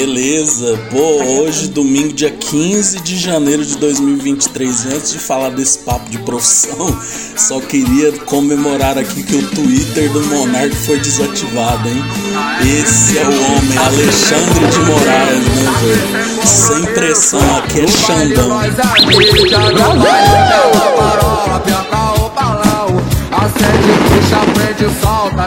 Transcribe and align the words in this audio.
Beleza, 0.00 0.80
pô, 0.90 1.22
hoje, 1.22 1.68
domingo, 1.68 2.14
dia 2.14 2.30
15 2.30 3.00
de 3.00 3.18
janeiro 3.18 3.62
de 3.62 3.76
2023. 3.76 4.84
E 4.84 4.88
antes 4.94 5.12
de 5.12 5.18
falar 5.18 5.50
desse 5.50 5.80
papo 5.80 6.08
de 6.08 6.16
profissão, 6.20 6.98
só 7.36 7.60
queria 7.60 8.10
comemorar 8.24 8.96
aqui 8.96 9.22
que 9.22 9.36
o 9.36 9.46
Twitter 9.48 10.10
do 10.10 10.24
Monark 10.24 10.74
foi 10.74 10.98
desativado, 11.00 11.86
hein? 11.86 12.02
Esse 12.62 13.18
é 13.18 13.24
o 13.24 13.26
homem, 13.26 13.76
Alexandre 13.76 14.66
de 14.68 14.78
Moraes, 14.78 15.44
né, 15.44 15.70
velho? 15.82 16.46
Sem 16.46 16.94
pressão, 16.94 17.56
aqui 17.58 17.80
é 17.80 17.86
Xandão. 17.86 18.58
Acende, 23.32 23.92
puxa, 24.08 24.40
prende, 24.54 24.88
solta 25.02 25.46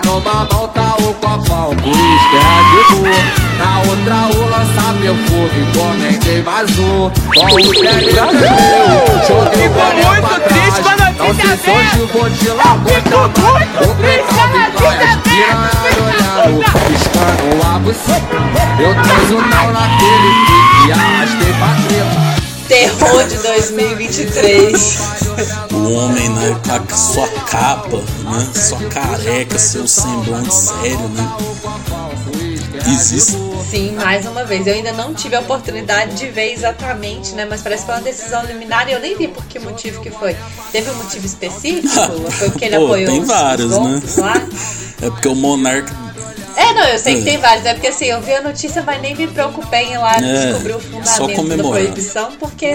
o 1.02 1.14
copão 1.16 1.72
é 1.72 1.76
de 1.76 3.02
boa 3.02 3.43
Na 3.58 3.80
outra 3.80 4.16
o 4.36 4.50
lança 4.50 4.94
perfume 5.00 5.62
Comentei 5.74 6.44
mais 6.44 6.70
um 6.80 7.10
Com 7.10 7.56
o 7.56 7.74
tele 7.74 8.14
tremeu 8.14 9.04
Joguei 9.28 9.70
bola 9.70 10.22
pra 10.22 10.40
trás. 10.40 10.74
Não 11.18 11.34
se 11.34 11.70
hoje 11.70 12.12
vou 12.12 12.30
te 12.30 12.50
lavar 12.50 12.78
O 12.78 13.96
precado 13.96 14.58
vai 14.82 14.98
Tirando, 15.24 15.70
olhando 16.04 16.64
Piscando 16.88 17.44
o 17.56 17.76
abuso 17.76 18.12
Eu 18.80 18.94
tenho 19.04 19.42
não 19.42 19.72
naquele 19.72 20.32
pique 20.46 20.92
Arrastei 20.92 21.54
pra 21.54 21.72
treta 21.88 22.44
Terror 22.68 23.28
de 23.28 23.38
2023. 23.38 25.00
O 25.74 25.92
homem, 25.92 26.30
né, 26.30 26.56
com 26.66 26.94
a 26.94 26.98
sua 26.98 27.28
capa, 27.28 27.98
né, 27.98 28.50
sua 28.56 28.80
careca, 28.90 29.60
seu 29.60 29.88
semblante 29.88 30.56
sério, 30.56 31.10
né? 31.10 31.30
Existe. 32.88 33.43
Sim, 33.74 33.94
mais 33.94 34.24
uma 34.28 34.44
vez. 34.44 34.68
Eu 34.68 34.76
ainda 34.76 34.92
não 34.94 35.16
tive 35.16 35.36
a 35.36 35.40
oportunidade 35.40 36.14
de 36.16 36.28
ver 36.30 36.54
exatamente, 36.54 37.32
né? 37.34 37.44
Mas 37.50 37.62
parece 37.62 37.82
que 37.82 37.88
foi 37.88 37.96
uma 37.96 38.04
decisão 38.04 38.44
liminar 38.46 38.88
e 38.88 38.92
eu 38.92 39.00
nem 39.00 39.18
vi 39.18 39.28
por 39.28 39.44
que 39.46 39.58
motivo 39.58 40.00
que 40.00 40.12
foi. 40.12 40.36
Teve 40.72 40.92
um 40.92 40.94
motivo 40.94 41.26
específico? 41.26 41.90
Foi 42.34 42.50
porque 42.52 42.66
ele 42.66 42.78
Pô, 42.78 42.86
apoiou 42.86 43.10
tem 43.12 43.22
os- 43.22 43.28
vários, 43.28 43.72
os 43.72 43.80
né? 43.80 44.02
lá? 44.18 44.34
É 45.02 45.10
porque 45.10 45.28
o 45.28 45.34
Monark 45.36 45.92
É, 46.56 46.72
não, 46.74 46.84
eu 46.84 47.00
sei 47.00 47.16
que 47.16 47.22
É. 47.22 47.24
tem 47.32 47.38
vários. 47.40 47.66
É 47.66 47.74
porque 47.74 47.88
assim, 47.88 48.06
eu 48.06 48.22
vi 48.22 48.34
a 48.36 48.42
notícia, 48.44 48.84
mas 48.84 49.02
nem 49.02 49.16
me 49.16 49.26
preocupei 49.26 49.86
em 49.88 49.94
ir 49.94 49.98
lá 49.98 50.18
É, 50.18 50.20
descobrir 50.52 50.74
o 50.76 50.80
fundamento 50.80 51.58
da 51.58 51.64
proibição, 51.64 52.32
porque. 52.40 52.74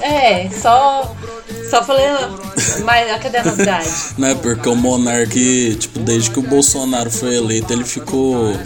é, 0.00 0.48
só. 0.62 1.12
Só 1.68 1.84
falei, 1.84 2.04
ah, 2.06 2.30
mas 2.84 3.22
cadê 3.22 3.38
a 3.38 3.44
novidade? 3.44 3.88
né? 4.18 4.34
Porque 4.40 4.68
o 4.68 4.74
Monark, 4.74 5.76
tipo, 5.78 6.00
desde 6.00 6.30
que 6.30 6.38
o 6.40 6.42
Bolsonaro 6.42 7.10
foi 7.10 7.36
eleito, 7.36 7.72
ele 7.72 7.84
ficou 7.84 8.56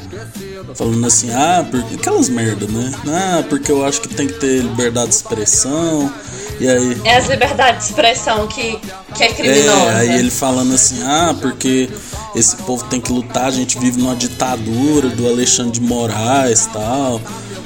falando 0.74 1.06
assim, 1.06 1.30
ah, 1.32 1.66
porque 1.70 1.94
aquelas 1.94 2.28
merda, 2.28 2.66
né? 2.66 2.92
Ah, 3.06 3.44
porque 3.48 3.70
eu 3.70 3.84
acho 3.84 4.00
que 4.00 4.08
tem 4.08 4.26
que 4.26 4.34
ter 4.34 4.62
liberdade 4.62 5.08
de 5.08 5.14
expressão. 5.14 6.12
E 6.60 6.68
aí, 6.68 6.96
É 7.04 7.16
as 7.16 7.28
liberdades 7.28 7.86
de 7.86 7.90
expressão 7.90 8.46
que, 8.46 8.78
que 9.14 9.24
é 9.24 9.32
criminosa. 9.32 9.90
é, 9.90 9.94
aí 9.96 10.18
ele 10.18 10.30
falando 10.30 10.74
assim, 10.74 11.02
ah, 11.02 11.34
porque 11.40 11.88
esse 12.34 12.56
povo 12.56 12.84
tem 12.84 13.00
que 13.00 13.12
lutar, 13.12 13.46
a 13.46 13.50
gente 13.50 13.78
vive 13.78 14.00
numa 14.00 14.14
ditadura 14.14 15.08
do 15.08 15.26
Alexandre 15.26 15.72
de 15.72 15.80
Moraes 15.80 16.66
tal. 16.72 17.20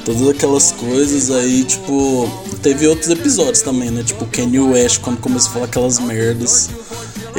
Todas 0.05 0.27
aquelas 0.27 0.71
coisas 0.71 1.29
aí, 1.29 1.63
tipo, 1.63 2.29
teve 2.63 2.87
outros 2.87 3.09
episódios 3.09 3.61
também, 3.61 3.91
né? 3.91 4.01
Tipo, 4.03 4.23
o 4.23 4.27
Kanye 4.27 4.59
West, 4.59 4.99
quando 5.01 5.19
começou 5.19 5.49
a 5.49 5.53
falar 5.53 5.65
aquelas 5.65 5.99
merdas, 5.99 6.69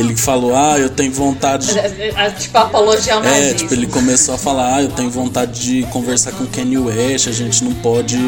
ele 0.00 0.16
falou, 0.16 0.54
ah, 0.54 0.78
eu 0.78 0.88
tenho 0.88 1.12
vontade 1.12 1.66
de 1.66 1.78
É, 1.78 2.12
é, 2.16 2.30
Tipo, 2.30 2.58
apologia 2.58 3.14
ao 3.14 3.24
É, 3.24 3.54
tipo, 3.54 3.72
ele 3.72 3.86
começou 3.86 4.34
a 4.34 4.38
falar, 4.38 4.76
ah, 4.76 4.82
eu 4.82 4.88
tenho 4.88 5.10
vontade 5.10 5.60
de 5.60 5.82
conversar 5.90 6.32
com 6.32 6.46
Kanye 6.46 6.78
West, 6.78 7.28
a 7.28 7.32
gente 7.32 7.62
não 7.62 7.74
pode 7.74 8.18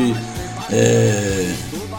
é, 0.71 1.55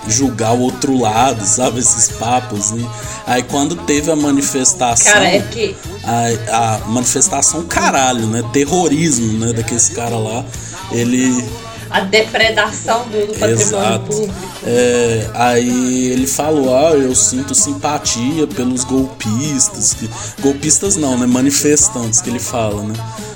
julgar 0.08 0.54
o 0.54 0.62
outro 0.62 1.00
lado, 1.00 1.44
sabe? 1.46 1.80
Esses 1.80 2.10
papos, 2.10 2.72
né? 2.72 2.88
Aí 3.26 3.44
quando 3.44 3.76
teve 3.76 4.12
a 4.12 4.16
manifestação. 4.16 5.14
Cara, 5.14 5.28
é 5.28 5.40
que 5.40 5.76
A, 6.04 6.76
a 6.76 6.78
manifestação 6.88 7.64
caralho, 7.64 8.28
né? 8.28 8.44
Terrorismo, 8.52 9.40
né? 9.40 9.54
Daqueles 9.54 9.90
cara 9.90 10.18
lá. 10.18 10.46
Ele. 10.92 11.44
A 11.94 12.00
depredação 12.02 13.04
do, 13.08 13.28
do 13.28 13.34
patrimônio 13.34 13.54
Exato. 13.62 14.06
público. 14.06 14.34
É, 14.66 15.30
aí 15.36 16.08
ele 16.12 16.26
falou, 16.26 16.76
ah, 16.76 16.92
eu 16.96 17.14
sinto 17.14 17.54
simpatia 17.54 18.48
pelos 18.48 18.84
golpistas. 18.84 19.94
que- 19.94 20.10
golpistas 20.42 20.96
não, 20.96 21.18
né? 21.18 21.28
Manifestantes 21.28 22.20
que 22.20 22.30
ele 22.30 22.40
fala, 22.40 22.82
né? 22.84 22.94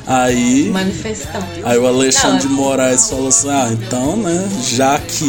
Aí. 0.08 0.72
Aí 1.66 1.78
o 1.78 1.86
Alexandre 1.86 2.40
de 2.40 2.48
Não, 2.48 2.56
Moraes 2.56 3.10
falou 3.10 3.28
assim: 3.28 3.50
Ah, 3.50 3.70
então, 3.72 4.16
né? 4.16 4.50
Já 4.64 4.98
que. 5.00 5.26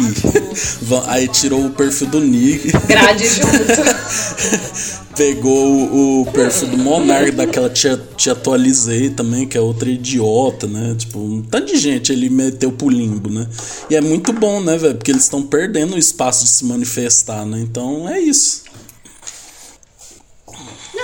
Aí 1.07 1.27
tirou 1.27 1.65
o 1.65 1.69
perfil 1.69 2.07
do 2.07 2.21
Nick, 2.21 2.71
Grade 2.87 3.27
junto. 3.27 3.49
pegou 5.19 5.67
o, 5.67 6.21
o 6.21 6.31
perfil 6.31 6.69
do 6.69 6.77
Monark, 6.77 7.31
daquela 7.31 7.69
te, 7.69 7.89
te 8.15 8.29
atualizei 8.29 9.09
também, 9.09 9.45
que 9.45 9.57
é 9.57 9.61
outra 9.61 9.89
idiota, 9.89 10.65
né? 10.65 10.95
Tipo, 10.97 11.19
um 11.19 11.41
tanto 11.41 11.73
de 11.73 11.77
gente 11.77 12.13
ele 12.13 12.29
meteu 12.29 12.71
pro 12.71 12.87
limbo, 12.87 13.29
né? 13.29 13.45
E 13.89 13.97
é 13.97 14.01
muito 14.01 14.31
bom, 14.31 14.61
né, 14.61 14.77
velho? 14.77 14.95
Porque 14.95 15.11
eles 15.11 15.23
estão 15.23 15.43
perdendo 15.43 15.95
o 15.95 15.97
espaço 15.97 16.45
de 16.45 16.49
se 16.49 16.63
manifestar, 16.63 17.45
né? 17.45 17.59
Então 17.59 18.07
é 18.07 18.17
isso. 18.17 18.63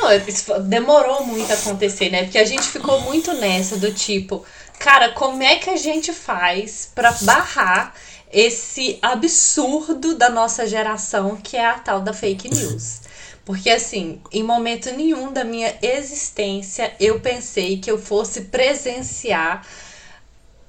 Não, 0.09 0.33
fo- 0.33 0.59
demorou 0.59 1.25
muito 1.25 1.51
a 1.51 1.55
acontecer, 1.55 2.09
né? 2.09 2.23
Porque 2.23 2.37
a 2.37 2.45
gente 2.45 2.67
ficou 2.67 3.01
muito 3.01 3.33
nessa 3.33 3.77
do 3.77 3.91
tipo, 3.93 4.45
cara, 4.79 5.11
como 5.13 5.41
é 5.43 5.57
que 5.57 5.69
a 5.69 5.75
gente 5.77 6.13
faz 6.13 6.89
pra 6.93 7.11
barrar 7.21 7.93
esse 8.31 8.97
absurdo 9.01 10.15
da 10.15 10.29
nossa 10.29 10.67
geração 10.67 11.35
que 11.37 11.55
é 11.57 11.65
a 11.65 11.79
tal 11.79 12.01
da 12.01 12.13
fake 12.13 12.49
news? 12.49 13.01
Porque 13.43 13.69
assim, 13.69 14.21
em 14.31 14.43
momento 14.43 14.91
nenhum 14.91 15.31
da 15.31 15.43
minha 15.43 15.75
existência 15.81 16.93
eu 16.99 17.19
pensei 17.19 17.77
que 17.77 17.89
eu 17.91 17.97
fosse 17.97 18.41
presenciar 18.41 19.65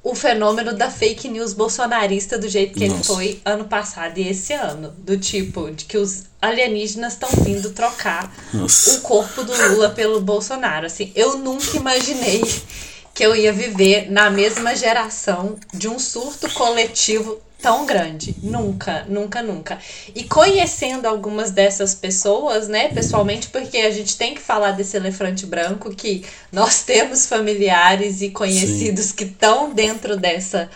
o 0.06 0.14
fenômeno 0.14 0.72
da 0.72 0.88
fake 0.88 1.28
news 1.28 1.52
bolsonarista 1.52 2.38
do 2.38 2.48
jeito 2.48 2.78
que 2.78 2.84
ele 2.84 2.94
Nossa. 2.94 3.12
foi 3.12 3.40
ano 3.44 3.64
passado 3.64 4.16
e 4.18 4.28
esse 4.28 4.52
ano. 4.52 4.94
Do 4.98 5.18
tipo, 5.18 5.68
de 5.72 5.84
que 5.84 5.98
os 5.98 6.26
alienígenas 6.40 7.14
estão 7.14 7.28
vindo 7.42 7.70
trocar 7.70 8.32
Nossa. 8.54 8.98
o 8.98 9.00
corpo 9.00 9.42
do 9.42 9.52
Lula 9.52 9.90
pelo 9.90 10.20
Bolsonaro. 10.20 10.86
Assim, 10.86 11.10
eu 11.16 11.38
nunca 11.38 11.76
imaginei 11.76 12.40
que 13.12 13.26
eu 13.26 13.34
ia 13.34 13.52
viver 13.52 14.08
na 14.08 14.30
mesma 14.30 14.76
geração 14.76 15.56
de 15.74 15.88
um 15.88 15.98
surto 15.98 16.48
coletivo 16.54 17.40
tão 17.66 17.84
grande. 17.84 18.36
Nunca, 18.44 19.04
nunca, 19.08 19.42
nunca. 19.42 19.76
E 20.14 20.22
conhecendo 20.22 21.06
algumas 21.06 21.50
dessas 21.50 21.96
pessoas, 21.96 22.68
né, 22.68 22.86
pessoalmente, 22.90 23.48
porque 23.48 23.78
a 23.78 23.90
gente 23.90 24.16
tem 24.16 24.36
que 24.36 24.40
falar 24.40 24.70
desse 24.70 24.96
elefante 24.96 25.44
branco 25.44 25.90
que 25.90 26.24
nós 26.52 26.84
temos 26.84 27.26
familiares 27.26 28.22
e 28.22 28.30
conhecidos 28.30 29.10
que 29.10 29.24
estão 29.24 29.74
dentro 29.74 30.16
dessa 30.16 30.70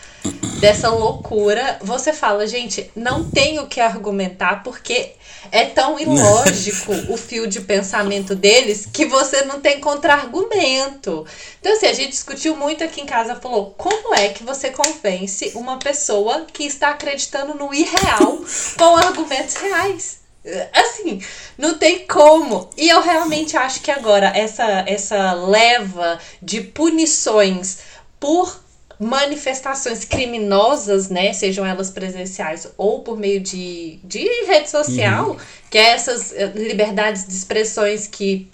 dessa 0.61 0.91
loucura, 0.91 1.79
você 1.81 2.13
fala, 2.13 2.47
gente, 2.47 2.91
não 2.95 3.25
tenho 3.25 3.63
o 3.63 3.67
que 3.67 3.81
argumentar 3.81 4.63
porque 4.63 5.13
é 5.51 5.65
tão 5.65 5.99
ilógico 5.99 6.93
o 7.09 7.17
fio 7.17 7.47
de 7.47 7.61
pensamento 7.63 8.35
deles 8.35 8.87
que 8.93 9.07
você 9.07 9.43
não 9.43 9.61
tem 9.61 9.81
contra-argumento. 9.81 11.27
Então, 11.61 11.73
assim, 11.73 11.87
a 11.87 11.93
gente 11.95 12.11
discutiu 12.11 12.57
muito 12.57 12.85
aqui 12.85 13.01
em 13.01 13.07
casa, 13.07 13.37
falou, 13.37 13.75
como 13.77 14.15
é 14.15 14.29
que 14.29 14.43
você 14.43 14.71
convence 14.71 15.53
uma 15.55 15.79
pessoa 15.79 16.47
que 16.53 16.65
está 16.65 16.80
acreditando 16.89 17.55
no 17.55 17.73
irreal 17.75 18.45
com 18.77 18.97
argumentos 18.97 19.57
reais? 19.57 20.21
Assim, 20.73 21.23
não 21.59 21.77
tem 21.77 22.07
como. 22.07 22.71
E 22.77 22.89
eu 22.89 23.03
realmente 23.03 23.57
acho 23.57 23.83
que 23.83 23.91
agora 23.91 24.33
essa, 24.35 24.85
essa 24.87 25.35
leva 25.35 26.19
de 26.41 26.63
punições 26.63 27.79
por 28.19 28.61
manifestações 28.99 30.05
criminosas, 30.05 31.09
né, 31.09 31.33
sejam 31.33 31.65
elas 31.65 31.91
presenciais 31.91 32.69
ou 32.77 33.01
por 33.01 33.17
meio 33.17 33.41
de, 33.41 33.99
de 34.05 34.29
rede 34.45 34.69
social, 34.69 35.39
que 35.71 35.79
é 35.79 35.93
essas 35.93 36.33
eh, 36.35 36.53
liberdades 36.55 37.27
de 37.27 37.33
expressões 37.33 38.07
que 38.07 38.47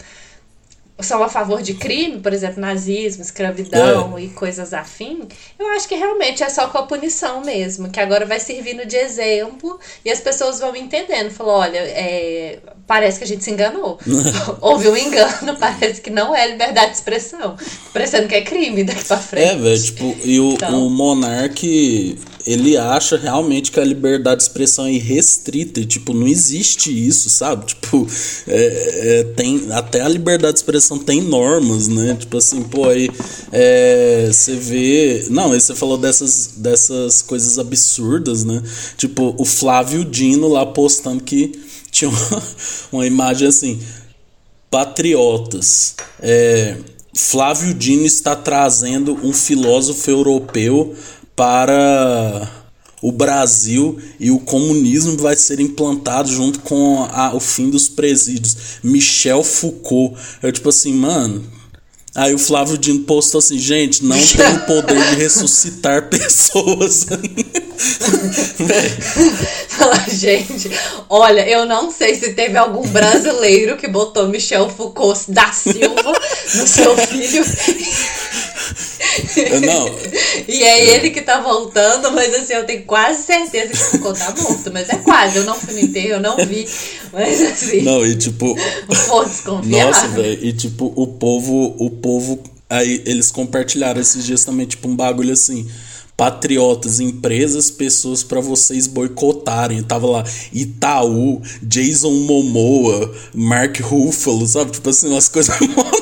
são 1.00 1.22
a 1.22 1.28
favor 1.28 1.60
de 1.60 1.74
crime, 1.74 2.20
por 2.20 2.32
exemplo, 2.32 2.60
nazismo, 2.60 3.22
escravidão 3.22 4.18
e 4.18 4.28
coisas 4.28 4.72
afim, 4.72 5.28
eu 5.58 5.68
acho 5.72 5.86
que 5.86 5.94
realmente 5.94 6.42
é 6.42 6.48
só 6.48 6.68
com 6.68 6.78
a 6.78 6.84
punição 6.84 7.42
mesmo, 7.42 7.90
que 7.90 8.00
agora 8.00 8.24
vai 8.24 8.40
servindo 8.40 8.86
de 8.86 8.96
exemplo 8.96 9.78
e 10.04 10.10
as 10.10 10.20
pessoas 10.20 10.58
vão 10.58 10.74
entendendo. 10.74 11.30
Falou, 11.30 11.54
olha, 11.56 11.78
é, 11.78 12.60
parece 12.86 13.18
que 13.18 13.24
a 13.24 13.26
gente 13.26 13.44
se 13.44 13.50
enganou. 13.50 13.98
Houve 14.60 14.88
um 14.88 14.96
engano, 14.96 15.56
parece 15.60 16.00
que 16.00 16.10
não 16.10 16.34
é 16.34 16.48
liberdade 16.48 16.92
de 16.92 16.96
expressão. 16.96 17.56
Parecendo 17.92 18.26
que 18.26 18.34
é 18.34 18.40
crime 18.40 18.82
daqui 18.82 19.04
pra 19.04 19.18
frente. 19.18 19.48
É, 19.48 19.56
velho, 19.56 19.82
tipo, 19.82 20.16
e 20.24 20.40
o, 20.40 20.54
Então. 20.54 20.86
o 20.86 20.90
Monark, 20.90 22.18
ele 22.46 22.76
acha 22.76 23.16
realmente 23.16 23.72
que 23.72 23.80
a 23.80 23.84
liberdade 23.84 24.36
de 24.36 24.42
expressão 24.44 24.86
é 24.86 24.92
irrestrita 24.92 25.80
e, 25.80 25.84
tipo, 25.84 26.14
não 26.14 26.28
existe 26.28 26.90
isso, 26.90 27.28
sabe? 27.28 27.66
Tipo, 27.66 28.06
é, 28.46 29.18
é, 29.18 29.24
tem, 29.34 29.66
até 29.72 30.00
a 30.00 30.08
liberdade 30.08 30.52
de 30.52 30.60
expressão 30.60 30.96
tem 30.96 31.20
normas, 31.20 31.88
né? 31.88 32.16
Tipo 32.18 32.36
assim, 32.36 32.62
pô, 32.62 32.88
aí 32.88 33.10
é, 33.50 34.28
você 34.32 34.54
vê... 34.54 35.26
Não, 35.28 35.50
aí 35.50 35.60
você 35.60 35.74
falou 35.74 35.98
dessas, 35.98 36.52
dessas 36.56 37.20
coisas 37.20 37.58
absurdas, 37.58 38.44
né? 38.44 38.62
Tipo, 38.96 39.34
o 39.36 39.44
Flávio 39.44 40.04
Dino 40.04 40.46
lá 40.46 40.64
postando 40.64 41.24
que 41.24 41.50
tinha 41.90 42.08
uma, 42.08 42.42
uma 42.92 43.06
imagem 43.06 43.48
assim, 43.48 43.80
patriotas, 44.70 45.96
é... 46.20 46.76
Flávio 47.18 47.72
Dino 47.72 48.04
está 48.04 48.36
trazendo 48.36 49.14
um 49.26 49.32
filósofo 49.32 50.10
europeu 50.10 50.94
para 51.36 52.50
o 53.02 53.12
Brasil 53.12 54.00
e 54.18 54.30
o 54.30 54.40
comunismo 54.40 55.16
vai 55.18 55.36
ser 55.36 55.60
implantado 55.60 56.28
junto 56.28 56.60
com 56.60 57.06
a, 57.12 57.34
o 57.34 57.40
fim 57.40 57.68
dos 57.70 57.88
presídios. 57.88 58.56
Michel 58.82 59.44
Foucault. 59.44 60.16
Eu, 60.42 60.50
tipo 60.50 60.70
assim, 60.70 60.94
mano. 60.94 61.44
Aí 62.16 62.32
o 62.34 62.38
Flávio 62.38 62.78
Dino 62.78 63.00
postou 63.00 63.40
assim: 63.40 63.58
gente, 63.58 64.02
não 64.02 64.16
tem 64.26 64.46
o 64.56 64.60
poder 64.60 65.10
de 65.10 65.16
ressuscitar 65.16 66.08
pessoas. 66.08 67.06
Fala, 69.68 70.06
gente, 70.08 70.70
olha, 71.10 71.46
eu 71.46 71.66
não 71.66 71.92
sei 71.92 72.14
se 72.14 72.32
teve 72.32 72.56
algum 72.56 72.88
brasileiro 72.88 73.76
que 73.76 73.86
botou 73.86 74.28
Michel 74.28 74.70
Foucault 74.70 75.30
da 75.30 75.52
Silva 75.52 76.18
no 76.54 76.66
seu 76.66 76.96
filho. 76.96 77.44
Não. 79.64 79.90
e 80.48 80.62
é 80.62 80.94
ele 80.94 81.10
que 81.10 81.22
tá 81.22 81.40
voltando, 81.40 82.10
mas 82.12 82.34
assim, 82.34 82.54
eu 82.54 82.64
tenho 82.64 82.84
quase 82.84 83.22
certeza 83.24 83.68
que 83.68 83.76
Foucault 83.76 84.18
tá 84.18 84.34
morto. 84.36 84.70
Mas 84.72 84.88
é 84.88 84.96
quase, 84.96 85.38
eu 85.38 85.44
não 85.44 85.54
fui 85.54 85.74
no 85.74 85.80
enterro, 85.80 86.08
eu 86.08 86.20
não 86.20 86.36
vi. 86.36 86.66
Mas 87.12 87.40
assim. 87.40 87.82
Não, 87.82 88.04
e 88.06 88.16
tipo. 88.16 88.56
Vou 89.08 89.24
desconfiar. 89.24 89.86
Nossa, 89.86 90.08
velho. 90.08 90.44
E 90.44 90.52
tipo, 90.52 90.92
o 90.96 91.06
povo. 91.06 91.74
O 91.78 91.90
povo. 91.90 92.42
Aí 92.68 93.02
eles 93.06 93.30
compartilharam 93.30 94.00
esses 94.00 94.24
dias 94.24 94.44
também, 94.44 94.66
tipo, 94.66 94.88
um 94.88 94.96
bagulho 94.96 95.32
assim 95.32 95.66
patriotas, 96.16 96.98
empresas, 96.98 97.70
pessoas 97.70 98.22
para 98.22 98.40
vocês 98.40 98.86
boicotarem. 98.86 99.82
Tava 99.82 100.06
lá 100.06 100.24
Itaú, 100.52 101.42
Jason 101.62 102.10
Momoa, 102.10 103.14
Mark 103.34 103.78
Ruffalo, 103.80 104.46
sabe? 104.46 104.70
Tipo 104.70 104.88
assim, 104.88 105.08
umas 105.08 105.28
coisas. 105.28 105.54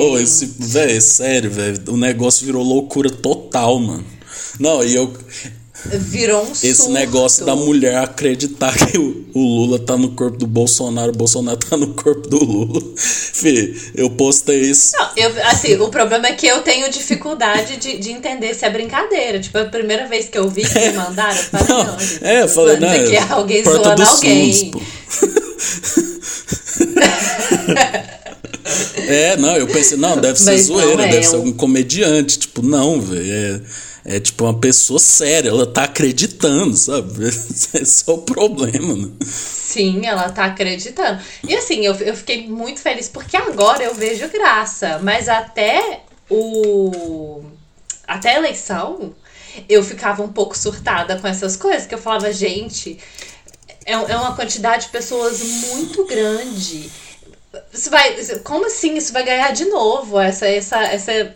oh, 0.00 0.18
esse, 0.18 0.78
é 0.78 1.00
sério, 1.00 1.50
velho. 1.50 1.78
O 1.88 1.96
negócio 1.96 2.46
virou 2.46 2.62
loucura 2.62 3.10
total, 3.10 3.78
mano. 3.78 4.04
Não, 4.58 4.84
e 4.84 4.94
eu. 4.94 5.12
Virou 5.86 6.44
um 6.44 6.52
Esse 6.52 6.74
surto. 6.74 6.92
negócio 6.92 7.46
da 7.46 7.56
mulher 7.56 7.96
acreditar 7.96 8.76
que 8.76 8.98
o, 8.98 9.24
o, 9.32 9.40
Lula 9.40 9.78
tá 9.78 9.96
no 9.96 10.10
corpo 10.10 10.36
do 10.36 10.46
Bolsonaro, 10.46 11.10
o 11.10 11.16
Bolsonaro 11.16 11.56
tá 11.56 11.74
no 11.74 11.94
corpo 11.94 12.28
do 12.28 12.44
Lula. 12.44 12.82
Fê, 12.96 13.74
eu 13.94 14.10
postei 14.10 14.60
isso. 14.60 14.92
Não, 14.94 15.08
eu, 15.16 15.32
assim, 15.46 15.76
o 15.76 15.88
problema 15.88 16.26
é 16.26 16.32
que 16.34 16.46
eu 16.46 16.60
tenho 16.60 16.90
dificuldade 16.90 17.78
de, 17.78 17.96
de 17.96 18.10
entender 18.10 18.52
se 18.54 18.66
é 18.66 18.70
brincadeira. 18.70 19.40
Tipo, 19.40 19.56
a 19.56 19.64
primeira 19.64 20.06
vez 20.06 20.28
que 20.28 20.36
eu 20.36 20.50
vi 20.50 20.68
que 20.68 20.78
me 20.78 20.92
mandaram, 20.92 21.38
eu 21.38 21.44
falei, 21.48 21.66
não, 21.68 21.86
não 21.86 21.98
gente, 21.98 22.24
é, 22.24 22.42
eu 22.42 22.48
falei, 22.48 22.76
não, 22.76 22.88
aqui 22.90 23.16
é 23.16 23.22
alguém 23.30 23.62
porta 23.62 23.82
zoando 23.82 24.02
alguém. 24.02 24.70
pô. 24.70 24.80
É, 29.10 29.36
não, 29.36 29.56
eu 29.56 29.66
pensei, 29.66 29.96
não, 29.96 30.16
deve 30.16 30.38
ser 30.38 30.52
Mas 30.52 30.62
zoeira, 30.62 31.04
é, 31.04 31.08
deve 31.08 31.22
ser 31.24 31.36
algum 31.36 31.52
comediante. 31.52 32.38
Tipo, 32.38 32.62
não, 32.62 33.00
velho. 33.00 33.32
É, 33.32 33.60
é 34.04 34.20
tipo 34.20 34.44
uma 34.44 34.58
pessoa 34.58 34.98
séria, 34.98 35.50
ela 35.50 35.66
tá 35.66 35.84
acreditando, 35.84 36.76
sabe? 36.76 37.26
Esse 37.28 38.08
é 38.08 38.12
o 38.12 38.18
problema, 38.18 38.94
né? 38.96 39.10
Sim, 39.24 40.06
ela 40.06 40.30
tá 40.30 40.46
acreditando. 40.46 41.22
E 41.46 41.54
assim, 41.54 41.84
eu, 41.84 41.94
eu 41.94 42.16
fiquei 42.16 42.48
muito 42.48 42.80
feliz 42.80 43.08
porque 43.08 43.36
agora 43.36 43.82
eu 43.82 43.94
vejo 43.94 44.28
graça. 44.28 44.98
Mas 45.02 45.28
até 45.28 46.02
o. 46.28 47.42
Até 48.06 48.34
a 48.34 48.38
eleição, 48.38 49.14
eu 49.68 49.84
ficava 49.84 50.22
um 50.22 50.32
pouco 50.32 50.56
surtada 50.56 51.18
com 51.18 51.28
essas 51.28 51.56
coisas. 51.56 51.86
Que 51.86 51.94
eu 51.94 51.98
falava, 51.98 52.32
gente, 52.32 52.98
é, 53.84 53.92
é 53.92 54.16
uma 54.16 54.34
quantidade 54.34 54.86
de 54.86 54.90
pessoas 54.90 55.40
muito 55.42 56.04
grande. 56.06 56.90
Isso 57.72 57.90
vai, 57.90 58.14
como 58.44 58.66
assim 58.66 58.96
isso 58.96 59.12
vai 59.12 59.24
ganhar 59.24 59.52
de 59.52 59.64
novo? 59.64 60.18
Essa, 60.20 60.46
essa, 60.46 60.78
essa, 60.84 61.34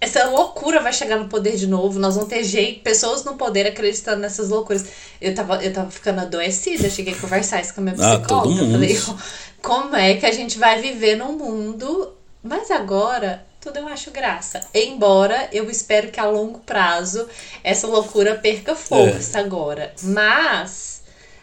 essa 0.00 0.24
loucura 0.30 0.80
vai 0.80 0.92
chegar 0.92 1.16
no 1.18 1.28
poder 1.28 1.56
de 1.56 1.66
novo. 1.66 1.98
Nós 1.98 2.14
vamos 2.14 2.30
ter 2.30 2.42
jeito, 2.44 2.80
pessoas 2.82 3.24
no 3.24 3.34
poder 3.36 3.66
acreditando 3.66 4.20
nessas 4.22 4.48
loucuras. 4.48 4.84
Eu 5.20 5.34
tava, 5.34 5.62
eu 5.62 5.72
tava 5.72 5.90
ficando 5.90 6.20
adoecida. 6.22 6.86
Eu 6.86 6.90
cheguei 6.90 7.12
a 7.12 7.18
conversar 7.18 7.60
isso 7.60 7.74
com 7.74 7.80
a 7.82 7.84
minha 7.84 7.94
Ah, 7.96 8.18
psicóloga. 8.18 8.28
todo 8.28 8.58
eu 8.58 8.64
mundo. 8.64 8.72
falei, 8.72 8.98
como 9.62 9.94
é 9.96 10.14
que 10.14 10.24
a 10.26 10.32
gente 10.32 10.58
vai 10.58 10.80
viver 10.80 11.16
num 11.16 11.32
mundo. 11.32 12.14
Mas 12.42 12.70
agora, 12.70 13.44
tudo 13.60 13.78
eu 13.80 13.86
acho 13.88 14.10
graça. 14.10 14.62
Embora 14.72 15.46
eu 15.52 15.68
espero 15.70 16.08
que 16.10 16.18
a 16.18 16.24
longo 16.24 16.60
prazo 16.60 17.28
essa 17.62 17.86
loucura 17.86 18.34
perca 18.36 18.74
força 18.74 19.38
É. 19.38 19.42
agora. 19.42 19.92
Mas. 20.02 20.99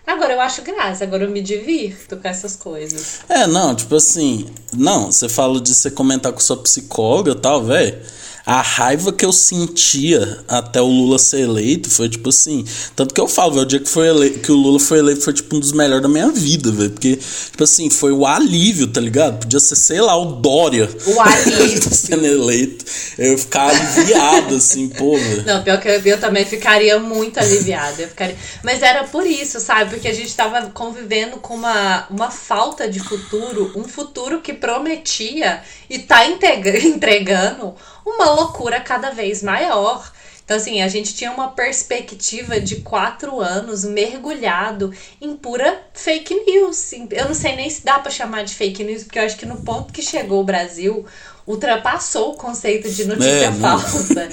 Agora 0.07 0.33
eu 0.33 0.39
acho 0.39 0.61
graça, 0.61 1.03
agora 1.03 1.25
eu 1.25 1.29
me 1.29 1.41
divirto 1.41 2.15
com 2.15 2.25
essas 2.25 2.55
coisas. 2.55 3.19
É, 3.27 3.45
não, 3.45 3.75
tipo 3.75 3.93
assim, 3.93 4.47
não, 4.73 5.11
você 5.11 5.27
fala 5.27 5.59
de 5.59 5.75
você 5.75 5.91
comentar 5.91 6.31
com 6.31 6.39
sua 6.39 6.55
psicóloga 6.55 7.31
e 7.31 7.35
tal, 7.35 7.61
velho. 7.61 7.99
A 8.45 8.61
raiva 8.61 9.11
que 9.11 9.25
eu 9.25 9.33
sentia 9.33 10.39
até 10.47 10.81
o 10.81 10.85
Lula 10.85 11.19
ser 11.19 11.41
eleito 11.41 11.89
foi 11.89 12.07
tipo 12.07 12.29
assim. 12.29 12.63
Tanto 12.95 13.13
que 13.13 13.19
eu 13.19 13.27
falo, 13.27 13.51
velho, 13.51 13.63
o 13.63 13.67
dia 13.67 13.81
que, 13.81 13.89
foi 13.89 14.07
ele... 14.07 14.29
que 14.39 14.49
o 14.49 14.55
Lula 14.55 14.79
foi 14.79 14.99
eleito 14.99 15.19
foi 15.19 15.33
tipo 15.33 15.53
um 15.57 15.59
dos 15.59 15.73
melhores 15.73 16.01
da 16.01 16.07
minha 16.07 16.31
vida, 16.31 16.71
velho. 16.71 16.91
Porque, 16.91 17.17
tipo 17.17 17.61
assim, 17.65 17.89
foi 17.89 18.13
o 18.13 18.25
alívio, 18.25 18.87
tá 18.87 19.01
ligado? 19.01 19.39
Podia 19.39 19.59
ser, 19.59 19.75
sei 19.75 19.99
lá, 19.99 20.15
o 20.15 20.37
Dória. 20.37 20.89
O 21.07 21.19
alívio. 21.19 21.81
sendo 21.93 22.25
eleito. 22.25 22.85
Eu 23.17 23.37
ficar 23.37 23.69
aliviado, 23.69 24.55
assim, 24.55 24.89
pô. 24.89 25.17
Não, 25.45 25.63
pior 25.63 25.79
que 25.79 25.87
eu, 25.87 25.99
eu 26.05 26.19
também 26.19 26.45
ficaria 26.45 26.99
muito 26.99 27.39
aliviada. 27.39 28.01
Eu 28.01 28.07
ficaria... 28.09 28.35
Mas 28.63 28.83
era 28.83 29.05
por 29.05 29.25
isso, 29.25 29.59
sabe? 29.59 29.89
Porque 29.91 30.07
a 30.07 30.13
gente 30.13 30.35
tava 30.35 30.69
convivendo 30.69 31.37
com 31.37 31.55
uma, 31.55 32.05
uma 32.09 32.29
falta 32.29 32.87
de 32.87 32.99
futuro, 32.99 33.71
um 33.75 33.85
futuro 33.85 34.41
que 34.41 34.53
prometia 34.53 35.61
e 35.89 35.99
tá 35.99 36.27
entregando 36.29 37.75
uma 38.05 38.29
loucura 38.31 38.79
cada 38.79 39.09
vez 39.09 39.41
maior. 39.41 40.11
Então, 40.47 40.55
assim, 40.55 40.81
a 40.81 40.87
gente 40.87 41.13
tinha 41.13 41.29
uma 41.29 41.49
perspectiva 41.49 42.57
de 42.57 42.77
quatro 42.77 43.41
anos 43.41 43.83
mergulhado 43.83 44.93
em 45.19 45.35
pura 45.35 45.81
fake 45.93 46.33
news. 46.45 46.93
Eu 47.11 47.25
não 47.25 47.33
sei 47.33 47.57
nem 47.57 47.69
se 47.69 47.83
dá 47.83 47.99
pra 47.99 48.09
chamar 48.09 48.43
de 48.43 48.55
fake 48.55 48.81
news, 48.81 49.03
porque 49.03 49.19
eu 49.19 49.23
acho 49.23 49.35
que 49.35 49.45
no 49.45 49.61
ponto 49.61 49.91
que 49.91 50.01
chegou 50.01 50.39
o 50.39 50.45
Brasil, 50.45 51.05
ultrapassou 51.47 52.33
o 52.33 52.35
conceito 52.35 52.89
de 52.91 53.05
notícia 53.05 53.29
É, 53.29 53.51
falsa. 53.53 54.29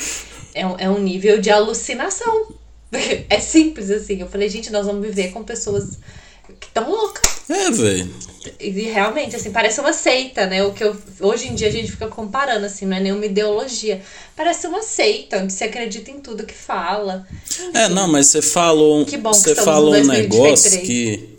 É 0.52 0.66
um, 0.66 0.78
é 0.78 0.90
um 0.90 0.98
nível 0.98 1.40
de 1.40 1.50
alucinação. 1.50 2.48
É 3.28 3.40
simples 3.40 3.90
assim. 3.90 4.20
Eu 4.20 4.28
falei, 4.28 4.48
gente, 4.48 4.70
nós 4.70 4.86
vamos 4.86 5.04
viver 5.04 5.32
com 5.32 5.42
pessoas 5.42 5.98
que 6.60 6.66
estão 6.66 6.88
loucas. 6.88 7.50
É, 7.50 7.68
velho. 7.70 8.14
E 8.60 8.70
realmente, 8.82 9.34
assim, 9.34 9.50
parece 9.50 9.80
uma 9.80 9.92
seita, 9.92 10.46
né? 10.46 10.62
O 10.62 10.72
que 10.72 10.84
eu, 10.84 10.96
hoje 11.20 11.48
em 11.48 11.54
dia 11.54 11.66
a 11.68 11.70
gente 11.72 11.90
fica 11.90 12.06
comparando, 12.06 12.64
assim, 12.66 12.86
não 12.86 12.96
é 12.96 13.00
nenhuma 13.00 13.26
ideologia. 13.26 14.00
Parece 14.36 14.66
uma 14.68 14.80
seita, 14.82 15.38
onde 15.38 15.52
se 15.52 15.64
acredita 15.64 16.10
em 16.10 16.20
tudo 16.20 16.44
que 16.44 16.54
fala. 16.54 17.26
É, 17.72 17.88
não, 17.88 18.06
mas 18.06 18.28
você 18.28 18.40
falou, 18.40 19.04
Que 19.04 19.16
bom 19.16 19.30
que 19.30 19.38
você 19.38 19.54
falou 19.56 19.88
um 19.88 20.06
2023. 20.06 20.30
negócio 20.30 20.80
que 20.82 21.33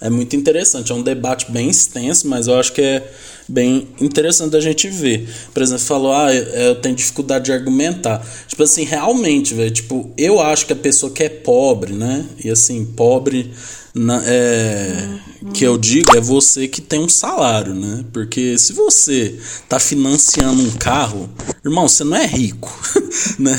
é 0.00 0.08
muito 0.08 0.36
interessante. 0.36 0.92
É 0.92 0.94
um 0.94 1.02
debate 1.02 1.50
bem 1.50 1.68
extenso, 1.68 2.28
mas 2.28 2.46
eu 2.46 2.58
acho 2.58 2.72
que 2.72 2.80
é 2.80 3.10
bem 3.48 3.88
interessante 4.00 4.56
a 4.56 4.60
gente 4.60 4.88
ver. 4.88 5.28
Por 5.52 5.62
exemplo, 5.62 5.84
falou, 5.84 6.12
ah, 6.12 6.32
eu 6.34 6.74
tenho 6.76 6.94
dificuldade 6.94 7.46
de 7.46 7.52
argumentar. 7.52 8.24
Tipo 8.46 8.62
assim, 8.62 8.84
realmente, 8.84 9.54
velho, 9.54 9.70
tipo, 9.70 10.12
eu 10.16 10.40
acho 10.40 10.66
que 10.66 10.72
a 10.72 10.76
pessoa 10.76 11.10
que 11.10 11.22
é 11.22 11.28
pobre, 11.28 11.92
né? 11.94 12.24
E 12.44 12.50
assim, 12.50 12.84
pobre 12.84 13.50
na- 13.94 14.22
é, 14.24 15.08
que 15.54 15.64
eu 15.64 15.78
digo 15.78 16.16
é 16.16 16.20
você 16.20 16.68
que 16.68 16.80
tem 16.80 17.00
um 17.00 17.08
salário, 17.08 17.74
né? 17.74 18.04
Porque 18.12 18.56
se 18.58 18.72
você 18.72 19.34
tá 19.68 19.78
financiando 19.80 20.62
um 20.62 20.70
carro, 20.72 21.28
irmão, 21.64 21.88
você 21.88 22.04
não 22.04 22.16
é 22.16 22.26
rico, 22.26 22.70
né? 23.38 23.56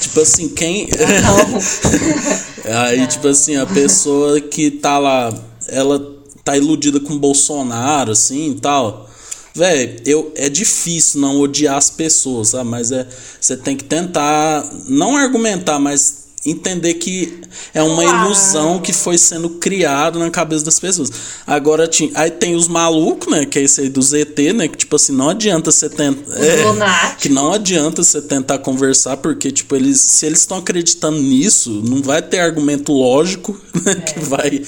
Tipo 0.00 0.20
assim, 0.20 0.48
quem 0.50 0.88
Aí, 2.64 3.06
tipo 3.06 3.28
assim, 3.28 3.56
a 3.56 3.66
pessoa 3.66 4.40
que 4.40 4.70
tá 4.70 4.98
lá, 4.98 5.32
ela 5.68 6.14
tá 6.42 6.56
iludida 6.56 7.00
com 7.00 7.18
Bolsonaro, 7.18 8.12
assim 8.12 8.50
e 8.50 8.54
tal. 8.54 9.08
Véi, 9.54 9.96
eu, 10.04 10.32
é 10.34 10.48
difícil 10.48 11.20
não 11.20 11.38
odiar 11.40 11.76
as 11.76 11.88
pessoas, 11.88 12.48
sabe? 12.48 12.68
Mas 12.68 12.90
é, 12.90 13.06
você 13.40 13.56
tem 13.56 13.76
que 13.76 13.84
tentar, 13.84 14.68
não 14.88 15.16
argumentar, 15.16 15.78
mas 15.78 16.24
entender 16.46 16.94
que 16.94 17.40
é 17.72 17.82
uma 17.82 18.02
Claro. 18.02 18.26
ilusão 18.26 18.78
que 18.78 18.92
foi 18.92 19.16
sendo 19.16 19.48
criada 19.50 20.18
na 20.18 20.30
cabeça 20.30 20.64
das 20.64 20.78
pessoas. 20.78 21.10
Agora 21.46 21.88
tinha, 21.88 22.10
aí 22.14 22.30
tem 22.30 22.54
os 22.54 22.68
malucos, 22.68 23.32
né, 23.32 23.46
que 23.46 23.58
é 23.58 23.62
esse 23.62 23.80
aí 23.80 23.88
do 23.88 24.02
ZT, 24.02 24.52
né, 24.52 24.68
que 24.68 24.76
tipo 24.76 24.94
assim, 24.96 25.12
não 25.12 25.30
adianta 25.30 25.70
você 25.72 25.88
tentar 25.88 26.36
é, 26.36 27.14
que 27.18 27.28
não 27.28 27.52
adianta 27.52 28.02
você 28.04 28.20
tentar 28.20 28.58
conversar 28.58 29.16
porque 29.18 29.50
tipo 29.50 29.74
eles 29.74 30.00
se 30.00 30.26
eles 30.26 30.40
estão 30.40 30.58
acreditando 30.58 31.18
nisso, 31.22 31.70
não 31.70 32.02
vai 32.02 32.20
ter 32.20 32.40
argumento 32.40 32.92
lógico 32.92 33.58
né, 33.82 33.94
que 33.94 34.20
vai 34.20 34.62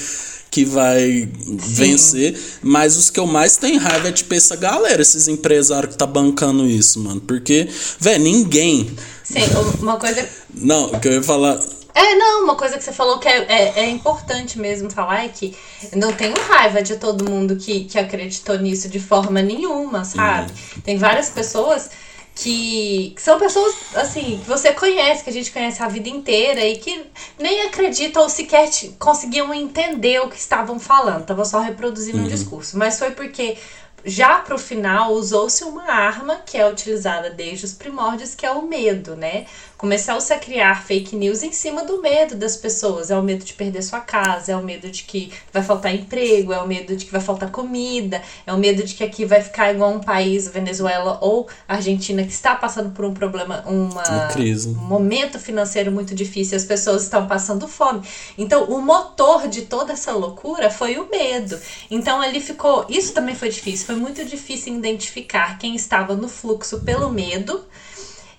que 0.56 0.64
vai 0.64 1.28
vencer, 1.36 2.34
mas 2.62 2.96
os 2.96 3.10
que 3.10 3.20
eu 3.20 3.26
mais 3.26 3.58
tenho 3.58 3.78
raiva 3.78 4.08
é 4.08 4.12
tipo 4.12 4.32
essa 4.32 4.56
galera, 4.56 5.02
esses 5.02 5.28
empresários 5.28 5.92
que 5.92 5.98
tá 5.98 6.06
bancando 6.06 6.66
isso, 6.66 6.98
mano, 7.00 7.20
porque, 7.20 7.68
velho, 8.00 8.24
ninguém 8.24 8.90
Sim, 9.22 9.40
uma 9.82 9.98
coisa. 9.98 10.26
não, 10.54 10.86
o 10.86 10.98
que 10.98 11.08
eu 11.08 11.12
ia 11.12 11.22
falar. 11.22 11.60
É, 11.94 12.14
não, 12.14 12.44
uma 12.44 12.54
coisa 12.54 12.78
que 12.78 12.84
você 12.84 12.90
falou 12.90 13.18
que 13.18 13.28
é, 13.28 13.44
é, 13.46 13.80
é 13.80 13.90
importante 13.90 14.58
mesmo 14.58 14.88
falar 14.90 15.26
é 15.26 15.28
que 15.28 15.54
não 15.94 16.10
tenho 16.14 16.34
raiva 16.48 16.82
de 16.82 16.96
todo 16.96 17.28
mundo 17.28 17.56
que, 17.56 17.84
que 17.84 17.98
acreditou 17.98 18.58
nisso 18.58 18.88
de 18.88 18.98
forma 18.98 19.42
nenhuma, 19.42 20.06
sabe? 20.06 20.52
Tem 20.82 20.96
várias 20.96 21.28
pessoas 21.28 21.90
que, 22.36 23.14
que 23.16 23.22
são 23.22 23.38
pessoas, 23.38 23.74
assim, 23.94 24.38
que 24.42 24.46
você 24.46 24.70
conhece, 24.70 25.24
que 25.24 25.30
a 25.30 25.32
gente 25.32 25.50
conhece 25.50 25.82
a 25.82 25.88
vida 25.88 26.10
inteira 26.10 26.62
e 26.62 26.76
que 26.76 27.06
nem 27.38 27.62
acreditam 27.62 28.22
ou 28.22 28.28
sequer 28.28 28.68
conseguiam 28.98 29.54
entender 29.54 30.20
o 30.20 30.28
que 30.28 30.36
estavam 30.36 30.78
falando, 30.78 31.24
tava 31.24 31.46
só 31.46 31.60
reproduzindo 31.60 32.18
um 32.18 32.28
discurso. 32.28 32.76
Mas 32.76 32.98
foi 32.98 33.12
porque 33.12 33.56
já 34.04 34.38
pro 34.38 34.58
final 34.58 35.12
usou-se 35.12 35.64
uma 35.64 35.90
arma 35.90 36.36
que 36.44 36.58
é 36.58 36.68
utilizada 36.68 37.30
desde 37.30 37.64
os 37.64 37.72
primórdios, 37.72 38.34
que 38.34 38.44
é 38.44 38.50
o 38.50 38.62
medo, 38.62 39.16
né? 39.16 39.46
Começou-se 39.76 40.32
a 40.32 40.38
criar 40.38 40.86
fake 40.86 41.14
news 41.14 41.42
em 41.42 41.52
cima 41.52 41.84
do 41.84 42.00
medo 42.00 42.34
das 42.34 42.56
pessoas. 42.56 43.10
É 43.10 43.16
o 43.16 43.22
medo 43.22 43.44
de 43.44 43.52
perder 43.52 43.82
sua 43.82 44.00
casa, 44.00 44.52
é 44.52 44.56
o 44.56 44.62
medo 44.62 44.88
de 44.90 45.02
que 45.02 45.30
vai 45.52 45.62
faltar 45.62 45.94
emprego, 45.94 46.50
é 46.50 46.62
o 46.62 46.66
medo 46.66 46.96
de 46.96 47.04
que 47.04 47.12
vai 47.12 47.20
faltar 47.20 47.50
comida, 47.50 48.22
é 48.46 48.52
o 48.54 48.56
medo 48.56 48.82
de 48.82 48.94
que 48.94 49.04
aqui 49.04 49.26
vai 49.26 49.42
ficar 49.42 49.72
igual 49.74 49.92
um 49.92 50.00
país, 50.00 50.48
Venezuela 50.48 51.18
ou 51.20 51.46
Argentina, 51.68 52.22
que 52.22 52.32
está 52.32 52.54
passando 52.54 52.90
por 52.90 53.04
um 53.04 53.12
problema, 53.12 53.62
uma, 53.66 54.02
Uma 54.02 54.28
crise. 54.28 54.70
um 54.70 54.74
momento 54.74 55.38
financeiro 55.38 55.92
muito 55.92 56.14
difícil, 56.14 56.56
as 56.56 56.64
pessoas 56.64 57.02
estão 57.02 57.26
passando 57.26 57.68
fome. 57.68 58.00
Então, 58.38 58.64
o 58.64 58.80
motor 58.80 59.46
de 59.46 59.62
toda 59.62 59.92
essa 59.92 60.12
loucura 60.12 60.70
foi 60.70 60.98
o 60.98 61.08
medo. 61.10 61.58
Então, 61.90 62.22
ali 62.22 62.40
ficou. 62.40 62.86
Isso 62.88 63.12
também 63.12 63.34
foi 63.34 63.50
difícil, 63.50 63.84
foi 63.86 63.96
muito 63.96 64.24
difícil 64.24 64.74
identificar 64.74 65.58
quem 65.58 65.76
estava 65.76 66.14
no 66.14 66.28
fluxo 66.28 66.80
pelo 66.80 67.10
medo 67.10 67.62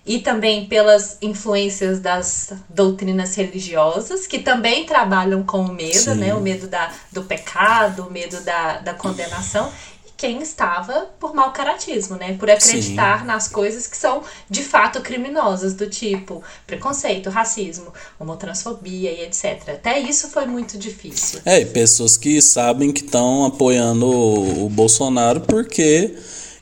e 0.08 0.20
também 0.20 0.66
pelas 0.66 1.18
influências 1.22 2.00
das 2.00 2.54
doutrinas 2.70 3.36
religiosas, 3.36 4.26
que 4.26 4.40
também 4.40 4.86
trabalham 4.86 5.44
com 5.44 5.60
o 5.60 5.74
medo, 5.74 6.00
Sim. 6.00 6.16
né? 6.16 6.34
O 6.34 6.40
medo 6.40 6.66
da, 6.66 6.92
do 7.12 7.24
pecado, 7.24 8.08
o 8.08 8.12
medo 8.12 8.40
da, 8.42 8.78
da 8.78 8.94
condenação. 8.94 9.70
E 10.08 10.12
quem 10.16 10.42
estava 10.42 11.10
por 11.20 11.36
mau 11.36 11.52
caratismo, 11.52 12.16
né? 12.16 12.38
Por 12.40 12.50
acreditar 12.50 13.26
nas 13.26 13.50
coisas 13.50 13.86
que 13.86 13.98
são 13.98 14.24
de 14.50 14.64
fato 14.64 15.02
criminosas, 15.02 15.74
do 15.74 15.90
tipo 15.90 16.42
preconceito, 16.66 17.30
racismo, 17.30 17.94
homotransfobia 18.18 19.12
e 19.12 19.26
etc. 19.26 19.72
Até 19.74 20.00
isso 20.00 20.30
foi 20.30 20.46
muito 20.46 20.78
difícil. 20.78 21.42
É, 21.44 21.60
e 21.60 21.66
pessoas 21.66 22.16
que 22.16 22.42
sabem 22.42 22.94
que 22.94 23.04
estão 23.04 23.46
apoiando 23.46 24.08
o, 24.08 24.68
o 24.68 24.70
Bolsonaro 24.70 25.42
porque 25.42 26.16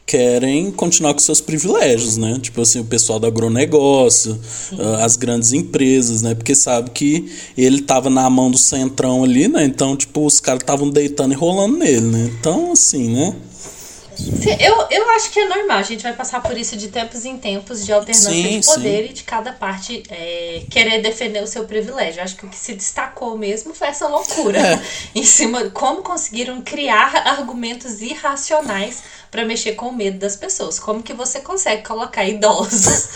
querem 0.06 0.72
continuar 0.72 1.14
com 1.14 1.20
seus 1.20 1.42
privilégios, 1.42 2.16
né? 2.16 2.38
Tipo 2.40 2.62
assim, 2.62 2.80
o 2.80 2.86
pessoal 2.86 3.20
do 3.20 3.26
agronegócio, 3.26 4.40
ah, 4.78 5.04
as 5.04 5.16
grandes 5.16 5.52
empresas, 5.52 6.22
né? 6.22 6.36
Porque 6.36 6.54
sabe 6.54 6.92
que 6.92 7.26
ele 7.58 7.82
tava 7.82 8.10
na 8.10 8.30
mão 8.30 8.52
do 8.52 8.58
centrão 8.58 9.24
ali, 9.24 9.48
né? 9.48 9.66
Então, 9.66 9.96
tipo, 9.96 10.26
os 10.26 10.40
caras 10.40 10.62
estavam 10.62 10.90
deitando 10.90 11.34
e 11.34 11.36
rolando 11.36 11.78
nele, 11.78 12.02
né? 12.02 12.32
Então, 12.40 12.72
assim, 12.72 13.10
né? 13.10 13.36
Sim, 14.16 14.58
Eu, 14.60 14.88
eu 14.90 15.10
acho 15.12 15.32
que 15.32 15.40
é 15.40 15.48
normal, 15.48 15.78
a 15.78 15.84
gente 15.84 16.04
vai 16.04 16.14
passar 16.14 16.42
por 16.42 16.58
isso 16.58 16.76
de 16.78 16.88
tempos 16.88 17.26
em 17.26 17.38
tempos, 17.38 17.86
de 17.86 17.92
alternância 17.92 18.32
Sim, 18.32 18.60
de 18.60 18.66
poder 18.66 19.10
e 19.10 19.14
de 19.14 19.24
cada 19.24 19.52
parte 19.52 20.04
é, 20.10 20.64
querer 20.70 21.02
defender 21.02 21.44
o 21.44 21.48
seu 21.48 21.66
privilégio. 21.66 22.22
Acho 22.24 22.36
que 22.36 22.46
o 22.46 22.50
que 22.50 22.58
se 22.58 22.74
destacou 22.74 23.38
mesmo 23.38 23.74
foi 23.74 23.88
essa 23.88 24.08
loucura 24.08 24.60
É. 24.60 24.82
em 25.14 25.24
cima 25.24 25.64
de 25.64 25.70
como 25.72 26.02
conseguiram 26.02 26.62
criar 26.62 27.16
argumentos 27.28 28.02
irracionais 28.02 29.04
para 29.30 29.44
mexer 29.46 29.74
com 29.74 29.88
o 29.90 29.94
medo 29.94 30.18
das 30.18 30.36
pessoas. 30.36 30.80
Como 30.80 31.04
que 31.04 31.14
você 31.14 31.40
consegue 31.42 31.84
colocar 31.84 32.26
idosos 32.26 33.10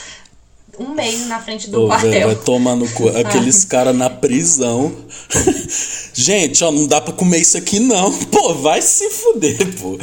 um 0.79 0.93
meio 0.93 1.25
na 1.25 1.39
frente 1.39 1.69
do 1.69 1.83
Ô, 1.83 1.87
quartel? 1.87 2.27
vai 2.27 2.35
tomar 2.35 2.75
no 2.75 2.87
cu. 2.89 3.09
Aqueles 3.17 3.65
caras 3.65 3.95
na 3.95 4.09
prisão. 4.09 4.93
Gente, 6.13 6.63
ó, 6.63 6.71
não 6.71 6.87
dá 6.87 6.99
pra 6.99 7.13
comer 7.13 7.39
isso 7.39 7.57
aqui 7.57 7.79
não. 7.79 8.11
Pô, 8.27 8.53
vai 8.55 8.81
se 8.81 9.09
fuder, 9.09 9.57
pô. 9.79 9.97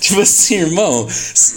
tipo 0.00 0.20
assim, 0.20 0.54
irmão. 0.56 1.06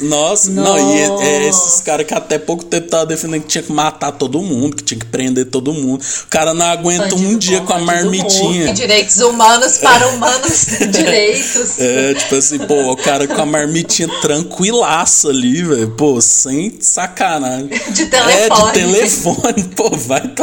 Nós. 0.01 0.47
Não, 0.47 0.77
e 0.77 0.99
é, 0.99 1.27
é 1.27 1.47
esses 1.49 1.81
caras 1.81 2.05
que 2.05 2.13
até 2.13 2.37
pouco 2.37 2.63
tempo 2.65 2.87
tava 2.87 3.05
defendendo 3.05 3.41
que 3.41 3.47
tinha 3.47 3.63
que 3.63 3.71
matar 3.71 4.11
todo 4.11 4.41
mundo, 4.41 4.75
que 4.75 4.83
tinha 4.83 4.99
que 4.99 5.05
prender 5.05 5.45
todo 5.45 5.73
mundo. 5.73 6.03
O 6.23 6.27
cara 6.27 6.53
não 6.53 6.65
aguenta 6.65 7.15
um 7.15 7.19
Bandido 7.19 7.39
dia 7.39 7.59
bom, 7.59 7.65
com 7.67 7.73
a 7.73 7.79
marmitinha. 7.79 8.73
direitos 8.73 9.17
humanos 9.17 9.77
para 9.77 10.07
humanos 10.09 10.65
direitos. 10.91 11.79
É, 11.79 12.13
tipo 12.15 12.35
assim, 12.35 12.59
pô, 12.59 12.91
o 12.91 12.97
cara 12.97 13.27
com 13.27 13.41
a 13.41 13.45
marmitinha 13.45 14.09
tranquilaça 14.21 15.29
ali, 15.29 15.63
velho. 15.63 15.91
Pô, 15.91 16.19
sem 16.21 16.77
sacanagem. 16.79 17.69
De 17.91 18.05
É, 18.15 18.49
telefone. 18.49 18.71
de 18.71 18.79
telefone. 18.79 19.63
Pô, 19.75 19.89
vai. 19.95 20.33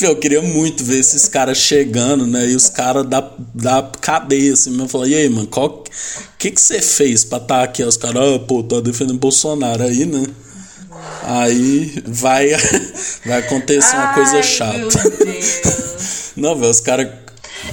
Eu 0.00 0.16
queria 0.16 0.42
muito 0.42 0.84
ver 0.84 0.98
esses 0.98 1.28
caras 1.28 1.58
chegando, 1.58 2.26
né? 2.26 2.48
E 2.48 2.54
os 2.56 2.68
caras 2.68 3.06
da, 3.06 3.30
da 3.54 3.90
cadeia, 4.00 4.52
assim. 4.52 4.78
Eu 4.78 4.88
falei, 4.88 5.12
e 5.12 5.16
aí, 5.16 5.28
mano, 5.28 5.46
qual. 5.46 5.66
O 5.68 5.84
que 6.38 6.50
que 6.50 6.60
você 6.60 6.80
fez 6.80 7.24
pra 7.24 7.38
estar 7.38 7.62
aqui? 7.62 7.82
Aí 7.82 7.88
Os 7.88 7.96
caras, 7.96 8.16
ah, 8.16 8.38
pô, 8.38 8.62
tá 8.62 8.80
defendendo 8.80 9.18
Bolsonaro 9.18 9.82
aí, 9.82 10.06
né? 10.06 10.24
Aí 11.22 12.02
vai, 12.06 12.48
vai 13.26 13.38
acontecer 13.38 13.94
uma 13.94 14.14
coisa 14.14 14.36
Ai, 14.36 14.42
chata. 14.42 14.98
Não, 16.36 16.54
velho, 16.54 16.70
os 16.70 16.80
caras. 16.80 17.08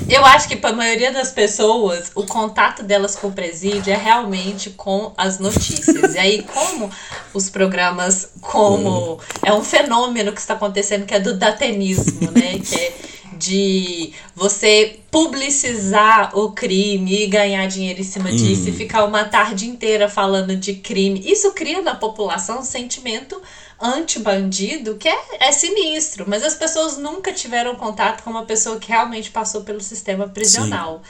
Eu 0.10 0.26
acho 0.26 0.48
que 0.48 0.56
para 0.56 0.72
a 0.72 0.74
maioria 0.74 1.12
das 1.12 1.32
pessoas, 1.32 2.12
o 2.16 2.26
contato 2.26 2.84
delas 2.84 3.16
com 3.16 3.28
o 3.28 3.32
presídio 3.32 3.92
é 3.94 3.98
realmente 3.98 4.70
com 4.72 5.14
as 5.18 5.40
notícias. 5.40 6.16
E 6.16 6.20
aí, 6.20 6.44
como 6.44 6.90
os 7.34 7.50
programas, 7.50 8.32
como 8.42 9.20
é 9.44 9.54
um 9.54 9.64
fenômeno 9.64 10.32
que 10.32 10.40
está 10.40 10.54
acontecendo, 10.54 11.06
que 11.06 11.14
é 11.14 11.20
do 11.20 11.38
datenismo, 11.38 12.32
né? 12.32 12.60
Que 12.66 12.76
é 12.76 12.94
de 13.38 14.14
você 14.36 15.00
publicizar 15.12 16.38
o 16.38 16.52
crime 16.52 17.24
e 17.24 17.28
ganhar 17.28 17.68
dinheiro 17.68 18.00
em 18.00 18.04
cima 18.04 18.32
disso 18.32 18.70
e 18.70 18.72
ficar 18.72 19.04
uma 19.04 19.26
tarde 19.26 19.68
inteira 19.68 20.10
falando 20.10 20.56
de 20.56 20.76
crime. 20.76 21.22
Isso 21.26 21.52
cria 21.52 21.82
na 21.82 21.96
população 21.96 22.60
um 22.60 22.64
sentimento 22.64 23.42
anti-bandido 23.80 24.96
que 24.96 25.08
é, 25.08 25.18
é 25.40 25.52
sinistro, 25.52 26.26
mas 26.28 26.44
as 26.44 26.56
pessoas 26.56 26.98
nunca 26.98 27.34
tiveram 27.34 27.76
contato 27.76 28.24
com 28.24 28.30
uma 28.30 28.46
pessoa 28.46 28.80
que 28.80 28.90
realmente 28.90 29.32
passou 29.32 29.64
pelo 29.64 29.82
sistema 29.82 30.28
prisional. 30.28 31.02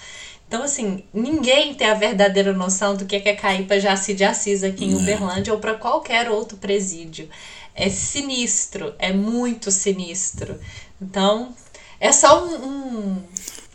Então, 0.48 0.64
assim, 0.64 1.04
ninguém 1.14 1.74
tem 1.74 1.88
a 1.88 1.96
verdadeira 1.96 2.54
noção 2.54 2.96
do 2.96 3.06
que 3.06 3.16
é 3.16 3.36
cair 3.36 3.66
para 3.66 3.80
Jaci 3.80 4.14
de 4.14 4.24
Assis 4.24 4.64
aqui 4.64 4.86
em 4.86 4.96
Uberlândia 4.96 5.54
ou 5.54 5.60
para 5.60 5.74
qualquer 5.74 6.30
outro 6.30 6.58
presídio. 6.58 7.30
É 7.74 7.90
sinistro, 7.90 8.94
é 9.00 9.12
muito 9.12 9.72
sinistro. 9.72 10.60
Então, 11.02 11.54
é 12.00 12.12
só 12.12 12.46
um, 12.46 12.56
um, 12.56 13.24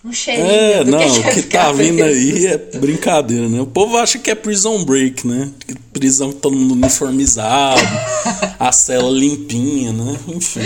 um 0.04 0.12
cheirinho 0.12 0.46
É, 0.50 0.84
não, 0.84 0.98
que, 0.98 1.18
o 1.20 1.30
que 1.34 1.42
tá 1.42 1.72
vindo 1.72 1.98
preso. 1.98 2.18
aí 2.18 2.46
é 2.46 2.56
brincadeira, 2.78 3.48
né? 3.48 3.60
O 3.60 3.66
povo 3.66 3.96
acha 3.98 4.18
que 4.18 4.30
é 4.30 4.34
prison 4.34 4.82
break, 4.84 5.26
né? 5.26 5.50
Prisão 5.92 6.32
todo 6.32 6.56
mundo 6.56 6.72
uniformizado, 6.74 7.80
a 8.58 8.72
cela 8.72 9.10
limpinha, 9.10 9.92
né? 9.92 10.16
Enfim. 10.28 10.60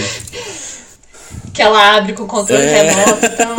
Que 1.53 1.63
ela 1.63 1.97
abre 1.97 2.13
com 2.15 2.27
controle 2.27 2.63
É. 2.63 2.83
remoto. 2.91 3.27
Então, 3.27 3.55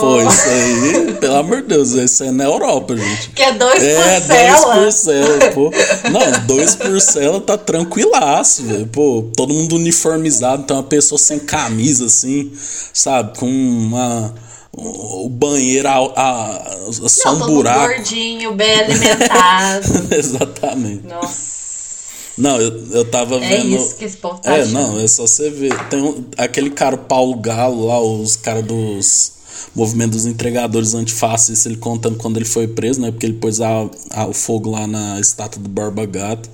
Pô, 0.00 0.22
isso 0.22 0.48
aí, 0.48 1.14
pelo 1.20 1.36
amor 1.36 1.62
de 1.62 1.68
Deus, 1.68 1.90
isso 1.92 2.22
é 2.24 2.30
na 2.30 2.44
Europa, 2.44 2.96
gente. 2.96 3.30
que 3.30 3.42
é 3.42 3.52
dois 3.52 3.82
É, 3.82 4.20
por 4.20 4.28
dois 4.28 4.50
cela. 4.60 4.74
por 4.76 4.92
cela, 4.92 5.50
pô. 5.52 5.70
Não, 6.10 6.46
dois 6.46 6.74
por 6.76 7.00
cela 7.00 7.40
tá 7.40 7.56
tranquilaço, 7.58 8.62
velho. 8.64 8.86
Pô, 8.86 9.30
todo 9.36 9.52
mundo 9.54 9.76
uniformizado, 9.76 10.62
então 10.62 10.76
uma 10.78 10.82
pessoa 10.84 11.18
sem 11.18 11.38
camisa, 11.38 12.06
assim, 12.06 12.52
sabe? 12.92 13.36
Com 13.38 13.46
uma. 13.48 14.34
O 14.80 15.28
banheiro, 15.28 15.88
a, 15.88 15.96
a, 16.14 16.56
a 17.04 17.08
só 17.08 17.34
Não, 17.34 17.48
um 17.50 17.54
buraco. 17.54 17.94
gordinho, 17.94 18.52
bem 18.54 18.72
alimentado. 18.80 19.86
Exatamente. 20.14 21.06
Nossa. 21.06 21.48
Não, 22.36 22.60
eu, 22.60 22.86
eu 22.92 23.04
tava 23.10 23.36
É 23.44 23.48
vendo. 23.48 23.76
isso 23.76 23.96
que 23.96 24.04
esse 24.04 24.16
povo 24.16 24.38
tá 24.40 24.56
É, 24.56 24.60
achando. 24.60 24.72
não, 24.72 25.00
é 25.00 25.08
só 25.08 25.26
você 25.26 25.50
ver. 25.50 25.72
Tem 25.88 26.00
um- 26.00 26.24
aquele 26.36 26.70
cara, 26.70 26.94
o 26.94 26.98
Paulo 26.98 27.34
Galo, 27.36 27.86
lá, 27.86 28.00
os 28.00 28.36
caras 28.36 28.64
dos 28.64 29.32
movimento 29.74 30.12
dos 30.12 30.24
entregadores 30.26 30.94
antifascistas, 30.94 31.66
ele 31.66 31.76
contando 31.76 32.16
quando 32.16 32.36
ele 32.36 32.44
foi 32.44 32.66
preso, 32.68 33.00
né? 33.00 33.10
Porque 33.10 33.26
ele 33.26 33.34
pôs 33.34 33.60
a, 33.60 33.68
a- 34.10 34.26
o 34.26 34.32
fogo 34.32 34.70
lá 34.70 34.86
na 34.86 35.18
estátua 35.20 35.60
do 35.60 35.68
Barba 35.68 36.06
Gato. 36.06 36.48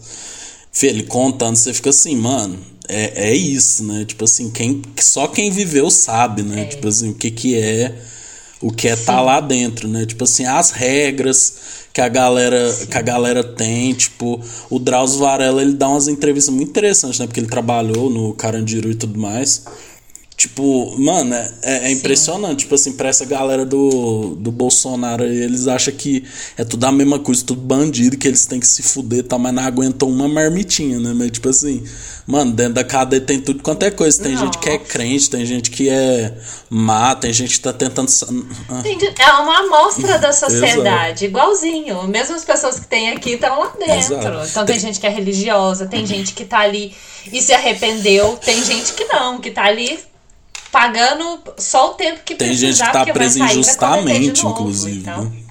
Fê, 0.72 0.86
Ele 0.88 1.02
contando, 1.04 1.54
você 1.56 1.72
fica 1.74 1.90
assim, 1.90 2.16
mano. 2.16 2.58
é, 2.88 3.28
é 3.30 3.34
isso, 3.34 3.84
né? 3.84 4.04
Tipo 4.06 4.24
assim, 4.24 4.50
quem, 4.50 4.80
só 4.98 5.26
quem 5.28 5.50
viveu 5.50 5.90
sabe, 5.90 6.42
né? 6.42 6.62
É. 6.62 6.64
Tipo 6.64 6.88
assim, 6.88 7.10
o 7.10 7.14
que 7.14 7.30
que 7.30 7.54
é 7.56 7.94
o 8.64 8.72
que 8.72 8.88
é 8.88 8.96
tá 8.96 9.20
lá 9.20 9.40
dentro, 9.40 9.86
né? 9.86 10.06
Tipo 10.06 10.24
assim, 10.24 10.46
as 10.46 10.70
regras 10.70 11.84
que 11.92 12.00
a 12.00 12.08
galera 12.08 12.74
que 12.90 12.96
a 12.96 13.02
galera 13.02 13.44
tem, 13.44 13.92
tipo, 13.92 14.40
o 14.70 14.78
Drauzio 14.78 15.20
Varela, 15.20 15.60
ele 15.60 15.74
dá 15.74 15.86
umas 15.86 16.08
entrevistas 16.08 16.54
muito 16.54 16.70
interessantes, 16.70 17.20
né? 17.20 17.26
Porque 17.26 17.40
ele 17.40 17.46
trabalhou 17.46 18.08
no 18.08 18.32
Carandiru 18.32 18.90
e 18.90 18.94
tudo 18.94 19.20
mais. 19.20 19.64
Tipo, 20.36 20.98
mano, 20.98 21.32
é, 21.62 21.86
é 21.86 21.90
impressionante. 21.92 22.60
Tipo 22.60 22.74
assim, 22.74 22.92
pra 22.94 23.08
essa 23.08 23.24
galera 23.24 23.64
do, 23.64 24.34
do 24.34 24.50
Bolsonaro 24.50 25.22
aí, 25.22 25.36
eles 25.36 25.68
acham 25.68 25.94
que 25.94 26.24
é 26.56 26.64
tudo 26.64 26.84
a 26.84 26.92
mesma 26.92 27.20
coisa, 27.20 27.44
tudo 27.44 27.60
bandido, 27.60 28.16
que 28.16 28.26
eles 28.26 28.44
têm 28.44 28.58
que 28.58 28.66
se 28.66 28.82
fuder 28.82 29.20
e 29.20 29.22
tal, 29.22 29.38
mas 29.38 29.54
não 29.54 29.62
aguentam 29.62 30.08
uma 30.08 30.26
marmitinha, 30.26 30.98
né? 30.98 31.12
Mas, 31.14 31.30
tipo 31.30 31.48
assim, 31.48 31.84
mano, 32.26 32.52
dentro 32.52 32.74
da 32.74 32.82
cadeia 32.82 33.22
tem 33.22 33.40
tudo 33.40 33.62
quanto 33.62 33.84
é 33.84 33.92
coisa. 33.92 34.20
Tem 34.20 34.36
gente 34.36 34.58
que 34.58 34.68
é 34.68 34.76
crente, 34.76 35.30
tem 35.30 35.46
gente 35.46 35.70
que 35.70 35.88
é 35.88 36.36
má, 36.68 37.14
tem 37.14 37.32
gente 37.32 37.54
que 37.54 37.60
tá 37.60 37.72
tentando. 37.72 38.10
Ah. 38.68 38.82
É 39.18 39.32
uma 39.40 39.60
amostra 39.60 40.18
da 40.18 40.32
sociedade, 40.32 41.26
igualzinho. 41.26 42.08
Mesmo 42.08 42.34
as 42.34 42.44
pessoas 42.44 42.80
que 42.80 42.88
tem 42.88 43.10
aqui 43.10 43.34
estão 43.34 43.60
lá 43.60 43.72
dentro. 43.78 44.16
Exato. 44.16 44.48
Então 44.50 44.66
tem 44.66 44.80
gente 44.80 44.98
que 44.98 45.06
é 45.06 45.10
religiosa, 45.10 45.86
tem 45.86 46.04
gente 46.04 46.34
que 46.34 46.44
tá 46.44 46.58
ali 46.58 46.92
e 47.32 47.40
se 47.40 47.52
arrependeu, 47.52 48.36
tem 48.44 48.62
gente 48.64 48.92
que 48.94 49.04
não, 49.04 49.40
que 49.40 49.52
tá 49.52 49.64
ali 49.64 49.98
pagando 50.74 51.40
só 51.56 51.92
o 51.92 51.94
tempo 51.94 52.22
que 52.24 52.34
Tem 52.34 52.48
precisar, 52.48 52.86
gente 52.86 52.86
que 52.86 53.06
tá 53.06 53.12
presa 53.12 53.38
sair 53.38 53.50
injustamente, 53.52 54.42
novo, 54.42 54.60
inclusive. 54.60 54.98
então. 54.98 55.24
né? 55.26 55.42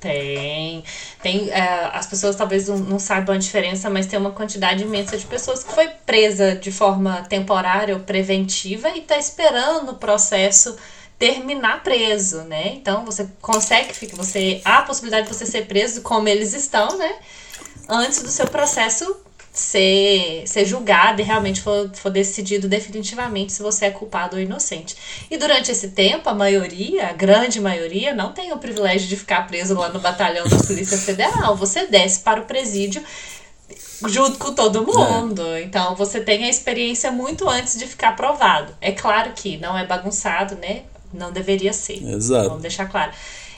Tem. 0.00 0.82
Tem 1.22 1.48
é, 1.50 1.90
as 1.92 2.04
pessoas 2.06 2.34
talvez 2.34 2.66
não, 2.66 2.78
não 2.78 2.98
saibam 2.98 3.36
a 3.36 3.38
diferença, 3.38 3.88
mas 3.88 4.06
tem 4.08 4.18
uma 4.18 4.32
quantidade 4.32 4.82
imensa 4.82 5.16
de 5.16 5.24
pessoas 5.24 5.62
que 5.62 5.72
foi 5.72 5.86
presa 6.04 6.56
de 6.56 6.72
forma 6.72 7.22
temporária 7.28 7.94
ou 7.94 8.00
preventiva 8.00 8.88
e 8.88 8.98
está 8.98 9.16
esperando 9.16 9.92
o 9.92 9.94
processo 9.94 10.76
terminar 11.16 11.84
preso, 11.84 12.42
né? 12.42 12.72
Então 12.74 13.04
você 13.04 13.28
consegue, 13.40 13.92
você 14.16 14.60
há 14.64 14.78
a 14.78 14.82
possibilidade 14.82 15.28
de 15.28 15.32
você 15.32 15.46
ser 15.46 15.66
preso 15.66 16.02
como 16.02 16.26
eles 16.26 16.54
estão, 16.54 16.98
né? 16.98 17.14
Antes 17.88 18.20
do 18.20 18.30
seu 18.30 18.48
processo 18.48 19.21
ser, 19.52 20.44
ser 20.46 20.64
julgado 20.64 21.20
e 21.20 21.24
realmente 21.24 21.60
for, 21.60 21.90
for 21.94 22.10
decidido 22.10 22.66
definitivamente 22.66 23.52
se 23.52 23.62
você 23.62 23.86
é 23.86 23.90
culpado 23.90 24.36
ou 24.36 24.42
inocente. 24.42 24.96
E 25.30 25.36
durante 25.36 25.70
esse 25.70 25.88
tempo, 25.88 26.28
a 26.28 26.34
maioria, 26.34 27.08
a 27.08 27.12
grande 27.12 27.60
maioria, 27.60 28.14
não 28.14 28.32
tem 28.32 28.50
o 28.52 28.58
privilégio 28.58 29.06
de 29.06 29.16
ficar 29.16 29.46
preso 29.46 29.74
lá 29.74 29.90
no 29.90 30.00
batalhão 30.00 30.48
da 30.48 30.56
Polícia 30.56 30.96
Federal. 30.96 31.54
Você 31.56 31.86
desce 31.86 32.20
para 32.20 32.40
o 32.40 32.44
presídio 32.46 33.02
junto 34.08 34.38
com 34.38 34.54
todo 34.54 34.86
mundo. 34.86 35.42
Então 35.58 35.94
você 35.94 36.20
tem 36.20 36.44
a 36.44 36.48
experiência 36.48 37.12
muito 37.12 37.48
antes 37.48 37.78
de 37.78 37.86
ficar 37.86 38.10
aprovado. 38.10 38.74
É 38.80 38.92
claro 38.92 39.32
que 39.34 39.58
não 39.58 39.76
é 39.76 39.86
bagunçado, 39.86 40.54
né? 40.56 40.84
Não 41.12 41.30
deveria 41.30 41.74
ser. 41.74 42.02
Exato. 42.02 42.48
Vamos 42.48 42.62
deixar 42.62 42.86
claro. 42.86 43.12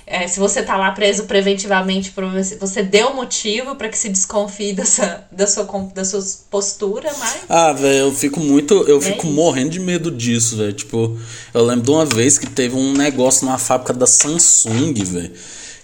É, 0.07 0.29
se 0.29 0.39
você 0.39 0.63
tá 0.63 0.77
lá 0.77 0.91
preso 0.91 1.25
preventivamente, 1.25 2.13
você 2.61 2.83
deu 2.83 3.15
motivo 3.15 3.75
para 3.75 3.89
que 3.89 3.97
se 3.97 4.11
desconfie 4.11 4.75
dessa, 4.75 5.27
da, 5.33 5.47
sua, 5.47 5.65
da 5.95 6.05
sua 6.05 6.23
postura, 6.51 7.11
mas. 7.19 7.39
Ah, 7.49 7.73
velho, 7.73 8.07
eu 8.07 8.13
fico 8.13 8.39
muito. 8.39 8.75
Eu 8.87 9.01
fico 9.01 9.27
isso. 9.27 9.35
morrendo 9.35 9.71
de 9.71 9.81
medo 9.81 10.11
disso, 10.11 10.59
velho. 10.59 10.75
Tipo, 10.75 11.19
eu 11.55 11.65
lembro 11.65 11.85
de 11.85 11.91
uma 11.91 12.05
vez 12.05 12.39
que 12.39 12.47
teve 12.47 12.77
um 12.77 12.93
negócio 12.93 13.47
numa 13.47 13.59
fábrica 13.59 13.95
da 13.95 14.07
Samsung, 14.07 14.93
velho. 14.93 15.33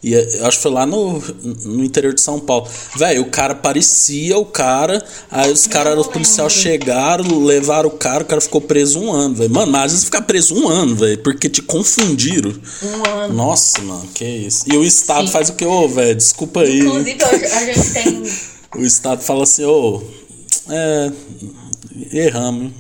E 0.02 0.14
eh, 0.14 0.40
acho 0.42 0.57
que 0.57 0.62
foi 0.62 0.73
lá 0.73 0.87
no, 0.87 1.19
no 1.64 1.85
interior 1.85 2.14
de 2.14 2.21
São 2.21 2.40
Paulo. 2.40 2.66
Velho, 2.97 3.23
o 3.23 3.30
cara 3.30 3.54
parecia 3.54 4.38
o 4.38 4.45
cara. 4.45 5.04
Aí 5.30 5.52
os 5.52 5.66
caras, 5.66 5.99
os 5.99 6.07
policiais 6.07 6.52
chegaram, 6.52 7.45
levaram 7.45 7.88
o 7.88 7.92
cara, 7.92 8.23
o 8.23 8.26
cara 8.26 8.41
ficou 8.41 8.60
preso 8.60 8.99
um 8.99 9.13
ano, 9.13 9.34
velho. 9.34 9.50
Mano, 9.50 9.73
mas 9.73 9.84
às 9.84 9.93
vezes 9.93 10.04
ficar 10.04 10.23
preso 10.23 10.54
um 10.54 10.69
ano, 10.69 10.97
velho, 10.97 11.19
porque 11.23 11.49
te 11.49 11.63
confundiram. 11.63 12.54
Um 12.82 13.08
ano. 13.08 13.34
Nossa, 13.34 13.82
mano, 13.82 14.08
que 14.15 14.25
isso. 14.25 14.65
E 14.67 14.76
o 14.76 14.84
Estado 14.84 15.26
Sim. 15.26 15.32
faz 15.32 15.50
o 15.50 15.54
que, 15.54 15.65
ô, 15.65 15.89
velho? 15.89 16.15
Desculpa 16.15 16.60
aí. 16.60 16.80
Inclusive, 16.80 17.25
a 17.25 17.65
gente 17.65 17.93
tem. 17.93 18.23
O 18.73 18.82
Estado 18.84 19.21
fala 19.21 19.43
assim, 19.43 19.65
ô, 19.65 20.00
é. 20.69 21.10
Erramos. 22.13 22.73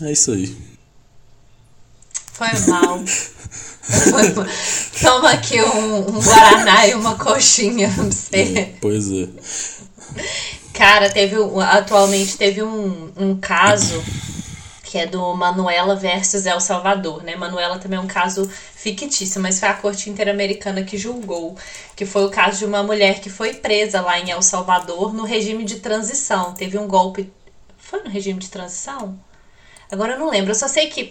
É 0.00 0.10
isso 0.10 0.32
aí. 0.32 0.56
Foi 2.32 2.48
mal. 2.66 3.00
Toma 5.02 5.30
aqui 5.30 5.60
um, 5.60 6.16
um 6.16 6.20
Guaraná 6.20 6.86
e 6.86 6.94
uma 6.94 7.16
coxinha 7.16 7.90
pra 7.90 8.04
você. 8.04 8.74
Pois 8.80 9.10
é. 9.10 9.28
Cara, 10.72 11.10
teve 11.10 11.36
atualmente 11.60 12.36
teve 12.36 12.62
um, 12.62 13.12
um 13.16 13.36
caso 13.36 14.02
que 14.92 14.98
é 14.98 15.06
do 15.06 15.34
Manuela 15.34 15.96
versus 15.96 16.44
El 16.44 16.60
Salvador, 16.60 17.22
né? 17.22 17.34
Manuela 17.34 17.78
também 17.78 17.98
é 17.98 18.02
um 18.02 18.06
caso 18.06 18.46
fictício, 18.74 19.40
mas 19.40 19.58
foi 19.58 19.68
a 19.68 19.74
corte 19.74 20.10
interamericana 20.10 20.82
que 20.82 20.98
julgou, 20.98 21.56
que 21.96 22.04
foi 22.04 22.26
o 22.26 22.30
caso 22.30 22.58
de 22.58 22.64
uma 22.66 22.82
mulher 22.82 23.20
que 23.20 23.30
foi 23.30 23.54
presa 23.54 24.02
lá 24.02 24.18
em 24.18 24.30
El 24.30 24.42
Salvador 24.42 25.14
no 25.14 25.24
regime 25.24 25.64
de 25.64 25.76
transição. 25.76 26.52
Teve 26.52 26.76
um 26.76 26.86
golpe, 26.86 27.32
foi 27.78 28.02
no 28.02 28.10
regime 28.10 28.38
de 28.38 28.50
transição? 28.50 29.18
Agora 29.90 30.12
eu 30.12 30.18
não 30.18 30.28
lembro, 30.28 30.50
eu 30.50 30.54
só 30.54 30.68
sei 30.68 30.88
que 30.88 31.10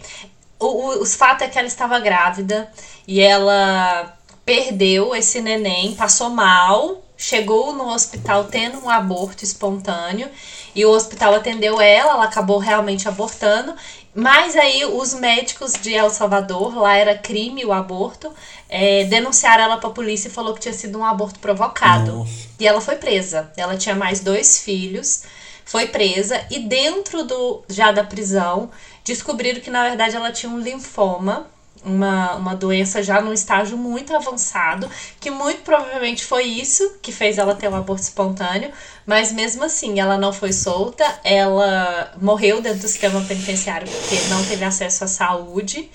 o, 0.61 0.67
o, 0.67 1.01
os 1.01 1.15
fatos 1.15 1.47
é 1.47 1.49
que 1.49 1.57
ela 1.57 1.67
estava 1.67 1.99
grávida 1.99 2.71
e 3.07 3.19
ela 3.19 4.17
perdeu 4.45 5.15
esse 5.15 5.41
neném, 5.41 5.95
passou 5.95 6.29
mal, 6.29 7.01
chegou 7.17 7.73
no 7.73 7.87
hospital 7.89 8.45
tendo 8.45 8.83
um 8.83 8.89
aborto 8.89 9.43
espontâneo 9.43 10.29
e 10.73 10.85
o 10.85 10.89
hospital 10.89 11.35
atendeu 11.35 11.81
ela, 11.81 12.13
ela 12.13 12.25
acabou 12.25 12.57
realmente 12.57 13.07
abortando. 13.07 13.73
Mas 14.13 14.57
aí 14.57 14.83
os 14.83 15.13
médicos 15.13 15.73
de 15.73 15.93
El 15.93 16.09
Salvador, 16.09 16.75
lá 16.77 16.95
era 16.95 17.17
crime 17.17 17.63
o 17.63 17.71
aborto, 17.71 18.33
é, 18.67 19.05
denunciaram 19.05 19.63
ela 19.63 19.77
pra 19.77 19.89
polícia 19.89 20.27
e 20.27 20.31
falou 20.31 20.53
que 20.53 20.59
tinha 20.59 20.73
sido 20.73 20.99
um 20.99 21.05
aborto 21.05 21.39
provocado. 21.39 22.11
Nossa. 22.17 22.31
E 22.59 22.67
ela 22.67 22.81
foi 22.81 22.95
presa. 22.95 23.51
Ela 23.55 23.77
tinha 23.77 23.95
mais 23.95 24.19
dois 24.19 24.59
filhos, 24.59 25.23
foi 25.63 25.87
presa 25.87 26.45
e 26.49 26.59
dentro 26.59 27.23
do 27.23 27.63
já 27.69 27.91
da 27.93 28.03
prisão 28.03 28.69
descobriram 29.03 29.59
que 29.61 29.69
na 29.69 29.83
verdade 29.83 30.15
ela 30.15 30.31
tinha 30.31 30.51
um 30.51 30.59
linfoma, 30.59 31.47
uma, 31.83 32.35
uma 32.35 32.55
doença 32.55 33.01
já 33.01 33.21
num 33.21 33.33
estágio 33.33 33.77
muito 33.77 34.15
avançado, 34.15 34.89
que 35.19 35.31
muito 35.31 35.61
provavelmente 35.61 36.23
foi 36.23 36.43
isso 36.43 36.97
que 37.01 37.11
fez 37.11 37.37
ela 37.37 37.55
ter 37.55 37.67
um 37.67 37.75
aborto 37.75 38.03
espontâneo, 38.03 38.71
mas 39.05 39.31
mesmo 39.31 39.63
assim 39.63 39.99
ela 39.99 40.17
não 40.17 40.31
foi 40.31 40.53
solta, 40.53 41.03
ela 41.23 42.13
morreu 42.21 42.61
dentro 42.61 42.79
do 42.79 42.87
sistema 42.87 43.21
penitenciário 43.21 43.87
porque 43.89 44.15
não 44.29 44.45
teve 44.45 44.63
acesso 44.63 45.03
à 45.03 45.07
saúde. 45.07 45.89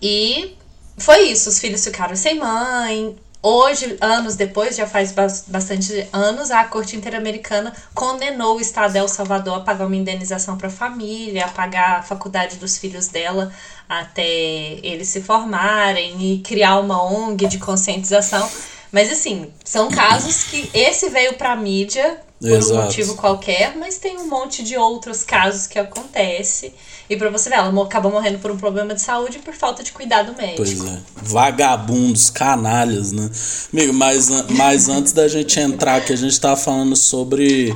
E 0.00 0.56
foi 0.96 1.28
isso, 1.28 1.48
os 1.48 1.58
filhos 1.58 1.84
ficaram 1.84 2.16
sem 2.16 2.38
mãe. 2.38 3.16
Hoje, 3.42 3.96
anos 4.02 4.36
depois, 4.36 4.76
já 4.76 4.86
faz 4.86 5.12
bas- 5.12 5.44
bastante 5.46 6.06
anos, 6.12 6.50
a 6.50 6.62
Corte 6.64 6.94
Interamericana 6.94 7.72
condenou 7.94 8.56
o 8.58 8.60
Estado 8.60 8.92
de 8.92 8.98
El 8.98 9.08
Salvador 9.08 9.56
a 9.56 9.60
pagar 9.60 9.86
uma 9.86 9.96
indenização 9.96 10.58
para 10.58 10.68
a 10.68 10.70
família, 10.70 11.46
a 11.46 11.48
pagar 11.48 12.00
a 12.00 12.02
faculdade 12.02 12.56
dos 12.56 12.76
filhos 12.76 13.08
dela 13.08 13.50
até 13.88 14.22
eles 14.22 15.08
se 15.08 15.22
formarem 15.22 16.20
e 16.34 16.38
criar 16.40 16.78
uma 16.78 17.02
ONG 17.02 17.46
de 17.46 17.58
conscientização. 17.58 18.48
Mas 18.92 19.10
assim, 19.10 19.50
são 19.64 19.90
casos 19.90 20.44
que 20.44 20.70
esse 20.74 21.08
veio 21.08 21.34
pra 21.34 21.56
mídia 21.56 22.20
por 22.40 22.50
Exato. 22.50 22.78
um 22.78 22.84
motivo 22.84 23.14
qualquer, 23.16 23.74
mas 23.76 23.98
tem 23.98 24.18
um 24.18 24.28
monte 24.28 24.62
de 24.62 24.76
outros 24.76 25.24
casos 25.24 25.66
que 25.66 25.78
acontece. 25.78 26.74
E 27.10 27.16
pra 27.16 27.28
você 27.28 27.48
ver, 27.50 27.56
ela 27.56 27.82
acabou 27.82 28.12
morrendo 28.12 28.38
por 28.38 28.52
um 28.52 28.56
problema 28.56 28.94
de 28.94 29.00
saúde 29.02 29.38
e 29.38 29.40
por 29.40 29.52
falta 29.52 29.82
de 29.82 29.90
cuidado 29.90 30.32
médico. 30.38 30.58
Pois 30.58 30.84
é. 30.86 30.98
Vagabundos, 31.16 32.30
canalhas, 32.30 33.10
né? 33.10 33.28
Amigo, 33.72 33.92
mas, 33.92 34.30
mas 34.50 34.88
antes 34.88 35.12
da 35.12 35.26
gente 35.26 35.58
entrar 35.58 35.96
aqui, 35.96 36.12
a 36.12 36.16
gente 36.16 36.40
tava 36.40 36.56
falando 36.56 36.94
sobre 36.94 37.74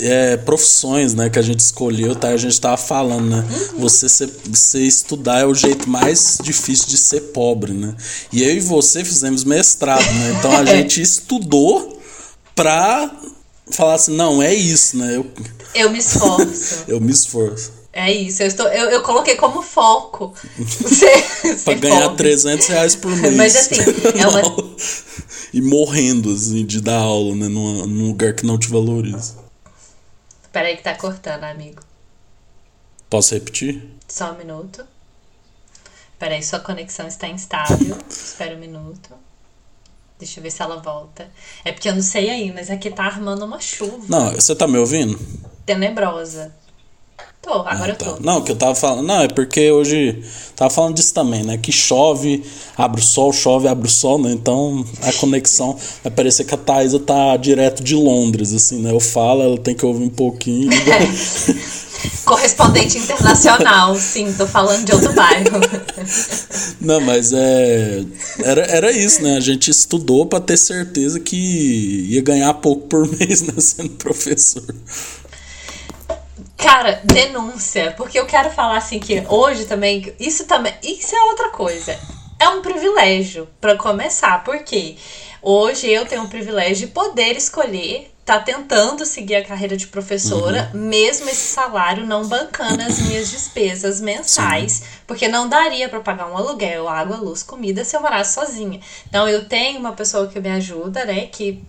é, 0.00 0.38
profissões, 0.38 1.12
né? 1.14 1.28
Que 1.28 1.38
a 1.38 1.42
gente 1.42 1.60
escolheu, 1.60 2.16
tá? 2.16 2.28
A 2.28 2.36
gente 2.38 2.58
tava 2.58 2.78
falando, 2.78 3.28
né? 3.28 3.44
Você, 3.78 4.08
ser- 4.08 4.32
você 4.46 4.80
estudar 4.80 5.40
é 5.40 5.44
o 5.44 5.54
jeito 5.54 5.86
mais 5.86 6.38
difícil 6.42 6.88
de 6.88 6.96
ser 6.96 7.20
pobre, 7.34 7.74
né? 7.74 7.94
E 8.32 8.42
eu 8.42 8.54
e 8.54 8.60
você 8.60 9.04
fizemos 9.04 9.44
mestrado, 9.44 10.02
né? 10.10 10.36
Então 10.38 10.56
a 10.56 10.64
gente 10.74 11.02
estudou 11.02 12.00
pra 12.56 13.14
falar 13.70 13.94
assim, 13.96 14.16
não, 14.16 14.42
é 14.42 14.54
isso, 14.54 14.96
né? 14.96 15.16
Eu, 15.16 15.26
Eu 15.74 15.90
me 15.90 15.98
esforço. 15.98 16.84
eu 16.88 16.98
me 16.98 17.12
esforço. 17.12 17.79
É 17.92 18.12
isso. 18.12 18.42
Eu, 18.42 18.46
estou, 18.46 18.66
eu, 18.68 18.90
eu 18.90 19.02
coloquei 19.02 19.36
como 19.36 19.62
foco. 19.62 20.34
Pra 21.64 21.74
ganhar 21.74 22.02
pobre. 22.02 22.16
300 22.18 22.66
reais 22.68 22.96
por 22.96 23.10
mês. 23.16 23.36
Mas, 23.36 23.56
assim, 23.56 23.80
é 24.18 24.26
uma- 24.26 24.70
E 25.52 25.60
morrendo, 25.60 26.32
assim, 26.32 26.64
de 26.64 26.80
dar 26.80 26.98
aula, 27.00 27.34
né? 27.34 27.48
Num, 27.48 27.84
num 27.86 28.06
lugar 28.08 28.34
que 28.34 28.46
não 28.46 28.56
te 28.56 28.68
valoriza. 28.68 29.34
Peraí 30.52 30.76
que 30.76 30.82
tá 30.84 30.94
cortando, 30.94 31.42
amigo. 31.44 31.82
Posso 33.08 33.34
repetir? 33.34 33.84
Só 34.06 34.32
um 34.32 34.38
minuto. 34.38 34.84
Peraí, 36.20 36.40
sua 36.42 36.60
conexão 36.60 37.08
está 37.08 37.26
instável. 37.26 37.96
Espera 38.08 38.54
um 38.54 38.60
minuto. 38.60 39.10
Deixa 40.18 40.38
eu 40.38 40.42
ver 40.44 40.50
se 40.52 40.62
ela 40.62 40.76
volta. 40.76 41.28
É 41.64 41.72
porque 41.72 41.88
eu 41.88 41.94
não 41.94 42.02
sei 42.02 42.30
aí, 42.30 42.52
mas 42.52 42.70
aqui 42.70 42.90
tá 42.90 43.04
armando 43.04 43.44
uma 43.44 43.58
chuva 43.58 44.04
Não, 44.08 44.32
você 44.32 44.54
tá 44.54 44.68
me 44.68 44.78
ouvindo? 44.78 45.18
tenebrosa. 45.66 46.54
Tô, 47.42 47.52
agora 47.54 47.92
Ah, 47.92 47.96
tá. 47.96 48.06
eu 48.06 48.16
tô. 48.16 48.22
Não, 48.22 48.38
o 48.38 48.42
que 48.42 48.52
eu 48.52 48.56
tava 48.56 48.74
falando. 48.74 49.06
Não, 49.06 49.22
é 49.22 49.28
porque 49.28 49.70
hoje. 49.70 50.22
Tava 50.54 50.70
falando 50.70 50.94
disso 50.94 51.14
também, 51.14 51.42
né? 51.42 51.56
Que 51.56 51.72
chove, 51.72 52.44
abre 52.76 53.00
o 53.00 53.04
sol, 53.04 53.32
chove, 53.32 53.66
abre 53.66 53.88
o 53.88 53.90
sol, 53.90 54.18
né? 54.20 54.30
Então 54.32 54.84
a 55.02 55.12
conexão. 55.14 55.74
Vai 56.04 56.12
parecer 56.12 56.44
que 56.44 56.54
a 56.54 56.58
Thaisa 56.58 56.98
tá 57.00 57.36
direto 57.38 57.82
de 57.82 57.94
Londres, 57.94 58.52
assim, 58.52 58.82
né? 58.82 58.92
Eu 58.92 59.00
falo, 59.00 59.42
ela 59.42 59.58
tem 59.58 59.74
que 59.74 59.86
ouvir 59.86 60.04
um 60.04 60.10
pouquinho. 60.10 60.68
Correspondente 62.24 62.96
internacional, 62.96 63.94
sim, 63.94 64.32
tô 64.32 64.46
falando 64.46 64.84
de 64.86 64.92
outro 64.92 65.12
bairro. 65.12 65.60
Não, 66.80 67.00
mas 67.00 67.32
é. 67.32 68.04
Era, 68.42 68.62
era 68.66 68.92
isso, 68.92 69.22
né? 69.22 69.36
A 69.36 69.40
gente 69.40 69.70
estudou 69.70 70.24
pra 70.26 70.40
ter 70.40 70.56
certeza 70.56 71.18
que 71.20 71.36
ia 72.10 72.22
ganhar 72.22 72.52
pouco 72.54 72.86
por 72.86 73.06
mês, 73.18 73.42
né? 73.42 73.54
Sendo 73.58 73.90
professor. 73.90 74.62
Cara, 76.62 77.00
denúncia, 77.04 77.94
porque 77.96 78.18
eu 78.18 78.26
quero 78.26 78.50
falar 78.50 78.76
assim 78.76 79.00
que 79.00 79.24
hoje 79.28 79.64
também, 79.64 80.14
isso 80.20 80.44
também, 80.44 80.74
isso 80.82 81.16
é 81.16 81.22
outra 81.22 81.48
coisa. 81.48 81.98
É 82.38 82.48
um 82.50 82.60
privilégio 82.60 83.48
para 83.58 83.76
começar, 83.76 84.44
porque 84.44 84.96
hoje 85.40 85.88
eu 85.88 86.04
tenho 86.04 86.24
o 86.24 86.28
privilégio 86.28 86.86
de 86.86 86.92
poder 86.92 87.34
escolher, 87.34 88.12
tá 88.26 88.38
tentando 88.38 89.06
seguir 89.06 89.36
a 89.36 89.44
carreira 89.44 89.74
de 89.74 89.86
professora, 89.86 90.70
mesmo 90.74 91.30
esse 91.30 91.48
salário 91.54 92.06
não 92.06 92.28
bancando 92.28 92.82
as 92.82 92.98
minhas 93.00 93.30
despesas 93.30 93.98
mensais, 93.98 94.82
porque 95.06 95.28
não 95.28 95.48
daria 95.48 95.88
para 95.88 96.00
pagar 96.00 96.30
um 96.30 96.36
aluguel, 96.36 96.88
água, 96.88 97.16
luz, 97.16 97.42
comida 97.42 97.84
se 97.84 97.96
eu 97.96 98.02
morasse 98.02 98.34
sozinha. 98.34 98.80
Então 99.08 99.26
eu 99.26 99.48
tenho 99.48 99.80
uma 99.80 99.92
pessoa 99.92 100.28
que 100.28 100.38
me 100.38 100.50
ajuda, 100.50 101.06
né, 101.06 101.26
que 101.26 101.62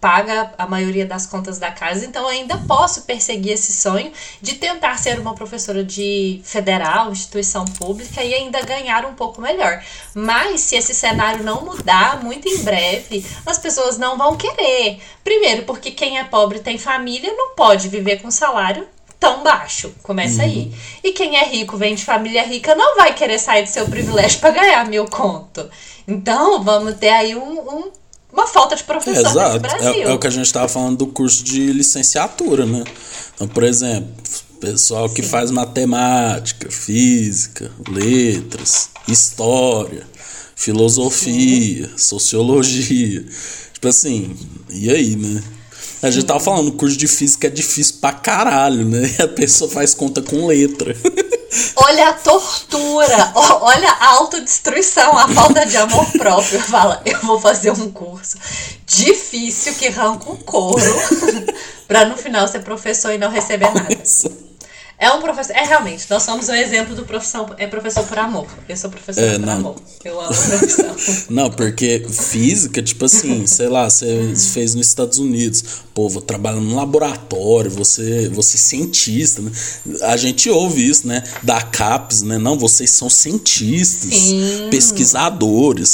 paga 0.00 0.52
a 0.56 0.66
maioria 0.66 1.04
das 1.04 1.26
contas 1.26 1.58
da 1.58 1.70
casa, 1.70 2.06
então 2.06 2.22
eu 2.22 2.28
ainda 2.28 2.56
posso 2.66 3.02
perseguir 3.02 3.52
esse 3.52 3.72
sonho 3.72 4.10
de 4.40 4.54
tentar 4.54 4.96
ser 4.96 5.20
uma 5.20 5.34
professora 5.34 5.84
de 5.84 6.40
federal, 6.42 7.12
instituição 7.12 7.64
pública 7.66 8.24
e 8.24 8.32
ainda 8.32 8.62
ganhar 8.62 9.04
um 9.04 9.14
pouco 9.14 9.42
melhor. 9.42 9.82
Mas 10.14 10.62
se 10.62 10.76
esse 10.76 10.94
cenário 10.94 11.44
não 11.44 11.62
mudar 11.64 12.22
muito 12.22 12.48
em 12.48 12.58
breve, 12.62 13.24
as 13.44 13.58
pessoas 13.58 13.98
não 13.98 14.16
vão 14.16 14.36
querer. 14.36 15.00
Primeiro, 15.22 15.64
porque 15.64 15.90
quem 15.90 16.18
é 16.18 16.24
pobre 16.24 16.60
tem 16.60 16.78
família, 16.78 17.32
não 17.34 17.54
pode 17.54 17.88
viver 17.88 18.22
com 18.22 18.30
salário 18.30 18.88
tão 19.18 19.42
baixo. 19.42 19.94
Começa 20.02 20.42
aí. 20.44 20.72
E 21.04 21.12
quem 21.12 21.36
é 21.36 21.44
rico, 21.44 21.76
vem 21.76 21.94
de 21.94 22.02
família 22.06 22.42
rica, 22.42 22.74
não 22.74 22.96
vai 22.96 23.12
querer 23.12 23.38
sair 23.38 23.64
do 23.64 23.68
seu 23.68 23.86
privilégio 23.86 24.40
para 24.40 24.50
ganhar 24.50 24.86
mil 24.86 25.04
conto. 25.04 25.68
Então, 26.08 26.62
vamos 26.62 26.94
ter 26.94 27.10
aí 27.10 27.36
um, 27.36 27.60
um- 27.60 27.90
uma 28.32 28.46
falta 28.46 28.76
de 28.76 28.84
professor 28.84 29.10
nesse 29.10 29.30
Exato. 29.30 29.58
Brasil. 29.60 29.88
É, 29.88 30.02
é 30.02 30.12
o 30.12 30.18
que 30.18 30.26
a 30.26 30.30
gente 30.30 30.46
estava 30.46 30.68
falando 30.68 30.98
do 30.98 31.06
curso 31.06 31.42
de 31.42 31.72
licenciatura, 31.72 32.64
né? 32.64 32.84
Então, 33.34 33.48
por 33.48 33.64
exemplo, 33.64 34.08
pessoal 34.60 35.08
que 35.08 35.22
faz 35.22 35.50
matemática, 35.50 36.70
física, 36.70 37.70
letras, 37.88 38.90
história, 39.08 40.06
filosofia, 40.54 41.90
sociologia. 41.96 43.24
Tipo 43.72 43.88
assim, 43.88 44.36
e 44.68 44.90
aí, 44.90 45.16
né? 45.16 45.42
A 46.02 46.10
gente 46.10 46.26
tava 46.26 46.40
falando, 46.40 46.68
o 46.68 46.72
curso 46.72 46.96
de 46.96 47.06
física 47.06 47.46
é 47.46 47.50
difícil 47.50 47.96
pra 48.00 48.12
caralho, 48.12 48.86
né? 48.86 49.10
E 49.18 49.22
a 49.22 49.28
pessoa 49.28 49.70
faz 49.70 49.94
conta 49.94 50.22
com 50.22 50.46
letra. 50.46 50.94
Olha 51.76 52.10
a 52.10 52.12
tortura, 52.12 53.32
olha 53.34 53.90
a 53.90 54.06
autodestruição, 54.10 55.18
a 55.18 55.26
falta 55.28 55.66
de 55.66 55.76
amor 55.76 56.06
próprio. 56.12 56.60
Fala, 56.60 57.02
eu 57.04 57.20
vou 57.20 57.40
fazer 57.40 57.70
um 57.72 57.90
curso 57.90 58.38
difícil 58.86 59.74
que 59.74 59.88
arranca 59.88 60.30
um 60.30 60.36
couro 60.36 60.82
pra 61.88 62.04
no 62.04 62.16
final 62.16 62.46
ser 62.46 62.60
professor 62.60 63.12
e 63.12 63.18
não 63.18 63.30
receber 63.30 63.72
nada. 63.72 64.02
É 65.02 65.10
um 65.12 65.20
professor. 65.22 65.56
É 65.56 65.64
realmente, 65.64 66.04
nós 66.10 66.22
somos 66.22 66.46
um 66.50 66.54
exemplo 66.54 66.94
do 66.94 67.06
profissão. 67.06 67.48
É 67.56 67.66
professor 67.66 68.04
por 68.04 68.18
amor. 68.18 68.46
Eu 68.68 68.76
sou 68.76 68.90
professor 68.90 69.24
É, 69.24 69.32
por 69.38 69.46
não. 69.46 69.52
amor. 69.54 69.76
Eu 70.04 70.20
amo 70.20 70.28
a 70.30 70.58
profissão. 70.58 70.96
Não, 71.30 71.50
porque 71.50 72.04
física, 72.10 72.82
tipo 72.82 73.06
assim, 73.06 73.46
sei 73.46 73.68
lá, 73.68 73.88
você 73.88 74.32
fez 74.52 74.74
nos 74.74 74.86
Estados 74.86 75.18
Unidos, 75.18 75.64
pô, 75.94 76.08
vou 76.08 76.20
trabalhar 76.20 76.60
num 76.60 76.74
laboratório, 76.76 77.70
você, 77.70 78.28
você 78.28 78.56
é 78.56 78.60
cientista, 78.60 79.40
né? 79.40 79.50
A 80.02 80.16
gente 80.18 80.50
ouve 80.50 80.86
isso, 80.86 81.06
né? 81.06 81.22
Da 81.42 81.62
CAPES, 81.62 82.22
né? 82.22 82.36
Não, 82.38 82.58
vocês 82.58 82.90
são 82.90 83.08
cientistas, 83.08 84.12
Sim. 84.14 84.68
pesquisadores. 84.70 85.88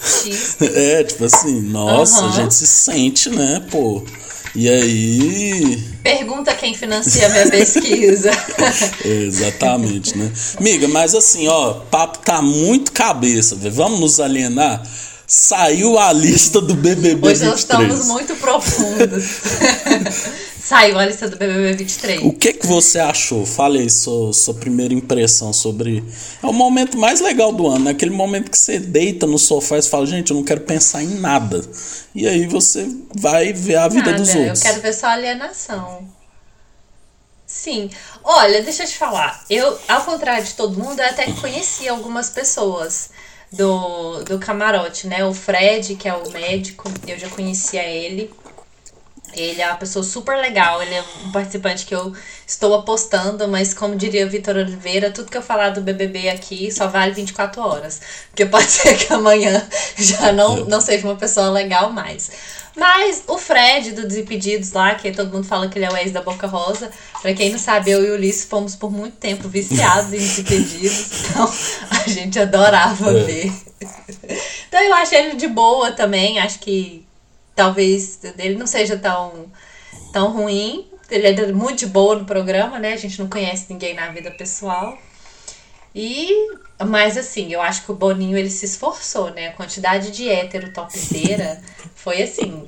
Cientista. 0.00 0.64
É, 0.78 1.04
tipo 1.04 1.24
assim, 1.24 1.60
nossa, 1.60 2.20
a 2.20 2.24
Aham. 2.24 2.32
gente 2.32 2.54
se 2.54 2.66
sente, 2.66 3.28
né, 3.30 3.66
pô. 3.70 4.02
E 4.58 4.68
aí. 4.68 5.84
Pergunta 6.02 6.52
quem 6.52 6.74
financia 6.74 7.26
a 7.26 7.28
minha 7.28 7.48
pesquisa. 7.48 8.32
Exatamente, 9.06 10.18
né? 10.18 10.32
Miga, 10.58 10.88
mas 10.88 11.14
assim, 11.14 11.46
ó, 11.46 11.74
papo 11.74 12.18
tá 12.18 12.42
muito 12.42 12.90
cabeça, 12.90 13.54
velho. 13.54 13.72
Vamos 13.72 14.00
nos 14.00 14.18
alienar? 14.18 14.82
Saiu 15.24 15.96
a 15.96 16.12
lista 16.12 16.60
do 16.60 16.74
BBB 16.74 17.28
Hoje 17.28 17.44
nós 17.44 17.60
23. 17.60 17.92
estamos 17.92 18.06
muito 18.08 18.34
profundos. 18.34 19.24
Saiu 20.68 20.98
a 20.98 21.06
lista 21.06 21.26
do 21.26 21.38
BBB 21.38 21.72
23. 21.78 22.22
O 22.24 22.30
que 22.30 22.52
que 22.52 22.66
você 22.66 22.98
achou? 22.98 23.46
Fale 23.46 23.78
aí 23.78 23.88
sua, 23.88 24.34
sua 24.34 24.52
primeira 24.52 24.92
impressão 24.92 25.50
sobre... 25.50 26.04
É 26.42 26.46
o 26.46 26.52
momento 26.52 26.98
mais 26.98 27.22
legal 27.22 27.50
do 27.54 27.66
ano, 27.66 27.86
né? 27.86 27.92
Aquele 27.92 28.10
momento 28.10 28.50
que 28.50 28.58
você 28.58 28.78
deita 28.78 29.26
no 29.26 29.38
sofá 29.38 29.78
e 29.78 29.82
fala, 29.82 30.04
gente, 30.04 30.30
eu 30.30 30.36
não 30.36 30.44
quero 30.44 30.60
pensar 30.60 31.02
em 31.02 31.20
nada. 31.20 31.62
E 32.14 32.28
aí 32.28 32.46
você 32.46 32.86
vai 33.14 33.50
ver 33.54 33.76
a 33.76 33.88
vida 33.88 34.10
Nada, 34.10 34.22
dos 34.22 34.34
eu 34.34 34.42
outros. 34.42 34.60
quero 34.60 34.82
ver 34.82 34.92
só 34.92 35.06
alienação. 35.06 36.06
Sim. 37.46 37.88
Olha, 38.22 38.62
deixa 38.62 38.82
eu 38.82 38.88
te 38.88 38.98
falar. 38.98 39.42
Eu, 39.48 39.78
ao 39.88 40.02
contrário 40.02 40.44
de 40.44 40.52
todo 40.52 40.78
mundo, 40.78 41.00
eu 41.00 41.06
até 41.06 41.32
conheci 41.32 41.88
algumas 41.88 42.28
pessoas 42.28 43.08
do, 43.50 44.22
do 44.24 44.38
camarote, 44.38 45.06
né? 45.06 45.24
O 45.24 45.32
Fred, 45.32 45.94
que 45.94 46.06
é 46.06 46.12
o 46.12 46.30
médico, 46.30 46.92
eu 47.06 47.18
já 47.18 47.30
conhecia 47.30 47.82
ele. 47.82 48.30
Ele 49.40 49.62
é 49.62 49.66
uma 49.66 49.76
pessoa 49.76 50.02
super 50.04 50.36
legal, 50.36 50.82
ele 50.82 50.94
é 50.94 51.04
um 51.24 51.32
participante 51.32 51.86
que 51.86 51.94
eu 51.94 52.12
estou 52.46 52.74
apostando, 52.74 53.46
mas 53.48 53.72
como 53.74 53.96
diria 53.96 54.26
o 54.26 54.30
Vitor 54.30 54.56
Oliveira, 54.56 55.10
tudo 55.10 55.30
que 55.30 55.36
eu 55.36 55.42
falar 55.42 55.70
do 55.70 55.80
BBB 55.80 56.28
aqui 56.28 56.70
só 56.72 56.86
vale 56.88 57.12
24 57.12 57.60
horas. 57.62 58.00
Porque 58.30 58.46
pode 58.46 58.66
ser 58.70 58.96
que 58.96 59.12
amanhã 59.12 59.66
já 59.96 60.32
não, 60.32 60.64
não 60.64 60.80
seja 60.80 61.06
uma 61.06 61.16
pessoa 61.16 61.50
legal 61.50 61.92
mais. 61.92 62.30
Mas 62.76 63.24
o 63.26 63.36
Fred 63.36 63.90
do 63.90 64.06
Desimpedidos 64.06 64.70
lá, 64.72 64.94
que 64.94 65.10
todo 65.10 65.32
mundo 65.32 65.44
fala 65.44 65.68
que 65.68 65.76
ele 65.78 65.84
é 65.86 65.90
o 65.90 65.96
ex 65.96 66.12
da 66.12 66.22
Boca 66.22 66.46
Rosa, 66.46 66.88
pra 67.20 67.34
quem 67.34 67.50
não 67.50 67.58
sabe, 67.58 67.90
eu 67.90 68.04
e 68.04 68.10
o 68.10 68.14
Ulisses 68.14 68.44
fomos 68.44 68.76
por 68.76 68.88
muito 68.92 69.16
tempo 69.16 69.48
viciados 69.48 70.12
em 70.12 70.18
Desimpedidos, 70.18 71.24
então 71.30 71.52
a 71.90 72.08
gente 72.08 72.38
adorava 72.38 73.10
É. 73.10 73.24
ver. 73.24 73.52
Então 74.68 74.80
eu 74.80 74.94
acho 74.94 75.14
ele 75.14 75.34
de 75.34 75.48
boa 75.48 75.90
também, 75.90 76.38
acho 76.38 76.60
que 76.60 77.04
talvez 77.58 78.20
ele 78.38 78.54
não 78.54 78.68
seja 78.68 78.96
tão, 78.96 79.50
tão 80.12 80.30
ruim. 80.30 80.86
Ele 81.10 81.26
é 81.26 81.52
muito 81.52 81.80
de 81.80 81.86
boa 81.86 82.14
no 82.14 82.24
programa, 82.24 82.78
né? 82.78 82.92
A 82.92 82.96
gente 82.96 83.18
não 83.18 83.28
conhece 83.28 83.66
ninguém 83.68 83.94
na 83.94 84.08
vida 84.12 84.30
pessoal. 84.30 84.96
E, 85.92 86.30
mas 86.86 87.16
assim, 87.16 87.52
eu 87.52 87.60
acho 87.60 87.84
que 87.84 87.90
o 87.90 87.94
Boninho 87.94 88.38
ele 88.38 88.50
se 88.50 88.64
esforçou, 88.64 89.30
né? 89.30 89.48
A 89.48 89.52
quantidade 89.54 90.12
de 90.12 90.28
hétero 90.28 90.72
topzeira 90.72 91.60
foi 91.96 92.22
assim, 92.22 92.64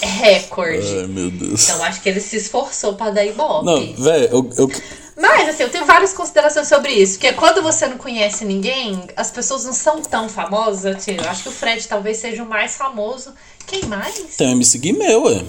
recorde. 0.00 1.00
Ai, 1.00 1.06
meu 1.06 1.30
Deus. 1.30 1.68
Então 1.68 1.84
acho 1.84 2.00
que 2.00 2.08
ele 2.08 2.20
se 2.20 2.36
esforçou 2.36 2.94
pra 2.94 3.10
dar 3.10 3.26
ibope. 3.26 3.66
Não, 3.66 3.94
velho, 4.02 4.28
eu, 4.32 4.50
eu, 4.56 4.70
Mas, 5.16 5.50
assim, 5.50 5.64
eu 5.64 5.68
tenho 5.68 5.84
várias 5.84 6.14
considerações 6.14 6.66
sobre 6.66 6.92
isso. 6.92 7.18
Porque 7.18 7.34
quando 7.34 7.60
você 7.60 7.86
não 7.86 7.98
conhece 7.98 8.46
ninguém, 8.46 9.06
as 9.16 9.30
pessoas 9.30 9.66
não 9.66 9.74
são 9.74 10.00
tão 10.00 10.30
famosas. 10.30 11.06
Eu 11.06 11.28
acho 11.28 11.42
que 11.42 11.48
o 11.50 11.52
Fred 11.52 11.86
talvez 11.86 12.16
seja 12.16 12.42
o 12.42 12.46
mais 12.48 12.76
famoso. 12.76 13.34
Quem 13.70 13.84
mais? 13.84 14.16
tem 14.36 14.48
um 14.48 14.52
MC 14.52 14.78
Guimê, 14.78 15.14
ué. 15.14 15.44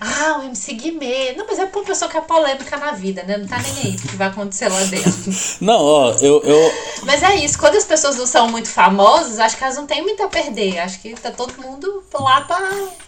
Ah, 0.00 0.40
o 0.40 0.44
MC 0.44 0.74
Guimê. 0.74 1.32
Não, 1.36 1.46
mas 1.46 1.58
é 1.58 1.66
pra 1.66 1.80
uma 1.80 1.86
pessoa 1.86 2.10
que 2.10 2.16
é 2.16 2.20
polêmica 2.20 2.76
na 2.76 2.92
vida, 2.92 3.22
né? 3.22 3.36
Não 3.36 3.46
tá 3.46 3.58
nem 3.58 3.72
aí 3.92 3.96
o 3.96 4.08
que 4.08 4.16
vai 4.16 4.28
acontecer 4.28 4.68
lá 4.68 4.82
dentro. 4.84 5.12
Não, 5.60 5.80
ó, 5.80 6.12
eu, 6.20 6.42
eu, 6.42 6.72
Mas 7.04 7.22
é 7.22 7.36
isso, 7.36 7.58
quando 7.58 7.76
as 7.76 7.84
pessoas 7.84 8.16
não 8.16 8.26
são 8.26 8.48
muito 8.48 8.68
famosas, 8.68 9.38
acho 9.38 9.56
que 9.56 9.64
elas 9.64 9.76
não 9.76 9.86
têm 9.86 10.02
muito 10.02 10.22
a 10.22 10.28
perder. 10.28 10.78
Acho 10.78 11.00
que 11.00 11.14
tá 11.14 11.30
todo 11.30 11.60
mundo 11.60 12.02
lá 12.14 12.42
pra 12.42 12.58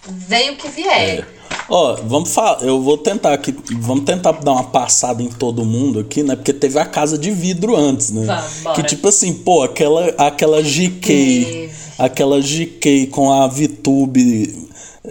ver 0.09 0.53
o 0.53 0.57
que 0.57 0.69
vier. 0.69 1.27
Ó, 1.69 1.97
vamos 2.03 2.33
falar, 2.33 2.63
eu 2.63 2.81
vou 2.81 2.97
tentar 2.97 3.35
aqui, 3.35 3.55
vamos 3.79 4.05
tentar 4.05 4.33
dar 4.33 4.53
uma 4.53 4.65
passada 4.65 5.23
em 5.23 5.29
todo 5.29 5.65
mundo 5.65 6.01
aqui, 6.01 6.23
né? 6.23 6.35
Porque 6.35 6.53
teve 6.53 6.79
a 6.79 6.85
casa 6.85 7.19
de 7.19 7.31
vidro 7.31 7.77
antes, 7.77 8.11
né? 8.11 8.25
Vamos, 8.63 8.77
que 8.77 8.83
tipo 8.85 9.09
assim, 9.09 9.35
pô, 9.35 9.63
aquela 9.63 10.07
aquela 10.17 10.63
GK, 10.63 11.01
Teve. 11.01 11.71
aquela 11.99 12.41
GK 12.41 13.09
com 13.09 13.31
a 13.31 13.47
VTube 13.47 14.68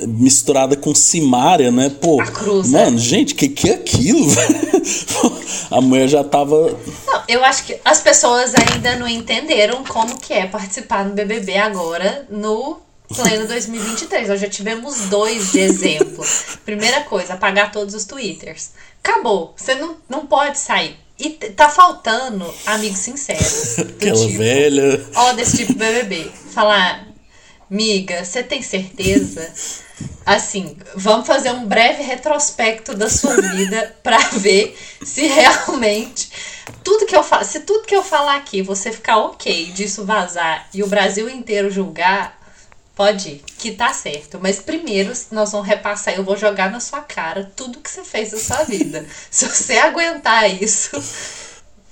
misturada 0.07 0.75
com 0.75 0.93
Simária, 0.93 1.71
né? 1.71 1.89
Pô, 1.89 2.21
A 2.21 2.27
cruz, 2.27 2.69
mano, 2.69 2.97
gente, 2.97 3.33
que 3.33 3.47
que 3.49 3.69
é 3.69 3.73
aquilo? 3.73 4.27
A 5.71 5.81
mulher 5.81 6.07
já 6.07 6.23
tava 6.23 6.77
Não, 7.05 7.23
eu 7.27 7.43
acho 7.43 7.65
que 7.65 7.77
as 7.83 7.99
pessoas 7.99 8.53
ainda 8.55 8.95
não 8.95 9.07
entenderam 9.07 9.83
como 9.83 10.19
que 10.19 10.33
é 10.33 10.45
participar 10.45 11.05
no 11.05 11.13
BBB 11.13 11.57
agora 11.57 12.25
no 12.29 12.79
pleno 13.15 13.47
2023. 13.47 14.29
Nós 14.29 14.41
já 14.41 14.49
tivemos 14.49 15.09
dois 15.09 15.51
de 15.51 15.59
exemplo. 15.59 16.25
Primeira 16.65 17.01
coisa, 17.01 17.33
apagar 17.33 17.71
todos 17.71 17.93
os 17.93 18.05
twitters. 18.05 18.71
Acabou. 19.03 19.53
Você 19.55 19.75
não, 19.75 19.95
não 20.09 20.25
pode 20.25 20.59
sair. 20.59 20.97
E 21.19 21.31
tá 21.31 21.67
faltando 21.69 22.45
amigos 22.65 22.99
sinceros. 22.99 23.79
Aquela 23.79 24.27
tipo, 24.27 24.37
velha. 24.37 25.03
Ó, 25.15 25.33
desse 25.33 25.57
tipo 25.57 25.73
BBB. 25.73 26.29
Falar, 26.51 27.06
miga, 27.69 28.23
você 28.23 28.43
tem 28.43 28.61
certeza? 28.61 29.47
Assim, 30.25 30.77
vamos 30.95 31.25
fazer 31.25 31.51
um 31.51 31.65
breve 31.65 32.03
retrospecto 32.03 32.93
da 32.93 33.09
sua 33.09 33.35
vida 33.41 33.95
para 34.03 34.17
ver 34.17 34.77
se 35.01 35.25
realmente 35.25 36.29
tudo 36.83 37.05
que 37.05 37.15
eu 37.15 37.23
falo, 37.23 37.45
se 37.45 37.61
tudo 37.61 37.85
que 37.85 37.95
eu 37.95 38.03
falar 38.03 38.35
aqui 38.35 38.61
você 38.61 38.91
ficar 38.91 39.17
ok 39.17 39.67
disso 39.67 40.05
vazar 40.05 40.67
e 40.73 40.83
o 40.83 40.87
Brasil 40.87 41.29
inteiro 41.29 41.71
julgar, 41.71 42.37
pode 42.93 43.29
ir, 43.29 43.43
que 43.57 43.71
tá 43.71 43.93
certo. 43.93 44.39
Mas 44.41 44.59
primeiro 44.59 45.13
nós 45.31 45.51
vamos 45.51 45.67
repassar, 45.67 46.15
eu 46.15 46.23
vou 46.23 46.35
jogar 46.35 46.69
na 46.71 46.79
sua 46.79 47.01
cara 47.01 47.51
tudo 47.55 47.79
que 47.79 47.89
você 47.89 48.03
fez 48.03 48.33
na 48.33 48.39
sua 48.39 48.63
vida. 48.63 49.05
se 49.31 49.47
você 49.47 49.77
aguentar 49.77 50.49
isso, 50.61 51.01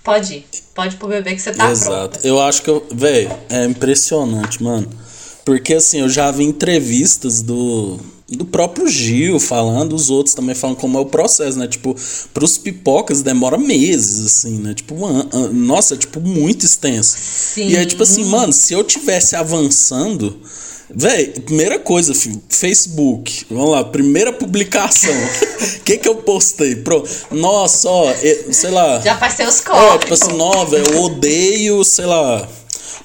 pode 0.03 0.35
ir. 0.35 0.47
Pode 0.73 0.95
ir 0.95 0.97
pro 0.97 1.07
bebê 1.07 1.35
que 1.35 1.41
você 1.41 1.53
tá 1.53 1.69
Exato. 1.69 2.19
pronta. 2.19 2.27
Eu 2.27 2.41
acho 2.41 2.61
que 2.61 2.69
eu, 2.69 2.85
velho, 2.91 3.31
é 3.49 3.63
impressionante, 3.63 4.61
mano. 4.61 5.04
Porque 5.45 5.75
assim, 5.75 5.99
eu 5.99 6.09
já 6.09 6.31
vi 6.31 6.43
entrevistas 6.43 7.43
do, 7.43 7.99
do 8.27 8.45
próprio 8.45 8.87
Gil 8.87 9.39
falando, 9.39 9.93
os 9.93 10.09
outros 10.09 10.33
também 10.33 10.55
falam 10.55 10.75
como 10.75 10.97
é 10.97 11.01
o 11.01 11.05
processo, 11.05 11.59
né? 11.59 11.67
Tipo, 11.67 11.95
pros 12.33 12.57
pipocas 12.57 13.21
demora 13.21 13.55
meses, 13.55 14.25
assim, 14.25 14.57
né? 14.57 14.73
Tipo, 14.73 14.95
uma, 14.95 15.23
nossa, 15.53 15.93
é 15.93 15.97
tipo 15.97 16.19
muito 16.19 16.65
extenso. 16.65 17.15
Sim. 17.15 17.69
E 17.69 17.77
aí, 17.77 17.85
tipo 17.85 18.01
assim, 18.01 18.25
mano, 18.25 18.51
se 18.51 18.73
eu 18.73 18.83
tivesse 18.83 19.35
avançando. 19.35 20.39
Véi, 20.87 21.29
primeira 21.29 21.79
coisa, 21.79 22.13
filho, 22.13 22.39
Facebook. 22.47 23.47
Vamos 23.49 23.71
lá, 23.71 23.83
primeira 23.83 24.31
publicação. 24.31 25.13
O 25.13 25.81
que 25.83 25.97
que 25.97 26.07
eu 26.07 26.17
postei? 26.17 26.75
Pro, 26.75 27.03
nossa, 27.31 27.89
ó, 27.89 28.13
sei 28.51 28.69
lá. 28.69 28.99
Já 29.01 29.17
faz 29.17 29.33
seus 29.33 29.61
corpos. 29.61 29.99
tipo 30.01 30.13
assim, 30.13 30.37
nova, 30.37 30.77
eu 30.77 31.01
odeio, 31.01 31.83
sei 31.83 32.05
lá. 32.05 32.47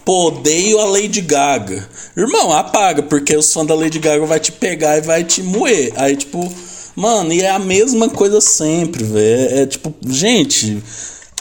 Pô, 0.05 0.29
odeio 0.29 0.79
a 0.81 0.85
Lady 0.85 1.21
Gaga. 1.21 1.89
Irmão, 2.17 2.53
apaga, 2.53 3.03
porque 3.03 3.37
o 3.37 3.43
som 3.43 3.65
da 3.65 3.75
Lady 3.75 3.99
Gaga 3.99 4.25
vai 4.27 4.41
te 4.41 4.53
pegar 4.53 4.99
e 4.99 5.03
vai 5.03 5.25
te 5.25 5.43
moer. 5.43 5.93
Aí, 5.97 6.17
tipo, 6.17 6.51
mano, 6.97 7.33
e 7.33 7.43
é 7.43 7.51
a 7.51 7.59
mesma 7.59 8.09
coisa 8.09 8.41
sempre, 8.41 9.05
velho. 9.05 9.55
É, 9.55 9.63
é 9.63 9.67
tipo, 9.67 9.95
gente. 10.07 10.83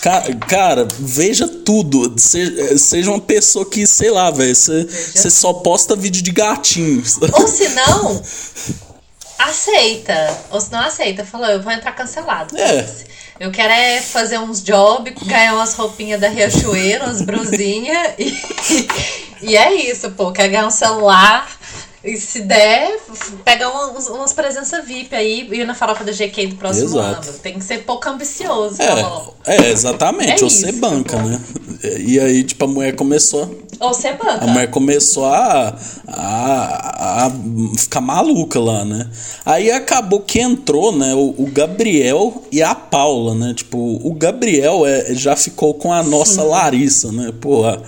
ca- 0.02 0.24
Cara, 0.48 0.88
veja 1.00 1.48
tudo. 1.48 2.14
Seja, 2.18 2.78
seja 2.78 3.10
uma 3.12 3.20
pessoa 3.20 3.66
que, 3.66 3.86
sei 3.88 4.12
lá, 4.12 4.30
velho. 4.32 4.56
Você 4.56 5.30
só 5.30 5.54
posta 5.54 5.96
vídeo 5.96 6.22
de 6.22 6.32
gatinhos. 6.32 7.18
Ou 7.34 7.48
se 7.48 7.68
não, 7.70 8.22
aceita. 9.39 10.38
Ou 10.52 10.60
se 10.60 10.71
não 10.71 10.80
aceita, 10.80 11.23
falou, 11.23 11.47
eu 11.47 11.62
vou 11.62 11.71
entrar 11.71 11.93
cancelado. 11.93 12.58
É. 12.58 12.86
Eu 13.39 13.52
quero 13.52 13.71
é 13.71 14.02
fazer 14.02 14.38
uns 14.38 14.62
jobs, 14.62 15.13
ganhar 15.25 15.56
umas 15.56 15.73
roupinhas 15.73 16.19
da 16.19 16.28
Riachuelo, 16.28 17.06
umas 17.06 17.21
brusinhas 17.21 18.13
e, 18.19 18.38
e 19.52 19.58
é 19.58 19.73
isso, 19.73 20.12
pô. 20.12 20.32
Quer 20.34 20.49
ganhar 20.49 20.67
um 20.67 20.71
celular 20.71 21.49
e 22.04 22.17
se 22.17 22.41
der, 22.41 22.97
pegar 23.43 23.69
umas, 23.69 24.08
umas 24.08 24.32
presenças 24.32 24.86
VIP 24.86 25.13
aí 25.13 25.47
e 25.52 25.56
ir 25.56 25.65
na 25.65 25.75
farofa 25.75 26.04
da 26.04 26.12
GK 26.12 26.47
do 26.47 26.56
próximo 26.56 26.86
Exato. 26.86 27.30
ano. 27.30 27.39
Tem 27.39 27.60
que 27.60 27.63
ser 27.63 27.80
pouco 27.80 28.10
ambicioso. 28.10 28.78
falou. 28.78 29.36
É, 29.45 29.56
é 29.56 29.71
exatamente. 29.71 30.41
É 30.41 30.43
ou 30.43 30.49
você 30.49 30.69
isso, 30.69 30.80
banca, 30.80 31.17
pô. 31.17 31.23
né? 31.23 31.41
E 31.99 32.19
aí, 32.19 32.43
tipo, 32.43 32.63
a 32.65 32.67
mulher 32.67 32.95
começou. 32.95 33.67
Ou 33.80 33.94
você 33.94 34.12
banca. 34.12 34.44
A 34.44 34.48
mulher 34.48 34.70
começou 34.70 35.26
a, 35.26 35.74
a, 36.08 37.26
a 37.26 37.32
ficar 37.78 38.02
maluca 38.02 38.60
lá, 38.60 38.84
né? 38.84 39.08
Aí 39.46 39.72
acabou 39.72 40.20
que 40.20 40.39
entrou, 40.39 40.92
né, 40.92 41.13
o, 41.13 41.34
o 41.38 41.50
Gabriel 41.52 42.44
e 42.52 42.62
a 42.62 42.76
Paula, 42.76 43.34
né? 43.34 43.54
Tipo, 43.54 43.78
o 43.78 44.13
Gabriel 44.13 44.86
é, 44.86 45.15
já 45.15 45.36
ficou 45.36 45.74
com 45.74 45.94
a 45.94 46.04
nossa 46.04 46.44
Larissa, 46.44 47.12
né? 47.12 47.32
Pô, 47.39 47.65
a, 47.65 47.80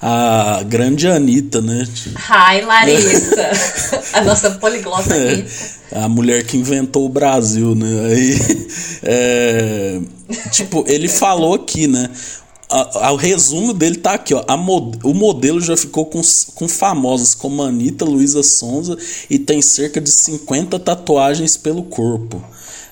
a 0.00 0.62
grande 0.64 1.08
Anitta, 1.08 1.62
né? 1.62 1.86
Hi, 2.28 2.60
Larissa. 2.60 3.50
a 4.18 4.20
nossa 4.20 4.50
poliglota 4.52 5.14
É, 5.14 5.44
a 5.92 6.08
mulher 6.08 6.44
que 6.44 6.58
inventou 6.58 7.06
o 7.06 7.08
Brasil, 7.08 7.74
né? 7.74 7.88
Aí, 8.10 8.66
é, 9.02 10.00
tipo, 10.50 10.84
ele 10.86 11.08
falou 11.08 11.54
aqui, 11.54 11.86
né? 11.86 12.10
A- 12.70 13.06
a- 13.08 13.12
o 13.12 13.16
resumo 13.16 13.72
dele 13.72 13.96
tá 13.96 14.12
aqui, 14.14 14.34
ó. 14.34 14.44
Mod- 14.56 14.98
o 15.02 15.14
modelo 15.14 15.60
já 15.60 15.76
ficou 15.76 16.04
com, 16.06 16.20
com 16.54 16.68
famosas 16.68 17.34
como 17.34 17.62
Anitta, 17.62 18.04
Luísa 18.04 18.42
Sonza 18.42 18.96
e 19.30 19.38
tem 19.38 19.62
cerca 19.62 20.00
de 20.00 20.10
50 20.10 20.78
tatuagens 20.78 21.56
pelo 21.56 21.82
corpo. 21.84 22.42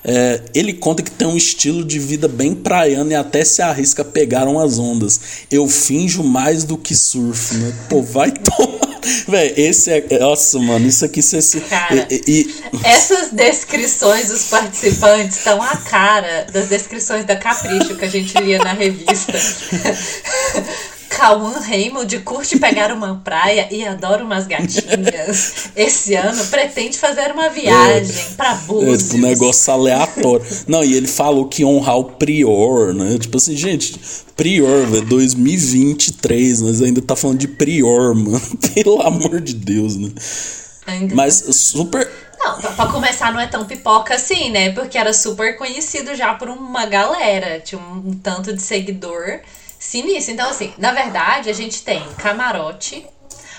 É, 0.07 0.41
ele 0.55 0.71
conta 0.73 1.03
que 1.03 1.11
tem 1.11 1.27
um 1.27 1.35
estilo 1.35 1.83
de 1.83 1.99
vida 1.99 2.27
bem 2.29 2.55
praiano 2.55 3.11
e 3.11 3.15
até 3.15 3.43
se 3.43 3.61
arrisca 3.61 4.03
a 4.03 4.05
pegar 4.05 4.47
umas 4.47 4.79
ondas. 4.79 5.19
Eu 5.51 5.67
finjo 5.67 6.23
mais 6.23 6.63
do 6.63 6.77
que 6.77 6.95
surfo, 6.95 7.53
né? 7.55 7.73
Pô, 7.89 8.01
vai 8.01 8.31
tomar. 8.31 8.87
Véi, 9.27 9.53
esse 9.57 9.89
é. 9.91 10.19
Nossa, 10.19 10.57
mano, 10.59 10.87
isso 10.87 11.03
aqui 11.05 11.21
você 11.21 11.41
se. 11.41 11.59
Cara, 11.61 12.07
e- 12.09 12.21
e- 12.27 12.55
Essas 12.83 13.31
descrições 13.31 14.27
dos 14.29 14.43
participantes 14.45 15.37
estão 15.37 15.61
a 15.61 15.75
cara 15.77 16.47
das 16.51 16.67
descrições 16.67 17.25
da 17.25 17.35
Capricho 17.35 17.95
que 17.95 18.05
a 18.05 18.09
gente 18.09 18.37
lia 18.39 18.57
na 18.59 18.73
revista. 18.73 19.33
Cauã 21.17 21.59
Raymond 21.59 22.19
curte 22.19 22.59
pegar 22.59 22.91
uma 22.93 23.15
praia 23.23 23.67
e 23.71 23.83
adora 23.83 24.23
umas 24.23 24.45
gatinhas. 24.45 25.69
Esse 25.75 26.13
ano 26.13 26.45
pretende 26.45 26.97
fazer 26.97 27.31
uma 27.31 27.49
viagem 27.49 28.25
pra 28.35 28.51
É, 28.51 28.55
Búzios. 28.67 29.03
tipo, 29.03 29.15
um 29.17 29.21
negócio 29.21 29.73
aleatório. 29.73 30.45
Não, 30.67 30.83
e 30.83 30.93
ele 30.93 31.07
falou 31.07 31.47
que 31.47 31.65
honrar 31.65 31.97
o 31.97 32.03
Prior, 32.03 32.93
né? 32.93 33.17
Tipo 33.19 33.37
assim, 33.37 33.55
gente, 33.55 33.99
Prior, 34.35 34.85
velho, 34.85 35.05
2023, 35.05 36.61
nós 36.61 36.81
ainda 36.81 37.01
tá 37.01 37.15
falando 37.15 37.39
de 37.39 37.47
Prior, 37.47 38.13
mano. 38.13 38.39
Pelo 38.75 39.01
amor 39.01 39.41
de 39.41 39.55
Deus, 39.55 39.95
né? 39.95 40.09
Ainda- 40.85 41.15
Mas 41.15 41.33
super. 41.51 42.07
Não, 42.39 42.61
pra, 42.61 42.71
pra 42.73 42.85
começar 42.87 43.33
não 43.33 43.39
é 43.39 43.47
tão 43.47 43.65
pipoca 43.65 44.13
assim, 44.13 44.51
né? 44.51 44.71
Porque 44.71 44.97
era 44.97 45.11
super 45.11 45.57
conhecido 45.57 46.15
já 46.15 46.35
por 46.35 46.47
uma 46.49 46.85
galera. 46.85 47.59
Tinha 47.59 47.81
um, 47.81 48.13
tanto 48.21 48.53
de 48.53 48.61
seguidor 48.61 49.39
sinistro. 49.87 50.33
Então, 50.33 50.49
assim, 50.49 50.73
na 50.77 50.91
verdade, 50.91 51.49
a 51.49 51.53
gente 51.53 51.81
tem 51.81 52.03
camarote, 52.17 53.05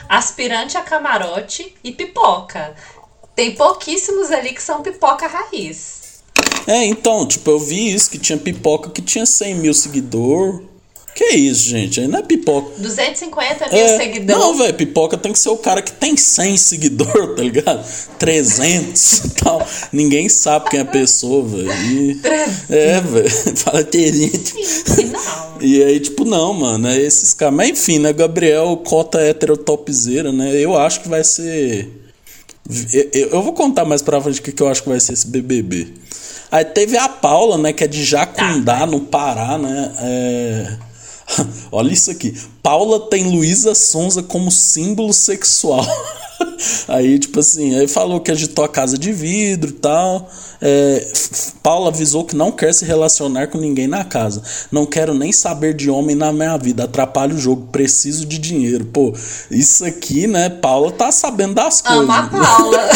aspirante 0.08 0.76
a 0.76 0.82
camarote 0.82 1.74
e 1.82 1.90
pipoca. 1.90 2.74
Tem 3.34 3.54
pouquíssimos 3.54 4.30
ali 4.30 4.52
que 4.52 4.62
são 4.62 4.82
pipoca 4.82 5.26
raiz. 5.26 6.22
É, 6.66 6.84
então, 6.84 7.26
tipo, 7.26 7.50
eu 7.50 7.58
vi 7.58 7.94
isso, 7.94 8.10
que 8.10 8.18
tinha 8.18 8.36
pipoca 8.36 8.90
que 8.90 9.00
tinha 9.00 9.24
100 9.24 9.54
mil 9.54 9.72
seguidor. 9.72 10.62
Que 11.18 11.34
isso, 11.34 11.68
gente? 11.70 12.00
Aí 12.00 12.06
não 12.06 12.20
é 12.20 12.22
pipoca. 12.22 12.80
250 12.80 13.70
mil 13.70 13.76
É, 13.76 13.96
seguidores. 13.98 14.40
não, 14.40 14.56
velho, 14.56 14.72
pipoca 14.74 15.18
tem 15.18 15.32
que 15.32 15.38
ser 15.40 15.48
o 15.48 15.56
cara 15.56 15.82
que 15.82 15.90
tem 15.90 16.16
100 16.16 16.56
seguidor, 16.56 17.34
tá 17.34 17.42
ligado? 17.42 17.84
300 18.20 19.12
e 19.24 19.30
tal. 19.30 19.66
Ninguém 19.92 20.28
sabe 20.28 20.70
quem 20.70 20.78
é 20.78 20.82
a 20.82 20.86
pessoa, 20.86 21.44
velho. 21.44 22.20
É, 22.68 23.00
velho. 23.00 23.30
Fala 23.58 23.82
300. 23.82 24.52
E 24.96 25.04
não. 25.06 25.60
E 25.60 25.82
aí, 25.82 25.98
tipo, 25.98 26.24
não, 26.24 26.54
mano, 26.54 26.86
é 26.86 26.96
esses 27.00 27.34
caras. 27.34 27.52
Mas 27.56 27.70
enfim, 27.70 27.98
né, 27.98 28.12
Gabriel, 28.12 28.76
cota 28.86 29.18
hétero 29.18 29.56
topzera, 29.56 30.30
né? 30.30 30.54
Eu 30.54 30.76
acho 30.76 31.00
que 31.00 31.08
vai 31.08 31.24
ser. 31.24 31.88
Eu, 33.12 33.42
vou 33.42 33.54
contar 33.54 33.84
mais 33.84 34.02
pra 34.02 34.20
frente 34.20 34.38
o 34.38 34.42
que 34.44 34.52
que 34.52 34.62
eu 34.62 34.68
acho 34.68 34.84
que 34.84 34.88
vai 34.88 35.00
ser 35.00 35.14
esse 35.14 35.26
BBB. 35.26 35.94
Aí 36.48 36.64
teve 36.64 36.96
a 36.96 37.08
Paula, 37.08 37.58
né, 37.58 37.72
que 37.72 37.82
é 37.82 37.88
de 37.88 38.04
Jacundá, 38.04 38.86
no 38.86 39.00
Pará, 39.00 39.58
né? 39.58 39.92
É... 39.98 40.87
Olha 41.70 41.92
isso 41.92 42.10
aqui. 42.10 42.34
Paula 42.62 43.08
tem 43.08 43.24
Luísa 43.24 43.74
Sonza 43.74 44.22
como 44.22 44.50
símbolo 44.50 45.12
sexual. 45.12 45.86
Aí, 46.86 47.18
tipo 47.18 47.40
assim, 47.40 47.76
aí 47.76 47.86
falou 47.88 48.20
que 48.20 48.30
agitou 48.30 48.64
a 48.64 48.68
casa 48.68 48.96
de 48.96 49.12
vidro 49.12 49.70
e 49.70 49.74
tal. 49.74 50.28
É, 50.60 51.06
Paula 51.62 51.88
avisou 51.88 52.24
que 52.24 52.34
não 52.34 52.50
quer 52.50 52.72
se 52.72 52.84
relacionar 52.84 53.48
com 53.48 53.58
ninguém 53.58 53.86
na 53.86 54.04
casa. 54.04 54.42
Não 54.70 54.86
quero 54.86 55.14
nem 55.14 55.32
saber 55.32 55.74
de 55.74 55.90
homem 55.90 56.16
na 56.16 56.32
minha 56.32 56.56
vida. 56.56 56.84
Atrapalha 56.84 57.34
o 57.34 57.38
jogo. 57.38 57.68
Preciso 57.70 58.24
de 58.24 58.38
dinheiro. 58.38 58.84
Pô, 58.86 59.12
isso 59.50 59.84
aqui, 59.84 60.26
né? 60.26 60.48
Paula 60.48 60.90
tá 60.90 61.12
sabendo 61.12 61.54
das 61.54 61.80
coisas. 61.80 62.04
Ama 62.04 62.18
a 62.18 62.28
Paula. 62.28 62.88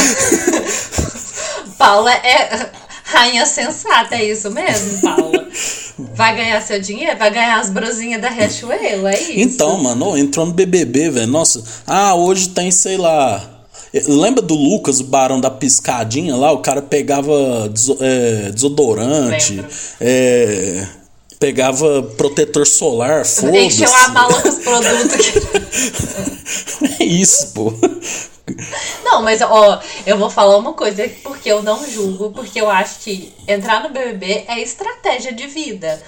Paula 1.79 2.13
é 2.13 2.71
rainha 3.13 3.47
sensata, 3.47 4.15
é 4.17 4.25
isso 4.25 4.51
mesmo, 4.51 5.01
Paula? 5.01 5.47
Vai 6.17 6.35
ganhar 6.37 6.61
seu 6.63 6.81
dinheiro? 6.81 7.17
Vai 7.19 7.31
ganhar 7.31 7.61
as 7.61 7.69
brosinhas 7.71 8.21
da 8.21 8.29
Riachuelo, 8.29 9.07
é 9.07 9.19
isso? 9.21 9.33
Então, 9.37 9.79
mano, 9.79 10.17
entrou 10.17 10.47
no 10.47 10.53
BBB, 10.53 11.11
velho. 11.11 11.27
Nossa, 11.27 11.63
ah, 11.87 12.15
hoje 12.15 12.49
tem, 12.49 12.71
sei 12.71 12.97
lá. 12.97 13.43
eh, 13.95 14.03
Lembra 14.09 14.43
do 14.43 14.55
Lucas, 14.55 15.01
o 15.01 15.05
barão 15.05 15.41
da 15.41 15.51
piscadinha 15.51 16.35
lá? 16.35 16.51
O 16.53 16.59
cara 16.59 16.81
pegava 16.83 17.69
deso- 17.69 17.99
é, 18.01 18.51
desodorante, 18.51 19.65
é, 20.01 20.87
pegava 21.39 22.03
protetor 22.17 22.67
solar, 22.67 23.25
foda-se. 23.27 23.59
Encheu 23.59 23.95
a 23.95 24.09
mala 24.09 24.41
com 24.43 24.49
os 24.49 24.55
produtos. 24.57 25.33
É 27.01 27.05
isso, 27.05 27.49
pô. 27.55 27.73
Não, 29.05 29.23
mas 29.23 29.41
ó, 29.43 29.81
eu 30.07 30.17
vou 30.17 30.31
falar 30.31 30.57
uma 30.57 30.73
coisa 30.73 31.09
porque 31.23 31.51
eu 31.51 31.63
não 31.63 31.87
julgo, 31.89 32.31
porque 32.33 32.61
eu 32.61 32.71
acho 32.71 33.01
que 33.01 33.35
entrar 33.47 33.83
no 33.83 33.91
BBB 33.91 34.45
é 34.49 34.61
estratégia 34.61 35.33
de 35.33 35.47
vida. 35.47 36.03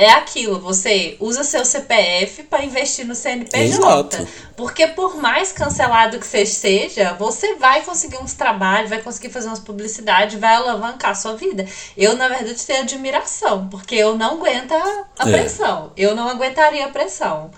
É 0.00 0.10
aquilo, 0.10 0.60
você 0.60 1.16
usa 1.18 1.42
seu 1.42 1.64
CPF 1.64 2.44
para 2.44 2.64
investir 2.64 3.04
no 3.04 3.16
CNPJ. 3.16 3.64
Exato. 3.64 4.28
Porque 4.56 4.86
por 4.86 5.16
mais 5.16 5.50
cancelado 5.50 6.20
que 6.20 6.26
você 6.26 6.46
seja, 6.46 7.14
você 7.14 7.56
vai 7.56 7.82
conseguir 7.82 8.16
uns 8.18 8.32
trabalhos, 8.34 8.90
vai 8.90 9.02
conseguir 9.02 9.30
fazer 9.30 9.48
umas 9.48 9.58
publicidades, 9.58 10.38
vai 10.38 10.54
alavancar 10.54 11.10
a 11.10 11.14
sua 11.16 11.34
vida. 11.34 11.66
Eu, 11.96 12.14
na 12.16 12.28
verdade, 12.28 12.64
tenho 12.64 12.82
admiração, 12.82 13.66
porque 13.68 13.96
eu 13.96 14.16
não 14.16 14.34
aguento 14.34 14.70
a 15.18 15.28
É. 15.28 15.32
pressão. 15.32 15.92
Eu 15.96 16.14
não 16.14 16.28
aguentaria 16.28 16.86
a 16.86 16.90
pressão. 16.90 17.50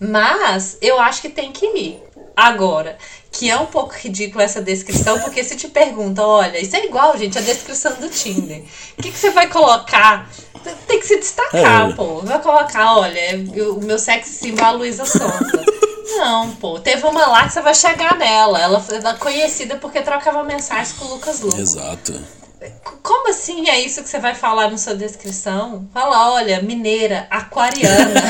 Mas 0.00 0.76
eu 0.82 0.98
acho 0.98 1.22
que 1.22 1.28
tem 1.28 1.52
que 1.52 1.66
ir. 1.66 2.02
Agora, 2.36 2.98
que 3.36 3.50
é 3.50 3.56
um 3.58 3.66
pouco 3.66 3.92
ridículo 3.94 4.42
essa 4.42 4.62
descrição, 4.62 5.20
porque 5.20 5.44
se 5.44 5.56
te 5.56 5.68
pergunta, 5.68 6.22
olha, 6.22 6.58
isso 6.58 6.74
é 6.74 6.86
igual, 6.86 7.16
gente, 7.18 7.36
a 7.36 7.42
descrição 7.42 7.92
do 7.96 8.08
Tinder. 8.08 8.62
O 8.96 9.02
que, 9.02 9.12
que 9.12 9.18
você 9.18 9.28
vai 9.30 9.46
colocar? 9.48 10.30
Tem 10.88 10.98
que 10.98 11.06
se 11.06 11.18
destacar, 11.18 11.90
É. 11.90 11.92
pô. 11.92 12.20
Vai 12.22 12.40
colocar, 12.40 12.96
olha, 12.96 13.20
o 13.74 13.84
meu 13.84 13.98
sexo 13.98 14.30
símbolo 14.32 14.62
é 14.62 14.64
a 14.64 14.70
Luísa 14.70 15.04
Sonza. 15.04 15.64
Não, 16.16 16.50
pô. 16.56 16.80
Teve 16.80 17.06
uma 17.06 17.26
lá 17.26 17.44
que 17.46 17.52
você 17.52 17.60
vai 17.60 17.74
chegar 17.74 18.16
nela. 18.16 18.58
Ela 18.60 18.82
ela 18.90 19.10
é 19.10 19.14
conhecida 19.14 19.76
porque 19.76 20.00
trocava 20.00 20.42
mensagens 20.42 20.92
com 20.92 21.04
o 21.04 21.08
Lucas 21.08 21.40
Luco. 21.40 21.60
Exato. 21.60 22.18
Como 23.02 23.28
assim 23.28 23.68
é 23.68 23.78
isso 23.80 24.02
que 24.02 24.08
você 24.08 24.18
vai 24.18 24.34
falar 24.34 24.70
na 24.70 24.78
sua 24.78 24.94
descrição? 24.94 25.86
Fala, 25.92 26.32
olha, 26.32 26.62
mineira, 26.62 27.26
aquariana. 27.30 28.22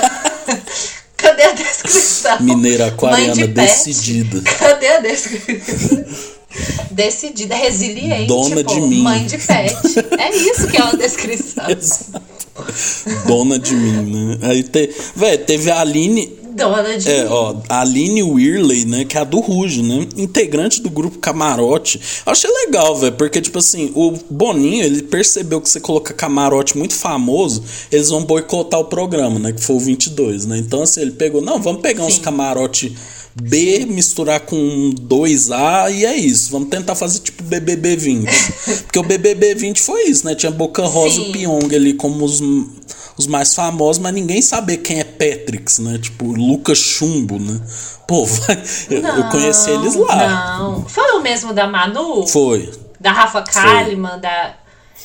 Cadê 1.26 1.42
a 1.42 1.52
descrição? 1.52 2.40
Mineira 2.40 2.86
aquariana 2.86 3.34
de 3.34 3.46
decidida. 3.48 4.40
Cadê 4.42 4.88
a 4.88 5.00
descrição? 5.00 6.04
Decidida, 6.90 7.54
resiliente. 7.54 8.28
Dona 8.28 8.64
pô, 8.64 8.74
de 8.74 8.80
mim. 8.80 9.02
Mãe 9.02 9.26
de 9.26 9.36
pet. 9.36 9.74
É 10.18 10.34
isso 10.34 10.68
que 10.68 10.76
é 10.78 10.84
uma 10.84 10.96
descrição. 10.96 11.68
Exato. 11.68 12.22
Dona 13.26 13.58
de 13.58 13.74
mim, 13.74 14.10
né? 14.10 14.38
Aí 14.42 14.62
te... 14.62 14.90
Véi, 15.14 15.36
teve 15.36 15.70
a 15.70 15.80
Aline. 15.80 16.45
Dona 16.56 16.98
de 16.98 17.08
É, 17.08 17.26
ó, 17.28 17.56
a 17.68 17.80
Aline 17.80 18.22
Whirley, 18.22 18.84
né? 18.86 19.04
Que 19.04 19.16
é 19.16 19.20
a 19.20 19.24
do 19.24 19.40
Ruge, 19.40 19.82
né? 19.82 20.06
Integrante 20.16 20.80
do 20.80 20.88
grupo 20.88 21.18
Camarote. 21.18 22.00
Eu 22.24 22.32
achei 22.32 22.50
legal, 22.50 22.96
velho, 22.96 23.12
porque, 23.12 23.40
tipo 23.40 23.58
assim, 23.58 23.92
o 23.94 24.12
Boninho, 24.30 24.84
ele 24.84 25.02
percebeu 25.02 25.60
que 25.60 25.68
você 25.68 25.78
coloca 25.80 26.14
camarote 26.14 26.76
muito 26.76 26.94
famoso, 26.94 27.62
eles 27.92 28.08
vão 28.08 28.24
boicotar 28.24 28.80
o 28.80 28.84
programa, 28.84 29.38
né? 29.38 29.52
Que 29.52 29.62
foi 29.62 29.76
o 29.76 29.80
22, 29.80 30.46
né? 30.46 30.58
Então, 30.58 30.82
assim, 30.82 31.02
ele 31.02 31.12
pegou, 31.12 31.42
não, 31.42 31.60
vamos 31.60 31.82
pegar 31.82 32.04
uns 32.04 32.14
Sim. 32.14 32.22
camarote 32.22 32.96
B, 33.42 33.84
misturar 33.86 34.40
com 34.40 34.94
2A 34.98 35.92
e 35.92 36.06
é 36.06 36.16
isso. 36.16 36.50
Vamos 36.50 36.70
tentar 36.70 36.94
fazer 36.94 37.20
tipo 37.20 37.42
BBB 37.42 37.96
20. 37.96 38.30
Porque 38.84 38.98
o 38.98 39.02
BBB 39.02 39.54
20 39.54 39.82
foi 39.82 40.04
isso, 40.04 40.24
né? 40.24 40.34
Tinha 40.34 40.50
Boca 40.50 40.86
Rosa 40.86 41.16
Sim. 41.16 41.28
e 41.28 41.32
Pyong 41.32 41.74
ali 41.74 41.92
como 41.92 42.24
os, 42.24 42.40
os 43.18 43.26
mais 43.26 43.54
famosos, 43.54 44.00
mas 44.02 44.14
ninguém 44.14 44.40
sabia 44.40 44.78
quem 44.78 45.00
é 45.00 45.04
Patrix, 45.04 45.78
né? 45.80 45.98
Tipo, 45.98 46.32
Lucas 46.32 46.78
Chumbo, 46.78 47.38
né? 47.38 47.60
Pô, 48.08 48.24
vai, 48.24 48.62
eu, 48.88 49.02
eu 49.02 49.24
conheci 49.28 49.70
eles 49.70 49.94
lá. 49.96 50.58
Não. 50.58 50.88
Foi 50.88 51.12
o 51.12 51.20
mesmo 51.20 51.52
da 51.52 51.66
Manu? 51.66 52.26
Foi. 52.26 52.72
Da 52.98 53.12
Rafa 53.12 53.42
Kalimann, 53.42 54.18
da. 54.18 54.54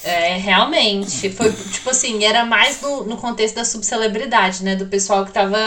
É, 0.04 0.38
realmente. 0.38 1.30
Foi, 1.30 1.52
tipo 1.52 1.90
assim, 1.90 2.24
era 2.24 2.46
mais 2.46 2.80
no, 2.82 3.04
no 3.04 3.18
contexto 3.18 3.56
da 3.56 3.66
subcelebridade, 3.66 4.64
né? 4.64 4.78
Do 4.78 4.86
pessoal 4.86 5.26
que 5.26 5.34
tava 5.34 5.58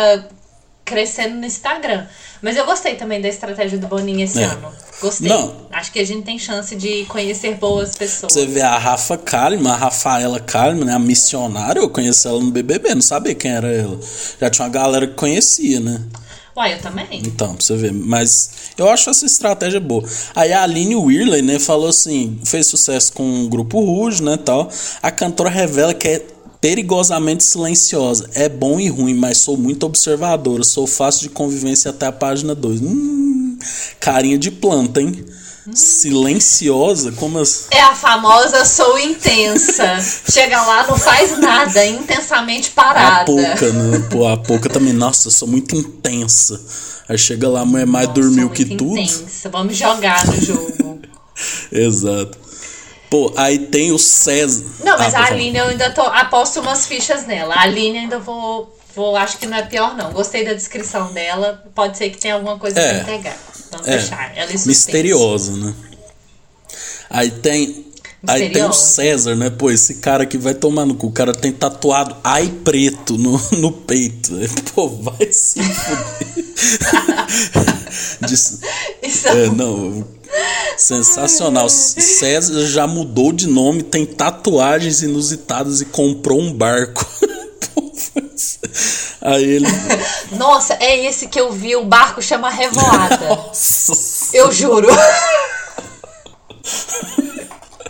crescendo 0.85 1.37
no 1.37 1.47
Instagram. 1.47 2.07
Mas 2.42 2.57
eu 2.57 2.66
gostei 2.66 2.94
também 2.94 3.20
da 3.20 3.29
estratégia 3.29 3.79
do 3.79 3.87
Boninho 3.87 4.20
esse 4.20 4.38
É. 4.40 4.44
ano. 4.44 4.68
Gostei. 5.01 5.29
Não. 5.29 5.55
Acho 5.73 5.90
que 5.92 5.99
a 5.99 6.05
gente 6.07 6.25
tem 6.25 6.38
chance 6.38 6.77
de 6.77 7.05
conhecer 7.07 7.55
boas 7.57 7.97
pessoas. 7.97 8.33
Você 8.33 8.47
vê 8.47 8.61
a 8.61 8.77
Rafa 8.79 9.16
Kalimann, 9.16 9.73
a 9.73 9.77
Rafaela 9.77 10.38
Kalimann, 10.40 10.85
né? 10.87 10.94
A 10.94 10.99
missionária, 10.99 11.81
eu 11.81 11.88
conheci 11.88 12.27
ela 12.29 12.40
no 12.40 12.51
BBB, 12.51 12.94
não 12.94 13.03
sabia 13.03 13.35
quem 13.35 13.51
era 13.51 13.68
ela. 13.73 13.99
Já 14.40 14.51
tinha 14.51 14.66
uma 14.66 14.73
galera 14.73 15.07
que 15.07 15.14
conhecia, 15.14 15.81
né? 15.81 16.03
Uai, 16.57 16.75
eu 16.75 16.79
também. 16.79 17.07
Então, 17.25 17.55
pra 17.57 17.64
você 17.64 17.77
ver. 17.77 17.92
Mas 17.92 18.51
eu 18.79 18.88
acho 18.88 19.11
essa 19.11 19.27
estratégia 19.27 19.81
boa. 19.81 20.05
Aí 20.37 20.53
a 20.53 20.62
Aline 20.62 20.94
Whirley, 20.94 21.42
né, 21.42 21.59
falou 21.59 21.88
assim: 21.88 22.38
fez 22.44 22.68
sucesso 22.68 23.12
com 23.12 23.44
o 23.44 23.49
grupo 23.49 23.81
Rouge, 23.81 24.23
né, 24.23 24.37
tal. 24.37 24.70
A 25.03 25.11
cantora 25.11 25.51
revela 25.51 25.92
que 25.92 26.07
é 26.07 26.23
perigosamente 26.64 27.44
silenciosa. 27.44 28.31
É 28.33 28.48
bom 28.48 28.81
e 28.81 28.88
ruim, 28.88 29.12
mas 29.12 29.37
sou 29.37 29.55
muito 29.55 29.85
observadora. 29.85 30.64
Sou 30.64 30.87
fácil 30.87 31.24
de 31.24 31.29
convivência 31.29 31.90
até 31.90 32.07
a 32.07 32.12
página 32.12 32.55
2. 32.55 32.81
Hum, 32.81 33.59
carinha 34.00 34.38
de 34.38 34.50
planta, 34.50 35.03
hein? 35.03 35.27
Silenciosa? 35.74 37.12
Como 37.12 37.38
assim? 37.38 37.66
É 37.70 37.83
a 37.83 37.94
famosa 37.94 38.64
sou 38.64 38.98
intensa. 38.98 40.00
Chega 40.33 40.62
lá, 40.62 40.87
não 40.87 40.96
faz 40.96 41.38
nada, 41.38 41.85
intensamente 41.85 42.72
A 42.74 42.83
parada. 42.83 43.24
pouca, 43.27 43.70
né? 43.70 44.09
Pô, 44.11 44.27
a 44.27 44.38
pouca 44.38 44.70
também. 44.70 44.94
Nossa, 44.94 45.31
sou 45.31 45.46
muito 45.46 45.77
intensa. 45.77 46.59
Aí 47.07 47.18
chega 47.18 47.46
lá, 47.46 47.61
a 47.61 47.66
mulher 47.66 47.87
mais 47.87 48.09
Nossa, 48.09 48.20
dormiu 48.22 48.48
que 48.48 48.64
tudo. 48.64 48.96
Intensa. 48.96 49.50
Vamos 49.50 49.77
jogar 49.77 50.27
no 50.27 50.40
jogo. 50.40 51.00
Exato. 51.70 52.43
Pô, 53.14 53.33
aí 53.37 53.61
tem 53.61 53.92
o 53.92 53.98
César. 53.98 54.64
Não, 54.83 54.98
mas 54.98 55.14
Ah, 55.14 55.20
a. 55.20 55.27
Aline 55.27 55.57
eu 55.57 55.66
ainda 55.68 55.88
tô, 55.90 56.00
aposto 56.00 56.59
umas 56.59 56.85
fichas 56.85 57.24
nela. 57.29 57.55
A 57.55 57.61
Aline 57.61 57.98
ainda 57.98 58.18
vou, 58.18 58.77
vou. 58.92 59.14
Acho 59.16 59.38
que 59.38 59.46
não 59.46 59.57
é 59.57 59.62
pior, 59.62 59.96
não. 59.96 60.12
Gostei 60.12 60.44
da 60.44 60.53
descrição 60.53 61.12
dela. 61.12 61.62
Pode 61.77 61.96
ser 61.96 62.11
que 62.11 62.18
tenha 62.18 62.35
alguma 62.35 62.59
coisa 62.59 62.77
É. 62.81 62.88
pra 62.88 63.03
entregar. 63.03 63.37
Vamos 63.70 63.87
É, 63.87 63.98
deixar. 63.98 64.33
Ela 64.37 64.46
suspense. 64.46 64.66
misteriosa, 64.68 65.53
né? 65.53 65.72
Aí 67.09 67.31
tem. 67.31 67.87
Aí 68.27 68.50
tem 68.50 68.64
o. 68.64 68.72
César, 68.72 69.37
né? 69.37 69.48
Pô, 69.48 69.70
esse 69.70 69.94
cara 70.00 70.24
aqui 70.24 70.37
vai 70.37 70.55
tomar 70.55 70.85
no 70.85 70.96
cu. 70.96 71.07
O 71.07 71.12
cara 71.12 71.33
tem 71.33 71.53
tatuado 71.53 72.16
ai 72.24 72.48
preto 72.64 73.16
no, 73.16 73.40
no 73.61 73.70
peito. 73.70 74.33
Pô, 74.74 74.88
vai 74.88 75.33
se 75.33 75.62
fuder. 75.62 76.44
Diz- 78.27 78.59
Isso 79.03 79.29
é, 79.29 79.50
não. 79.50 80.05
Sensacional. 80.77 81.68
César 81.68 82.66
já 82.66 82.87
mudou 82.87 83.33
de 83.33 83.47
nome, 83.47 83.83
tem 83.83 84.05
tatuagens 84.05 85.03
inusitadas 85.03 85.81
e 85.81 85.87
comprou 85.87 86.40
um 86.40 86.53
barco. 86.53 87.07
Aí 89.20 89.44
ele. 89.44 89.66
Nossa, 90.33 90.77
é 90.81 91.07
esse 91.07 91.29
que 91.29 91.40
eu 91.40 91.53
vi. 91.53 91.77
O 91.77 91.85
barco 91.85 92.20
chama 92.20 92.51
Revoada. 92.51 93.27
Nossa 93.27 94.37
Eu 94.37 94.53
juro. 94.53 94.88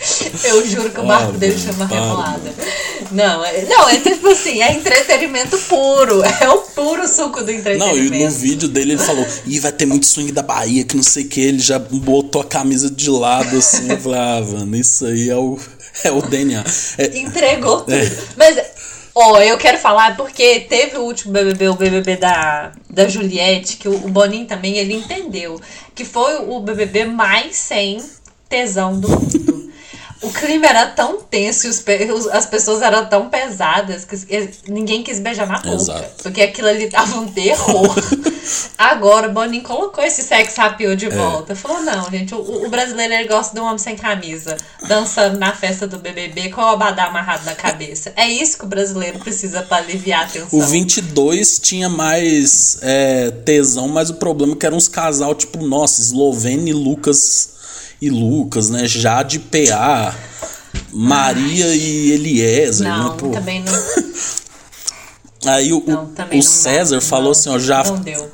Eu 0.45 0.67
juro 0.67 0.91
que 0.91 1.01
o 1.01 1.07
barco 1.07 1.33
Ah, 1.35 1.39
dele 1.39 1.59
chama 1.59 1.87
para. 1.87 2.01
Revoada. 2.01 2.55
Não, 3.11 3.45
é, 3.45 3.63
não, 3.65 3.89
é 3.89 3.99
tipo 4.01 4.29
assim, 4.29 4.63
é 4.63 4.73
entretenimento 4.73 5.57
puro. 5.59 6.23
É 6.41 6.49
o 6.49 6.59
puro 6.59 7.07
suco 7.09 7.41
do 7.43 7.47
Não, 7.47 7.53
e 7.53 7.57
entretenimento. 7.59 8.25
no 8.25 8.31
vídeo 8.31 8.69
dele 8.69 8.93
ele 8.93 9.03
falou: 9.03 9.27
Ih, 9.47 9.61
vai 9.61 9.73
ter 9.73 9.87
muito 9.87 10.07
swing 10.07 10.33
da 10.33 10.43
Bahia, 10.43 10.85
que 10.85 10.97
não 10.97 11.03
sei 11.03 11.25
o 11.25 11.29
que. 11.29 11.41
Ele 11.41 11.59
já 11.59 11.79
botou 11.79 12.41
a 12.43 12.45
camisa 12.45 12.91
de 12.91 13.09
lado 13.11 13.57
assim. 13.57 13.91
Eu 13.91 13.99
falei: 13.99 14.19
Ah, 14.19 14.41
mano, 14.41 14.77
isso 14.77 15.07
aí 15.07 15.31
é 15.31 15.37
o, 15.37 15.59
é 16.03 16.11
o 16.11 16.21
DNA. 16.23 16.65
É, 16.99 17.19
Entregou 17.19 17.81
tudo. 17.83 17.95
É. 17.95 18.11
Mas, 18.37 18.59
ó, 19.15 19.41
eu 19.41 19.57
quero 19.59 19.79
falar 19.79 20.17
porque 20.17 20.61
teve 20.61 20.97
o 20.97 21.03
último 21.03 21.33
BBB, 21.33 21.69
o 21.69 21.75
BBB 21.75 22.17
da, 22.17 22.73
da 22.91 23.07
Juliette, 23.09 23.77
que 23.77 23.89
o, 23.89 23.95
o 23.95 24.09
Boninho 24.09 24.47
também, 24.47 24.77
ele 24.77 24.95
entendeu. 24.95 25.61
Que 25.95 26.05
foi 26.05 26.37
o 26.39 26.59
BBB 26.61 27.05
mais 27.05 27.57
sem 27.57 28.03
tesão 28.49 28.99
do 28.99 29.09
mundo. 29.09 29.54
O 30.25 30.33
clima 30.33 30.67
era 30.67 30.87
tão 30.87 31.21
tenso 31.21 31.67
e 31.67 31.71
os 31.71 32.27
as 32.29 32.47
pessoas 32.47 32.81
eram 32.81 33.05
tão 33.07 33.29
pesadas 33.29 34.05
que 34.05 34.17
ninguém 34.67 35.03
quis 35.03 35.21
beijar 35.21 35.47
na 35.47 35.59
boca. 35.59 35.75
Exato. 35.75 36.23
Porque 36.23 36.41
aquilo 36.41 36.69
ali 36.69 36.89
tava 36.89 37.19
um 37.19 37.29
terror. 37.29 37.95
Agora 38.77 39.29
o 39.29 39.33
Boninho 39.33 39.63
colocou 39.63 40.03
esse 40.03 40.23
sex 40.23 40.59
appeal 40.59 40.95
de 40.97 41.09
volta. 41.09 41.55
Falou, 41.55 41.83
não, 41.83 42.11
gente, 42.11 42.35
o, 42.35 42.67
o 42.67 42.69
brasileiro 42.69 43.13
ele 43.13 43.29
gosta 43.29 43.55
de 43.55 43.61
um 43.61 43.65
homem 43.65 43.79
sem 43.79 43.97
camisa, 43.97 44.57
dançando 44.87 45.39
na 45.39 45.55
festa 45.55 45.87
do 45.87 45.99
BBB 45.99 46.51
com 46.51 46.61
o 46.61 46.65
abadá 46.65 47.05
amarrado 47.05 47.45
na 47.45 47.55
cabeça. 47.55 48.13
É 48.17 48.29
isso 48.29 48.59
que 48.59 48.65
o 48.65 48.69
brasileiro 48.69 49.19
precisa 49.19 49.63
pra 49.63 49.79
aliviar 49.79 50.25
a 50.25 50.27
tensão. 50.27 50.59
o 50.59 50.63
22 50.63 51.59
tinha 51.59 51.89
mais 51.89 52.79
é, 52.83 53.31
tesão, 53.31 53.89
mas 53.89 54.11
o 54.11 54.15
problema 54.15 54.55
é 54.55 54.57
que 54.57 54.67
eram 54.67 54.77
uns 54.77 54.89
casal 54.89 55.35
tipo, 55.35 55.65
nossa, 55.65 56.01
Eslovênia 56.01 56.71
e 56.71 56.75
Lucas 56.75 57.54
e 58.07 58.11
Lucas, 58.11 58.71
né? 58.71 58.87
Jade 58.87 59.39
PA, 59.39 60.15
Maria 60.93 61.75
e 61.75 62.13
Eliezer, 62.13 62.87
Não, 62.89 63.11
né? 63.11 63.17
Pô. 63.19 63.31
também 63.31 63.63
não. 63.63 63.73
Aí 65.47 65.75
o, 65.75 65.83
Não, 65.87 66.05
o- 66.05 66.07
o 66.07 66.35
não. 66.37 66.43
César 66.43 67.01
falou 67.03 67.25
Não, 67.27 67.31
assim, 67.33 67.51
ó, 67.51 67.59
já, 67.59 67.83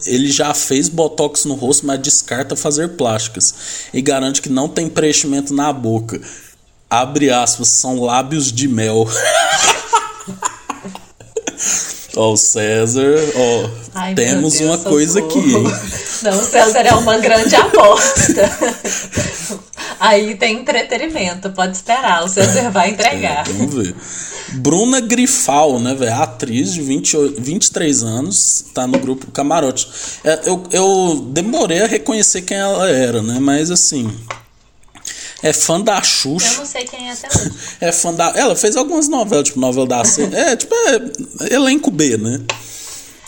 ele 0.06 0.30
já 0.30 0.54
fez 0.54 0.88
botox 0.88 1.44
no 1.44 1.54
rosto, 1.54 1.84
mas 1.84 1.98
descarta 1.98 2.54
fazer 2.54 2.90
plásticas 2.90 3.52
e 3.92 4.00
garante 4.00 4.40
que 4.40 4.48
não 4.48 4.68
tem 4.68 4.88
preenchimento 4.88 5.52
na 5.52 5.72
boca. 5.72 6.20
Abre 6.88 7.30
aspas, 7.30 7.66
são 7.68 8.00
lábios 8.00 8.52
de 8.52 8.68
mel. 8.68 9.08
Ó, 12.16 12.32
o 12.32 12.36
César, 12.36 13.16
ó, 13.36 13.70
Ai, 13.94 14.14
temos 14.14 14.54
Deus, 14.54 14.68
uma 14.68 14.78
coisa 14.78 15.20
aqui, 15.20 15.38
hein? 15.38 15.64
Não, 16.22 16.38
o 16.38 16.42
César 16.42 16.80
é 16.80 16.94
uma 16.94 17.18
grande 17.18 17.54
aposta. 17.54 18.50
Aí 19.98 20.34
tem 20.34 20.58
entretenimento, 20.60 21.50
pode 21.50 21.76
esperar, 21.76 22.24
o 22.24 22.28
César 22.28 22.70
vai 22.70 22.90
entregar. 22.90 23.48
É, 23.48 23.52
vamos 23.52 23.74
ver. 23.74 23.94
Bruna 24.54 25.00
Grifal, 25.00 25.78
né, 25.78 25.94
velho? 25.94 26.14
Atriz 26.14 26.72
de 26.72 26.82
28, 26.82 27.40
23 27.40 28.02
anos, 28.02 28.64
tá 28.74 28.86
no 28.86 28.98
grupo 28.98 29.30
Camarote. 29.30 29.88
É, 30.24 30.40
eu, 30.46 30.64
eu 30.72 31.26
demorei 31.30 31.82
a 31.82 31.86
reconhecer 31.86 32.42
quem 32.42 32.56
ela 32.56 32.88
era, 32.88 33.22
né? 33.22 33.38
Mas 33.40 33.70
assim. 33.70 34.10
É 35.42 35.52
fã 35.52 35.80
da 35.80 35.98
Eu 35.98 36.04
Xuxa. 36.04 36.58
não 36.58 36.66
sei 36.66 36.84
quem 36.84 37.08
é 37.08 37.12
até 37.12 37.28
hoje. 37.28 37.50
É 37.80 37.92
fã 37.92 38.12
da. 38.12 38.32
Ela 38.36 38.54
fez 38.54 38.76
algumas 38.76 39.08
novelas, 39.08 39.44
tipo 39.48 39.58
novela 39.60 39.86
da 39.86 40.04
C. 40.04 40.28
É, 40.32 40.56
tipo, 40.56 40.74
é 40.74 41.54
elenco 41.54 41.90
B, 41.90 42.16
né? 42.16 42.40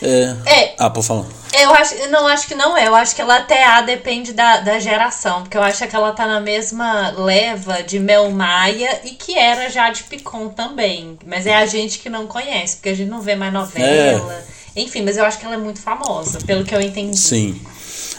É. 0.05 0.35
É, 0.47 0.75
Ah, 0.79 0.91
por 0.91 1.03
falar. 1.05 1.27
eu 1.55 1.73
acho, 1.75 1.95
eu 1.95 2.11
não 2.11 2.27
acho 2.27 2.49
que 2.49 2.55
não 2.57 2.77
é. 2.77 2.89
Eu 2.89 2.95
acho 2.95 3.15
que 3.15 3.23
ela 3.23 3.37
até 3.37 3.65
A 3.65 3.83
depende 3.83 4.33
da, 4.33 4.59
da 4.59 4.79
geração. 4.81 5.43
Porque 5.43 5.57
eu 5.57 5.63
acho 5.63 5.87
que 5.87 5.95
ela 5.95 6.13
tá 6.13 6.27
na 6.27 6.41
mesma 6.41 7.11
leva 7.17 7.83
de 7.85 8.01
Mel 8.01 8.29
Maia 8.33 9.01
e 9.05 9.11
que 9.11 9.39
era 9.39 9.71
já 9.71 9.91
de 9.91 10.03
Picon 10.03 10.49
também. 10.49 11.17
Mas 11.25 11.47
é 11.47 11.55
a 11.55 11.67
gente 11.67 12.01
que 12.01 12.11
não 12.11 12.27
conhece, 12.27 12.77
porque 12.77 12.89
a 12.89 12.95
gente 12.97 13.09
não 13.11 13.21
vê 13.21 13.37
mais 13.37 13.53
novela. 13.53 14.45
Enfim, 14.75 15.03
mas 15.03 15.17
eu 15.17 15.25
acho 15.25 15.39
que 15.39 15.45
ela 15.47 15.55
é 15.55 15.59
muito 15.59 15.81
famosa, 15.81 16.41
pelo 16.41 16.65
que 16.65 16.75
eu 16.75 16.81
entendi. 16.81 17.17
Sim. 17.17 17.61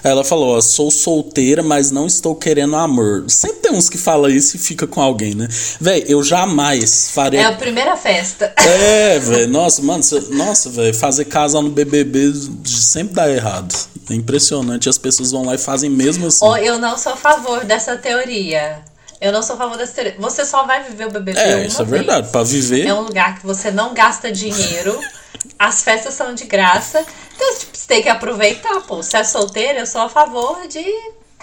Ela 0.04 0.24
falou, 0.24 0.58
ó, 0.58 0.62
sou 0.62 0.91
solteira, 0.91 1.64
mas 1.64 1.89
não 1.91 2.06
estou 2.06 2.36
querendo 2.36 2.76
amor. 2.76 3.24
Sempre 3.30 3.58
tem 3.62 3.72
uns 3.72 3.88
que 3.89 3.97
falam 3.97 4.30
isso 4.30 4.56
e 4.58 4.60
fica 4.60 4.86
com 4.86 5.01
alguém, 5.01 5.34
né? 5.34 5.47
Véi, 5.80 6.04
eu 6.08 6.22
jamais 6.22 7.10
farei. 7.12 7.39
É 7.39 7.45
a 7.45 7.54
primeira 7.54 7.95
festa. 7.95 8.54
É, 8.64 9.20
velho. 9.20 9.47
Nossa, 9.49 9.82
mano, 9.82 10.04
cê- 10.04 10.24
nossa, 10.32 10.70
velho, 10.70 10.93
fazer 10.93 11.26
casal 11.26 11.62
no 11.62 11.70
BBB 11.70 12.34
sempre 12.66 13.14
dá 13.14 13.30
errado. 13.30 13.74
É 14.10 14.14
impressionante. 14.14 14.89
As 14.89 14.97
pessoas 14.97 15.32
vão 15.32 15.45
lá 15.45 15.56
e 15.56 15.58
fazem 15.58 15.89
mesmo 15.89 16.28
assim. 16.28 16.43
Ó, 16.45 16.58
eu 16.58 16.78
não 16.80 16.97
sou 16.97 17.14
a 17.14 17.18
favor 17.18 17.64
dessa 17.64 17.95
teoria. 17.95 18.80
Eu 19.22 19.32
não 19.32 19.41
sou 19.41 19.56
a 19.56 19.58
favor 19.60 19.78
dessa 19.78 19.93
teoria. 19.93 20.16
Você 20.20 20.43
só 20.45 20.66
vai 20.66 20.84
viver 20.84 21.08
o 21.08 21.12
BBB 21.12 21.39
é, 21.39 21.66
isso 21.66 21.82
é 21.82 21.86
vez. 21.86 21.97
verdade. 22.04 22.30
Pra 22.30 22.43
viver. 22.43 22.86
É 22.88 22.93
um 22.93 23.01
lugar 23.01 23.39
que 23.39 23.45
você 23.45 23.72
não 23.72 23.93
gasta 23.93 24.30
dinheiro. 24.32 24.99
As 25.60 25.84
festas 25.84 26.14
são 26.14 26.34
de 26.34 26.46
graça. 26.46 27.06
Então, 27.36 27.56
tipo, 27.58 27.78
você 27.78 27.88
tem 27.88 28.02
que 28.02 28.10
aproveitar, 28.10 28.82
pô. 28.82 29.02
Se 29.04 29.18
é 29.18 29.24
solteiro, 29.24 29.80
eu 29.80 29.86
sou 29.86 30.02
a 30.02 30.10
favor 30.10 30.68
de 30.68 30.84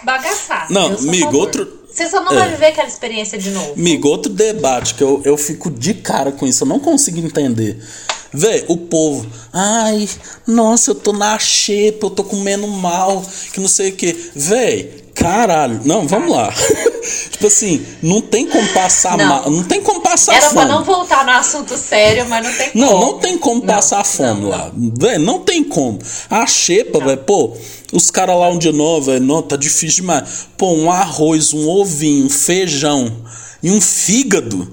bagaçar. 0.03 0.67
Não, 0.69 0.87
amigo, 0.97 1.37
outro- 1.37 1.79
Você 1.91 2.07
só 2.09 2.21
não 2.23 2.31
É. 2.31 2.35
vai 2.39 2.49
viver 2.51 2.67
aquela 2.67 2.87
experiência 2.87 3.37
de 3.37 3.49
novo. 3.51 3.73
Amigo, 3.73 4.07
outro 4.07 4.31
debate 4.31 4.95
que 4.95 5.03
eu, 5.03 5.21
eu 5.25 5.37
fico 5.37 5.69
de 5.69 5.93
cara 5.95 6.31
com 6.31 6.47
isso, 6.47 6.63
eu 6.63 6.67
não 6.67 6.79
consigo 6.79 7.19
entender. 7.19 7.83
Véi, 8.33 8.63
o 8.69 8.77
povo, 8.77 9.27
ai, 9.51 10.07
nossa, 10.47 10.91
eu 10.91 10.95
tô 10.95 11.11
na 11.11 11.37
xepa, 11.37 12.05
eu 12.05 12.09
tô 12.09 12.23
comendo 12.23 12.65
mal, 12.67 13.21
que 13.51 13.59
não 13.59 13.67
sei 13.67 13.89
o 13.89 13.95
que. 13.95 14.31
Véi, 14.33 15.03
caralho, 15.13 15.81
não, 15.83 16.07
vamos 16.07 16.31
lá. 16.31 16.49
tipo 17.31 17.47
assim, 17.47 17.85
não 18.01 18.21
tem 18.21 18.47
como 18.47 18.65
passar 18.69 19.17
Não. 19.17 19.25
mal, 19.25 19.51
não 19.51 19.63
tem 19.63 19.81
como 19.81 19.99
passar 19.99 20.35
Era 20.35 20.49
fome. 20.49 20.65
pra 20.65 20.65
não 20.65 20.83
voltar 20.83 21.25
no 21.25 21.31
assunto 21.31 21.75
sério, 21.75 22.25
mas 22.29 22.45
não 22.47 22.53
tem 22.53 22.69
como. 22.71 22.85
Não, 22.85 22.99
não 23.01 23.19
tem 23.19 23.37
como 23.37 23.59
Não, 23.59 23.67
passar 23.67 24.05
fome 24.05 24.45
lá. 24.45 24.71
Véi, 24.97 25.17
não 25.17 25.39
tem 25.39 25.61
como. 25.63 25.99
A 26.29 26.47
xepa, 26.47 26.99
velho, 26.99 27.17
pô, 27.23 27.53
os 27.91 28.09
caras 28.09 28.37
lá 28.37 28.49
dia 28.55 28.71
não, 28.71 29.01
velho, 29.01 29.19
não, 29.25 29.41
tá 29.41 29.57
difícil 29.57 29.97
demais. 29.97 30.47
Pô, 30.57 30.71
um 30.71 30.89
arroz, 30.89 31.53
um 31.53 31.67
ovinho, 31.67 32.27
um 32.27 32.29
feijão 32.29 33.11
e 33.61 33.69
um 33.69 33.81
fígado. 33.81 34.71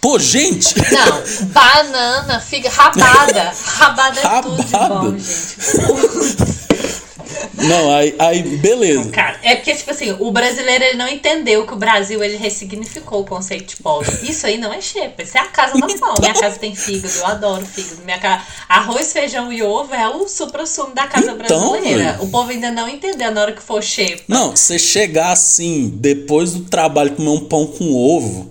Pô, 0.00 0.18
gente. 0.18 0.74
Não, 0.90 1.46
banana, 1.48 2.40
figa, 2.40 2.70
rabada. 2.70 3.52
Rabada 3.64 4.20
é 4.20 4.42
tudo 4.42 4.64
de 4.64 4.72
Rabada? 4.72 4.94
bom, 5.10 5.18
gente. 5.18 6.60
Não, 7.54 7.94
aí, 7.94 8.14
aí 8.18 8.42
beleza. 8.42 9.10
Cara, 9.10 9.38
é 9.42 9.54
porque, 9.56 9.74
tipo 9.74 9.90
assim, 9.90 10.16
o 10.18 10.30
brasileiro 10.32 10.82
ele 10.82 10.96
não 10.96 11.06
entendeu 11.06 11.66
que 11.66 11.74
o 11.74 11.76
Brasil 11.76 12.22
ele 12.24 12.36
ressignificou 12.36 13.20
o 13.20 13.24
conceito 13.24 13.76
de 13.76 13.82
pobre. 13.82 14.10
Isso 14.22 14.46
aí 14.46 14.56
não 14.56 14.72
é 14.72 14.80
xepa, 14.80 15.22
isso 15.22 15.36
é 15.36 15.40
a 15.42 15.46
casa 15.46 15.74
normal. 15.76 16.14
Minha 16.20 16.32
casa 16.34 16.58
tem 16.58 16.74
fígado, 16.74 17.12
eu 17.18 17.26
adoro 17.26 17.66
fígado. 17.66 18.00
Minha 18.04 18.18
casa, 18.18 18.42
arroz, 18.68 19.12
feijão 19.12 19.52
e 19.52 19.62
ovo 19.62 19.94
é 19.94 20.08
o 20.08 20.26
supra-sumo 20.26 20.94
da 20.94 21.06
casa 21.06 21.32
Então, 21.32 21.36
brasileira. 21.38 22.12
velho. 22.12 22.22
O 22.24 22.30
povo 22.30 22.50
ainda 22.50 22.70
não 22.70 22.88
entendeu 22.88 23.30
na 23.30 23.42
hora 23.42 23.52
que 23.52 23.62
for 23.62 23.82
xepa. 23.82 24.22
Não, 24.26 24.56
você 24.56 24.78
chegar 24.78 25.30
assim, 25.32 25.90
depois 25.96 26.52
do 26.52 26.60
trabalho, 26.64 27.12
comer 27.14 27.28
um 27.28 27.40
pão 27.40 27.66
com 27.66 27.94
ovo. 27.94 28.50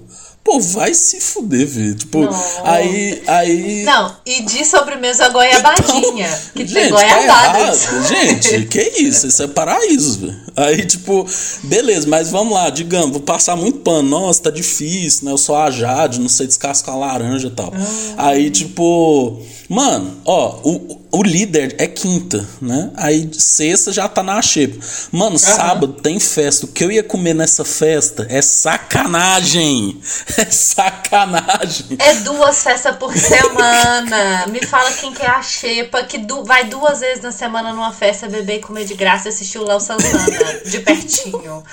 Pô, 0.49 0.59
vai 0.59 0.95
se 0.95 1.21
fuder, 1.21 1.67
velho. 1.67 1.93
Tipo, 1.93 2.21
Não. 2.21 2.31
aí. 2.63 3.21
aí 3.27 3.83
Não, 3.83 4.15
e 4.25 4.41
de 4.41 4.65
sobremesa 4.65 5.29
goiabadinha. 5.29 6.27
que 6.55 6.65
tem 6.65 6.67
Gente, 6.67 6.89
goiabada. 6.89 7.59
tá. 7.77 8.01
Gente, 8.07 8.65
que 8.65 8.81
isso? 8.99 9.27
Isso 9.27 9.43
é 9.43 9.47
paraíso, 9.47 10.21
velho. 10.21 10.39
Aí, 10.55 10.83
tipo, 10.87 11.23
beleza, 11.65 12.07
mas 12.07 12.31
vamos 12.31 12.53
lá, 12.53 12.71
digamos, 12.71 13.11
vou 13.11 13.21
passar 13.21 13.55
muito 13.55 13.79
pano. 13.81 14.09
Nossa, 14.09 14.41
tá 14.43 14.49
difícil, 14.49 15.25
né? 15.25 15.31
Eu 15.31 15.37
sou 15.37 15.55
a 15.55 15.69
Jade, 15.69 16.19
não 16.19 16.27
sei 16.27 16.47
descascar 16.47 16.97
laranja 16.97 17.47
e 17.47 17.51
tal. 17.51 17.71
Ah. 18.17 18.29
Aí, 18.29 18.49
tipo, 18.49 19.39
mano, 19.69 20.17
ó, 20.25 20.55
o, 20.63 20.97
o 21.11 21.23
líder 21.23 21.75
é 21.79 21.87
quinta, 21.87 22.45
né? 22.61 22.91
Aí 22.95 23.29
sexta 23.33 23.91
já 23.91 24.07
tá 24.07 24.21
na 24.21 24.39
xepa. 24.41 24.77
Mano, 25.11 25.39
sábado 25.39 25.93
tem 25.93 26.19
festa. 26.19 26.65
O 26.65 26.69
que 26.69 26.83
eu 26.83 26.91
ia 26.91 27.03
comer 27.03 27.33
nessa 27.33 27.65
festa 27.65 28.27
é 28.29 28.41
sacanagem. 28.41 29.99
É 30.37 30.45
sacanagem. 30.45 31.97
É 31.99 32.13
duas 32.15 32.61
festas 32.63 32.95
por 32.97 33.15
semana. 33.17 34.45
Me 34.47 34.65
fala 34.65 34.91
quem 34.91 35.11
que 35.13 35.21
é 35.23 35.27
a 35.29 35.41
xepa 35.41 36.03
que 36.03 36.17
du- 36.19 36.43
vai 36.45 36.65
duas 36.65 36.99
vezes 36.99 37.23
na 37.23 37.31
semana 37.31 37.73
numa 37.73 37.91
festa 37.91 38.27
beber 38.29 38.57
e 38.57 38.59
comer 38.61 38.85
de 38.85 38.93
graça 38.93 39.27
e 39.27 39.29
assistir 39.29 39.57
o 39.57 39.65
Léo 39.65 39.79
Santana 39.79 40.25
de 40.65 40.79
pertinho. 40.79 41.63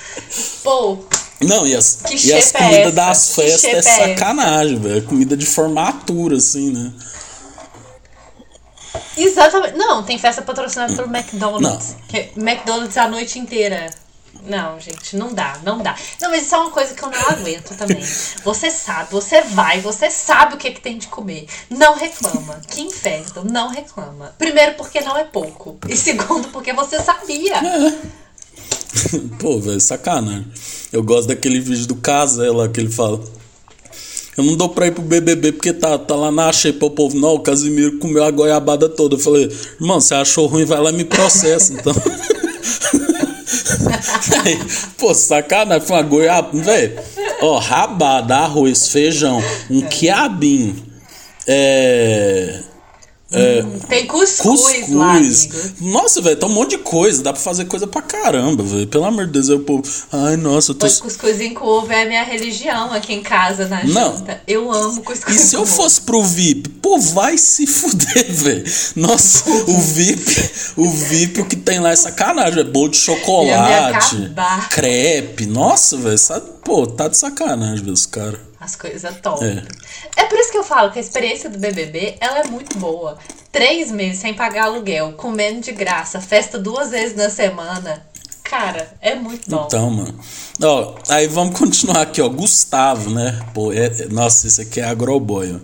Pô, 0.63 0.99
Não, 1.41 1.67
e 1.67 1.77
as, 1.77 1.99
Que 2.07 2.15
e 2.29 2.33
as 2.35 2.55
é 2.55 2.59
comidas 2.59 2.81
essa? 2.87 2.93
das 2.93 3.27
Que 3.29 3.35
festas 3.35 3.65
é 3.65 3.69
é 3.71 3.79
essa? 3.79 3.91
sacanagem, 4.09 4.79
velho. 4.81 4.99
É 4.99 5.01
Comida 5.03 5.37
de 5.37 5.47
formatura, 5.47 6.37
assim, 6.37 6.73
né? 6.73 6.91
Exatamente. 9.17 9.77
Não, 9.77 10.03
tem 10.03 10.19
festa 10.19 10.43
patrocinada 10.43 10.95
pelo 10.95 11.15
McDonald's. 11.15 11.97
Que 12.09 12.17
é 12.17 12.33
McDonald's 12.37 12.97
a 12.97 13.09
noite 13.09 13.39
inteira. 13.39 13.91
Não, 14.49 14.79
gente, 14.79 15.17
não 15.17 15.33
dá, 15.33 15.59
não 15.65 15.79
dá. 15.79 15.97
Não, 16.21 16.31
mas 16.31 16.45
isso 16.45 16.55
é 16.55 16.59
uma 16.59 16.71
coisa 16.71 16.95
que 16.95 17.03
eu 17.03 17.11
não 17.11 17.29
aguento 17.31 17.77
também. 17.77 18.01
Você 18.45 18.71
sabe, 18.71 19.11
você 19.11 19.43
vai, 19.43 19.81
você 19.81 20.09
sabe 20.09 20.55
o 20.55 20.57
que, 20.57 20.71
que 20.71 20.81
tem 20.81 20.99
de 20.99 21.09
comer. 21.09 21.49
Não 21.69 21.97
reclama. 21.97 22.61
Que 22.69 22.83
inferno, 22.83 23.45
não 23.45 23.69
reclama. 23.69 24.33
Primeiro, 24.39 24.75
porque 24.75 25.01
não 25.01 25.17
é 25.17 25.25
pouco. 25.25 25.77
E 25.89 25.97
segundo, 25.97 26.49
porque 26.49 26.73
você 26.73 27.01
sabia. 27.03 27.55
Pô, 29.41 29.59
velho, 29.59 29.81
sacanagem. 29.81 30.47
Eu 30.93 31.03
gosto 31.03 31.29
daquele 31.29 31.61
vídeo 31.61 31.87
do 31.87 31.97
Casé 31.97 32.51
lá 32.51 32.69
que 32.69 32.79
ele 32.79 32.91
fala. 32.91 33.21
Eu 34.37 34.45
não 34.45 34.55
dou 34.55 34.69
pra 34.69 34.87
ir 34.87 34.93
pro 34.93 35.03
BBB 35.03 35.53
porque 35.53 35.73
tá, 35.73 35.97
tá 35.97 36.15
lá 36.15 36.31
na 36.31 36.53
xepa 36.53 36.87
o 36.87 36.91
povo. 36.91 37.19
Não, 37.19 37.35
o 37.35 37.41
Casimiro 37.41 37.99
comeu 37.99 38.23
a 38.23 38.31
goiabada 38.31 38.89
toda. 38.89 39.15
Eu 39.15 39.19
falei, 39.19 39.51
irmão, 39.81 40.01
você 40.01 40.15
achou 40.15 40.47
ruim, 40.47 40.65
vai 40.65 40.81
lá 40.81 40.91
e 40.91 40.95
me 40.95 41.05
processa, 41.05 41.73
então. 41.73 41.95
Aí, 44.45 44.59
Pô, 44.99 45.15
sacanagem, 45.15 45.87
foi 45.87 45.97
uma 45.97 46.03
goiaba. 46.03 46.51
Velho, 46.53 46.99
ó, 47.41 47.59
rabada, 47.59 48.37
arroz, 48.37 48.89
feijão, 48.89 49.43
um 49.71 49.81
quiabinho. 49.83 50.77
É. 51.47 52.61
Tem 53.89 54.07
cuscuz, 54.07 54.89
lá, 54.91 55.19
Cuscuz. 55.19 55.51
amigo. 55.51 55.93
Nossa, 55.93 56.21
velho, 56.23 56.37
tá 56.37 56.47
um 56.47 56.51
monte 56.51 56.71
de 56.71 56.79
coisa. 56.79 57.23
Dá 57.25 57.33
pra 57.33 57.43
fazer 57.43 57.65
coisa 57.65 57.85
pra 57.85 58.01
caramba, 58.01 58.63
velho. 58.63 58.87
Pelo 58.87 59.05
amor 59.05 59.27
de 59.27 59.33
Deus, 59.33 59.49
o 59.49 59.59
povo. 59.59 59.83
Ai, 60.13 60.37
nossa, 60.37 60.71
eu 60.71 60.75
tô. 60.77 60.87
Pois 60.87 61.01
cuscuzinho 61.01 61.55
com 61.55 61.65
ovo 61.67 61.93
é 61.93 62.03
a 62.03 62.07
minha 62.07 62.23
religião 62.23 62.93
aqui 62.93 63.13
em 63.15 63.23
casa, 63.23 63.67
na 63.67 63.83
Não. 63.83 64.17
janta. 64.17 64.41
Eu 64.47 64.71
amo 64.71 65.01
E 65.01 65.03
cuscuz 65.03 65.41
se 65.41 65.57
com 65.57 65.63
eu 65.63 65.67
fosse 65.67 66.01
pro 66.03 66.23
VIP? 66.23 66.69
Pô, 66.69 67.01
vai 67.01 67.37
se 67.37 67.67
fuder, 67.67 68.27
velho. 68.33 68.65
Nossa, 68.95 69.51
o 69.51 69.81
VIP, 69.81 70.51
o 70.77 70.89
VIP, 70.89 71.41
o 71.41 71.47
que 71.47 71.57
tem 71.57 71.81
lá 71.81 71.91
é 71.91 71.97
sacanagem, 71.97 72.55
velho. 72.55 72.71
Bolo 72.71 72.91
de 72.91 72.97
chocolate, 72.99 74.33
crepe. 74.71 75.47
Nossa, 75.47 75.97
velho, 75.97 76.17
sabe? 76.19 76.47
Pô, 76.65 76.87
tá 76.87 77.09
de 77.09 77.17
sacanagem, 77.19 77.81
velho, 77.83 77.93
os 77.93 78.07
caras. 78.07 78.39
As 78.67 78.75
coisas 78.75 79.15
top. 79.23 79.45
É. 79.45 79.63
É. 80.17 80.25
por 80.25 80.37
isso 80.37 80.51
que 80.51 80.59
eu 80.59 80.65
falo 80.65 80.91
que 80.91 80.99
a 80.99 81.01
experiência 81.01 81.49
do 81.49 81.57
BBB, 81.57 82.17
ela 82.21 82.41
é 82.41 82.47
muito 82.49 82.77
boa. 82.79 83.17
Três 83.53 83.93
meses 83.93 84.19
sem 84.19 84.35
pagar 84.35 84.65
aluguel, 84.65 85.13
comendo 85.13 85.61
de 85.61 85.71
graça, 85.71 86.21
festa 86.21 86.59
duas 86.59 86.91
vezes 86.91 87.17
na 87.17 87.31
semana. 87.31 88.05
Cara, 88.43 88.93
é 89.01 89.15
muito 89.15 89.49
bom. 89.49 89.65
Então, 89.67 89.89
mano. 89.89 90.19
Ó, 90.61 90.95
aí 91.09 91.29
vamos 91.29 91.57
continuar 91.57 92.03
aqui, 92.03 92.21
ó. 92.21 92.29
Gustavo, 92.29 93.09
né? 93.11 93.41
Pô, 93.55 93.73
é, 93.73 93.87
é- 93.87 94.09
nossa, 94.11 94.49
esse 94.49 94.63
aqui 94.63 94.81
é 94.81 94.85
agroboy, 94.85 95.55
ó. 95.55 95.59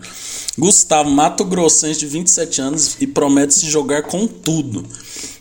Gustavo, 0.57 1.11
Mato 1.11 1.45
Grossense, 1.45 1.99
de 1.99 2.07
27 2.07 2.61
anos 2.61 2.97
e 3.01 3.07
promete 3.07 3.55
se 3.55 3.67
jogar 3.67 4.03
com 4.03 4.29
tudo. 4.29 4.87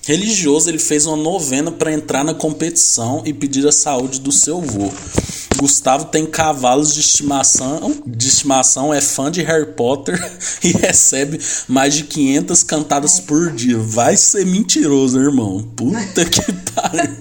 Religioso, 0.07 0.67
ele 0.67 0.79
fez 0.79 1.05
uma 1.05 1.15
novena 1.17 1.71
para 1.71 1.93
entrar 1.93 2.23
na 2.23 2.33
competição 2.33 3.21
e 3.23 3.31
pedir 3.31 3.67
a 3.67 3.71
saúde 3.71 4.19
do 4.19 4.31
seu 4.31 4.59
vô. 4.59 4.91
Gustavo 5.61 6.05
tem 6.05 6.25
cavalos 6.25 6.91
de 6.91 7.01
estimação, 7.01 8.01
de 8.03 8.27
estimação, 8.27 8.91
é 8.91 8.99
fã 8.99 9.29
de 9.29 9.43
Harry 9.43 9.73
Potter 9.73 10.19
e 10.63 10.71
recebe 10.71 11.39
mais 11.67 11.93
de 11.93 12.03
500 12.05 12.63
cantadas 12.63 13.19
por 13.19 13.51
dia. 13.51 13.77
Vai 13.77 14.17
ser 14.17 14.43
mentiroso, 14.43 15.19
irmão. 15.19 15.61
Puta 15.75 16.25
que 16.25 16.51
pariu. 16.51 17.15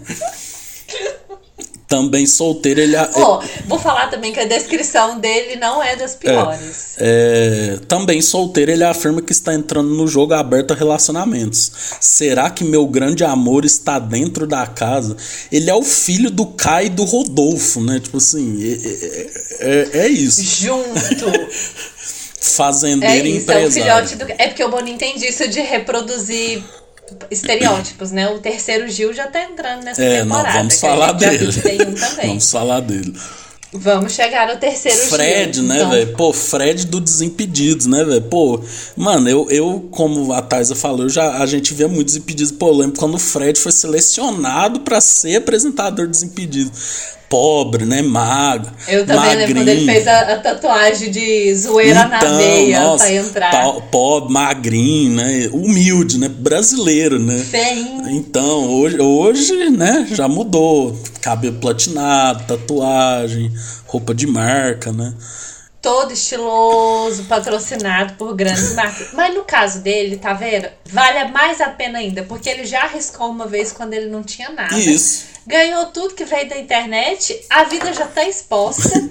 Também 1.91 2.25
solteiro, 2.25 2.81
ele. 2.81 2.95
Oh, 3.17 3.41
vou 3.67 3.77
falar 3.77 4.07
também 4.07 4.33
que 4.33 4.39
a 4.39 4.45
descrição 4.45 5.19
dele 5.19 5.57
não 5.57 5.83
é 5.83 5.97
das 5.97 6.15
piores. 6.15 6.95
É, 6.97 7.75
é, 7.75 7.87
também 7.89 8.23
solteiro, 8.23 8.71
ele 8.71 8.85
afirma 8.85 9.21
que 9.21 9.33
está 9.33 9.53
entrando 9.53 9.89
no 9.89 10.07
jogo 10.07 10.33
aberto 10.33 10.71
a 10.71 10.77
relacionamentos. 10.77 11.73
Será 12.01 12.49
que 12.49 12.63
meu 12.63 12.87
grande 12.87 13.25
amor 13.25 13.65
está 13.65 13.99
dentro 13.99 14.47
da 14.47 14.69
casa? 14.69 15.17
Ele 15.51 15.69
é 15.69 15.75
o 15.75 15.83
filho 15.83 16.31
do 16.31 16.47
Kai 16.47 16.87
e 16.87 16.91
do 16.91 17.03
Rodolfo, 17.03 17.81
né? 17.81 17.99
Tipo 17.99 18.19
assim, 18.19 18.63
é, 18.63 18.77
é, 19.59 19.99
é, 19.99 19.99
é 20.03 20.09
isso. 20.09 20.45
Junto. 20.45 21.27
Fazendeiro 22.41 23.27
é 23.27 23.31
isso, 23.31 23.43
empresário. 23.43 23.65
É, 23.65 23.69
o 23.69 23.73
filhote 23.73 24.17
do... 24.17 24.33
é 24.41 24.47
porque 24.47 24.63
o 24.63 24.71
Boninho 24.71 24.97
tem 24.97 25.19
disso 25.19 25.49
de 25.49 25.61
reproduzir 25.61 26.63
estereótipos, 27.31 28.11
né? 28.11 28.29
O 28.29 28.39
terceiro 28.39 28.89
Gil 28.89 29.13
já 29.13 29.27
tá 29.27 29.43
entrando 29.43 29.85
nessa 29.85 30.03
é, 30.03 30.23
temporada. 30.23 30.49
Não, 30.49 30.59
vamos 30.59 30.81
falar 30.81 31.13
dele. 31.13 31.51
Vamos 32.23 32.51
falar 32.51 32.81
dele. 32.81 33.15
Vamos 33.73 34.15
chegar 34.15 34.49
no 34.53 34.59
terceiro 34.59 34.99
Fred, 34.99 35.59
Gil, 35.59 35.63
né, 35.65 35.77
então. 35.77 35.91
velho? 35.91 36.17
Pô, 36.17 36.33
Fred 36.33 36.87
do 36.87 37.01
Desimpedidos, 37.01 37.87
né, 37.87 38.03
velho? 38.05 38.23
Pô, 38.23 38.61
mano, 38.97 39.29
eu, 39.29 39.49
eu, 39.49 39.89
como 39.93 40.33
a 40.33 40.43
Thaisa 40.43 40.75
falou, 40.75 41.09
já, 41.09 41.39
a 41.39 41.47
gente 41.47 41.73
vê 41.73 41.87
muitos 41.87 42.15
Desimpedidos. 42.15 42.51
Pô, 42.51 42.69
eu 42.69 42.75
lembro 42.75 42.99
quando 42.99 43.15
o 43.15 43.19
Fred 43.19 43.61
foi 43.61 43.71
selecionado 43.71 44.81
para 44.81 45.01
ser 45.01 45.37
apresentador 45.37 46.09
dos 46.09 46.21
Desimpedidos 46.21 47.20
pobre, 47.31 47.87
né? 47.87 48.03
Magro. 48.03 48.73
Eu 48.89 49.07
também 49.07 49.17
magrinho. 49.17 49.39
lembro 49.39 49.55
quando 49.55 49.69
ele 49.69 49.87
fez 49.87 50.09
a, 50.09 50.21
a 50.21 50.37
tatuagem 50.37 51.11
de 51.13 51.55
zoeira 51.55 52.01
então, 52.01 52.31
na 52.33 52.37
veia 52.37 52.81
nossa, 52.81 53.05
pra 53.05 53.15
entrar. 53.15 53.73
Pobre, 53.91 54.33
magrinho, 54.33 55.15
né? 55.15 55.49
Humilde, 55.53 56.19
né? 56.19 56.29
Brasileiro, 56.29 57.21
né? 57.21 57.39
Feinho. 57.39 58.11
Então, 58.11 58.69
hoje, 58.69 59.01
hoje, 59.01 59.71
né? 59.71 60.09
Já 60.11 60.27
mudou. 60.27 61.01
Cabelo 61.23 61.57
platinado, 61.57 62.43
tatuagem, 62.45 63.53
roupa 63.87 64.13
de 64.13 64.27
marca, 64.27 64.91
né? 64.91 65.15
Todo 65.81 66.13
estiloso, 66.13 67.25
patrocinado 67.25 68.15
por 68.15 68.35
grandes 68.35 68.75
marcas. 68.75 69.09
Mas 69.13 69.35
no 69.35 69.45
caso 69.45 69.81
dele, 69.81 70.17
tá 70.17 70.33
vendo? 70.33 70.69
Vale 70.87 71.31
mais 71.33 71.61
a 71.61 71.69
pena 71.69 71.99
ainda, 71.99 72.23
porque 72.25 72.49
ele 72.49 72.65
já 72.65 72.83
arriscou 72.83 73.31
uma 73.31 73.47
vez 73.47 73.73
quando 73.73 73.95
ele 73.95 74.07
não 74.07 74.23
tinha 74.23 74.51
nada. 74.51 74.79
Isso 74.79 75.31
ganhou 75.47 75.87
tudo 75.87 76.15
que 76.15 76.25
veio 76.25 76.49
da 76.49 76.59
internet, 76.59 77.39
a 77.51 77.65
vida 77.65 77.93
já 77.93 78.07
tá 78.07 78.27
exposta. 78.27 78.89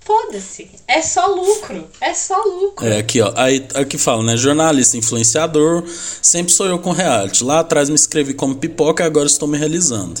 Foda-se. 0.00 0.70
É 0.86 1.00
só 1.00 1.26
lucro. 1.28 1.88
É 1.98 2.12
só 2.12 2.36
lucro. 2.44 2.86
É, 2.86 2.98
aqui, 2.98 3.22
ó. 3.22 3.32
Aí, 3.36 3.66
aqui 3.74 3.96
fala, 3.96 4.22
né? 4.22 4.36
Jornalista, 4.36 4.98
influenciador. 4.98 5.82
Sempre 6.20 6.52
sou 6.52 6.66
eu 6.66 6.78
com 6.78 6.92
reality. 6.92 7.42
Lá 7.42 7.60
atrás 7.60 7.88
me 7.88 7.94
inscrevi 7.94 8.34
como 8.34 8.54
pipoca 8.54 9.02
e 9.02 9.06
agora 9.06 9.26
estou 9.26 9.48
me 9.48 9.56
realizando. 9.56 10.20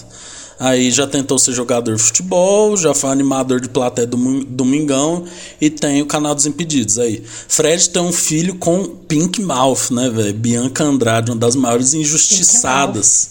Aí 0.58 0.90
já 0.90 1.06
tentou 1.06 1.38
ser 1.38 1.52
jogador 1.52 1.96
de 1.96 2.02
futebol, 2.02 2.76
já 2.76 2.94
foi 2.94 3.10
animador 3.10 3.60
de 3.60 3.68
plateia 3.68 4.06
do 4.06 4.44
Domingão 4.44 5.24
e 5.60 5.68
tem 5.68 6.00
o 6.00 6.06
canal 6.06 6.34
dos 6.34 6.46
Impedidos 6.46 6.98
aí. 6.98 7.22
Fred 7.48 7.90
tem 7.90 8.02
um 8.02 8.12
filho 8.12 8.54
com 8.56 8.84
Pink 8.84 9.42
Mouth, 9.42 9.90
né, 9.90 10.08
velho? 10.08 10.34
Bianca 10.34 10.84
Andrade, 10.84 11.30
uma 11.30 11.36
das 11.36 11.56
maiores 11.56 11.92
injustiçadas 11.92 13.30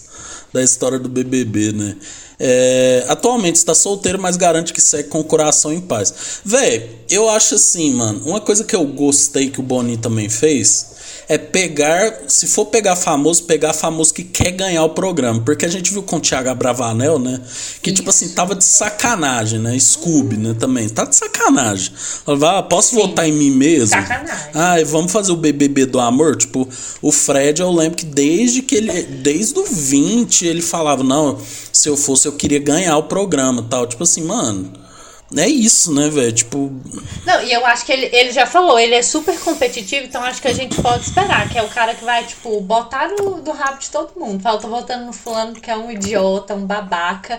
da 0.52 0.62
história 0.62 0.98
do 0.98 1.08
BBB, 1.08 1.72
né? 1.72 1.96
É, 2.38 3.04
atualmente 3.08 3.56
está 3.56 3.74
solteiro, 3.74 4.20
mas 4.20 4.36
garante 4.36 4.72
que 4.72 4.80
segue 4.80 5.08
com 5.08 5.20
o 5.20 5.24
coração 5.24 5.72
em 5.72 5.80
paz. 5.80 6.12
Véi, 6.44 6.90
eu 7.08 7.28
acho 7.28 7.54
assim, 7.54 7.94
mano. 7.94 8.22
Uma 8.26 8.40
coisa 8.40 8.64
que 8.64 8.74
eu 8.74 8.84
gostei 8.84 9.50
que 9.50 9.60
o 9.60 9.62
Boninho 9.62 9.98
também 9.98 10.28
fez 10.28 10.94
é 11.28 11.38
pegar, 11.38 12.22
se 12.28 12.46
for 12.46 12.66
pegar 12.66 12.96
famoso, 12.96 13.44
pegar 13.44 13.72
famoso 13.72 14.12
que 14.12 14.24
quer 14.24 14.50
ganhar 14.50 14.84
o 14.84 14.90
programa. 14.90 15.40
Porque 15.40 15.64
a 15.64 15.68
gente 15.68 15.92
viu 15.92 16.02
com 16.02 16.16
o 16.16 16.20
Thiago 16.20 16.48
Abravanel, 16.48 17.18
né? 17.18 17.40
Que 17.82 17.90
Isso. 17.90 17.96
tipo 17.96 18.10
assim, 18.10 18.28
tava 18.30 18.54
de 18.54 18.64
sacanagem, 18.64 19.58
né? 19.58 19.78
Scooby, 19.78 20.36
né? 20.36 20.54
Também. 20.58 20.88
Tá 20.88 21.04
de 21.04 21.16
sacanagem. 21.16 21.92
Falava, 22.24 22.58
ah, 22.58 22.62
posso 22.62 22.90
Sim. 22.90 22.96
votar 22.96 23.28
em 23.28 23.32
mim 23.32 23.50
mesmo? 23.50 23.88
Sacanagem. 23.88 24.50
Ah, 24.54 24.76
vamos 24.86 25.12
fazer 25.12 25.32
o 25.32 25.36
BBB 25.36 25.86
do 25.86 26.00
amor? 26.00 26.36
Tipo, 26.36 26.68
o 27.00 27.10
Fred, 27.10 27.60
eu 27.60 27.72
lembro 27.72 27.96
que 27.96 28.04
desde 28.04 28.62
que 28.62 28.74
ele. 28.74 29.02
Desde 29.02 29.58
o 29.58 29.64
20, 29.64 30.46
ele 30.46 30.62
falava, 30.62 31.02
não, 31.02 31.38
se 31.72 31.88
eu 31.88 31.96
fosse, 31.96 32.28
eu 32.28 32.32
queria 32.32 32.58
ganhar 32.58 32.96
o 32.96 33.04
programa 33.04 33.64
tal. 33.68 33.86
Tipo 33.86 34.04
assim, 34.04 34.22
mano 34.22 34.83
é 35.42 35.48
isso, 35.48 35.92
né, 35.92 36.08
velho? 36.08 36.32
Tipo. 36.32 36.70
Não, 37.24 37.42
e 37.42 37.52
eu 37.52 37.64
acho 37.66 37.84
que 37.84 37.92
ele, 37.92 38.08
ele 38.12 38.32
já 38.32 38.46
falou, 38.46 38.78
ele 38.78 38.94
é 38.94 39.02
super 39.02 39.38
competitivo, 39.40 40.06
então 40.06 40.22
acho 40.22 40.40
que 40.40 40.48
a 40.48 40.52
gente 40.52 40.80
pode 40.80 41.04
esperar, 41.04 41.48
que 41.48 41.58
é 41.58 41.62
o 41.62 41.68
cara 41.68 41.94
que 41.94 42.04
vai, 42.04 42.24
tipo, 42.24 42.60
botar 42.60 43.08
no, 43.08 43.40
do 43.40 43.50
rabo 43.52 43.78
de 43.78 43.90
todo 43.90 44.18
mundo. 44.18 44.42
Fala, 44.42 44.60
tô 44.60 44.68
votando 44.68 45.06
no 45.06 45.12
fulano 45.12 45.54
que 45.54 45.70
é 45.70 45.76
um 45.76 45.90
idiota, 45.90 46.54
um 46.54 46.66
babaca. 46.66 47.38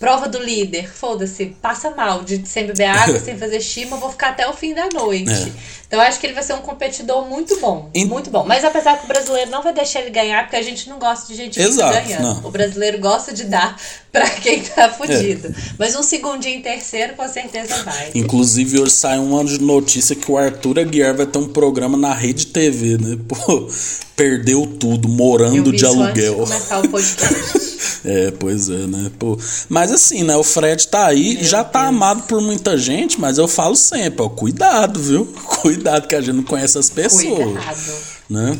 Prova 0.00 0.30
do 0.30 0.42
líder, 0.42 0.90
foda-se, 0.90 1.54
passa 1.60 1.90
mal 1.90 2.24
de 2.24 2.48
sem 2.48 2.66
beber 2.66 2.86
água, 2.86 3.20
sem 3.20 3.36
fazer 3.36 3.58
estima, 3.58 3.98
vou 3.98 4.10
ficar 4.10 4.30
até 4.30 4.48
o 4.48 4.54
fim 4.54 4.72
da 4.72 4.88
noite. 4.88 5.30
É. 5.30 5.52
Então 5.86 6.00
eu 6.00 6.06
acho 6.06 6.18
que 6.18 6.26
ele 6.26 6.32
vai 6.32 6.42
ser 6.42 6.54
um 6.54 6.62
competidor 6.62 7.28
muito 7.28 7.60
bom. 7.60 7.90
In... 7.92 8.06
Muito 8.06 8.30
bom. 8.30 8.44
Mas 8.46 8.64
apesar 8.64 8.96
que 8.96 9.04
o 9.04 9.08
brasileiro 9.08 9.50
não 9.50 9.62
vai 9.62 9.74
deixar 9.74 10.00
ele 10.00 10.08
ganhar, 10.08 10.44
porque 10.44 10.56
a 10.56 10.62
gente 10.62 10.88
não 10.88 10.98
gosta 10.98 11.26
de 11.26 11.34
gente 11.34 11.60
Exato, 11.60 11.92
ganhando. 11.92 12.22
Não. 12.22 12.48
O 12.48 12.50
brasileiro 12.50 12.98
gosta 12.98 13.34
de 13.34 13.44
dar 13.44 13.76
pra 14.10 14.30
quem 14.30 14.62
tá 14.62 14.88
fudido. 14.88 15.48
É. 15.48 15.52
Mas 15.78 15.94
um 15.94 16.02
segundinho 16.02 16.60
em 16.60 16.62
terceiro, 16.62 17.14
com 17.14 17.28
certeza 17.28 17.82
vai. 17.82 18.12
Inclusive, 18.14 18.80
hoje 18.80 18.92
sai 18.92 19.18
uma 19.18 19.42
notícia 19.42 20.16
que 20.16 20.30
o 20.32 20.38
Arthur 20.38 20.78
Aguiar 20.78 21.14
vai 21.14 21.26
ter 21.26 21.38
um 21.38 21.48
programa 21.48 21.98
na 21.98 22.14
rede 22.14 22.46
TV, 22.46 22.96
né? 22.96 23.18
Pô, 23.28 23.68
perdeu 24.16 24.64
tudo, 24.66 25.08
morando 25.08 25.72
de 25.72 25.84
aluguel. 25.84 26.36
começar 26.36 26.78
o 26.78 26.88
podcast. 26.88 27.70
É, 28.04 28.30
pois 28.30 28.68
é, 28.68 28.86
né? 28.86 29.10
Pô, 29.18 29.36
mas 29.68 29.89
assim, 29.90 30.22
né? 30.22 30.36
O 30.36 30.42
Fred 30.44 30.86
tá 30.88 31.06
aí, 31.06 31.34
Meu 31.34 31.44
já 31.44 31.64
tá 31.64 31.82
Deus. 31.82 31.94
amado 31.94 32.22
por 32.22 32.40
muita 32.40 32.76
gente, 32.76 33.20
mas 33.20 33.38
eu 33.38 33.48
falo 33.48 33.76
sempre, 33.76 34.22
ó, 34.22 34.28
cuidado, 34.28 35.00
viu? 35.00 35.26
Cuidado 35.60 36.06
que 36.06 36.14
a 36.14 36.20
gente 36.20 36.36
não 36.36 36.42
conhece 36.42 36.78
as 36.78 36.88
pessoas. 36.88 37.44
Cuidado. 37.44 37.92
Né? 38.28 38.58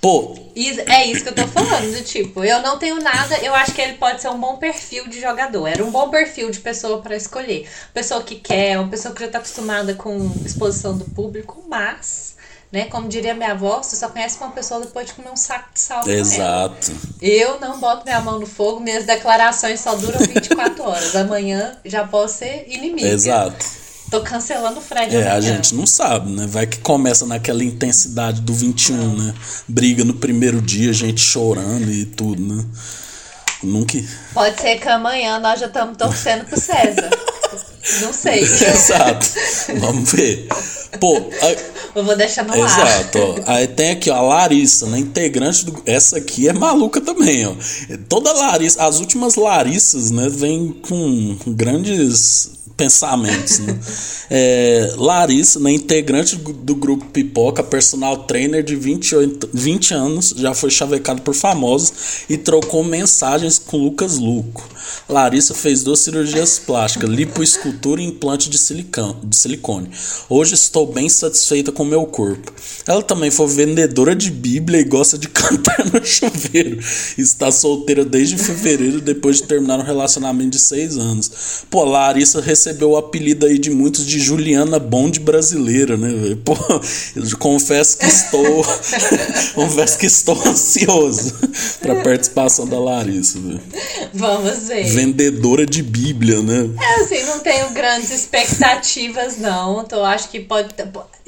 Pô. 0.00 0.36
É 0.54 1.06
isso 1.06 1.22
que 1.22 1.28
eu 1.30 1.34
tô 1.34 1.46
falando, 1.46 1.94
do 1.94 2.02
tipo, 2.02 2.44
eu 2.44 2.60
não 2.60 2.76
tenho 2.78 3.00
nada, 3.00 3.38
eu 3.38 3.54
acho 3.54 3.72
que 3.72 3.80
ele 3.80 3.94
pode 3.94 4.20
ser 4.20 4.28
um 4.28 4.38
bom 4.38 4.56
perfil 4.56 5.08
de 5.08 5.20
jogador. 5.20 5.66
Era 5.66 5.82
um 5.82 5.90
bom 5.90 6.10
perfil 6.10 6.50
de 6.50 6.58
pessoa 6.58 7.00
para 7.00 7.16
escolher. 7.16 7.66
Pessoa 7.94 8.22
que 8.22 8.34
quer, 8.34 8.78
uma 8.78 8.88
pessoa 8.88 9.14
que 9.14 9.20
já 9.20 9.28
tá 9.28 9.38
acostumada 9.38 9.94
com 9.94 10.30
exposição 10.44 10.98
do 10.98 11.04
público, 11.06 11.64
mas 11.68 12.34
né? 12.72 12.86
Como 12.86 13.06
diria 13.06 13.34
minha 13.34 13.52
avó, 13.52 13.82
você 13.82 13.94
só 13.94 14.08
conhece 14.08 14.38
uma 14.38 14.50
pessoa 14.50 14.80
depois 14.80 15.06
de 15.06 15.12
comer 15.12 15.30
um 15.30 15.36
saco 15.36 15.68
de 15.74 15.78
sal. 15.78 16.08
Exato. 16.08 16.92
Eu 17.20 17.60
não 17.60 17.78
boto 17.78 18.04
minha 18.04 18.20
mão 18.20 18.40
no 18.40 18.46
fogo, 18.46 18.80
minhas 18.80 19.04
declarações 19.04 19.78
só 19.78 19.94
duram 19.94 20.18
24 20.18 20.82
horas. 20.82 21.14
Amanhã 21.14 21.76
já 21.84 22.06
posso 22.06 22.38
ser 22.38 22.64
inimiga. 22.68 23.08
Exato. 23.08 23.82
Tô 24.10 24.22
cancelando 24.22 24.78
o 24.78 24.82
Fred. 24.82 25.14
É, 25.14 25.20
amanhã. 25.20 25.36
a 25.36 25.40
gente 25.40 25.74
não 25.74 25.86
sabe, 25.86 26.30
né? 26.32 26.46
Vai 26.46 26.66
que 26.66 26.78
começa 26.78 27.26
naquela 27.26 27.62
intensidade 27.62 28.40
do 28.40 28.54
21, 28.54 29.16
né? 29.16 29.34
Briga 29.68 30.04
no 30.04 30.14
primeiro 30.14 30.60
dia, 30.60 30.92
gente 30.92 31.20
chorando 31.20 31.90
e 31.90 32.06
tudo, 32.06 32.42
né? 32.42 32.64
Nunca. 33.62 33.98
Pode 34.34 34.60
ser 34.60 34.78
que 34.78 34.88
amanhã 34.88 35.38
nós 35.38 35.60
já 35.60 35.66
estamos 35.66 35.96
torcendo 35.96 36.44
pro 36.46 36.60
César. 36.60 37.10
Não 38.00 38.12
sei. 38.12 38.40
Exato. 38.42 39.26
Vamos 39.78 40.12
ver. 40.12 40.46
Pô, 41.00 41.16
a... 41.16 41.98
eu 41.98 42.04
vou 42.04 42.16
deixar 42.16 42.44
no 42.44 42.54
Exato, 42.54 42.80
ar. 42.80 42.88
Exato. 42.88 43.42
Aí 43.46 43.66
tem 43.66 43.90
aqui, 43.90 44.10
ó, 44.10 44.14
a 44.14 44.20
Larissa, 44.20 44.86
né? 44.86 44.98
Integrante 44.98 45.64
do. 45.64 45.82
Essa 45.84 46.18
aqui 46.18 46.48
é 46.48 46.52
maluca 46.52 47.00
também, 47.00 47.46
ó. 47.46 47.54
Toda 48.08 48.32
Larissa, 48.32 48.84
as 48.84 49.00
últimas 49.00 49.34
Larissas, 49.34 50.10
né? 50.10 50.28
Vem 50.28 50.72
com 50.86 51.36
grandes 51.46 52.61
pensamentos. 52.82 53.60
Né? 53.60 53.78
é, 54.28 54.94
Larissa, 54.96 55.60
né, 55.60 55.70
integrante 55.70 56.34
do, 56.36 56.74
grupo 56.74 57.04
Pipoca, 57.06 57.62
personal 57.62 58.24
trainer 58.24 58.62
de 58.62 58.74
28, 58.74 59.50
20 59.52 59.94
anos, 59.94 60.34
já 60.36 60.52
foi 60.52 60.70
chavecado 60.70 61.22
por 61.22 61.34
famosos 61.34 61.92
e 62.28 62.36
trocou 62.36 62.82
mensagens 62.82 63.58
com 63.58 63.76
Lucas 63.76 64.18
Luco. 64.18 64.68
Larissa 65.08 65.54
fez 65.54 65.82
duas 65.82 66.00
cirurgias 66.00 66.58
plásticas, 66.58 67.08
lipoescultura 67.08 68.00
e 68.00 68.06
implante 68.06 68.50
de, 68.50 68.58
silicão, 68.58 69.16
de 69.22 69.36
silicone. 69.36 69.90
Hoje 70.28 70.54
estou 70.54 70.86
bem 70.86 71.08
satisfeita 71.08 71.70
com 71.70 71.84
meu 71.84 72.04
corpo. 72.06 72.52
Ela 72.86 73.02
também 73.02 73.30
foi 73.30 73.46
vendedora 73.46 74.14
de 74.14 74.30
Bíblia 74.30 74.80
e 74.80 74.84
gosta 74.84 75.16
de 75.16 75.28
cantar 75.30 75.84
no 75.92 76.04
chuveiro. 76.04 76.78
Está 77.16 77.52
solteira 77.52 78.04
desde 78.04 78.36
fevereiro, 78.36 79.00
depois 79.00 79.36
de 79.36 79.44
terminar 79.44 79.78
um 79.78 79.84
relacionamento 79.84 80.50
de 80.50 80.58
seis 80.58 80.96
anos. 80.96 81.64
Pô, 81.70 81.84
Larissa 81.84 82.40
recebeu 82.40 82.71
o 82.80 82.96
apelido 82.96 83.46
aí 83.46 83.58
de 83.58 83.70
muitos 83.70 84.06
de 84.06 84.18
Juliana 84.18 84.78
Bond 84.78 85.20
brasileira, 85.20 85.96
né? 85.96 86.36
Pô, 86.44 86.56
eu 87.16 87.38
confesso 87.38 87.98
que 87.98 88.06
estou. 88.06 88.64
confesso 89.54 89.98
que 89.98 90.06
estou 90.06 90.36
ansioso 90.46 91.34
pra 91.80 91.96
participação 91.96 92.66
da 92.66 92.78
Larissa. 92.78 93.38
Vamos 94.12 94.68
ver. 94.68 94.84
Vendedora 94.84 95.66
de 95.66 95.82
Bíblia, 95.82 96.42
né? 96.42 96.70
É 96.80 97.02
assim, 97.02 97.24
não 97.24 97.40
tenho 97.40 97.70
grandes 97.70 98.10
expectativas, 98.10 99.38
não. 99.38 99.82
Então, 99.82 100.04
acho 100.04 100.28
que 100.28 100.40
pode. 100.40 100.74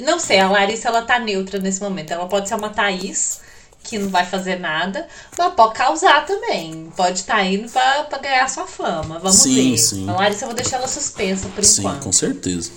Não 0.03 0.19
sei, 0.19 0.39
a 0.39 0.51
Larissa 0.51 0.89
ela 0.89 1.03
tá 1.03 1.19
neutra 1.19 1.59
nesse 1.59 1.81
momento. 1.81 2.13
Ela 2.13 2.27
pode 2.27 2.49
ser 2.49 2.55
uma 2.55 2.69
Thaís, 2.69 3.41
que 3.85 3.99
não 3.99 4.09
vai 4.09 4.25
fazer 4.27 4.59
nada, 4.59 5.07
mas 5.39 5.55
pode 5.55 5.75
causar 5.75 6.25
também. 6.27 6.91
Pode 6.97 7.21
estar 7.21 7.37
tá 7.37 7.45
indo 7.45 7.71
pra, 7.71 8.05
pra 8.05 8.19
ganhar 8.19 8.49
sua 8.49 8.67
fama. 8.67 9.19
Vamos 9.21 9.37
Sim, 9.37 9.71
ver. 9.73 9.79
sim. 9.79 10.09
A 10.09 10.13
Larissa 10.15 10.45
eu 10.45 10.49
vou 10.49 10.57
deixar 10.57 10.79
ela 10.79 10.89
suspensa 10.89 11.47
por 11.55 11.63
Sim, 11.63 11.83
enquanto. 11.83 12.03
com 12.05 12.13
certeza. 12.13 12.71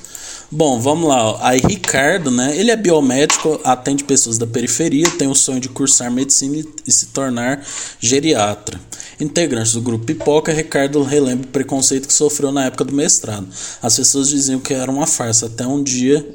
Bom, 0.52 0.80
vamos 0.80 1.10
lá. 1.10 1.38
Aí 1.42 1.60
Ricardo, 1.60 2.30
né? 2.32 2.56
Ele 2.56 2.72
é 2.72 2.76
biomédico, 2.76 3.60
atende 3.64 4.04
pessoas 4.04 4.38
da 4.38 4.46
periferia, 4.48 5.10
tem 5.12 5.28
o 5.28 5.36
sonho 5.36 5.60
de 5.60 5.68
cursar 5.68 6.10
medicina 6.12 6.58
e- 6.58 6.66
e 6.86 6.92
se 6.92 7.08
tornar 7.08 7.66
geriatra. 8.00 8.80
Integrante 9.20 9.74
do 9.74 9.82
grupo 9.82 10.06
Pipoca, 10.06 10.54
Ricardo 10.54 11.02
relembra 11.04 11.48
o 11.48 11.52
preconceito 11.52 12.08
que 12.08 12.14
sofreu 12.14 12.52
na 12.52 12.66
época 12.66 12.84
do 12.86 12.94
mestrado. 12.94 13.48
As 13.82 13.96
pessoas 13.96 14.30
diziam 14.30 14.60
que 14.60 14.74
era 14.74 14.90
uma 14.92 15.08
farsa, 15.08 15.48
até 15.48 15.66
um 15.68 15.82
dia 15.84 16.26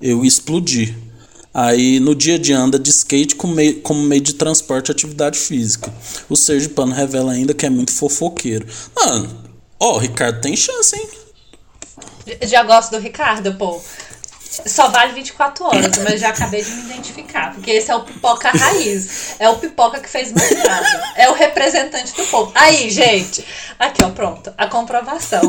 eu 0.00 0.24
explodi. 0.24 0.96
Aí 1.58 1.98
no 2.00 2.14
dia 2.14 2.34
a 2.34 2.38
dia 2.38 2.58
anda 2.58 2.78
de 2.78 2.90
skate 2.90 3.34
como 3.34 3.54
meio, 3.54 3.80
como 3.80 4.02
meio 4.02 4.20
de 4.20 4.34
transporte 4.34 4.90
e 4.90 4.92
atividade 4.92 5.38
física. 5.38 5.90
O 6.28 6.36
Sergipano 6.36 6.92
revela 6.92 7.32
ainda 7.32 7.54
que 7.54 7.64
é 7.64 7.70
muito 7.70 7.94
fofoqueiro. 7.94 8.66
Mano, 8.94 9.42
ó, 9.80 9.94
o 9.94 9.98
Ricardo 9.98 10.38
tem 10.42 10.54
chance, 10.54 10.94
hein? 10.94 11.08
Já 12.42 12.62
gosto 12.62 12.90
do 12.90 12.98
Ricardo, 12.98 13.54
pô. 13.54 13.80
Só 14.66 14.88
vale 14.88 15.14
24 15.14 15.64
horas, 15.64 15.96
mas 16.04 16.20
já 16.20 16.28
acabei 16.28 16.62
de 16.62 16.70
me 16.72 16.92
identificar. 16.92 17.54
Porque 17.54 17.70
esse 17.70 17.90
é 17.90 17.94
o 17.94 18.02
pipoca 18.02 18.50
raiz. 18.50 19.36
É 19.38 19.48
o 19.48 19.56
pipoca 19.56 19.98
que 19.98 20.10
fez 20.10 20.32
mestrado. 20.32 20.86
É 21.16 21.30
o 21.30 21.32
representante 21.32 22.14
do 22.14 22.26
povo. 22.26 22.52
Aí, 22.54 22.90
gente. 22.90 23.42
Aqui, 23.78 24.04
ó, 24.04 24.10
pronto. 24.10 24.52
A 24.58 24.66
comprovação. 24.66 25.40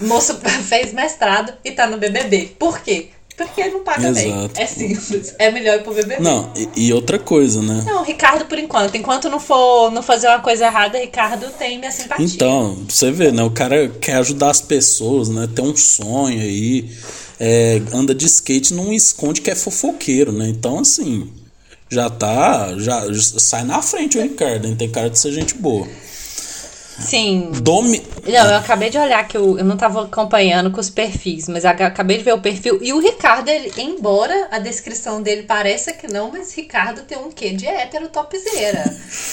O 0.00 0.04
moço 0.04 0.38
fez 0.68 0.92
mestrado 0.92 1.54
e 1.64 1.70
tá 1.72 1.86
no 1.86 1.96
BBB. 1.96 2.56
Por 2.58 2.80
quê? 2.80 3.10
Porque 3.46 3.60
ele 3.60 3.70
não 3.70 3.84
paga 3.84 4.12
bem. 4.12 4.28
Exato. 4.28 4.60
É 4.60 4.66
simples. 4.66 5.34
É 5.38 5.50
melhor 5.50 5.76
ir 5.76 5.82
pro 5.82 5.94
BBB. 5.94 6.22
Não, 6.22 6.52
e, 6.56 6.86
e 6.86 6.92
outra 6.92 7.18
coisa, 7.18 7.62
né? 7.62 7.82
Não, 7.86 8.02
Ricardo, 8.04 8.44
por 8.44 8.58
enquanto. 8.58 8.94
Enquanto 8.96 9.28
não 9.28 9.40
for 9.40 9.90
não 9.90 10.02
fazer 10.02 10.28
uma 10.28 10.40
coisa 10.40 10.66
errada, 10.66 10.98
Ricardo 10.98 11.46
tem 11.58 11.78
minha 11.78 11.90
simpatia. 11.90 12.24
Então, 12.26 12.76
você 12.88 13.10
vê, 13.10 13.32
né? 13.32 13.42
O 13.42 13.50
cara 13.50 13.88
quer 14.00 14.14
ajudar 14.16 14.50
as 14.50 14.60
pessoas, 14.60 15.28
né? 15.28 15.48
Tem 15.54 15.64
um 15.64 15.76
sonho 15.76 16.40
aí. 16.40 16.90
é, 17.38 17.80
anda 17.92 18.14
de 18.14 18.26
skate, 18.26 18.74
não 18.74 18.92
esconde 18.92 19.40
que 19.40 19.50
é 19.50 19.54
fofoqueiro, 19.54 20.30
né? 20.32 20.46
Então, 20.48 20.78
assim, 20.78 21.30
já 21.90 22.10
tá. 22.10 22.74
Já, 22.78 23.10
já 23.12 23.38
sai 23.40 23.64
na 23.64 23.80
frente 23.80 24.18
o 24.18 24.22
Ricardo, 24.22 24.66
hein? 24.68 24.76
Tem 24.76 24.90
cara 24.90 25.08
de 25.08 25.18
ser 25.18 25.32
gente 25.32 25.54
boa. 25.54 25.88
Sim. 27.00 27.50
Domi. 27.62 28.02
Não, 28.24 28.46
eu 28.46 28.56
acabei 28.56 28.90
de 28.90 28.98
olhar 28.98 29.26
que 29.26 29.36
eu, 29.36 29.58
eu 29.58 29.64
não 29.64 29.76
tava 29.76 30.04
acompanhando 30.04 30.70
com 30.70 30.80
os 30.80 30.90
perfis, 30.90 31.48
mas 31.48 31.64
acabei 31.64 32.18
de 32.18 32.24
ver 32.24 32.34
o 32.34 32.40
perfil. 32.40 32.78
E 32.82 32.92
o 32.92 33.00
Ricardo, 33.00 33.48
ele, 33.48 33.72
embora 33.78 34.48
a 34.50 34.58
descrição 34.58 35.22
dele 35.22 35.42
pareça 35.44 35.92
que 35.92 36.06
não, 36.06 36.30
mas 36.30 36.54
Ricardo 36.54 37.02
tem 37.02 37.18
um 37.18 37.30
quê 37.30 37.50
de 37.50 37.66
hétero 37.66 38.08
topzera. 38.08 38.84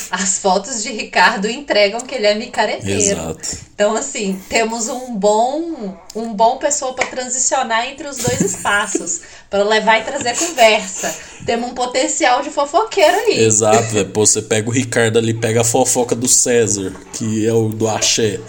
As 0.09 0.39
fotos 0.39 0.82
de 0.82 0.91
Ricardo 0.91 1.49
entregam 1.49 1.99
que 2.01 2.15
ele 2.15 2.26
é 2.26 2.36
micareteiro. 2.36 3.20
Exato. 3.20 3.57
Então, 3.76 3.95
assim, 3.95 4.41
temos 4.49 4.88
um 4.88 5.13
bom 5.15 5.95
um 6.18 6.34
bom 6.34 6.57
pessoa 6.57 6.93
para 6.93 7.05
transicionar 7.07 7.88
entre 7.88 8.07
os 8.07 8.18
dois 8.18 8.41
espaços, 8.41 9.22
para 9.49 9.63
levar 9.63 9.99
e 9.99 10.03
trazer 10.03 10.36
conversa. 10.36 11.15
Temos 11.45 11.70
um 11.70 11.74
potencial 11.74 12.41
de 12.41 12.49
fofoqueiro 12.49 13.15
aí. 13.15 13.39
Exato, 13.39 13.93
velho. 13.93 14.09
Pô, 14.09 14.26
você 14.26 14.41
pega 14.41 14.68
o 14.68 14.72
Ricardo 14.72 15.20
ali, 15.20 15.34
pega 15.34 15.61
a 15.61 15.63
fofoca 15.63 16.15
do 16.15 16.28
César, 16.28 16.93
que 17.13 17.45
é 17.47 17.53
o 17.58 17.70
do 17.70 17.88
Axé. 17.88 18.39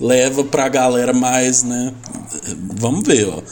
Leva 0.00 0.42
pra 0.44 0.68
galera 0.68 1.12
mais, 1.12 1.62
né? 1.62 1.92
Vamos 2.76 3.06
ver, 3.06 3.28
ó. 3.28 3.42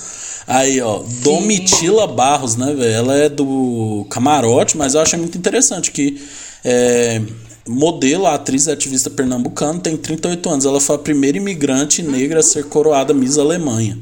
Aí, 0.47 0.81
ó, 0.81 1.03
Domitila 1.23 2.07
Barros, 2.07 2.57
né, 2.57 2.75
velho? 2.75 2.95
Ela 2.95 3.15
é 3.17 3.29
do 3.29 4.07
Camarote, 4.11 4.77
mas 4.77 4.95
eu 4.95 5.01
achei 5.01 5.19
muito 5.19 5.39
interessante 5.39 5.93
que 5.93 6.21
é, 6.65 7.23
modelo, 7.67 8.27
atriz 8.27 8.67
e 8.67 8.71
ativista 8.71 9.09
pernambucana, 9.09 9.79
tem 9.79 9.97
38 9.97 10.51
anos. 10.51 10.65
Ela 10.65 10.81
foi 10.81 10.97
a 10.97 10.99
primeira 10.99 11.39
imigrante 11.39 12.03
negra 12.03 12.41
a 12.41 12.43
ser 12.43 12.65
coroada 12.65 13.15
Miss 13.15 13.39
Alemanha. 13.39 13.99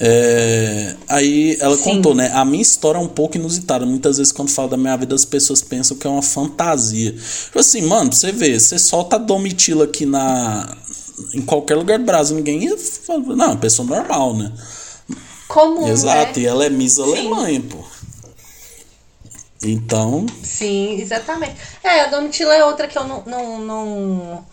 É, 0.00 0.94
aí 1.08 1.56
ela 1.60 1.76
Sim. 1.76 1.82
contou, 1.82 2.14
né? 2.14 2.30
A 2.34 2.44
minha 2.44 2.62
história 2.62 2.98
é 2.98 3.00
um 3.00 3.08
pouco 3.08 3.36
inusitada. 3.36 3.86
Muitas 3.86 4.18
vezes, 4.18 4.32
quando 4.32 4.50
falo 4.50 4.68
da 4.68 4.76
minha 4.76 4.96
vida, 4.96 5.14
as 5.14 5.24
pessoas 5.24 5.62
pensam 5.62 5.96
que 5.96 6.06
é 6.06 6.10
uma 6.10 6.22
fantasia. 6.22 7.12
Tipo 7.12 7.58
assim, 7.58 7.82
mano, 7.82 8.10
pra 8.10 8.18
você 8.18 8.32
ver, 8.32 8.60
você 8.60 8.78
solta 8.78 9.16
a 9.16 9.18
Domitila 9.18 9.84
aqui 9.84 10.06
na. 10.06 10.76
Em 11.32 11.40
qualquer 11.40 11.76
lugar 11.76 11.98
do 11.98 12.04
Brasil, 12.04 12.36
ninguém 12.36 12.64
ia 12.64 12.76
falar, 12.76 13.20
não, 13.20 13.44
é 13.44 13.48
uma 13.48 13.56
pessoa 13.56 13.88
normal, 13.88 14.36
né? 14.36 14.52
Comum, 15.48 15.88
Exato, 15.88 16.38
né? 16.38 16.44
e 16.44 16.46
ela 16.46 16.66
é 16.66 16.68
Miss 16.68 16.98
Alemanha, 16.98 17.62
pô. 17.62 17.78
Então, 19.62 20.26
Sim, 20.42 21.00
exatamente. 21.00 21.56
É, 21.82 22.02
a 22.02 22.06
Domitila 22.08 22.54
é 22.54 22.64
outra 22.64 22.86
que 22.86 22.98
eu 22.98 23.04
não, 23.04 23.22
não, 23.24 23.58
não, 23.60 24.46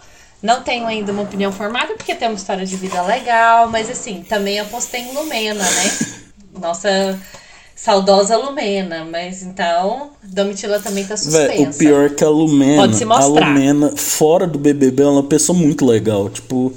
não 0.44 0.62
tenho 0.62 0.86
ainda 0.86 1.14
uma 1.14 1.24
opinião 1.24 1.54
formada, 1.54 1.94
porque 1.96 2.14
tem 2.14 2.28
uma 2.28 2.36
história 2.36 2.66
de 2.66 2.76
vida 2.76 3.02
legal, 3.02 3.70
mas 3.70 3.90
assim, 3.90 4.26
também 4.28 4.60
apostei 4.60 5.00
em 5.00 5.14
Lumena, 5.14 5.64
né? 5.64 6.18
Nossa 6.60 7.18
saudosa 7.74 8.36
Lumena. 8.36 9.06
Mas 9.06 9.42
então, 9.42 10.12
Domitila 10.22 10.82
também 10.82 11.06
tá 11.06 11.16
suspensa. 11.16 11.70
o 11.70 11.74
pior 11.74 12.06
é 12.08 12.10
que 12.10 12.26
a 12.26 12.30
Lumena, 12.30 12.82
Pode 12.82 12.98
se 12.98 13.04
a 13.04 13.08
mostrar. 13.08 13.48
Lumena, 13.48 13.96
fora 13.96 14.46
do 14.46 14.60
BBB, 14.60 15.04
ela 15.04 15.12
é 15.12 15.16
uma 15.16 15.24
pessoa 15.24 15.58
muito 15.58 15.86
legal. 15.86 16.30
Tipo, 16.30 16.74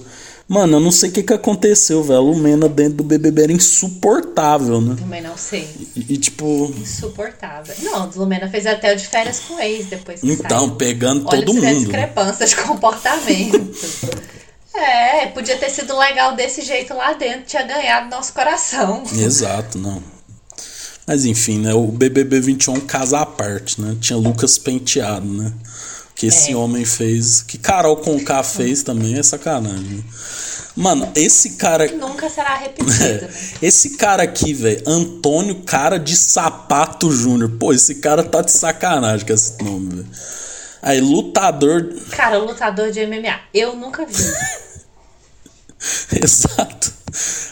mano, 0.48 0.76
eu 0.76 0.80
não 0.80 0.90
sei 0.90 1.10
o 1.10 1.12
que, 1.12 1.22
que 1.22 1.32
aconteceu, 1.32 2.02
velho. 2.02 2.18
A 2.18 2.22
Lumena 2.22 2.68
dentro 2.68 2.98
do 2.98 3.04
BBB 3.04 3.42
era 3.44 3.52
insuportável, 3.52 4.80
né? 4.80 4.96
Também 4.98 5.22
não 5.22 5.36
sei. 5.36 5.68
E, 5.94 6.14
e, 6.14 6.16
tipo, 6.16 6.72
Insuportável. 6.80 7.74
Não, 7.82 8.02
a 8.02 8.10
Lumena 8.14 8.48
fez 8.48 8.66
até 8.66 8.92
o 8.92 8.96
de 8.96 9.06
férias 9.06 9.40
com 9.40 9.54
o 9.54 9.60
ex 9.60 9.86
depois 9.86 10.20
que 10.20 10.30
então, 10.30 10.60
saiu. 10.60 10.76
pegando 10.76 11.26
Olha 11.28 11.38
todo 11.38 11.54
mundo. 11.54 11.64
né? 11.64 11.74
discrepância 11.74 12.46
de 12.46 12.56
comportamento. 12.56 13.70
é, 14.74 15.26
podia 15.26 15.56
ter 15.56 15.70
sido 15.70 15.96
legal 15.98 16.36
desse 16.36 16.62
jeito 16.62 16.94
lá 16.94 17.12
dentro, 17.14 17.42
tinha 17.46 17.62
ganhado 17.62 18.08
nosso 18.10 18.32
coração. 18.32 19.02
Exato, 19.12 19.78
não. 19.78 20.02
Mas 21.06 21.24
enfim, 21.24 21.58
né? 21.60 21.72
O 21.72 21.86
BBB 21.86 22.40
21 22.40 22.74
é 22.74 22.78
um 22.78 22.80
caso 22.80 23.14
à 23.14 23.24
parte, 23.24 23.80
né? 23.80 23.96
Tinha 24.00 24.16
Lucas 24.16 24.58
Penteado, 24.58 25.26
né? 25.26 25.52
Que 26.16 26.26
esse 26.26 26.52
É. 26.52 26.56
homem 26.56 26.84
fez. 26.84 27.42
Que 27.42 27.58
Carol 27.58 27.96
Conká 27.98 28.42
fez 28.42 28.82
também 28.82 29.16
é 29.18 29.22
sacanagem. 29.22 30.04
Mano, 30.74 31.10
esse 31.14 31.50
cara. 31.50 31.86
Nunca 31.92 32.28
será 32.28 32.56
repetido. 32.56 32.90
É, 33.02 33.20
né? 33.22 33.28
esse 33.62 33.90
cara 33.96 34.22
aqui, 34.24 34.52
velho, 34.54 34.82
Antônio 34.86 35.62
Cara 35.62 35.98
de 35.98 36.16
Sapato 36.16 37.10
Júnior. 37.12 37.50
Pô, 37.58 37.72
esse 37.72 37.96
cara 37.96 38.24
tá 38.24 38.42
de 38.42 38.50
sacanagem 38.50 39.26
com 39.26 39.32
esse 39.32 39.62
nome, 39.62 39.96
velho. 39.96 40.08
Aí, 40.82 41.00
lutador. 41.00 41.94
Cara, 42.10 42.38
lutador 42.38 42.90
de 42.90 43.06
MMA, 43.06 43.38
eu 43.54 43.74
nunca 43.76 44.04
vi. 44.06 44.12
Exato. 46.22 46.92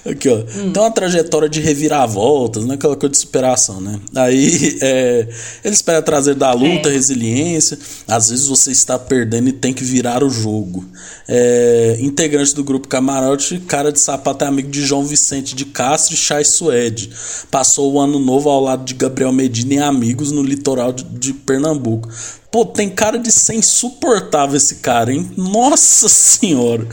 Aqui, 0.04 0.28
ó. 0.28 0.42
Tem 0.42 0.82
uma 0.82 0.90
trajetória 0.90 1.48
de 1.48 1.60
reviravoltas, 1.60 2.64
né? 2.64 2.74
Aquela 2.74 2.96
coisa 2.96 3.12
de 3.12 3.18
superação, 3.18 3.80
né? 3.80 3.98
Aí, 4.14 4.78
é, 4.82 5.28
ele 5.64 5.74
espera 5.74 6.02
trazer 6.02 6.34
da 6.34 6.52
luta, 6.52 6.88
É. 6.88 6.92
resiliência. 6.92 7.78
Às 8.06 8.30
vezes 8.30 8.46
você 8.46 8.70
está 8.70 8.98
perdendo 8.98 9.48
e 9.48 9.52
tem 9.52 9.72
que 9.72 9.84
virar 9.84 10.22
o 10.22 10.30
jogo. 10.30 10.84
É, 11.26 11.96
integrante 12.00 12.54
do 12.54 12.62
grupo 12.64 12.88
Camarote, 12.88 13.58
cara 13.60 13.90
de 13.90 14.00
sapato 14.00 14.44
é 14.44 14.48
amigo 14.48 14.70
de 14.70 14.84
João 14.84 15.04
Vicente 15.04 15.54
de 15.54 15.64
Castro 15.64 16.14
e 16.14 16.16
Chay 16.16 16.44
Suede. 16.44 17.10
Passou 17.50 17.92
o 17.92 18.00
ano 18.00 18.18
novo 18.18 18.48
ao 18.50 18.60
lado 18.60 18.84
de 18.84 18.94
Gabriel 18.94 19.32
Medina 19.32 19.74
e 19.74 19.78
amigos 19.78 20.30
no 20.30 20.42
litoral 20.42 20.92
de, 20.92 21.04
de 21.04 21.32
Pernambuco. 21.32 22.08
Pô, 22.50 22.64
tem 22.64 22.88
cara 22.88 23.18
de 23.18 23.32
ser 23.32 23.54
insuportável 23.54 24.56
esse 24.56 24.76
cara, 24.76 25.12
hein? 25.12 25.28
Nossa 25.36 26.08
senhora. 26.08 26.86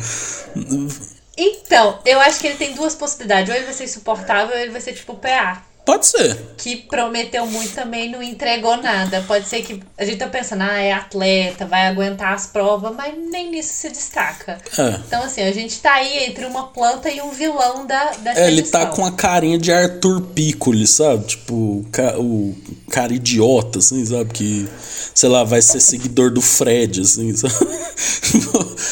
Então, 1.44 2.00
eu 2.06 2.20
acho 2.20 2.40
que 2.40 2.46
ele 2.46 2.58
tem 2.58 2.74
duas 2.74 2.94
possibilidades. 2.94 3.50
Ou 3.50 3.56
ele 3.56 3.66
vai 3.66 3.74
ser 3.74 3.86
insuportável, 3.86 4.56
ou 4.56 4.62
ele 4.62 4.72
vai 4.72 4.80
ser 4.80 4.94
tipo 4.94 5.16
PA. 5.16 5.64
Pode 5.84 6.06
ser. 6.06 6.38
Que 6.58 6.76
prometeu 6.76 7.46
muito 7.48 7.74
também 7.74 8.06
e 8.06 8.12
não 8.12 8.22
entregou 8.22 8.78
nada. 8.78 9.24
Pode 9.28 9.48
ser 9.48 9.64
que 9.64 9.82
a 9.98 10.06
gente 10.06 10.18
tá 10.18 10.28
pensando, 10.28 10.62
ah, 10.62 10.78
é 10.78 10.92
atleta, 10.92 11.66
vai 11.66 11.88
aguentar 11.88 12.34
as 12.34 12.46
provas, 12.46 12.94
mas 12.96 13.16
nem 13.32 13.50
nisso 13.50 13.74
se 13.74 13.90
destaca. 13.90 14.60
É. 14.78 15.00
Então, 15.08 15.24
assim, 15.24 15.42
a 15.42 15.52
gente 15.52 15.80
tá 15.80 15.94
aí 15.94 16.26
entre 16.26 16.46
uma 16.46 16.68
planta 16.68 17.10
e 17.10 17.20
um 17.20 17.32
vilão 17.32 17.88
da, 17.88 18.12
dessa 18.12 18.42
É, 18.42 18.48
ele 18.48 18.62
tá 18.62 18.86
com 18.86 19.04
a 19.04 19.12
carinha 19.12 19.58
de 19.58 19.72
Arthur 19.72 20.22
Piccoli, 20.22 20.86
sabe? 20.86 21.26
Tipo, 21.26 21.54
o, 21.54 21.86
o 22.20 22.56
cara 22.92 23.12
idiota, 23.12 23.80
assim, 23.80 24.06
sabe? 24.06 24.32
Que, 24.32 24.68
sei 25.16 25.30
lá, 25.30 25.44
vai 25.44 25.64
ser 25.64 25.80
seguidor 25.80 26.30
do 26.30 26.42
Fred, 26.42 27.02
assim, 27.02 27.34
sabe? 27.36 27.56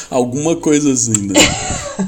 Alguma 0.10 0.56
coisa 0.56 0.92
assim, 0.92 1.28
né? 1.28 1.40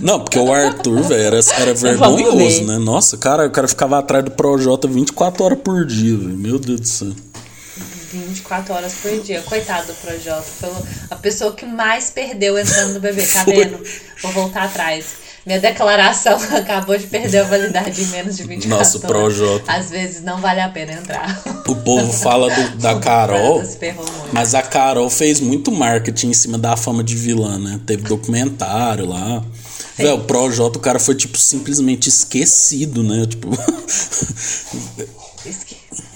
Não, 0.02 0.20
porque 0.20 0.40
o 0.40 0.52
Arthur, 0.52 1.04
velho, 1.04 1.22
era, 1.22 1.40
era 1.60 1.74
vergonhoso, 1.74 2.64
né? 2.64 2.78
Nossa, 2.78 3.18
cara, 3.18 3.46
o 3.46 3.52
cara 3.52 3.68
ficava 3.68 4.00
atrás 4.00 4.24
do 4.24 4.32
Projota 4.72 4.88
24 4.88 5.44
horas 5.44 5.60
por 5.62 5.86
dia, 5.86 6.16
velho. 6.18 6.38
Meu 6.38 6.58
Deus 6.58 6.80
do 6.80 6.88
céu. 6.88 7.12
24 8.14 8.74
horas 8.74 8.94
por 8.94 9.20
dia. 9.22 9.42
Coitado 9.42 9.88
do 9.88 9.94
Projota. 9.96 10.44
Foi 10.44 10.70
a 11.10 11.16
pessoa 11.18 11.52
que 11.54 11.66
mais 11.66 12.10
perdeu 12.10 12.58
entrando 12.58 12.94
no 12.94 13.00
bebê, 13.02 13.26
tá 13.26 13.44
vendo? 13.44 13.84
Vou 14.22 14.32
voltar 14.32 14.64
atrás. 14.64 15.06
Minha 15.46 15.60
declaração 15.60 16.38
acabou 16.56 16.98
de 16.98 17.08
perder 17.08 17.40
a 17.40 17.44
validade 17.44 18.02
em 18.02 18.06
menos 18.08 18.38
de 18.38 18.44
24 18.44 18.78
Nossa, 18.78 18.98
o 18.98 19.02
Projota. 19.02 19.72
Às 19.74 19.90
vezes 19.90 20.22
não 20.24 20.40
vale 20.40 20.62
a 20.62 20.70
pena 20.70 20.94
entrar. 20.94 21.42
O 21.68 21.76
povo 21.76 22.14
fala 22.14 22.50
do- 22.50 22.78
da 22.80 22.98
Carol, 23.00 23.62
mas 24.32 24.54
a 24.56 24.62
Carol 24.62 25.10
fez 25.10 25.40
muito 25.42 25.72
marketing 25.72 26.28
em 26.30 26.34
cima 26.34 26.58
da 26.58 26.78
fama 26.78 27.04
de 27.04 27.16
vilã, 27.16 27.58
né? 27.58 27.80
Teve 27.86 28.04
documentário 28.04 29.06
lá. 29.08 29.44
Véi, 29.98 30.12
o 30.12 30.20
Projota, 30.24 30.78
o 30.78 30.82
cara 30.82 31.00
foi, 31.00 31.16
tipo, 31.16 31.38
simplesmente 31.38 32.08
esquecido, 32.10 33.04
né? 33.04 33.26
Tipo. 33.26 33.50
Esque- 35.46 35.76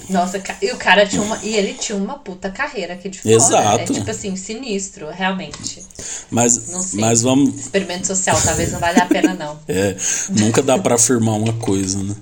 Nossa, 0.09 0.41
e 0.61 0.71
o 0.71 0.77
cara 0.77 1.05
tinha 1.05 1.21
uma. 1.21 1.37
E 1.43 1.55
ele 1.55 1.73
tinha 1.73 1.97
uma 1.97 2.19
puta 2.19 2.49
carreira 2.51 2.93
aqui 2.93 3.09
de 3.09 3.19
fora. 3.19 3.33
Exato. 3.35 3.91
É 3.93 3.95
tipo 3.95 4.09
assim, 4.11 4.35
sinistro, 4.35 5.07
realmente. 5.09 5.83
mas, 6.29 6.67
Não 6.69 6.81
sei. 6.81 6.99
mas 6.99 7.21
vamos. 7.21 7.55
Experimento 7.59 8.05
social, 8.07 8.39
talvez 8.43 8.71
não 8.71 8.79
valha 8.79 9.03
a 9.03 9.05
pena, 9.07 9.33
não. 9.33 9.59
É, 9.67 9.95
nunca 10.29 10.61
dá 10.61 10.77
pra 10.77 10.95
afirmar 10.95 11.35
uma 11.35 11.53
coisa, 11.53 11.97
né? 12.03 12.15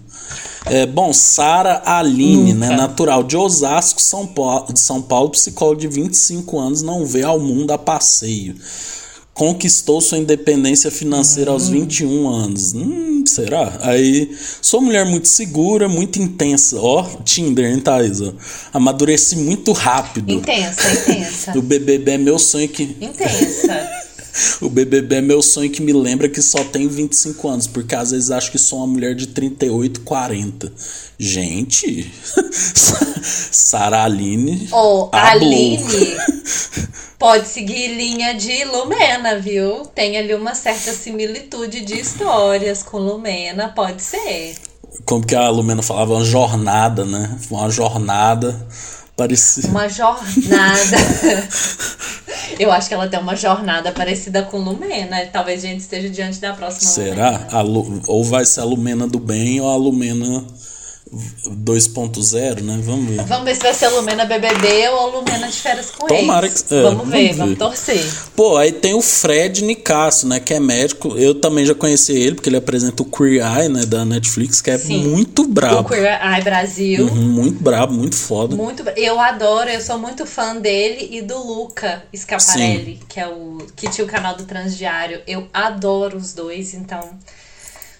É, 0.65 0.85
bom, 0.85 1.11
Sara 1.11 1.81
Aline, 1.85 2.53
né, 2.53 2.69
Nunca. 2.69 2.81
natural 2.81 3.21
de 3.21 3.35
Osasco, 3.35 4.01
São 4.01 4.25
Paulo, 4.25 4.67
São 4.77 5.01
Paulo, 5.01 5.29
psicóloga 5.29 5.81
de 5.81 5.89
25 5.89 6.57
anos, 6.57 6.81
não 6.81 7.05
vê 7.05 7.21
ao 7.21 7.37
mundo 7.37 7.71
a 7.71 7.77
passeio. 7.77 8.55
Conquistou 9.33 9.99
sua 9.99 10.19
independência 10.19 10.91
financeira 10.91 11.49
aos 11.49 11.67
21 11.67 12.29
anos. 12.29 12.73
Hum, 12.73 13.23
será? 13.25 13.79
Aí, 13.81 14.29
sou 14.61 14.79
mulher 14.79 15.05
muito 15.05 15.27
segura, 15.27 15.89
muito 15.89 16.21
intensa. 16.21 16.79
Ó, 16.79 17.03
Tinder, 17.25 17.71
hein, 17.71 17.79
Thaís? 17.79 18.21
Ó. 18.21 18.31
Amadureci 18.71 19.35
muito 19.35 19.71
rápido. 19.71 20.31
Intensa, 20.31 21.11
intensa. 21.11 21.57
O 21.57 21.63
BBB 21.63 22.11
é 22.11 22.17
meu 22.17 22.37
sonho 22.37 22.69
que 22.69 22.95
Intensa. 23.01 23.89
O 24.61 24.69
BBB 24.69 25.15
é 25.15 25.21
meu 25.21 25.41
sonho 25.41 25.69
que 25.69 25.81
me 25.81 25.93
lembra 25.93 26.29
que 26.29 26.41
só 26.41 26.63
tenho 26.63 26.89
25 26.89 27.47
anos, 27.47 27.67
porque 27.67 27.95
às 27.95 28.11
vezes 28.11 28.31
acho 28.31 28.51
que 28.51 28.57
sou 28.57 28.79
uma 28.79 28.87
mulher 28.87 29.15
de 29.15 29.27
38, 29.27 30.01
40. 30.01 30.71
Gente, 31.17 32.11
Sara 33.21 34.03
Aline. 34.03 34.67
Ou 34.71 35.09
a 35.11 35.31
hablou. 35.31 35.49
Aline 35.49 36.17
pode 37.23 37.47
seguir 37.47 37.95
linha 37.95 38.33
de 38.33 38.65
Lumena, 38.65 39.39
viu? 39.39 39.85
Tem 39.85 40.17
ali 40.17 40.33
uma 40.33 40.55
certa 40.55 40.91
similitude 40.91 41.81
de 41.81 41.99
histórias 41.99 42.83
com 42.83 42.97
Lumena, 42.97 43.69
pode 43.69 44.01
ser. 44.01 44.55
Como 45.05 45.25
que 45.25 45.35
a 45.35 45.47
Lumena 45.49 45.81
falava? 45.81 46.15
Uma 46.15 46.25
jornada, 46.25 47.05
né? 47.05 47.37
Uma 47.49 47.69
jornada. 47.69 48.67
Parecia. 49.15 49.69
Uma 49.69 49.87
jornada. 49.87 50.97
Eu 52.63 52.71
acho 52.71 52.87
que 52.87 52.93
ela 52.93 53.07
tem 53.07 53.19
uma 53.19 53.35
jornada 53.35 53.91
parecida 53.91 54.41
com 54.43 54.57
Lumena. 54.57 55.25
Talvez 55.31 55.63
a 55.63 55.67
gente 55.67 55.81
esteja 55.81 56.09
diante 56.09 56.39
da 56.39 56.53
próxima 56.53 56.89
Será? 56.89 57.31
Lumena. 57.31 57.61
Lu- 57.61 58.01
Ou 58.07 58.23
vai 58.23 58.45
ser 58.45 58.61
a 58.61 58.63
Lumena 58.63 59.05
do 59.07 59.19
bem 59.19 59.59
ou 59.59 59.69
a 59.69 59.75
Lumena 59.75 60.45
2.0, 61.47 62.61
né? 62.61 62.79
Vamos 62.83 63.09
ver. 63.09 63.23
Vamos 63.25 63.45
ver 63.45 63.55
se 63.55 63.61
vai 63.61 63.73
ser 63.73 63.87
Lumena 63.89 64.25
BBB 64.25 64.89
ou 64.89 64.99
a 64.99 65.05
Lumena 65.17 65.47
de 65.47 65.53
férias 65.57 65.91
com 65.91 66.07
Tomara 66.07 66.47
ex. 66.47 66.61
que- 66.61 66.73
é, 66.75 66.81
vamos 66.81 67.07
ver, 67.09 67.23
vamos 67.33 67.37
vamos 67.37 67.49
ver. 67.53 67.57
torcer. 67.57 68.13
Pô, 68.35 68.57
aí 68.57 68.71
tem 68.71 68.93
o 68.93 69.01
Fred 69.01 69.63
Nicasso, 69.63 70.27
né? 70.27 70.39
Que 70.39 70.53
é 70.55 70.59
médico. 70.59 71.15
Eu 71.17 71.35
também 71.35 71.65
já 71.65 71.75
conheci 71.75 72.13
ele, 72.13 72.35
porque 72.35 72.49
ele 72.49 72.57
apresenta 72.57 73.01
o 73.03 73.05
Queer 73.05 73.43
Eye, 73.45 73.69
né? 73.69 73.85
Da 73.85 74.03
Netflix, 74.05 74.61
que 74.61 74.71
é 74.71 74.77
Sim. 74.77 75.07
muito 75.07 75.47
brabo. 75.47 75.87
Queer 75.89 76.19
Eye 76.23 76.41
Brasil. 76.43 77.05
Uhum, 77.05 77.21
muito 77.29 77.61
brabo, 77.63 77.93
muito 77.93 78.15
foda. 78.15 78.55
Muito, 78.55 78.83
eu 78.95 79.19
adoro, 79.19 79.69
eu 79.69 79.81
sou 79.81 79.97
muito 79.97 80.25
fã 80.25 80.55
dele 80.55 81.09
e 81.11 81.21
do 81.21 81.37
Luca 81.37 82.03
Scaparelli, 82.15 82.99
que 83.07 83.19
é 83.19 83.27
o 83.27 83.57
que 83.75 83.89
tinha 83.89 84.05
o 84.05 84.09
canal 84.09 84.35
do 84.35 84.43
Transdiário. 84.45 85.21
Eu 85.27 85.47
adoro 85.53 86.17
os 86.17 86.33
dois, 86.33 86.73
então 86.73 87.09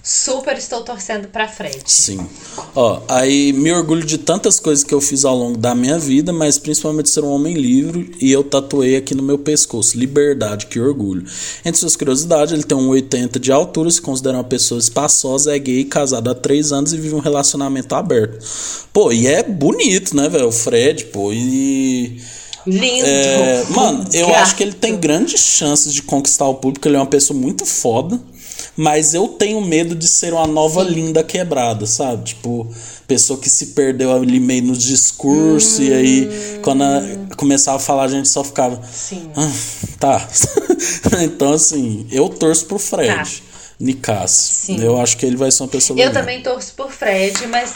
super 0.05 0.57
estou 0.57 0.81
torcendo 0.81 1.29
pra 1.29 1.47
Fred. 1.47 1.81
Sim. 1.85 2.27
Ó, 2.75 3.01
aí 3.07 3.53
me 3.53 3.71
orgulho 3.71 4.05
de 4.05 4.17
tantas 4.17 4.59
coisas 4.59 4.83
que 4.83 4.93
eu 4.93 4.99
fiz 4.99 5.23
ao 5.23 5.33
longo 5.33 5.57
da 5.57 5.73
minha 5.73 5.97
vida, 5.97 6.33
mas 6.33 6.59
principalmente 6.59 7.09
ser 7.09 7.23
um 7.23 7.29
homem 7.29 7.53
livre 7.53 8.13
e 8.19 8.29
eu 8.29 8.43
tatuei 8.43 8.97
aqui 8.97 9.15
no 9.15 9.23
meu 9.23 9.37
pescoço. 9.37 9.97
Liberdade, 9.97 10.65
que 10.65 10.77
orgulho. 10.77 11.25
Entre 11.63 11.79
suas 11.79 11.95
curiosidades, 11.95 12.53
ele 12.53 12.63
tem 12.63 12.77
um 12.77 12.89
80 12.89 13.39
de 13.39 13.49
altura, 13.49 13.89
se 13.89 14.01
considera 14.01 14.35
uma 14.35 14.43
pessoa 14.43 14.77
espaçosa, 14.77 15.55
é 15.55 15.59
gay, 15.59 15.85
casado 15.85 16.29
há 16.29 16.35
3 16.35 16.73
anos 16.73 16.91
e 16.91 16.97
vive 16.97 17.15
um 17.15 17.19
relacionamento 17.19 17.95
aberto. 17.95 18.45
Pô, 18.91 19.09
e 19.09 19.25
é 19.25 19.41
bonito, 19.41 20.17
né, 20.17 20.27
velho? 20.27 20.49
O 20.49 20.51
Fred, 20.51 21.05
pô, 21.05 21.31
e. 21.31 22.21
Lindo. 22.65 23.05
É, 23.05 23.65
mano, 23.69 24.05
eu 24.13 24.27
Gato. 24.27 24.39
acho 24.39 24.55
que 24.55 24.63
ele 24.63 24.73
tem 24.73 24.97
grandes 24.97 25.39
chances 25.39 25.93
de 25.93 26.01
conquistar 26.01 26.47
o 26.47 26.55
público. 26.55 26.87
Ele 26.87 26.95
é 26.95 26.99
uma 26.99 27.05
pessoa 27.05 27.37
muito 27.37 27.65
foda. 27.65 28.19
Mas 28.75 29.13
eu 29.13 29.27
tenho 29.27 29.61
medo 29.61 29.93
de 29.93 30.07
ser 30.07 30.33
uma 30.33 30.47
nova 30.47 30.81
linda 30.81 31.23
quebrada, 31.23 31.85
sabe? 31.85 32.23
Tipo, 32.23 32.67
pessoa 33.07 33.39
que 33.39 33.47
se 33.49 33.67
perdeu 33.67 34.11
ali 34.11 34.39
meio 34.39 34.63
nos 34.63 34.83
discursos. 34.83 35.79
E 35.79 35.93
aí, 35.93 36.59
quando 36.63 36.83
a- 36.83 37.01
começava 37.37 37.77
a 37.77 37.79
falar, 37.79 38.03
a 38.05 38.07
gente 38.07 38.27
só 38.27 38.43
ficava. 38.43 38.81
Sim. 38.91 39.29
"Ah, 39.35 39.51
tá. 39.99 40.27
então, 41.23 41.53
assim, 41.53 42.07
eu 42.11 42.27
torço 42.29 42.65
pro 42.65 42.79
Fred. 42.79 43.13
Tá. 43.13 43.23
Nicasso. 43.79 44.53
Sim. 44.65 44.81
Eu 44.83 44.99
acho 44.99 45.17
que 45.17 45.25
ele 45.25 45.35
vai 45.35 45.51
ser 45.51 45.63
uma 45.63 45.69
pessoa 45.69 45.95
Eu 45.99 46.07
legal. 46.07 46.21
também 46.21 46.41
torço 46.41 46.73
por 46.73 46.91
Fred, 46.91 47.45
mas 47.47 47.73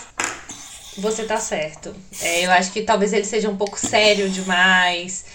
você 0.97 1.23
tá 1.23 1.37
certo. 1.37 1.93
É, 2.21 2.45
eu 2.45 2.51
acho 2.51 2.71
que 2.71 2.81
talvez 2.81 3.13
ele 3.13 3.25
seja 3.25 3.49
um 3.49 3.57
pouco 3.57 3.77
sério 3.79 4.29
demais, 4.29 5.25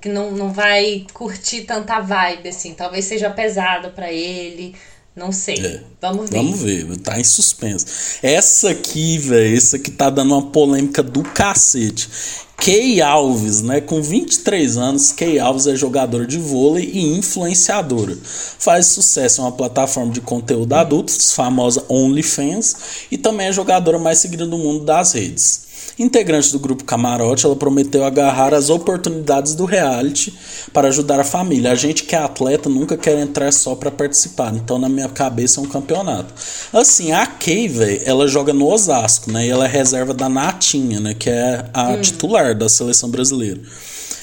que 0.00 0.08
não, 0.08 0.30
não 0.30 0.52
vai 0.52 1.04
curtir 1.12 1.62
tanta 1.62 2.00
vibe, 2.00 2.48
assim. 2.48 2.72
Talvez 2.74 3.04
seja 3.04 3.28
pesado 3.28 3.90
pra 3.90 4.10
ele. 4.12 4.74
Não 5.14 5.32
sei. 5.32 5.56
É. 5.56 5.80
Vamos 6.00 6.30
ver. 6.30 6.36
Vamos 6.36 6.60
ver, 6.60 6.96
tá 6.98 7.18
em 7.18 7.24
suspenso. 7.24 7.86
Essa 8.22 8.70
aqui, 8.70 9.18
velho, 9.18 9.56
essa 9.56 9.76
aqui 9.76 9.90
tá 9.90 10.08
dando 10.08 10.34
uma 10.34 10.46
polêmica 10.50 11.02
do 11.02 11.22
cacete. 11.22 12.08
Kay 12.56 13.00
Alves, 13.00 13.62
né? 13.62 13.80
Com 13.80 14.02
23 14.02 14.76
anos, 14.76 15.12
Kay 15.12 15.38
Alves 15.38 15.66
é 15.66 15.74
jogadora 15.74 16.26
de 16.26 16.36
vôlei 16.36 16.90
e 16.92 17.18
influenciadora. 17.18 18.16
Faz 18.22 18.86
sucesso 18.86 19.40
em 19.40 19.44
uma 19.44 19.52
plataforma 19.52 20.12
de 20.12 20.20
conteúdo 20.20 20.74
adulto, 20.74 21.10
famosa 21.32 21.84
OnlyFans, 21.88 22.76
e 23.10 23.16
também 23.16 23.46
é 23.46 23.52
jogadora 23.52 23.98
mais 23.98 24.18
seguida 24.18 24.46
do 24.46 24.58
mundo 24.58 24.84
das 24.84 25.12
redes. 25.12 25.69
Integrante 25.98 26.52
do 26.52 26.58
grupo 26.58 26.84
Camarote, 26.84 27.44
ela 27.44 27.56
prometeu 27.56 28.04
agarrar 28.04 28.54
as 28.54 28.70
oportunidades 28.70 29.54
do 29.54 29.64
reality 29.64 30.32
para 30.72 30.88
ajudar 30.88 31.20
a 31.20 31.24
família. 31.24 31.72
A 31.72 31.74
gente 31.74 32.04
que 32.04 32.14
é 32.14 32.18
atleta 32.18 32.68
nunca 32.68 32.96
quer 32.96 33.18
entrar 33.18 33.52
só 33.52 33.74
para 33.74 33.90
participar, 33.90 34.54
então 34.54 34.78
na 34.78 34.88
minha 34.88 35.08
cabeça 35.08 35.60
é 35.60 35.62
um 35.62 35.66
campeonato. 35.66 36.32
Assim, 36.72 37.12
a 37.12 37.26
Kay, 37.26 37.68
velho, 37.68 38.00
ela 38.04 38.28
joga 38.28 38.52
no 38.52 38.66
Osasco, 38.66 39.30
né? 39.30 39.46
E 39.46 39.50
ela 39.50 39.66
é 39.66 39.68
reserva 39.68 40.14
da 40.14 40.28
Natinha, 40.28 41.00
né? 41.00 41.14
Que 41.14 41.30
é 41.30 41.66
a 41.74 41.96
titular 41.98 42.54
da 42.54 42.68
seleção 42.68 43.10
brasileira. 43.10 43.60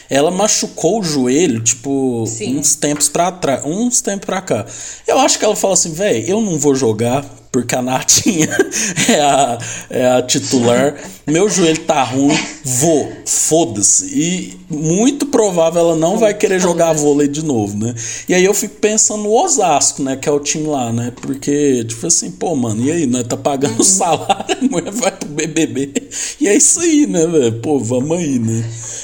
Ela 0.09 0.31
machucou 0.31 1.01
o 1.01 1.03
joelho, 1.03 1.61
tipo, 1.61 2.25
Sim. 2.27 2.57
uns 2.57 2.75
tempos 2.75 3.09
pra 3.09 3.29
trás, 3.31 3.65
uns 3.65 3.99
tempos 3.99 4.25
pra 4.25 4.41
cá. 4.41 4.65
Eu 5.05 5.19
acho 5.19 5.37
que 5.37 5.43
ela 5.43 5.55
falou 5.55 5.73
assim, 5.73 5.91
velho, 5.91 6.25
eu 6.29 6.41
não 6.41 6.57
vou 6.57 6.73
jogar 6.73 7.25
porque 7.61 7.73
a 7.75 7.81
Natinha 7.81 8.49
é 9.09 9.19
a, 9.19 9.57
é 9.89 10.07
a 10.11 10.21
titular. 10.21 10.95
Meu 11.25 11.49
joelho 11.49 11.79
tá 11.79 12.03
ruim, 12.03 12.37
vou, 12.63 13.11
foda-se. 13.25 14.05
E 14.13 14.57
muito 14.69 15.25
provável 15.25 15.81
ela 15.81 15.95
não 15.95 16.17
vai 16.17 16.33
querer 16.33 16.59
jogar 16.59 16.93
vôlei 16.93 17.27
de 17.27 17.43
novo, 17.43 17.77
né? 17.77 17.93
E 18.29 18.33
aí 18.33 18.45
eu 18.45 18.53
fico 18.53 18.75
pensando 18.75 19.23
no 19.23 19.33
Osasco, 19.33 20.03
né? 20.03 20.15
Que 20.15 20.29
é 20.29 20.31
o 20.31 20.39
time 20.39 20.67
lá, 20.67 20.91
né? 20.93 21.11
Porque, 21.21 21.83
tipo 21.83 22.05
assim, 22.05 22.31
pô, 22.31 22.55
mano, 22.55 22.83
e 22.83 22.91
aí, 22.91 23.05
nós 23.07 23.23
tá 23.27 23.35
pagando 23.35 23.83
salário, 23.83 24.57
a 24.61 24.65
mulher 24.65 24.91
vai 24.91 25.11
pro 25.11 25.27
BBB. 25.27 26.09
E 26.39 26.47
é 26.47 26.55
isso 26.55 26.79
aí, 26.79 27.07
né, 27.07 27.25
velho? 27.25 27.59
Pô, 27.59 27.79
vamos 27.79 28.17
aí, 28.17 28.39
né? 28.39 28.63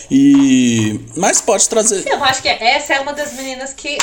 E. 0.10 1.00
Mas 1.18 1.42
pode 1.42 1.68
trazer. 1.68 2.08
Eu 2.08 2.24
acho 2.24 2.42
que 2.42 2.48
essa 2.48 2.94
é 2.94 3.00
uma 3.00 3.14
das 3.14 3.34
meninas 3.34 3.74
que 3.74 3.98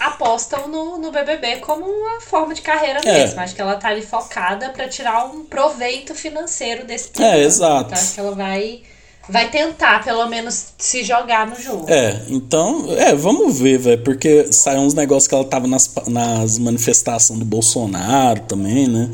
apostam 0.00 0.66
no, 0.66 0.96
no 0.98 1.12
BBB 1.12 1.56
como 1.58 1.84
uma 1.84 2.20
forma 2.20 2.54
de 2.54 2.62
carreira 2.62 3.00
É. 3.04 3.12
mesmo. 3.24 3.38
Acho 3.40 3.54
que 3.54 3.60
ela 3.60 3.76
tá 3.76 3.88
ali 3.88 4.02
focada 4.02 4.70
pra 4.70 4.88
tirar 4.88 5.26
um 5.26 5.44
proveito 5.44 6.14
financeiro 6.14 6.84
desse 6.86 7.08
É, 7.08 7.12
programa. 7.12 7.36
exato. 7.38 7.86
Então 7.90 7.98
acho 8.02 8.14
que 8.14 8.20
ela 8.20 8.34
vai, 8.34 8.82
vai 9.28 9.50
tentar, 9.50 10.02
pelo 10.02 10.26
menos, 10.26 10.68
se 10.78 11.04
jogar 11.04 11.46
no 11.46 11.54
jogo. 11.60 11.84
É, 11.88 12.22
então, 12.28 12.86
é, 12.96 13.14
vamos 13.14 13.58
ver, 13.60 13.78
velho, 13.78 14.02
porque 14.02 14.50
saiu 14.52 14.80
uns 14.80 14.94
negócios 14.94 15.26
que 15.28 15.34
ela 15.34 15.44
tava 15.44 15.66
nas, 15.66 15.92
nas 16.08 16.58
manifestações 16.58 17.38
do 17.38 17.44
Bolsonaro 17.44 18.40
também, 18.40 18.88
né? 18.88 19.10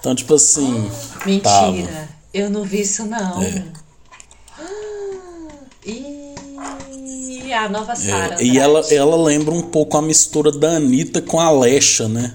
Então, 0.00 0.14
tipo 0.14 0.34
assim. 0.34 0.90
Mentira. 1.24 1.42
tava. 1.42 2.08
Eu 2.34 2.50
não 2.50 2.64
vi 2.64 2.80
isso, 2.80 3.04
não. 3.06 3.40
É. 3.40 3.62
Ih, 5.86 6.23
a 7.56 7.68
nova 7.68 7.94
Sarah. 7.96 8.36
É, 8.40 8.44
e 8.44 8.58
ela, 8.58 8.80
ela 8.90 9.16
lembra 9.16 9.54
um 9.54 9.62
pouco 9.62 9.96
a 9.96 10.02
mistura 10.02 10.50
da 10.52 10.76
Anitta 10.76 11.20
com 11.22 11.38
a 11.40 11.50
Lesha, 11.50 12.08
né? 12.08 12.34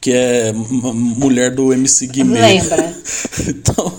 Que 0.00 0.12
é 0.12 0.52
mulher 0.52 1.54
do 1.54 1.72
MC 1.72 2.06
Guimê. 2.06 2.40
Lembra. 2.40 2.94
então, 3.48 3.92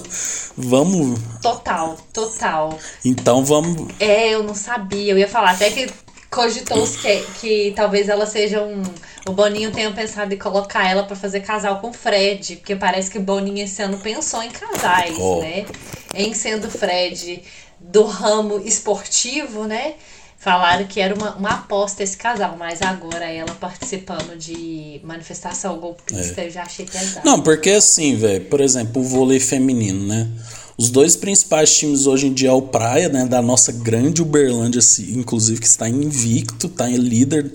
vamos. 0.56 1.20
Total, 1.42 1.98
total. 2.14 2.80
Então 3.04 3.44
vamos. 3.44 3.88
É, 4.00 4.30
eu 4.30 4.44
não 4.44 4.56
sabia. 4.56 5.12
Eu 5.12 5.18
ia 5.18 5.28
falar 5.28 5.52
até 5.52 5.70
que 5.70 5.90
cogitou-se 6.30 6.98
que, 7.00 7.24
que 7.42 7.74
talvez 7.76 8.08
ela 8.08 8.26
seja 8.26 8.62
um. 8.64 8.82
O 9.28 9.34
Boninho 9.34 9.72
tenha 9.72 9.92
pensado 9.92 10.34
em 10.34 10.38
colocar 10.38 10.90
ela 10.90 11.04
para 11.04 11.16
fazer 11.16 11.42
casal 11.42 11.80
com 11.80 11.90
o 11.90 11.94
Fred, 11.94 12.56
porque 12.58 12.76
parece 12.76 13.12
que 13.12 13.18
o 13.18 13.22
Boninho 13.22 13.64
esse 13.64 13.82
ano 13.82 13.98
pensou 13.98 14.42
em 14.42 14.50
casais, 14.50 15.16
Oh. 15.20 15.42
né? 15.42 15.66
Em 16.16 16.34
sendo 16.34 16.70
Fred 16.72 17.44
do 17.80 18.04
ramo 18.06 18.62
esportivo, 18.66 19.66
né? 19.66 19.94
Falaram 20.40 20.88
que 20.88 21.02
era 21.02 21.14
uma, 21.14 21.36
uma 21.36 21.50
aposta 21.50 22.02
esse 22.02 22.16
casal, 22.16 22.56
mas 22.58 22.82
agora 22.82 23.26
ela 23.26 23.54
participando 23.56 24.38
de 24.38 25.02
manifestação 25.04 25.78
golpista, 25.78 26.42
eu 26.42 26.50
já 26.50 26.64
achei 26.64 26.86
pesado. 26.86 27.26
Não, 27.26 27.44
porque 27.44 27.72
assim, 27.72 28.16
velho, 28.16 28.46
por 28.46 28.62
exemplo, 28.62 29.02
o 29.02 29.06
vôlei 29.06 29.42
feminino, 29.42 30.08
né? 30.08 30.30
Os 30.80 30.90
dois 30.90 31.18
principais 31.18 31.76
times 31.78 32.08
hoje 32.08 32.28
em 32.28 32.34
dia 32.34 32.48
é 32.48 32.54
o 32.54 32.62
Praia, 32.62 33.10
né? 33.10 33.26
Da 33.26 33.42
nossa 33.42 33.70
grande 33.70 34.22
Uberlândia, 34.22 34.80
inclusive, 35.10 35.60
que 35.60 35.68
está 35.68 35.90
invicto, 35.90 36.70
tá 36.70 36.90
em 36.90 36.96
líder, 36.96 37.52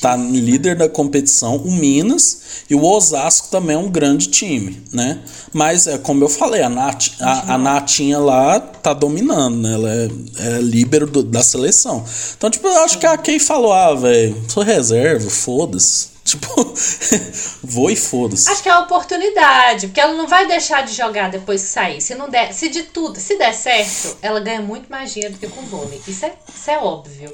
tá 0.00 0.16
em 0.16 0.38
líder 0.38 0.76
da 0.76 0.88
competição, 0.88 1.56
o 1.56 1.68
Minas 1.72 2.42
e 2.70 2.76
o 2.76 2.84
Osasco 2.84 3.48
também 3.50 3.74
é 3.74 3.78
um 3.78 3.90
grande 3.90 4.28
time, 4.28 4.80
né? 4.92 5.18
Mas 5.52 5.88
é 5.88 5.98
como 5.98 6.22
eu 6.22 6.28
falei, 6.28 6.62
a, 6.62 6.68
Nath, 6.68 7.08
a, 7.20 7.54
a 7.54 7.58
Natinha 7.58 8.20
lá 8.20 8.60
tá 8.60 8.94
dominando, 8.94 9.56
né? 9.58 9.74
Ela 9.74 9.90
é, 9.92 10.08
é 10.38 10.60
líbero 10.60 11.08
do- 11.08 11.24
da 11.24 11.42
seleção. 11.42 12.04
Então, 12.36 12.48
tipo, 12.48 12.68
eu 12.68 12.84
acho 12.84 13.00
que 13.00 13.06
a 13.06 13.18
Kay 13.18 13.40
falou, 13.40 13.72
ah, 13.72 13.96
velho, 13.96 14.36
sou 14.46 14.62
reserva, 14.62 15.28
foda-se. 15.28 16.09
Tipo, 16.30 16.74
vou 17.62 17.90
e 17.90 17.96
foda-se. 17.96 18.48
Acho 18.50 18.62
que 18.62 18.68
é 18.68 18.72
uma 18.72 18.84
oportunidade, 18.84 19.88
porque 19.88 20.00
ela 20.00 20.14
não 20.14 20.28
vai 20.28 20.46
deixar 20.46 20.84
de 20.84 20.94
jogar 20.94 21.30
depois 21.30 21.62
que 21.62 21.68
sair. 21.68 22.00
Se 22.00 22.14
não 22.14 22.28
der, 22.28 22.52
se 22.54 22.68
de 22.68 22.84
tudo, 22.84 23.18
se 23.18 23.36
der 23.36 23.52
certo, 23.52 24.16
ela 24.22 24.38
ganha 24.38 24.60
muito 24.60 24.88
mais 24.88 25.12
dinheiro 25.12 25.34
do 25.34 25.40
que 25.40 25.48
com 25.48 25.62
vôlei. 25.62 26.00
Isso 26.06 26.24
é, 26.24 26.32
isso 26.54 26.70
é 26.70 26.78
óbvio. 26.78 27.32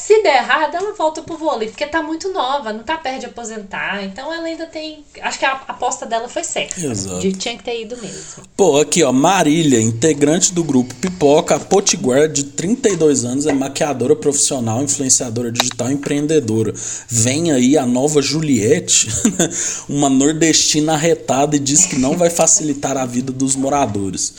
Se 0.00 0.22
der 0.22 0.38
errado, 0.38 0.74
ela 0.74 0.94
volta 0.94 1.20
pro 1.20 1.36
vôlei, 1.36 1.68
porque 1.68 1.84
tá 1.84 2.02
muito 2.02 2.32
nova, 2.32 2.72
não 2.72 2.82
tá 2.82 2.96
perto 2.96 3.20
de 3.20 3.26
aposentar. 3.26 4.02
Então 4.02 4.32
ela 4.32 4.44
ainda 4.44 4.64
tem. 4.64 5.04
Acho 5.20 5.38
que 5.38 5.44
a 5.44 5.52
aposta 5.68 6.06
dela 6.06 6.26
foi 6.26 6.42
certa. 6.42 6.80
Exato. 6.80 7.20
De, 7.20 7.32
tinha 7.32 7.54
que 7.54 7.62
ter 7.62 7.82
ido 7.82 7.98
mesmo. 7.98 8.42
Pô, 8.56 8.80
aqui 8.80 9.02
ó, 9.02 9.12
Marília, 9.12 9.78
integrante 9.78 10.54
do 10.54 10.64
grupo 10.64 10.94
Pipoca, 10.94 11.60
Potiguar, 11.60 12.28
de 12.28 12.44
32 12.44 13.26
anos, 13.26 13.46
é 13.46 13.52
maquiadora 13.52 14.16
profissional, 14.16 14.82
influenciadora 14.82 15.52
digital 15.52 15.90
e 15.90 15.94
empreendedora. 15.94 16.72
Vem 17.06 17.52
aí 17.52 17.76
a 17.76 17.84
nova 17.84 18.22
Juliette, 18.22 19.06
uma 19.86 20.08
nordestina 20.08 20.94
arretada 20.94 21.56
e 21.56 21.58
diz 21.58 21.84
que 21.84 21.96
não 21.96 22.16
vai 22.16 22.30
facilitar 22.30 22.96
a 22.96 23.04
vida 23.04 23.30
dos 23.30 23.54
moradores. 23.54 24.32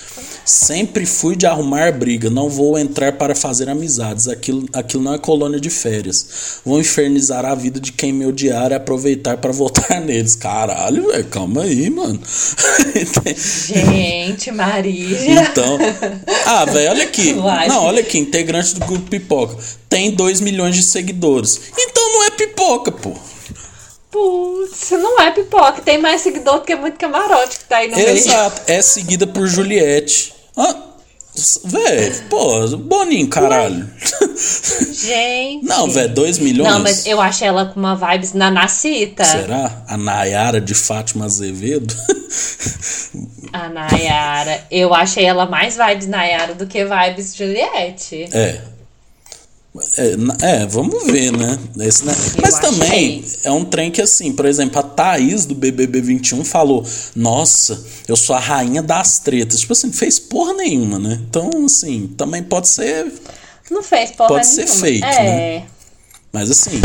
Sempre 0.44 1.06
fui 1.06 1.36
de 1.36 1.46
arrumar 1.46 1.92
briga, 1.92 2.32
não 2.32 2.50
vou 2.50 2.80
entrar 2.80 3.14
para 3.14 3.36
fazer 3.36 3.70
amizades, 3.70 4.28
aquilo, 4.28 4.66
aquilo 4.74 5.04
não 5.04 5.14
é 5.14 5.20
colônia 5.20 5.51
de 5.60 5.70
férias. 5.70 6.60
Vou 6.66 6.80
infernizar 6.80 7.46
a 7.46 7.56
vida 7.56 7.80
de 7.80 7.92
quem 7.92 8.14
me 8.14 8.26
odiar 8.26 8.72
e 8.72 8.76
aproveitar 8.76 9.38
para 9.38 9.52
votar 9.52 10.00
neles. 10.02 10.36
Caralho, 10.36 11.08
velho, 11.08 11.26
calma 11.26 11.64
aí, 11.64 11.90
mano. 11.90 12.20
Gente, 13.68 14.52
Marília. 14.52 15.42
Então. 15.42 15.78
Ah, 16.46 16.66
velho, 16.66 16.92
olha 16.92 17.04
aqui. 17.04 17.34
Não, 17.68 17.84
olha 17.84 18.02
aqui, 18.02 18.18
integrante 18.18 18.76
do 18.76 18.86
grupo 18.86 19.10
Pipoca. 19.10 19.58
Tem 19.90 20.12
2 20.12 20.42
milhões 20.42 20.76
de 20.76 20.84
seguidores. 20.84 21.60
Então 21.78 22.14
não 22.14 22.24
é 22.24 22.30
pipoca, 22.32 22.92
pô. 22.92 23.14
Putz, 24.10 24.92
não 24.92 25.20
é 25.22 25.32
pipoca. 25.32 25.82
Tem 25.82 25.98
mais 25.98 26.22
seguidor 26.22 26.60
do 26.60 26.66
que 26.66 26.76
muito 26.76 26.98
camarote 26.98 27.60
que 27.60 27.66
tá 27.66 27.78
aí 27.78 27.90
no 27.90 27.96
meio. 27.96 28.10
Exato. 28.10 28.62
É 28.68 28.82
seguida 28.82 29.26
por 29.26 29.48
Juliette. 29.48 30.34
Ah, 30.56 30.91
velho, 31.66 32.24
pô, 32.30 32.68
Boninho, 32.78 33.28
caralho. 33.30 33.90
Gente. 34.92 35.66
Não, 35.66 35.90
velho, 35.90 36.14
2 36.14 36.40
milhões. 36.40 36.72
Não, 36.72 36.80
mas 36.80 37.06
eu 37.06 37.22
acho 37.22 37.44
ela 37.44 37.66
com 37.66 37.80
uma 37.80 37.96
vibes 37.96 38.34
na 38.34 38.52
Nacita. 38.52 39.24
Será? 39.24 39.84
A 39.88 39.98
Nayara 39.98 40.60
de 40.60 40.74
Fátima 40.74 41.26
Azevedo? 41.26 41.96
A 43.54 43.70
Nayara. 43.70 44.66
Eu 44.72 44.94
achei 44.94 45.26
ela 45.26 45.46
mais 45.46 45.78
vibes 45.78 46.08
Nayara 46.08 46.54
do 46.54 46.66
que 46.68 46.86
vibes 46.86 47.36
Juliette. 47.36 48.30
É. 48.32 48.62
É, 49.98 50.62
é, 50.64 50.66
vamos 50.66 51.06
ver, 51.06 51.32
né? 51.32 51.58
Esse, 51.80 52.04
né? 52.04 52.14
Mas 52.42 52.56
achei. 52.56 52.70
também 52.70 53.26
é 53.46 53.52
um 53.52 53.64
trem 53.64 53.90
que, 53.90 54.02
assim, 54.02 54.34
por 54.34 54.46
exemplo, 54.46 54.78
a 54.78 54.84
Thaís 54.84 55.46
do 55.46 55.56
BBB 55.56 56.02
21 56.02 56.44
falou: 56.44 56.86
Nossa, 57.16 57.82
eu 58.06 58.18
sou 58.18 58.36
a 58.36 58.40
rainha 58.40 58.82
das 58.82 59.20
tretas. 59.20 59.62
Tipo 59.62 59.72
assim, 59.72 59.88
não 59.88 59.94
fez 59.94 60.20
porra 60.20 60.54
nenhuma, 60.54 61.00
né? 61.00 61.22
Então, 61.30 61.50
assim, 61.66 62.08
também 62.18 62.44
pode 62.44 62.68
ser. 62.68 63.14
Não 63.70 63.82
fez 63.82 64.12
porra 64.12 64.28
Pode 64.28 64.48
ser 64.48 64.66
nenhuma. 64.66 64.80
fake, 64.82 65.06
é. 65.06 65.24
né? 65.24 65.68
Mas, 66.34 66.52
assim, 66.52 66.82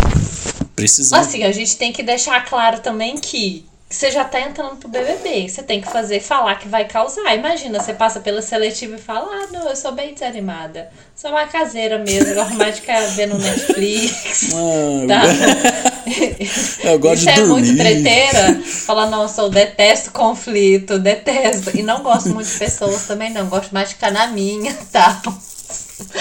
precisamos. 0.73 1.27
Assim, 1.27 1.43
a 1.43 1.51
gente 1.51 1.75
tem 1.75 1.91
que 1.91 2.01
deixar 2.01 2.45
claro 2.45 2.79
também 2.79 3.17
que 3.17 3.65
você 3.89 4.11
já 4.11 4.25
tá 4.25 4.41
entrando 4.41 4.75
pro 4.75 4.89
BBB. 4.89 5.47
Você 5.47 5.63
tem 5.63 5.79
que 5.81 5.89
fazer, 5.89 6.19
falar 6.19 6.55
que 6.55 6.67
vai 6.67 6.85
causar. 6.85 7.33
Imagina, 7.35 7.79
você 7.79 7.93
passa 7.93 8.19
pela 8.19 8.41
seletiva 8.41 8.95
e 8.95 9.01
fala: 9.01 9.27
Ah, 9.31 9.47
não, 9.51 9.69
eu 9.69 9.75
sou 9.75 9.91
bem 9.93 10.13
desanimada. 10.13 10.89
Sou 11.15 11.31
uma 11.31 11.47
caseira 11.47 11.97
mesmo, 11.97 12.35
gosto 12.35 12.53
mais 12.55 12.75
de 12.75 12.81
ficar 12.81 12.99
vendo 13.15 13.37
Netflix. 13.37 14.53
Ah, 14.53 15.07
Tá. 15.07 16.89
Eu 16.89 16.99
gosto 16.99 17.23
Isso 17.23 17.33
de 17.33 17.39
é 17.41 17.43
muito 17.45 17.65
dormir. 17.65 17.77
treteira. 17.83 18.61
Falar, 18.63 19.07
nossa, 19.07 19.41
eu 19.41 19.49
detesto 19.49 20.11
conflito, 20.11 20.97
detesto. 20.99 21.75
E 21.77 21.83
não 21.83 22.01
gosto 22.01 22.29
muito 22.29 22.49
de 22.49 22.57
pessoas 22.57 23.03
também, 23.07 23.29
não. 23.31 23.47
Gosto 23.47 23.71
mais 23.73 23.89
de 23.89 23.95
ficar 23.95 24.11
na 24.11 24.27
minha 24.27 24.71
e 24.71 24.85
tal. 24.91 25.21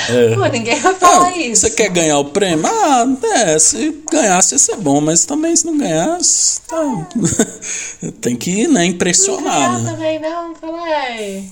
É. 0.09 0.35
Pô, 0.35 0.47
ninguém 0.47 0.81
vai 0.81 0.95
falar 0.95 1.27
Ah, 1.29 1.37
isso. 1.37 1.63
Você 1.63 1.71
quer 1.71 1.91
ganhar 1.91 2.19
o 2.19 2.27
prêmio? 2.27 2.67
Ah, 2.67 3.05
é, 3.45 3.59
se 3.59 4.03
ganhasse 4.11 4.55
ia 4.55 4.59
ser 4.59 4.77
bom, 4.77 5.01
mas 5.01 5.25
também 5.27 5.55
se 5.55 5.67
não 5.67 5.77
ganhasse, 5.77 6.61
tá. 6.63 6.77
tem 8.23 8.37
que 8.37 8.67
né, 8.69 8.85
impressionar, 8.87 9.73
Não 9.73 9.83
né? 9.83 9.91
também 9.91 10.19
não, 10.19 10.55
fala, 10.55 10.81
ai. 10.83 11.45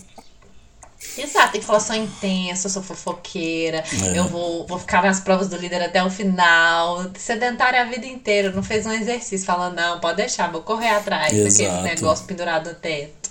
Exato, 1.19 1.53
tem 1.53 1.61
que 1.61 1.67
falar, 1.67 1.81
sou 1.81 1.95
intensa, 1.95 2.69
sou 2.69 2.83
fofoqueira, 2.83 3.85
É. 4.05 4.19
eu 4.19 4.25
vou, 4.27 4.67
vou 4.67 4.79
ficar 4.79 5.03
nas 5.03 5.21
provas 5.21 5.49
do 5.49 5.57
líder 5.57 5.83
até 5.83 6.03
o 6.03 6.11
final. 6.11 7.05
Sedentária 7.17 7.83
a 7.83 7.85
vida 7.85 8.07
inteira, 8.07 8.51
não 8.51 8.63
fez 8.63 8.85
um 8.87 8.91
exercício, 8.93 9.47
falando, 9.47 9.77
não, 9.77 10.01
pode 10.01 10.17
deixar, 10.17 10.51
vou 10.51 10.63
correr 10.63 10.89
atrás 10.89 11.27
daquele 11.31 11.47
Exato. 11.47 11.83
negócio 11.83 12.25
pendurado 12.25 12.71
no 12.71 12.75
teto. 12.75 13.31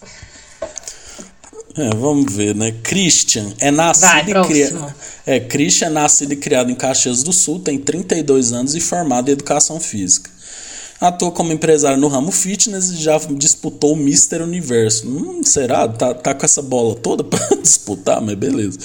É, 1.75 1.89
vamos 1.95 2.31
ver, 2.31 2.55
né? 2.55 2.71
Christian 2.83 3.51
é 3.59 3.71
nascido 3.71 4.31
Vai, 4.31 4.43
e 4.43 4.47
criado. 4.47 4.95
É, 5.25 5.39
Christian 5.39 5.87
é 5.87 5.89
nascido 5.89 6.33
e 6.33 6.35
criado 6.35 6.71
em 6.71 6.75
Caxias 6.75 7.23
do 7.23 7.33
Sul, 7.33 7.59
tem 7.59 7.79
32 7.79 8.53
anos 8.53 8.75
e 8.75 8.79
formado 8.79 9.29
em 9.29 9.31
educação 9.31 9.79
física. 9.79 10.29
Atua 10.99 11.31
como 11.31 11.51
empresário 11.51 11.97
no 11.97 12.07
ramo 12.07 12.31
fitness 12.31 12.89
e 12.89 12.95
já 12.95 13.17
disputou 13.31 13.93
o 13.93 13.95
Mister 13.95 14.41
Universo. 14.41 15.07
Hum, 15.07 15.41
será? 15.43 15.87
Tá, 15.87 16.13
tá 16.13 16.33
com 16.33 16.45
essa 16.45 16.61
bola 16.61 16.95
toda 16.95 17.23
pra 17.25 17.39
disputar, 17.61 18.21
mas 18.21 18.35
beleza. 18.35 18.79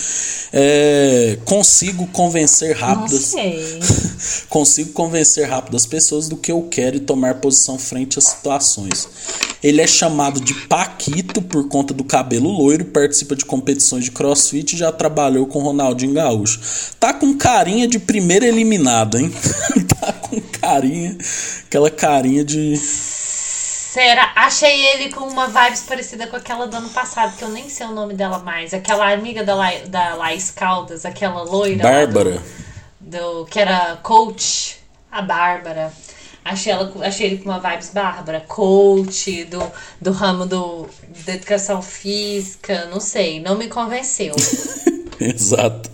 É, 0.52 1.38
consigo 1.44 2.06
convencer 2.08 2.76
rápidas. 2.76 3.20
sei. 3.20 3.78
Consigo 4.48 4.92
convencer 4.92 5.48
rápido 5.48 5.76
as 5.76 5.86
pessoas 5.86 6.28
do 6.28 6.36
que 6.36 6.50
eu 6.50 6.62
quero 6.70 6.96
e 6.96 7.00
tomar 7.00 7.36
posição 7.36 7.78
frente 7.78 8.18
às 8.18 8.24
situações. 8.24 9.08
Ele 9.62 9.80
é 9.80 9.86
chamado 9.86 10.40
de 10.40 10.54
Paquito 10.54 11.42
por 11.42 11.68
conta 11.68 11.92
do 11.92 12.04
cabelo 12.04 12.48
loiro, 12.48 12.84
participa 12.86 13.34
de 13.34 13.44
competições 13.44 14.04
de 14.04 14.10
crossfit 14.10 14.74
e 14.74 14.78
já 14.78 14.92
trabalhou 14.92 15.46
com 15.46 15.60
Ronaldinho 15.60 16.14
Gaúcho. 16.14 16.60
Tá 16.98 17.12
com 17.12 17.36
carinha 17.36 17.86
de 17.86 17.98
primeiro 17.98 18.44
eliminado, 18.44 19.18
hein? 19.18 19.32
tá 20.00 20.12
com 20.12 20.40
carinha, 20.40 21.16
aquela 21.66 21.90
carinha 21.98 22.44
de. 22.44 22.76
Será? 22.76 24.32
Achei 24.36 24.86
ele 24.92 25.12
com 25.12 25.24
uma 25.26 25.48
vibes 25.48 25.82
parecida 25.82 26.26
com 26.26 26.36
aquela 26.36 26.66
do 26.66 26.76
ano 26.76 26.88
passado, 26.90 27.36
que 27.36 27.42
eu 27.42 27.48
nem 27.48 27.68
sei 27.68 27.86
o 27.86 27.92
nome 27.92 28.14
dela 28.14 28.38
mais. 28.38 28.72
Aquela 28.72 29.12
amiga 29.12 29.42
da, 29.42 29.54
La, 29.54 29.70
da 29.86 30.14
Laís 30.14 30.50
Caldas, 30.50 31.04
aquela 31.04 31.42
loira. 31.42 31.82
Bárbara. 31.82 32.42
Do, 33.00 33.18
do- 33.40 33.46
que 33.46 33.58
era 33.58 33.96
coach, 34.02 34.78
a 35.10 35.20
Bárbara. 35.22 35.92
Achei, 36.44 36.72
ela, 36.72 36.90
achei 37.06 37.26
ele 37.26 37.38
com 37.38 37.50
uma 37.50 37.58
vibes 37.60 37.90
Bárbara, 37.90 38.40
coach, 38.46 39.44
do, 39.44 39.62
do 40.00 40.12
ramo 40.12 40.46
do, 40.46 40.88
da 41.26 41.34
educação 41.34 41.82
física, 41.82 42.86
não 42.86 43.00
sei, 43.00 43.40
não 43.40 43.56
me 43.56 43.68
convenceu. 43.68 44.34
Exato. 45.34 45.90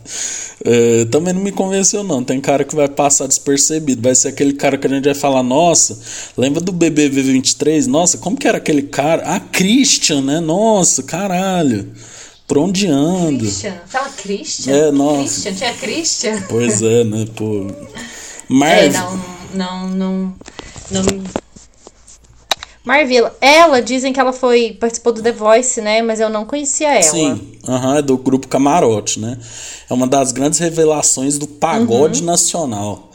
É, 0.65 1.05
também 1.07 1.35
não 1.35 1.43
me 1.43 1.53
convenceu, 1.53 2.03
não. 2.03 2.23
Tem 2.23 2.41
cara 2.41 2.65
que 2.65 2.75
vai 2.75 2.89
passar 2.89 3.27
despercebido. 3.27 4.03
Vai 4.03 4.15
ser 4.15 4.29
aquele 4.29 4.53
cara 4.55 4.79
que 4.79 4.87
a 4.87 4.91
gente 4.91 5.05
vai 5.05 5.15
falar: 5.15 5.43
Nossa, 5.43 5.99
lembra 6.37 6.61
do 6.61 6.73
BBB 6.73 7.23
23? 7.23 7.87
Nossa, 7.87 8.19
como 8.19 8.37
que 8.37 8.47
era 8.49 8.59
aquele 8.59 8.83
cara? 8.83 9.23
Ah, 9.27 9.41
Christian, 9.41 10.23
né? 10.23 10.41
Nossa, 10.41 11.03
caralho. 11.03 11.93
Por 12.47 12.59
onde 12.59 12.87
anda? 12.87 13.39
Christian. 13.39 13.75
Fala 13.87 14.09
Christian? 14.11 14.73
É, 14.75 14.91
nossa. 14.91 15.23
Christian, 15.23 15.55
tinha 15.55 15.75
Christian? 15.75 16.43
Pois 16.49 16.83
é, 16.83 17.05
né, 17.05 17.27
pô. 17.35 17.67
É, 17.69 18.53
Marvel. 18.53 18.93
não, 19.55 19.89
não, 19.89 20.35
não, 20.91 21.03
não. 21.03 21.44
Marvila, 22.85 23.35
ela 23.41 23.81
dizem 23.81 24.13
que 24.13 24.21
ela 24.21 24.33
foi 24.33 24.77
participou 24.79 25.13
do 25.13 25.23
The 25.23 25.33
Voice, 25.33 25.81
né? 25.81 26.03
Mas 26.03 26.21
eu 26.21 26.29
não 26.29 26.45
conhecia 26.45 26.93
ela. 26.93 27.03
Sim, 27.03 27.41
aham, 27.67 27.97
é 27.99 28.03
do 28.03 28.17
grupo 28.19 28.47
Camarote, 28.47 29.19
né? 29.19 29.39
É 29.89 29.95
uma 29.95 30.07
das 30.07 30.33
grandes 30.33 30.59
revelações 30.59 31.39
do 31.39 31.47
pagode 31.47 32.21
Uhum. 32.21 32.27
nacional. 32.27 33.11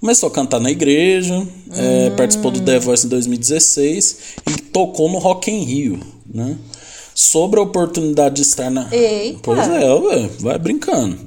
Começou 0.00 0.28
a 0.28 0.32
cantar 0.32 0.58
na 0.60 0.70
igreja, 0.70 1.34
é, 1.72 2.08
Hum. 2.10 2.16
participou 2.16 2.50
do 2.50 2.60
The 2.62 2.78
Voice 2.78 3.04
em 3.04 3.10
2016 3.10 4.16
e 4.48 4.56
tocou 4.62 5.10
no 5.10 5.18
Rock 5.18 5.50
in 5.50 5.64
Rio, 5.64 6.00
né? 6.32 6.56
Sobre 7.14 7.60
a 7.60 7.62
oportunidade 7.62 8.36
de 8.36 8.42
estar 8.42 8.70
na. 8.70 8.88
Eita. 8.90 9.40
Pois 9.42 9.68
é, 9.68 9.92
ué, 9.94 10.30
vai 10.38 10.58
brincando. 10.58 11.18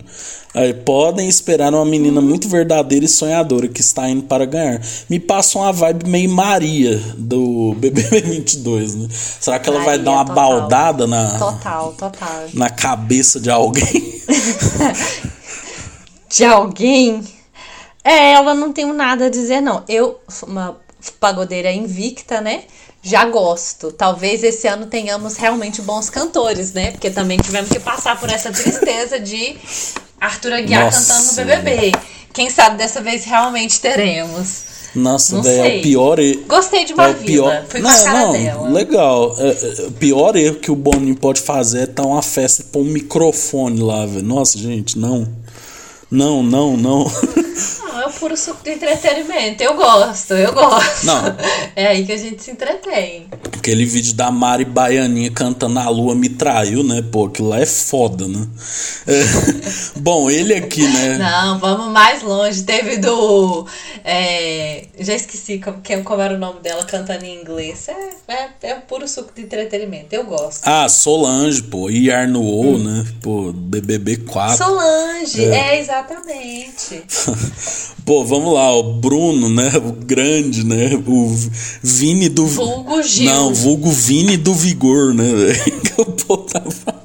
Aí, 0.54 0.74
podem 0.74 1.28
esperar 1.28 1.74
uma 1.74 1.86
menina 1.86 2.22
muito 2.22 2.48
verdadeira 2.48 3.06
e 3.06 3.08
sonhadora 3.08 3.68
que 3.68 3.82
está 3.82 4.08
indo 4.08 4.24
para 4.24 4.46
ganhar. 4.46 4.80
Me 5.10 5.20
passa 5.20 5.58
uma 5.58 5.74
vibe 5.74 6.08
meio 6.08 6.30
Maria 6.30 6.98
do 7.18 7.74
BBB 7.80 8.22
22, 8.22 8.96
né? 8.96 9.08
Será 9.12 9.58
que 9.58 9.68
ela 9.68 9.80
vai 9.80 9.98
Maria, 9.98 10.04
dar 10.04 10.12
uma 10.12 10.26
total. 10.26 10.36
baldada 10.36 11.08
na, 11.08 11.40
Total, 11.40 11.94
total. 11.94 12.44
na 12.54 12.70
cabeça 12.70 13.40
de 13.40 13.50
alguém. 13.50 13.84
De 16.30 16.44
alguém? 16.46 17.22
É, 18.04 18.32
ela 18.34 18.56
não 18.56 18.74
tem 18.74 18.92
nada 18.92 19.28
a 19.28 19.30
dizer, 19.30 19.62
não. 19.62 19.84
Eu, 19.88 20.20
uma 20.48 20.78
pagodeira 21.20 21.72
invicta, 21.72 22.42
né? 22.42 22.64
Já 23.04 23.26
gosto. 23.26 23.92
Talvez 23.92 24.44
esse 24.44 24.66
ano 24.66 24.86
tenhamos 24.86 25.36
realmente 25.36 25.82
bons 25.82 26.10
cantores, 26.10 26.72
né? 26.72 26.92
Porque 26.92 27.10
também 27.10 27.38
tivemos 27.38 27.70
que 27.70 27.80
passar 27.80 28.18
por 28.18 28.30
essa 28.30 28.50
tristeza 28.50 29.20
de 29.20 29.58
Arthur 30.20 30.54
Aguiar 30.54 30.86
Nossa, 30.86 31.14
cantando 31.14 31.30
no 31.42 31.46
BBB. 31.64 31.92
Quem 32.32 32.50
sabe 32.50 32.78
dessa 32.78 33.02
vez 33.02 33.26
realmente 33.26 33.82
teremos. 33.82 34.72
Nossa, 34.96 35.36
Não 35.36 35.44
velho, 35.44 35.76
é 35.76 35.80
o 35.80 35.82
pior 35.82 36.20
erro. 36.20 36.44
Gostei 36.48 36.86
de 36.86 36.92
É 36.92 36.96
o 36.96 36.98
Marvila. 36.98 37.26
pior. 37.52 37.66
Fui 37.68 37.82
cara 37.82 38.14
não, 38.14 38.32
dela. 38.32 38.70
legal. 38.70 39.36
É, 39.40 39.50
é, 39.50 39.88
o 39.88 39.92
pior 39.92 40.36
erro 40.36 40.56
que 40.56 40.72
o 40.72 40.76
Boninho 40.76 41.16
pode 41.16 41.42
fazer 41.42 41.80
é 41.80 41.84
estar 41.84 42.04
uma 42.06 42.22
festa 42.22 42.62
e 42.62 42.66
pôr 42.66 42.82
um 42.82 42.86
microfone 42.86 43.82
lá, 43.82 44.06
velho. 44.06 44.24
Nossa, 44.24 44.58
gente, 44.58 44.98
não. 44.98 45.28
Não, 46.10 46.44
não, 46.44 46.78
não. 46.78 47.12
É 48.14 48.20
puro 48.20 48.38
suco 48.38 48.64
de 48.64 48.72
entretenimento. 48.72 49.64
Eu 49.64 49.76
gosto, 49.76 50.34
eu 50.34 50.54
gosto. 50.54 51.06
Não. 51.06 51.24
É 51.76 51.88
aí 51.88 52.06
que 52.06 52.12
a 52.12 52.18
gente 52.18 52.44
se 52.44 52.52
entretém. 52.52 53.28
Aquele 53.58 53.84
vídeo 53.84 54.14
da 54.14 54.30
Mari 54.30 54.64
Baianinha 54.64 55.32
cantando 55.32 55.80
A 55.80 55.90
Lua 55.90 56.14
Me 56.14 56.30
Traiu, 56.30 56.84
né? 56.84 57.04
Pô, 57.12 57.26
aquilo 57.26 57.50
lá 57.50 57.60
é 57.60 57.66
foda, 57.66 58.28
né? 58.28 58.48
É. 59.08 59.24
Bom, 60.00 60.30
ele 60.30 60.54
aqui, 60.54 60.84
né? 60.84 61.18
Não, 61.18 61.58
vamos 61.58 61.88
mais 61.88 62.22
longe. 62.22 62.62
Teve 62.62 62.98
do. 62.98 63.66
é, 64.04 64.86
já 65.00 65.16
esqueci 65.16 65.58
como, 65.58 65.82
como 66.04 66.22
era 66.22 66.36
o 66.36 66.38
nome 66.38 66.60
dela 66.60 66.84
cantando 66.86 67.26
em 67.26 67.42
inglês. 67.42 67.88
É, 67.88 68.34
é, 68.34 68.50
é 68.70 68.76
puro 68.76 69.08
suco 69.08 69.34
de 69.34 69.42
entretenimento. 69.42 70.14
Eu 70.14 70.26
gosto. 70.26 70.62
Ah, 70.66 70.88
Solange, 70.88 71.64
pô. 71.64 71.90
E 71.90 72.12
Arnoou, 72.12 72.78
né? 72.78 73.04
Pô, 73.22 73.52
BBB 73.52 74.18
4. 74.18 74.58
Solange, 74.58 75.44
é, 75.46 75.80
exatamente. 75.80 77.04
Pô, 78.06 78.24
vamos 78.26 78.54
lá, 78.54 78.76
o 78.76 78.84
Bruno, 78.96 79.50
né? 79.50 79.72
O 79.78 79.94
grande, 79.94 80.66
né? 80.66 80.90
O 81.08 81.34
Vini 81.82 82.28
do. 82.28 82.46
Vulgo 82.46 83.02
Gil. 83.02 83.26
Não, 83.26 83.54
vulgo 83.54 83.90
Vini 83.90 84.36
do 84.36 84.54
Vigor, 84.54 85.14
né? 85.14 85.24
Que 85.96 86.02
o 86.02 86.06
povo 86.06 86.44
tava- 86.44 87.03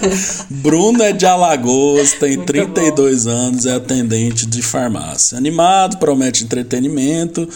Bruno 0.50 1.02
é 1.02 1.12
de 1.12 1.26
Alagoas, 1.26 2.12
tem 2.12 2.36
Muito 2.36 2.46
32 2.46 3.26
anos, 3.26 3.66
é 3.66 3.74
atendente 3.74 4.46
de 4.46 4.62
farmácia. 4.62 5.38
Animado, 5.38 5.98
promete 5.98 6.44
entretenimento 6.44 7.48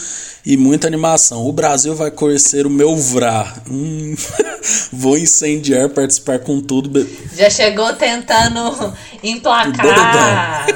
e 0.45 0.57
muita 0.57 0.87
animação. 0.87 1.45
O 1.45 1.51
Brasil 1.51 1.95
vai 1.95 2.11
conhecer 2.11 2.65
o 2.65 2.69
meu 2.69 2.95
VRA. 2.95 3.61
Hum, 3.69 4.15
vou 4.91 5.17
incendiar, 5.17 5.89
participar 5.89 6.39
com 6.39 6.59
tudo. 6.61 7.07
Já 7.35 7.49
chegou 7.49 7.93
tentando 7.93 8.93
emplacar. 9.23 10.67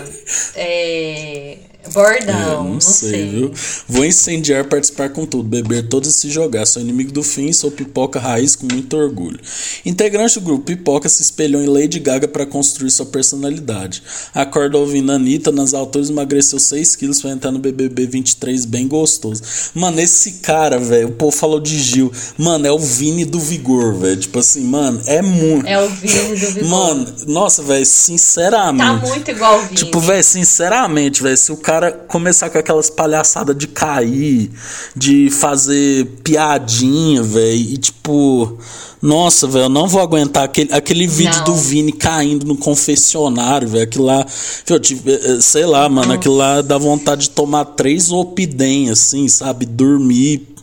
é, 0.55 1.57
bordão. 1.93 2.67
É, 2.67 2.69
não, 2.69 2.81
sei. 2.81 3.29
viu? 3.29 3.51
Vou 3.87 4.03
incendiar, 4.03 4.65
participar 4.65 5.09
com 5.09 5.25
tudo, 5.25 5.47
beber 5.47 5.87
todos 5.87 6.09
e 6.09 6.13
se 6.13 6.29
jogar. 6.29 6.65
Sou 6.65 6.81
inimigo 6.81 7.11
do 7.11 7.23
fim, 7.23 7.53
sou 7.53 7.71
pipoca 7.71 8.19
raiz 8.19 8.55
com 8.55 8.67
muito 8.71 8.97
orgulho. 8.97 9.39
Integrante 9.85 10.39
do 10.39 10.41
grupo 10.41 10.63
Pipoca 10.63 11.07
se 11.09 11.21
espelhou 11.21 11.61
em 11.61 11.67
Lady 11.67 11.99
Gaga 11.99 12.27
para 12.27 12.45
construir 12.45 12.89
sua 12.89 13.05
personalidade. 13.05 14.01
Acorda 14.33 14.77
ouvindo 14.77 15.11
Anitta, 15.11 15.51
nas 15.51 15.73
alturas 15.73 16.09
emagreceu 16.09 16.59
6 16.59 16.95
quilos 16.95 17.21
pra 17.21 17.31
entrar 17.31 17.51
no 17.51 17.59
BBB 17.59 18.07
23 18.07 18.65
bem 18.65 18.87
gostoso. 18.87 19.43
Mano, 19.73 19.99
esse 19.99 20.33
cara, 20.33 20.79
velho, 20.79 21.09
o 21.09 21.11
povo 21.11 21.35
falou 21.35 21.59
de 21.59 21.77
Gil. 21.77 22.11
Mano, 22.37 22.65
é 22.65 22.71
o 22.71 22.79
Vini 22.79 23.25
do 23.25 23.39
Vigor, 23.39 23.93
velho. 23.95 24.17
Tipo 24.17 24.39
assim, 24.39 24.63
mano, 24.63 25.01
é 25.05 25.21
muito. 25.21 25.67
É 25.67 25.79
o 25.79 25.89
Vini 25.89 26.35
do 26.39 26.51
Vigor. 26.51 26.69
Mano, 26.69 27.15
nossa, 27.27 27.61
velho, 27.61 27.85
sinceramente. 27.85 29.01
Tá 29.01 29.07
muito 29.07 29.31
igual 29.31 29.59
o 29.59 29.61
Vini. 29.63 29.75
Tipo, 29.75 29.99
velho, 29.99 30.23
sinceramente, 30.23 31.21
velho, 31.21 31.37
se 31.37 31.51
o 31.51 31.57
cara 31.57 31.82
começar 31.91 32.49
com 32.49 32.57
aquelas 32.57 32.89
palhaçadas 32.89 33.57
de 33.57 33.67
cair, 33.67 34.51
de 34.95 35.29
fazer 35.29 36.05
piadinha, 36.23 37.21
velho, 37.21 37.55
e 37.55 37.77
tipo, 37.77 38.57
nossa, 39.01 39.47
velho, 39.47 39.65
eu 39.65 39.69
não 39.69 39.87
vou 39.87 40.01
aguentar 40.01 40.43
aquele, 40.43 40.73
aquele 40.73 41.07
vídeo 41.07 41.37
Não. 41.39 41.43
do 41.45 41.55
Vini 41.55 41.91
caindo 41.91 42.45
no 42.45 42.57
confessionário, 42.57 43.67
velho, 43.67 43.83
aquilo 43.83 44.05
lá, 44.05 44.25
eu, 44.69 44.79
tipo, 44.79 45.09
eh, 45.09 45.19
eh, 45.23 45.41
sei 45.41 45.65
lá, 45.65 45.87
mano, 45.89 46.13
aquilo 46.13 46.35
lá 46.35 46.61
dá 46.61 46.77
vontade 46.77 47.23
de 47.23 47.29
tomar 47.31 47.65
três 47.65 48.11
opidem, 48.11 48.89
assim, 48.89 49.27
sabe, 49.27 49.65
dormir 49.65 50.53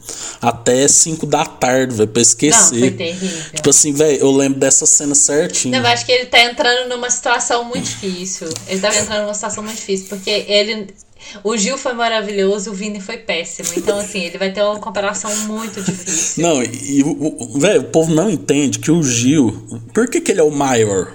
até 0.40 0.88
5 0.88 1.26
da 1.26 1.44
tarde, 1.44 1.94
velho, 1.94 2.08
pra 2.08 2.22
esquecer. 2.22 2.72
Não, 2.72 2.80
foi 2.80 2.90
terrível. 2.90 3.52
Tipo 3.54 3.70
assim, 3.70 3.92
velho, 3.92 4.18
eu 4.18 4.30
lembro 4.32 4.58
dessa 4.58 4.86
cena 4.86 5.14
certinho. 5.14 5.74
Eu 5.76 5.86
acho 5.86 6.06
que 6.06 6.12
ele 6.12 6.26
tá 6.26 6.42
entrando 6.42 6.88
numa 6.88 7.10
situação 7.10 7.64
muito 7.64 7.84
difícil. 7.84 8.48
Ele 8.66 8.80
tava 8.80 8.96
entrando 8.96 9.22
numa 9.22 9.34
situação 9.34 9.62
muito 9.62 9.76
difícil, 9.76 10.06
porque 10.08 10.30
ele. 10.30 10.88
O 11.44 11.56
Gil 11.56 11.76
foi 11.78 11.92
maravilhoso, 11.92 12.70
o 12.70 12.74
Vini 12.74 13.00
foi 13.00 13.16
péssimo. 13.18 13.68
Então, 13.76 13.98
assim, 13.98 14.20
ele 14.24 14.38
vai 14.38 14.52
ter 14.52 14.62
uma 14.62 14.78
comparação 14.78 15.34
muito 15.46 15.80
difícil. 15.82 16.42
Não, 16.42 16.62
e, 16.62 16.98
e 16.98 17.02
o, 17.02 17.10
o- 17.54 17.58
velho, 17.58 17.80
o 17.82 17.84
povo 17.84 18.14
não 18.14 18.30
entende 18.30 18.78
que 18.78 18.90
o 18.90 19.02
Gil. 19.02 19.54
Por 19.94 20.08
que, 20.08 20.20
que 20.20 20.32
ele 20.32 20.40
é 20.40 20.44
o 20.44 20.50
maior? 20.50 21.12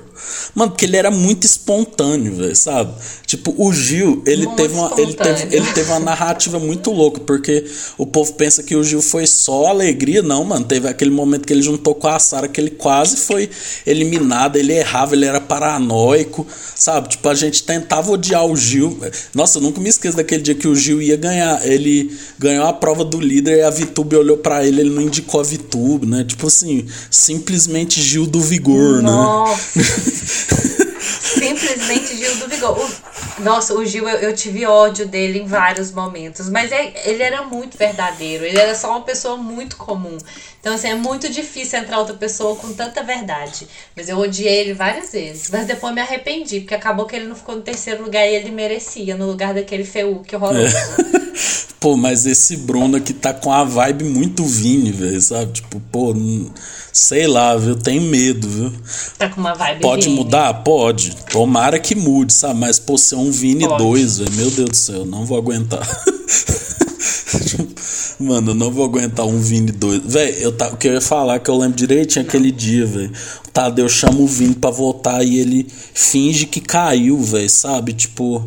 Mano, 0.53 0.71
porque 0.71 0.85
ele 0.85 0.97
era 0.97 1.11
muito 1.11 1.45
espontâneo, 1.45 2.35
velho, 2.35 2.55
sabe? 2.55 2.93
Tipo, 3.25 3.53
o 3.57 3.73
Gil, 3.73 4.23
ele 4.25 4.45
Muito 4.45 4.57
teve, 4.57 4.73
uma, 4.73 4.93
ele, 4.97 5.13
teve, 5.13 5.55
ele 5.55 5.65
teve 5.73 5.91
uma 5.91 5.99
narrativa 5.99 6.59
muito 6.59 6.91
louca, 6.91 7.19
porque 7.19 7.65
o 7.97 8.05
povo 8.05 8.33
pensa 8.33 8.63
que 8.63 8.75
o 8.75 8.83
Gil 8.83 9.01
foi 9.01 9.27
só 9.27 9.67
alegria. 9.67 10.21
Não, 10.21 10.43
mano, 10.43 10.65
teve 10.65 10.87
aquele 10.87 11.11
momento 11.11 11.45
que 11.45 11.53
ele 11.53 11.61
juntou 11.61 11.95
com 11.95 12.07
a 12.07 12.19
Sara, 12.19 12.47
que 12.47 12.59
ele 12.61 12.69
quase 12.69 13.17
foi 13.17 13.49
eliminado, 13.85 14.55
ele 14.55 14.73
errava, 14.73 15.15
ele 15.15 15.25
era 15.25 15.41
paranoico, 15.41 16.45
sabe? 16.75 17.09
Tipo, 17.09 17.29
a 17.29 17.35
gente 17.35 17.63
tentava 17.63 18.11
odiar 18.11 18.45
o 18.45 18.55
Gil. 18.55 18.99
Nossa, 19.33 19.57
eu 19.57 19.61
nunca 19.61 19.81
me 19.81 19.89
esqueço 19.89 20.17
daquele 20.17 20.43
dia 20.43 20.55
que 20.55 20.67
o 20.67 20.75
Gil 20.75 21.01
ia 21.01 21.17
ganhar. 21.17 21.65
Ele 21.65 22.15
ganhou 22.37 22.67
a 22.67 22.73
prova 22.73 23.03
do 23.03 23.19
líder 23.19 23.57
e 23.57 23.61
a 23.63 23.69
Vitube 23.69 24.15
olhou 24.15 24.37
pra 24.37 24.65
ele, 24.65 24.81
ele 24.81 24.89
não 24.89 25.01
indicou 25.01 25.39
a 25.39 25.43
Vitube, 25.43 26.05
né? 26.05 26.23
Tipo 26.23 26.47
assim, 26.47 26.85
simplesmente 27.09 28.01
Gil 28.01 28.25
do 28.25 28.39
Vigor, 28.39 29.01
né? 29.01 29.11
Simplesmente 31.01 32.15
Gil 32.15 32.35
do 32.37 32.47
Vigor. 32.47 32.89
Nossa, 33.39 33.73
o 33.73 33.85
Gil, 33.85 34.07
eu, 34.07 34.17
eu 34.19 34.35
tive 34.35 34.65
ódio 34.65 35.05
dele 35.07 35.39
em 35.39 35.45
vários 35.45 35.91
momentos. 35.91 36.49
Mas 36.49 36.71
é- 36.71 36.93
ele 37.09 37.21
era 37.21 37.43
muito 37.43 37.77
verdadeiro. 37.77 38.45
Ele 38.45 38.57
era 38.57 38.73
só 38.75 38.91
uma 38.91 39.01
pessoa 39.01 39.35
muito 39.35 39.75
comum. 39.75 40.17
Então, 40.59 40.73
assim, 40.73 40.87
é 40.87 40.95
muito 40.95 41.29
difícil 41.29 41.79
entrar 41.79 41.99
outra 41.99 42.15
pessoa 42.15 42.55
com 42.55 42.73
tanta 42.73 43.03
verdade. 43.03 43.67
Mas 43.95 44.09
eu 44.09 44.17
odiei 44.17 44.61
ele 44.61 44.73
várias 44.73 45.11
vezes. 45.11 45.49
Mas 45.51 45.67
depois 45.67 45.93
me 45.93 46.01
arrependi, 46.01 46.61
porque 46.61 46.73
acabou 46.75 47.05
que 47.05 47.15
ele 47.15 47.25
não 47.27 47.35
ficou 47.35 47.55
no 47.55 47.61
terceiro 47.61 48.03
lugar 48.03 48.25
e 48.25 48.35
ele 48.35 48.51
merecia, 48.51 49.15
no 49.15 49.27
lugar 49.27 49.53
daquele 49.53 49.83
feuque 49.83 50.35
horroroso. 50.35 50.75
Pô, 51.79 51.95
mas 51.95 52.25
esse 52.25 52.57
Bruno 52.57 52.97
aqui 52.97 53.13
tá 53.13 53.31
com 53.31 53.51
a 53.51 53.63
vibe 53.63 54.05
muito 54.05 54.43
Vini, 54.43 54.91
velho, 54.91 55.21
sabe? 55.21 55.51
Tipo, 55.51 55.79
pô, 55.91 56.15
sei 56.91 57.27
lá, 57.27 57.55
viu? 57.55 57.75
Tem 57.75 57.99
medo, 57.99 58.49
viu? 58.49 58.73
Tá 59.19 59.29
com 59.29 59.39
uma 59.39 59.53
vibe 59.53 59.81
Pode 59.81 60.05
Vini. 60.05 60.15
mudar? 60.15 60.51
Pode. 60.63 61.15
Tomara 61.29 61.77
que 61.77 61.93
mude, 61.93 62.33
sabe? 62.33 62.59
Mas, 62.59 62.79
pô, 62.79 62.97
ser 62.97 63.15
um 63.15 63.24
Vini 63.31 63.67
Pode. 63.67 63.83
2, 63.83 64.17
velho, 64.19 64.31
meu 64.33 64.51
Deus 64.51 64.69
do 64.69 64.75
céu, 64.75 65.05
não 65.05 65.25
vou 65.25 65.37
aguentar. 65.37 65.85
Mano, 68.19 68.51
eu 68.51 68.55
não 68.55 68.71
vou 68.71 68.85
aguentar 68.85 69.25
um 69.25 69.39
Vini 69.39 69.71
2. 69.71 70.01
Velho, 70.05 70.37
eu 70.37 70.51
tá, 70.51 70.69
o 70.69 70.77
que 70.77 70.87
eu 70.87 70.93
ia 70.93 71.01
falar, 71.01 71.39
que 71.39 71.49
eu 71.49 71.57
lembro 71.57 71.75
direitinho 71.75 72.25
aquele 72.25 72.51
dia, 72.51 72.85
velho. 72.85 73.11
O 73.45 73.51
Tadeu 73.51 73.89
chama 73.89 74.19
o 74.19 74.27
Vini 74.27 74.55
pra 74.55 74.69
voltar 74.69 75.23
e 75.23 75.37
ele 75.37 75.67
finge 75.93 76.45
que 76.45 76.61
caiu, 76.61 77.21
velho, 77.21 77.49
sabe? 77.49 77.93
Tipo. 77.93 78.45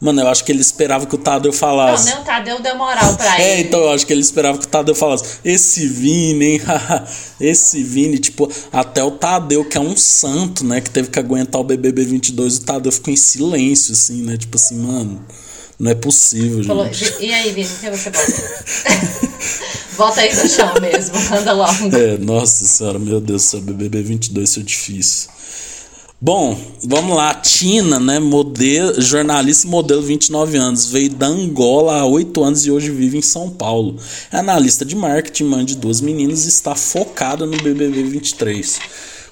Mano, 0.00 0.20
eu 0.20 0.28
acho 0.28 0.44
que 0.44 0.52
ele 0.52 0.60
esperava 0.60 1.06
que 1.06 1.14
o 1.14 1.18
Tadeu 1.18 1.50
Não, 1.52 1.58
falasse. 1.58 2.04
nem 2.10 2.18
o 2.20 2.24
Tadeu 2.24 2.60
deu 2.60 2.76
moral 2.76 3.16
pra 3.16 3.40
É, 3.40 3.54
ele. 3.60 3.68
então 3.68 3.80
eu 3.80 3.90
acho 3.90 4.06
que 4.06 4.12
ele 4.12 4.20
esperava 4.20 4.58
que 4.58 4.64
o 4.66 4.68
Tadeu 4.68 4.94
falasse. 4.94 5.38
Esse 5.44 5.86
Vini, 5.88 6.44
hein? 6.44 6.60
Esse 7.40 7.82
Vini, 7.82 8.18
tipo, 8.18 8.50
até 8.72 9.02
o 9.02 9.10
Tadeu, 9.12 9.64
que 9.64 9.76
é 9.78 9.80
um 9.80 9.96
santo, 9.96 10.64
né? 10.64 10.80
Que 10.80 10.90
teve 10.90 11.08
que 11.08 11.18
aguentar 11.18 11.60
o 11.60 11.64
BBB 11.64 12.04
22, 12.04 12.56
o 12.58 12.60
Tadeu 12.62 12.92
ficou 12.92 13.12
em 13.12 13.16
silêncio, 13.16 13.92
assim, 13.94 14.22
né? 14.22 14.36
Tipo 14.36 14.56
assim, 14.56 14.76
mano, 14.76 15.24
não 15.78 15.90
é 15.90 15.94
possível, 15.94 16.62
Falou, 16.64 16.84
gente. 16.92 17.16
e 17.24 17.32
aí, 17.32 17.52
Vini, 17.52 17.68
quem 17.80 17.90
você 17.90 18.10
volta? 18.10 18.32
volta 19.96 20.20
aí 20.20 20.34
no 20.34 20.48
chão 20.48 20.72
mesmo, 20.80 21.14
anda 21.36 21.52
logo. 21.52 21.96
É, 21.96 22.18
nossa 22.18 22.64
senhora, 22.66 22.98
meu 22.98 23.20
Deus 23.20 23.42
do 23.42 23.46
céu, 23.48 23.60
BBB 23.60 24.02
22 24.02 24.54
foi 24.54 24.62
difícil. 24.62 25.28
Bom, 26.18 26.58
vamos 26.82 27.14
lá. 27.14 27.34
Tina, 27.34 28.00
né? 28.00 28.18
Modelo, 28.18 28.98
jornalista 29.02 29.68
modelo 29.68 30.00
29 30.00 30.56
anos. 30.56 30.90
Veio 30.90 31.10
da 31.10 31.26
Angola 31.26 31.98
há 31.98 32.06
8 32.06 32.42
anos 32.42 32.64
e 32.64 32.70
hoje 32.70 32.90
vive 32.90 33.18
em 33.18 33.22
São 33.22 33.50
Paulo. 33.50 33.96
É 34.32 34.38
analista 34.38 34.82
de 34.82 34.96
marketing, 34.96 35.44
mãe 35.44 35.64
de 35.64 35.76
duas 35.76 36.00
meninas 36.00 36.46
e 36.46 36.48
está 36.48 36.74
focada 36.74 37.44
no 37.44 37.58
BBB 37.58 38.02
23. 38.04 38.80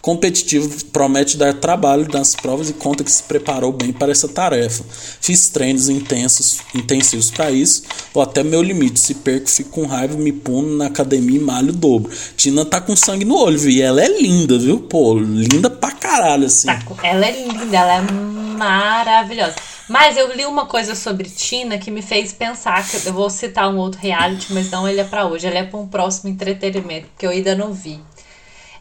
Competitivo, 0.04 0.84
promete 0.92 1.38
dar 1.38 1.54
trabalho 1.54 2.06
nas 2.12 2.34
provas 2.34 2.68
e 2.68 2.74
conta 2.74 3.02
que 3.02 3.10
se 3.10 3.22
preparou 3.22 3.72
bem 3.72 3.90
para 3.90 4.12
essa 4.12 4.28
tarefa. 4.28 4.84
Fiz 5.18 5.48
treinos 5.48 5.88
intensos, 5.88 6.58
intensivos 6.74 7.30
para 7.30 7.50
isso, 7.50 7.84
ou 8.12 8.20
até 8.20 8.42
meu 8.42 8.60
limite. 8.60 9.00
Se 9.00 9.14
perco, 9.14 9.48
fico 9.48 9.70
com 9.70 9.86
raiva, 9.86 10.14
me 10.18 10.30
puno 10.30 10.76
na 10.76 10.88
academia 10.88 11.38
e 11.38 11.42
malho 11.42 11.72
dobro. 11.72 12.12
Tina 12.36 12.66
tá 12.66 12.82
com 12.82 12.94
sangue 12.94 13.24
no 13.24 13.34
olho, 13.34 13.58
viu? 13.58 13.70
E 13.70 13.80
ela 13.80 14.02
é 14.02 14.20
linda, 14.20 14.58
viu? 14.58 14.78
Pô, 14.78 15.14
linda 15.14 15.70
pra 15.70 15.92
caralho, 15.92 16.44
assim. 16.48 16.66
Tá, 16.66 16.82
ela 17.02 17.24
é 17.24 17.40
linda, 17.40 17.74
ela 17.74 17.94
é 17.94 18.02
maravilhosa. 18.02 19.54
Mas 19.88 20.18
eu 20.18 20.30
li 20.36 20.44
uma 20.44 20.66
coisa 20.66 20.94
sobre 20.94 21.30
Tina 21.30 21.78
que 21.78 21.90
me 21.90 22.02
fez 22.02 22.30
pensar, 22.30 22.86
que 22.86 23.06
eu 23.06 23.12
vou 23.14 23.30
citar 23.30 23.72
um 23.72 23.78
outro 23.78 23.98
reality, 24.02 24.52
mas 24.52 24.70
não 24.70 24.86
ele 24.86 25.00
é 25.00 25.04
pra 25.04 25.24
hoje, 25.24 25.46
ele 25.46 25.56
é 25.56 25.64
pra 25.64 25.80
um 25.80 25.88
próximo 25.88 26.28
entretenimento, 26.28 27.08
que 27.18 27.24
eu 27.24 27.30
ainda 27.30 27.54
não 27.54 27.72
vi. 27.72 27.98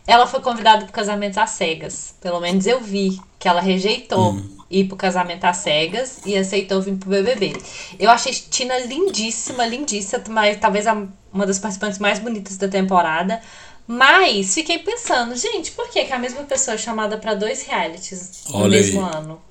Ela 0.06 0.28
foi 0.28 0.42
convidada 0.42 0.84
pro 0.86 0.94
casamento 0.94 1.38
às 1.38 1.52
cegas. 1.52 2.16
Pelo 2.20 2.40
menos 2.40 2.66
eu 2.66 2.82
vi 2.82 3.20
que 3.40 3.48
ela 3.48 3.62
rejeitou 3.62 4.38
ir 4.70 4.86
pro 4.86 4.98
casamento 4.98 5.46
às 5.46 5.58
cegas 5.58 6.20
e 6.26 6.36
aceitou 6.36 6.82
vir 6.82 6.96
pro 6.96 7.10
BBB. 7.10 7.56
Eu 8.00 8.10
achei 8.10 8.34
Tina 8.34 8.78
lindíssima, 8.80 9.66
lindíssima, 9.66 10.24
mas 10.30 10.58
talvez 10.60 10.86
uma 11.32 11.46
das 11.46 11.60
participantes 11.60 12.00
mais 12.00 12.20
bonitas 12.20 12.58
da 12.58 12.68
temporada. 12.68 13.42
Mas 13.88 14.54
fiquei 14.54 14.80
pensando, 14.80 15.36
gente, 15.36 15.72
por 15.72 15.90
que, 15.90 16.06
que 16.06 16.14
a 16.14 16.20
mesma 16.20 16.44
pessoa 16.44 16.76
é 16.76 16.78
chamada 16.78 17.18
pra 17.18 17.34
dois 17.34 17.64
realities 17.64 18.44
no 18.50 18.58
Olha 18.58 18.78
mesmo 18.80 19.06
aí. 19.06 19.16
ano? 19.16 19.42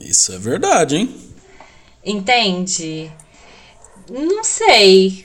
Isso 0.00 0.32
é 0.32 0.38
verdade, 0.38 0.96
hein? 0.96 1.14
Entende? 2.04 3.10
Não 4.10 4.44
sei. 4.44 5.24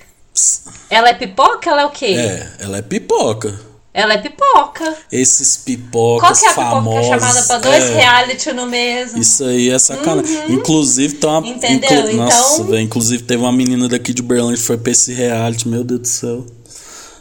Ela 0.90 1.10
é 1.10 1.14
pipoca? 1.14 1.70
Ela 1.70 1.82
é 1.82 1.86
o 1.86 1.92
quê? 1.92 2.16
É, 2.18 2.56
ela 2.60 2.78
é 2.78 2.82
pipoca. 2.82 3.71
Ela 3.94 4.14
é 4.14 4.18
pipoca. 4.20 4.96
Esses 5.12 5.58
pipocas 5.58 6.40
Qual 6.40 6.40
que 6.40 6.46
é 6.46 6.50
a 6.50 6.52
pipoca 6.54 6.72
famosos. 6.72 7.06
é 7.06 7.10
chamada 7.20 7.44
pra 7.44 7.58
dois 7.58 7.84
é, 7.84 7.96
reality 7.96 8.52
no 8.54 8.66
mesmo? 8.66 9.20
Isso 9.20 9.44
aí 9.44 9.70
é 9.70 9.78
sacanagem. 9.78 10.54
Inclusive, 10.54 11.16
tem 11.16 11.30
uma. 11.30 11.40
Uhum. 11.40 11.48
Entendeu? 11.48 12.14
Nossa, 12.16 12.62
Então-. 12.62 12.80
Inclusive, 12.80 13.24
teve 13.24 13.42
uma 13.44 13.52
menina 13.52 13.90
daqui 13.90 14.14
de 14.14 14.22
Berlândia 14.22 14.58
que 14.58 14.64
foi 14.64 14.78
pra 14.78 14.92
esse 14.94 15.14
reality, 15.14 15.68
meu 15.68 15.84
Deus 15.84 16.00
do 16.00 16.08
céu. 16.08 16.46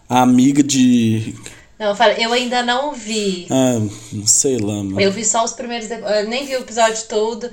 A 0.09 0.23
amiga 0.23 0.62
de. 0.62 1.35
Não, 1.79 1.89
eu, 1.89 1.97
falei, 1.97 2.25
eu 2.25 2.33
ainda 2.33 2.62
não 2.62 2.93
vi. 2.93 3.47
Ah, 3.51 3.81
sei 4.27 4.59
lá, 4.59 4.75
mano. 4.75 5.01
Eu 5.01 5.11
vi 5.11 5.25
só 5.25 5.43
os 5.45 5.53
primeiros. 5.53 5.91
Eu 5.91 6.29
nem 6.29 6.47
vi 6.47 6.55
o 6.55 6.61
episódio 6.61 7.03
todo. 7.09 7.51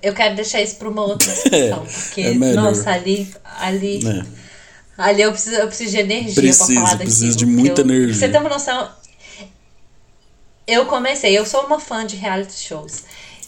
Eu 0.00 0.14
quero 0.14 0.36
deixar 0.36 0.62
isso 0.62 0.76
pra 0.76 0.88
uma 0.88 1.02
outra 1.02 1.26
discussão. 1.32 1.84
porque, 1.84 2.20
é 2.20 2.34
nossa, 2.54 2.90
ali. 2.92 3.28
Ali, 3.60 4.00
É. 4.06 4.41
ali 5.02 5.22
eu, 5.22 5.32
preciso, 5.32 5.56
eu 5.56 5.66
preciso 5.68 5.90
de 5.90 5.98
energia 5.98 6.34
Precisa, 6.34 6.64
pra 6.66 6.74
falar 6.74 6.84
daquilo. 6.90 7.04
precisa 7.04 7.36
de 7.36 7.46
muita 7.46 7.80
eu- 7.82 7.84
energia. 7.86 8.14
Você 8.14 8.28
ter 8.28 8.38
uma 8.38 8.48
noção. 8.48 8.88
Eu 10.66 10.86
comecei, 10.86 11.36
eu 11.36 11.44
sou 11.44 11.64
uma 11.66 11.80
fã 11.80 12.06
de 12.06 12.16
reality 12.16 12.54
shows. 12.54 13.02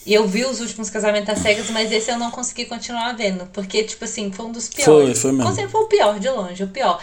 E 0.06 0.12
eu 0.12 0.26
vi 0.28 0.44
os 0.44 0.60
últimos 0.60 0.90
casamentos 0.90 1.30
às 1.30 1.38
cegas, 1.38 1.70
mas 1.70 1.90
esse 1.90 2.10
eu 2.10 2.18
não 2.18 2.30
consegui 2.30 2.66
continuar 2.66 3.14
vendo. 3.16 3.46
Porque, 3.46 3.82
tipo 3.84 4.04
assim, 4.04 4.30
foi 4.30 4.44
um 4.46 4.52
dos 4.52 4.68
piores. 4.68 4.84
Foi, 4.84 5.14
foi 5.14 5.32
mesmo. 5.32 5.46
Certeza 5.48 5.68
foi 5.72 5.80
o 5.82 5.86
pior, 5.86 6.18
de 6.18 6.28
longe, 6.28 6.62
o 6.62 6.68
pior. 6.68 7.02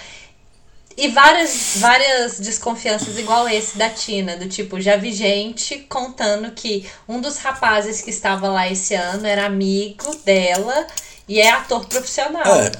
E 0.95 1.07
várias, 1.07 1.77
várias 1.77 2.39
desconfianças 2.39 3.17
igual 3.17 3.47
esse 3.49 3.77
da 3.77 3.89
Tina, 3.89 4.35
do 4.35 4.47
tipo, 4.47 4.79
já 4.79 4.97
vi 4.97 5.11
gente 5.13 5.79
contando 5.89 6.51
que 6.51 6.85
um 7.07 7.19
dos 7.21 7.37
rapazes 7.37 8.01
que 8.01 8.09
estava 8.11 8.49
lá 8.49 8.69
esse 8.69 8.93
ano 8.93 9.25
era 9.25 9.45
amigo 9.45 10.13
dela 10.25 10.85
e 11.27 11.39
é 11.39 11.49
ator 11.49 11.87
profissional. 11.87 12.43
É. 12.59 12.71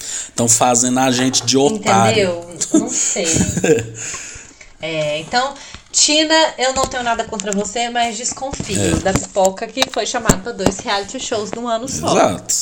Estão 0.00 0.48
fazendo 0.48 0.98
a 0.98 1.10
gente 1.10 1.44
de 1.44 1.56
otário. 1.58 2.44
Entendeu? 2.54 2.80
Não 2.80 2.88
sei. 2.88 3.26
É, 4.82 5.18
então, 5.20 5.52
Tina, 5.92 6.54
eu 6.56 6.72
não 6.72 6.86
tenho 6.86 7.02
nada 7.02 7.22
contra 7.24 7.52
você, 7.52 7.90
mas 7.90 8.16
desconfio 8.16 8.96
É. 8.96 9.00
da 9.00 9.12
pipoca 9.12 9.66
que 9.66 9.82
foi 9.90 10.06
chamada 10.06 10.38
para 10.38 10.52
dois 10.52 10.78
reality 10.78 11.20
shows 11.20 11.50
num 11.52 11.68
ano 11.68 11.86
só. 11.86 12.06
Exato. 12.16 12.54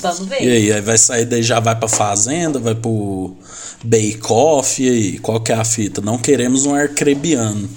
Vamos 0.00 0.26
ver. 0.26 0.42
E 0.42 0.50
aí, 0.50 0.72
aí 0.72 0.80
vai 0.80 0.96
sair 0.96 1.26
daí, 1.26 1.42
já 1.42 1.60
vai 1.60 1.76
pra 1.76 1.88
fazenda, 1.88 2.58
vai 2.58 2.74
pro 2.74 3.36
Bake 3.84 4.20
Off, 4.30 4.82
e 4.82 4.88
aí, 4.88 5.18
qual 5.18 5.38
que 5.40 5.52
é 5.52 5.56
a 5.56 5.64
fita? 5.64 6.00
Não 6.00 6.16
queremos 6.16 6.64
um 6.64 6.74
arcrebiano. 6.74 7.68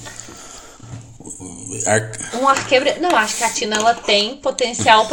Ar... 1.85 2.11
Um 2.41 2.47
arquebre... 2.47 2.95
Não, 2.99 3.15
acho 3.15 3.35
que 3.37 3.43
a 3.43 3.49
Tina 3.49 3.75
ela 3.75 3.93
tem 3.93 4.37
potencial 4.37 5.07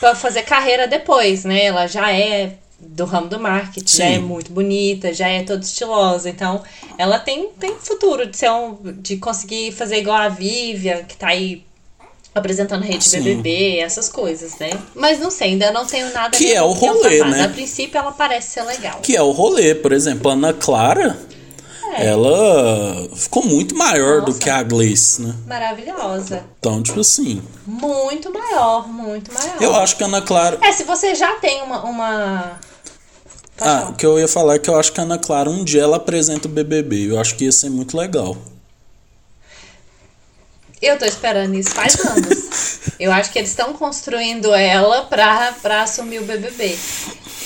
pra 0.00 0.14
fazer 0.14 0.42
carreira 0.42 0.86
depois, 0.88 1.44
né? 1.44 1.64
Ela 1.66 1.86
já 1.86 2.10
é 2.12 2.54
do 2.80 3.04
ramo 3.04 3.28
do 3.28 3.38
marketing, 3.38 3.96
já 3.96 4.04
Sim. 4.06 4.14
é 4.14 4.18
muito 4.18 4.50
bonita, 4.52 5.12
já 5.12 5.28
é 5.28 5.42
toda 5.42 5.62
estilosa. 5.62 6.28
Então, 6.28 6.62
ela 6.98 7.18
tem, 7.18 7.48
tem 7.58 7.74
futuro 7.78 8.26
de 8.26 8.36
ser 8.36 8.50
um, 8.50 8.76
de 8.98 9.16
conseguir 9.18 9.72
fazer 9.72 9.98
igual 9.98 10.16
a 10.16 10.28
Vivian, 10.28 11.04
que 11.04 11.16
tá 11.16 11.28
aí 11.28 11.64
apresentando 12.34 12.82
rede 12.82 13.04
Sim. 13.08 13.20
BBB, 13.22 13.78
essas 13.78 14.08
coisas, 14.08 14.56
né? 14.58 14.70
Mas 14.94 15.18
não 15.18 15.30
sei, 15.30 15.48
ainda 15.50 15.72
não 15.72 15.84
tenho 15.84 16.12
nada 16.12 16.36
Que 16.36 16.52
é 16.52 16.62
o 16.62 16.72
rolê, 16.72 17.22
né? 17.24 17.44
A 17.44 17.48
princípio, 17.48 17.98
ela 17.98 18.12
parece 18.12 18.50
ser 18.52 18.62
legal. 18.62 19.00
Que 19.00 19.16
é 19.16 19.22
o 19.22 19.30
rolê, 19.32 19.74
por 19.74 19.92
exemplo, 19.92 20.30
a 20.30 20.34
Ana 20.34 20.52
Clara, 20.52 21.18
É. 21.96 22.06
ela 22.06 23.08
ficou 23.16 23.44
muito 23.44 23.74
maior 23.76 24.20
do 24.20 24.28
Nossa. 24.28 24.38
que 24.38 24.48
a 24.48 24.62
Gleice, 24.62 25.22
né? 25.22 25.34
Maravilhosa. 25.46 26.44
Então, 26.60 26.80
tipo 26.82 27.00
assim, 27.00 27.42
Muito 27.66 28.32
maior, 28.32 28.86
muito 28.88 29.32
maior. 29.34 29.56
eu 29.60 29.74
acho 29.74 29.96
que 29.96 30.04
a 30.04 30.06
Ana 30.06 30.22
Clara. 30.22 30.56
É, 30.62 30.70
se 30.70 30.84
você 30.84 31.14
já 31.16 31.32
tem 31.34 31.62
uma. 31.62 31.82
uma... 31.84 32.60
Pode 33.60 33.70
Ah, 33.70 33.88
o 33.90 33.94
que 33.94 34.04
eu 34.06 34.18
ia 34.18 34.26
falar 34.26 34.54
é 34.54 34.58
que 34.58 34.68
eu 34.70 34.78
acho 34.78 34.92
que 34.92 35.00
a 35.00 35.04
Ana 35.04 35.18
Clara 35.18 35.48
um 35.50 35.62
dia 35.62 35.82
ela 35.82 35.98
apresenta 35.98 36.48
o 36.48 36.50
BBB. 36.50 37.10
Eu 37.10 37.20
acho 37.20 37.36
que 37.36 37.44
ia 37.44 37.52
ser 37.52 37.68
muito 37.70 37.96
legal. 37.96 38.36
Eu 40.80 40.98
tô 40.98 41.04
esperando 41.04 41.54
isso 41.54 41.70
faz 41.70 41.94
anos. 42.06 42.80
Eu 42.98 43.12
acho 43.12 43.30
que 43.32 43.38
eles 43.38 43.50
estão 43.50 43.72
construindo 43.74 44.54
ela 44.54 45.04
pra, 45.04 45.52
pra 45.62 45.82
assumir 45.82 46.18
o 46.20 46.24
BBB. 46.24 46.78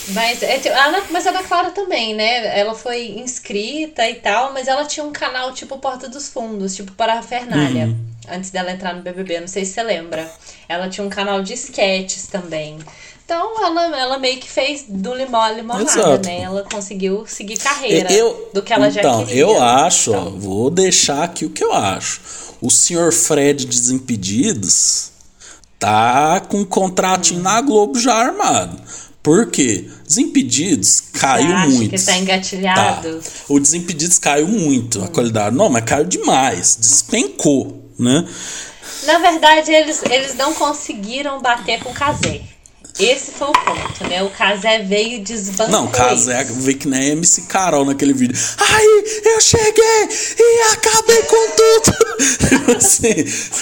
Mas, 0.09 0.43
é, 0.43 0.61
a 0.69 0.87
Ana, 0.87 1.03
mas 1.11 1.27
a 1.27 1.31
Ana 1.31 1.43
Clara 1.45 1.71
também, 1.71 2.13
né? 2.15 2.59
Ela 2.59 2.75
foi 2.75 3.07
inscrita 3.19 4.09
e 4.09 4.17
tal, 4.17 4.53
mas 4.53 4.67
ela 4.69 4.85
tinha 4.85 5.05
um 5.05 5.13
canal 5.13 5.53
tipo 5.53 5.79
Porta 5.79 6.09
dos 6.09 6.29
Fundos, 6.29 6.75
tipo 6.77 6.93
Parafernália, 6.93 7.87
Uhum. 7.87 7.97
antes 8.29 8.51
dela 8.51 8.71
entrar 8.73 8.95
no 8.95 9.03
BBB. 9.03 9.41
Não 9.41 9.49
sei 9.49 9.65
se 9.65 9.73
você 9.75 9.83
lembra. 9.83 10.29
Ela 10.69 10.89
tinha 10.89 11.05
um 11.07 11.11
canal 11.11 11.41
de 11.43 11.55
sketches 11.55 12.27
também. 12.27 12.79
Então 13.25 13.65
ela, 13.65 13.99
ela 13.99 14.19
meio 14.19 14.39
que 14.39 14.51
fez 14.51 14.85
do 14.89 15.15
limão 15.15 15.41
a 15.41 15.51
limonada, 15.51 15.83
Exato. 15.91 16.27
né? 16.29 16.41
Ela 16.43 16.63
conseguiu 16.71 17.25
seguir 17.27 17.57
carreira 17.57 18.13
Eu, 18.13 18.51
do 18.53 18.61
que 18.63 18.73
ela 18.73 18.91
já 18.91 19.01
então, 19.01 19.25
queria. 19.25 19.41
eu 19.41 19.63
acho, 19.63 20.13
ó, 20.13 20.17
Então, 20.21 20.39
vou 20.39 20.71
deixar 20.71 21.23
aqui 21.25 21.47
o 21.47 21.51
que 21.51 21.65
eu 21.65 21.73
acho. 21.73 22.21
O 22.61 22.71
senhor 22.71 23.13
Fred 23.13 23.65
Desimpedidos 23.67 25.11
tá 25.79 26.41
com 26.41 26.59
um 26.61 26.65
contratinho 26.65 27.41
na 27.43 27.61
Globo 27.61 27.99
já 27.99 28.15
armado. 28.15 28.79
Por 29.23 29.51
quê? 29.51 29.89
Desimpedidos 30.07 31.01
caiu 31.15 31.47
Você 31.49 31.55
acha 31.55 31.69
muito. 31.69 31.91
que 31.97 32.03
tá 32.03 32.17
engatilhado? 32.19 33.21
Tá. 33.21 33.29
O 33.49 33.59
Desimpedidos 33.59 34.19
caiu 34.19 34.47
muito, 34.47 35.03
a 35.03 35.09
qualidade. 35.09 35.57
Não, 35.57 35.71
mas 35.71 35.85
caiu 35.85 36.05
demais. 36.05 36.77
Despencou, 36.79 37.89
né? 37.99 38.27
Na 39.05 39.19
verdade, 39.19 39.71
eles, 39.73 40.03
eles 40.11 40.35
não 40.35 40.53
conseguiram 40.55 41.41
bater 41.41 41.83
com 41.83 41.91
o 41.91 41.95
Kazé. 41.95 42.43
Esse 42.99 43.33
foi 43.33 43.49
o 43.49 43.53
ponto, 43.53 44.05
né? 44.09 44.23
O 44.23 44.31
Kazé 44.31 44.79
veio 44.81 45.21
desbancou 45.25 45.69
Não, 45.73 45.89
Casé 45.89 46.43
isso. 46.45 46.55
vê 46.55 46.75
que 46.75 46.87
nem 46.87 47.09
MC 47.11 47.43
Carol 47.43 47.85
naquele 47.85 48.13
vídeo. 48.13 48.37
Aí 48.57 49.05
eu 49.25 49.41
cheguei 49.41 50.09
e 50.39 50.61
acabei 50.73 51.23
com 51.23 51.51
tudo. 51.57 52.77
assim, 52.77 53.09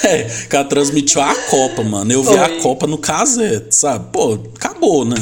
é, 0.06 0.26
o 0.44 0.48
cara 0.48 0.64
transmitiu 0.64 1.22
a 1.22 1.34
Copa, 1.34 1.82
mano. 1.82 2.12
Eu 2.12 2.22
vi 2.22 2.28
Foi. 2.28 2.38
a 2.38 2.60
Copa 2.60 2.86
no 2.86 2.98
Casé, 2.98 3.64
sabe? 3.70 4.06
Pô, 4.12 4.34
acabou, 4.54 5.04
né? 5.06 5.16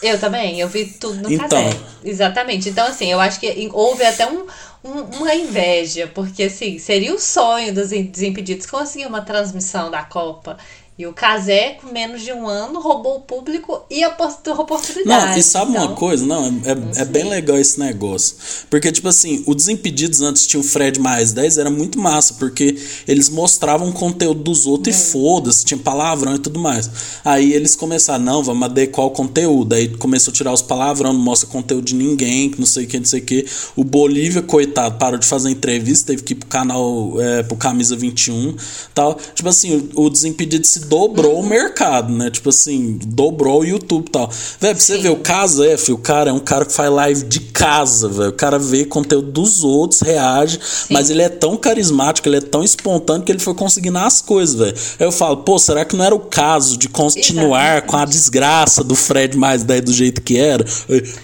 Eu 0.00 0.18
também, 0.20 0.60
eu 0.60 0.68
vi 0.68 0.84
tudo 0.86 1.22
no 1.22 1.32
Então. 1.32 1.48
Kazé. 1.48 1.76
Exatamente. 2.04 2.68
Então, 2.68 2.86
assim, 2.86 3.10
eu 3.10 3.18
acho 3.18 3.40
que 3.40 3.68
houve 3.72 4.04
até 4.04 4.26
um, 4.26 4.44
um- 4.84 5.00
uma 5.18 5.34
inveja, 5.34 6.08
porque, 6.14 6.44
assim, 6.44 6.78
seria 6.78 7.12
o 7.14 7.18
sonho 7.18 7.74
dos 7.74 7.88
Desimpedidos 7.88 8.66
conseguir 8.66 9.06
uma 9.06 9.22
transmissão 9.22 9.90
da 9.90 10.02
Copa 10.04 10.56
E 10.96 11.08
o 11.08 11.12
Casé, 11.12 11.70
com 11.82 11.92
menos 11.92 12.22
de 12.22 12.32
um 12.32 12.46
ano, 12.46 12.78
roubou 12.80 13.16
o 13.16 13.20
público 13.20 13.84
e 13.90 14.04
a 14.04 14.10
oportunidade. 14.10 15.04
Não, 15.04 15.36
e 15.36 15.42
sabe 15.42 15.72
Então, 15.72 15.86
uma 15.86 15.96
coisa? 15.96 16.24
Não, 16.24 16.46
é, 16.64 17.00
é 17.00 17.04
bem 17.04 17.28
legal 17.28 17.58
esse 17.58 17.80
negócio. 17.80 18.36
Porque, 18.70 18.92
tipo 18.92 19.08
assim, 19.08 19.42
o 19.44 19.56
Desimpedidos 19.56 20.20
antes 20.20 20.46
tinha 20.46 20.60
o 20.60 20.62
Fred 20.62 21.00
mais 21.00 21.32
10, 21.32 21.58
era 21.58 21.68
muito 21.68 21.98
massa, 21.98 22.34
porque 22.34 22.78
eles 23.08 23.28
mostravam 23.28 23.88
o 23.88 23.92
conteúdo 23.92 24.44
dos 24.44 24.68
outros 24.68 24.94
e 24.94 24.98
foda-se, 25.10 25.64
tinha 25.64 25.78
palavrão 25.78 26.36
e 26.36 26.38
tudo 26.38 26.60
mais. 26.60 26.88
Aí 27.24 27.52
eles 27.52 27.74
começaram, 27.74 28.22
não, 28.22 28.44
vamos 28.44 28.62
adequar 28.62 29.06
o 29.06 29.10
conteúdo. 29.10 29.72
Aí 29.74 29.88
começou 29.96 30.30
a 30.30 30.34
tirar 30.34 30.52
os 30.52 30.62
palavrão, 30.62 31.12
não 31.12 31.18
mostra 31.18 31.48
conteúdo 31.48 31.86
de 31.86 31.96
ninguém, 31.96 32.50
que 32.50 32.60
não 32.60 32.66
sei 32.66 32.84
o 32.84 32.86
que, 32.86 32.98
não 33.00 33.06
sei 33.06 33.18
o 33.18 33.24
que. 33.24 33.44
O 33.74 33.82
Bolívia, 33.82 34.42
coitado, 34.42 34.96
parou 34.96 35.18
de 35.18 35.26
fazer 35.26 35.50
entrevista, 35.50 36.12
teve 36.12 36.22
que 36.22 36.34
ir 36.34 36.36
pro 36.36 36.46
canal, 36.46 37.20
é, 37.20 37.42
pro 37.42 37.56
Camisa 37.56 37.96
21 37.96 38.54
tal. 38.94 39.18
Tipo 39.34 39.48
assim, 39.48 39.90
o, 39.96 40.04
o 40.04 40.08
Desimpedido 40.08 40.64
se 40.64 40.83
dobrou 40.84 41.40
o 41.40 41.46
mercado, 41.46 42.12
né? 42.12 42.30
Tipo 42.30 42.50
assim, 42.50 42.98
dobrou 43.04 43.60
o 43.60 43.64
YouTube 43.64 44.08
e 44.08 44.10
tal. 44.10 44.30
Velho, 44.60 44.74
pra 44.74 44.84
você 44.84 44.96
Sim. 44.96 45.02
ver, 45.02 45.08
o 45.10 45.16
Casa 45.16 45.66
F, 45.66 45.92
o 45.92 45.98
cara 45.98 46.30
é 46.30 46.32
um 46.32 46.38
cara 46.38 46.64
que 46.64 46.72
faz 46.72 46.90
live 46.90 47.24
de 47.24 47.40
casa, 47.40 48.08
velho. 48.08 48.30
O 48.30 48.32
cara 48.32 48.58
vê 48.58 48.84
conteúdo 48.84 49.30
dos 49.30 49.64
outros, 49.64 50.00
reage, 50.00 50.60
mas 50.90 51.10
ele 51.10 51.22
é 51.22 51.28
tão 51.28 51.56
carismático, 51.56 52.28
ele 52.28 52.36
é 52.36 52.40
tão 52.40 52.62
espontâneo 52.62 53.24
que 53.24 53.32
ele 53.32 53.38
foi 53.38 53.54
conseguindo 53.54 53.98
as 53.98 54.20
coisas, 54.20 54.54
velho. 54.54 54.74
Aí 54.98 55.06
eu 55.06 55.12
falo, 55.12 55.38
pô, 55.38 55.58
será 55.58 55.84
que 55.84 55.96
não 55.96 56.04
era 56.04 56.14
o 56.14 56.20
caso 56.20 56.76
de 56.76 56.88
continuar 56.88 57.76
Exatamente. 57.76 57.86
com 57.90 57.96
a 57.96 58.04
desgraça 58.04 58.84
do 58.84 58.94
Fred 58.94 59.36
mais 59.36 59.62
10 59.64 59.80
do 59.82 59.92
jeito 59.92 60.22
que 60.22 60.38
era? 60.38 60.64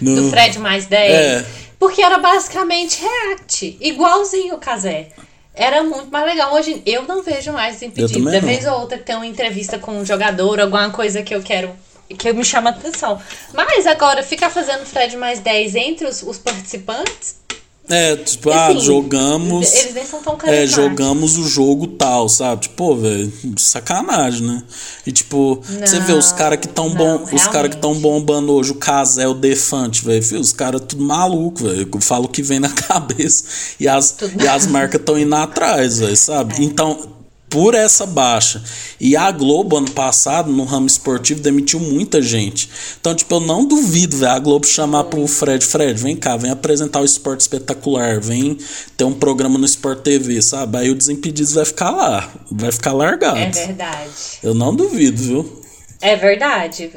Não. 0.01 0.15
do 0.15 0.29
Fred 0.29 0.59
mais 0.59 0.85
10. 0.85 1.11
É. 1.11 1.45
Porque 1.79 2.01
era 2.01 2.19
basicamente 2.19 3.01
react. 3.01 3.77
Igualzinho 3.81 4.55
o 4.55 4.59
Casé. 4.59 5.09
Era 5.53 5.83
muito 5.83 6.09
mais 6.09 6.25
legal. 6.25 6.53
Hoje 6.53 6.81
eu 6.85 7.03
não 7.03 7.21
vejo 7.21 7.51
mais 7.51 7.75
Desimpedidos. 7.75 8.23
Da 8.23 8.31
não. 8.31 8.47
vez 8.47 8.65
ou 8.65 8.79
outra 8.79 8.97
tem 8.97 9.15
uma 9.15 9.25
entrevista 9.25 9.77
com 9.77 9.91
um 9.91 10.05
jogador, 10.05 10.59
alguma 10.59 10.89
coisa 10.89 11.21
que 11.21 11.35
eu 11.35 11.41
quero. 11.41 11.71
Que 12.17 12.33
me 12.33 12.43
chama 12.43 12.71
a 12.71 12.73
atenção. 12.73 13.21
Mas 13.53 13.87
agora, 13.87 14.21
ficar 14.21 14.49
fazendo 14.49 14.85
Fred 14.85 15.15
mais 15.15 15.39
10 15.39 15.75
entre 15.75 16.07
os, 16.07 16.21
os 16.23 16.37
participantes. 16.37 17.40
É, 17.89 18.15
tipo, 18.15 18.49
ah, 18.51 18.67
assim, 18.67 18.79
jogamos. 18.79 19.73
Eles 19.73 19.93
nem 19.93 20.05
são 20.05 20.21
tão 20.21 20.37
É, 20.45 20.65
jogamos 20.65 21.37
o 21.37 21.47
jogo 21.47 21.87
tal, 21.87 22.29
sabe? 22.29 22.63
Tipo, 22.63 22.75
pô, 22.75 22.95
velho, 22.95 23.31
sacanagem, 23.57 24.47
né? 24.47 24.63
E 25.05 25.11
tipo, 25.11 25.61
você 25.61 25.99
vê 25.99 26.13
os 26.13 26.31
caras 26.31 26.59
que 26.59 26.67
tão 26.67 26.89
não, 26.89 26.95
bom, 26.95 27.25
os 27.33 27.47
caras 27.47 27.75
que 27.75 27.81
tão 27.81 27.95
bombando 27.95 28.53
hoje, 28.53 28.71
o 28.71 28.75
Casé, 28.75 29.27
o 29.27 29.33
Defante, 29.33 30.05
velho, 30.05 30.39
os 30.39 30.53
caras 30.53 30.81
tudo 30.87 31.03
maluco, 31.03 31.63
velho. 31.63 31.89
Eu 31.93 32.01
falo 32.01 32.25
o 32.25 32.29
que 32.29 32.41
vem 32.41 32.59
na 32.59 32.69
cabeça 32.87 33.43
e 33.79 33.87
as 33.87 34.11
Tudo 34.11 34.41
e 34.41 34.47
as 34.47 34.67
marcas 34.67 35.01
tão 35.03 35.19
indo 35.19 35.35
atrás, 35.35 35.99
velho, 35.99 36.15
sabe? 36.15 36.55
É. 36.55 36.63
Então, 36.63 37.20
por 37.51 37.75
essa 37.75 38.05
baixa. 38.05 38.63
E 38.99 39.15
a 39.15 39.29
Globo, 39.29 39.77
ano 39.77 39.91
passado, 39.91 40.51
no 40.51 40.63
ramo 40.63 40.87
esportivo, 40.87 41.41
demitiu 41.41 41.79
muita 41.79 42.21
gente. 42.21 42.69
Então, 42.99 43.13
tipo, 43.13 43.35
eu 43.35 43.39
não 43.41 43.65
duvido, 43.65 44.17
velho, 44.17 44.31
a 44.31 44.39
Globo 44.39 44.65
chamar 44.65 45.03
pro 45.03 45.27
Fred, 45.27 45.63
Fred, 45.63 46.01
vem 46.01 46.15
cá, 46.15 46.37
vem 46.37 46.49
apresentar 46.49 47.01
o 47.01 47.05
esporte 47.05 47.41
espetacular, 47.41 48.19
vem 48.21 48.57
ter 48.95 49.03
um 49.03 49.13
programa 49.13 49.59
no 49.59 49.65
Sport 49.65 49.99
TV, 49.99 50.41
sabe? 50.41 50.77
Aí 50.77 50.89
o 50.89 50.95
Desimpedidos 50.95 51.53
vai 51.53 51.65
ficar 51.65 51.91
lá, 51.91 52.31
vai 52.49 52.71
ficar 52.71 52.93
largado. 52.93 53.37
É 53.37 53.49
verdade. 53.49 54.09
Eu 54.41 54.53
não 54.53 54.73
duvido, 54.73 55.21
viu? 55.21 55.61
É 55.99 56.15
verdade. 56.15 56.89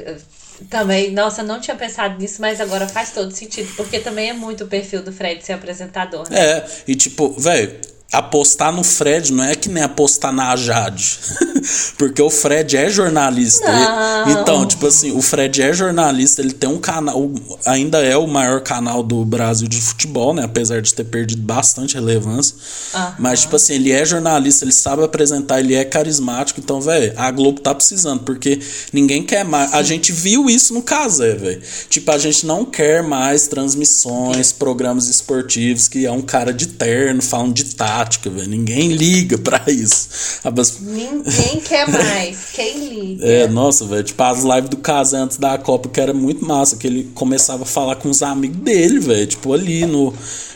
Também, 0.69 1.11
nossa, 1.11 1.43
não 1.43 1.59
tinha 1.59 1.75
pensado 1.75 2.17
nisso, 2.17 2.39
mas 2.39 2.61
agora 2.61 2.87
faz 2.87 3.11
todo 3.11 3.29
sentido, 3.31 3.69
porque 3.75 3.99
também 3.99 4.29
é 4.29 4.33
muito 4.33 4.63
o 4.63 4.67
perfil 4.67 5.03
do 5.03 5.11
Fred 5.11 5.43
ser 5.43 5.53
apresentador, 5.53 6.29
né? 6.29 6.39
É, 6.39 6.65
e 6.87 6.95
tipo, 6.95 7.29
velho, 7.37 7.77
apostar 8.11 8.71
no 8.71 8.83
Fred 8.83 9.33
não 9.33 9.43
é 9.43 9.55
que 9.55 9.67
nem 9.67 9.83
apostar 9.83 10.31
na 10.31 10.55
Jade. 10.55 11.19
Porque 11.97 12.21
o 12.21 12.29
Fred 12.29 12.77
é 12.77 12.89
jornalista. 12.89 13.65
Então, 14.27 14.65
tipo 14.65 14.87
assim, 14.87 15.11
o 15.11 15.21
Fred 15.21 15.61
é 15.61 15.73
jornalista, 15.73 16.41
ele 16.41 16.53
tem 16.53 16.69
um 16.69 16.77
canal, 16.77 17.31
ainda 17.65 17.99
é 17.99 18.15
o 18.15 18.27
maior 18.27 18.61
canal 18.61 19.01
do 19.01 19.25
Brasil 19.25 19.67
de 19.67 19.81
futebol, 19.81 20.33
né? 20.33 20.43
Apesar 20.43 20.81
de 20.81 20.93
ter 20.93 21.03
perdido 21.05 21.41
bastante 21.41 21.95
relevância. 21.95 22.55
Aham. 22.93 23.15
Mas, 23.19 23.41
tipo 23.41 23.55
assim, 23.55 23.73
ele 23.73 23.91
é 23.91 24.05
jornalista, 24.05 24.63
ele 24.63 24.71
sabe 24.71 25.03
apresentar, 25.03 25.59
ele 25.59 25.73
é 25.73 25.83
carismático. 25.83 26.59
Então, 26.59 26.79
velho, 26.79 27.13
a 27.17 27.31
Globo 27.31 27.59
tá 27.59 27.73
precisando, 27.73 28.21
porque 28.21 28.59
ninguém 28.93 29.23
quer 29.23 29.43
mais. 29.43 29.73
A 29.73 29.81
gente 29.81 30.11
viu 30.11 30.49
isso 30.49 30.73
no 30.73 30.81
Casé, 30.81 31.33
velho. 31.33 31.61
Tipo, 31.89 32.11
a 32.11 32.17
gente 32.17 32.45
não 32.45 32.63
quer 32.63 33.01
mais 33.01 33.47
transmissões, 33.47 34.51
programas 34.51 35.07
esportivos 35.07 35.87
que 35.87 36.05
é 36.05 36.11
um 36.11 36.21
cara 36.21 36.53
de 36.53 36.67
terno 36.67 37.21
falando 37.21 37.53
de 37.53 37.63
tática, 37.95 38.29
velho. 38.29 38.49
Ninguém 38.49 38.89
liga 38.89 39.37
pra 39.37 39.61
isso. 39.67 40.09
Abas- 40.43 40.79
Ninguém 40.81 41.59
quer 41.63 41.87
mais. 41.87 42.37
Quem 42.53 42.89
liga? 42.89 43.25
É, 43.25 43.47
nossa, 43.47 43.85
velho. 43.85 44.03
Tipo, 44.03 44.23
as 44.23 44.43
lives 44.43 44.69
do 44.69 44.77
Casé 44.77 45.17
antes 45.17 45.37
da 45.37 45.57
Copa, 45.57 45.87
que 45.89 45.99
era 45.99 46.13
muito 46.13 46.43
massa, 46.45 46.75
que 46.75 46.85
ele 46.87 47.09
começava 47.15 47.63
a 47.63 47.65
falar 47.65 47.95
com 47.95 48.09
os 48.09 48.21
amigos 48.21 48.57
dele, 48.57 48.99
velho. 48.99 49.27
Tipo, 49.27 49.53
ali 49.53 49.85
no. 49.85 50.13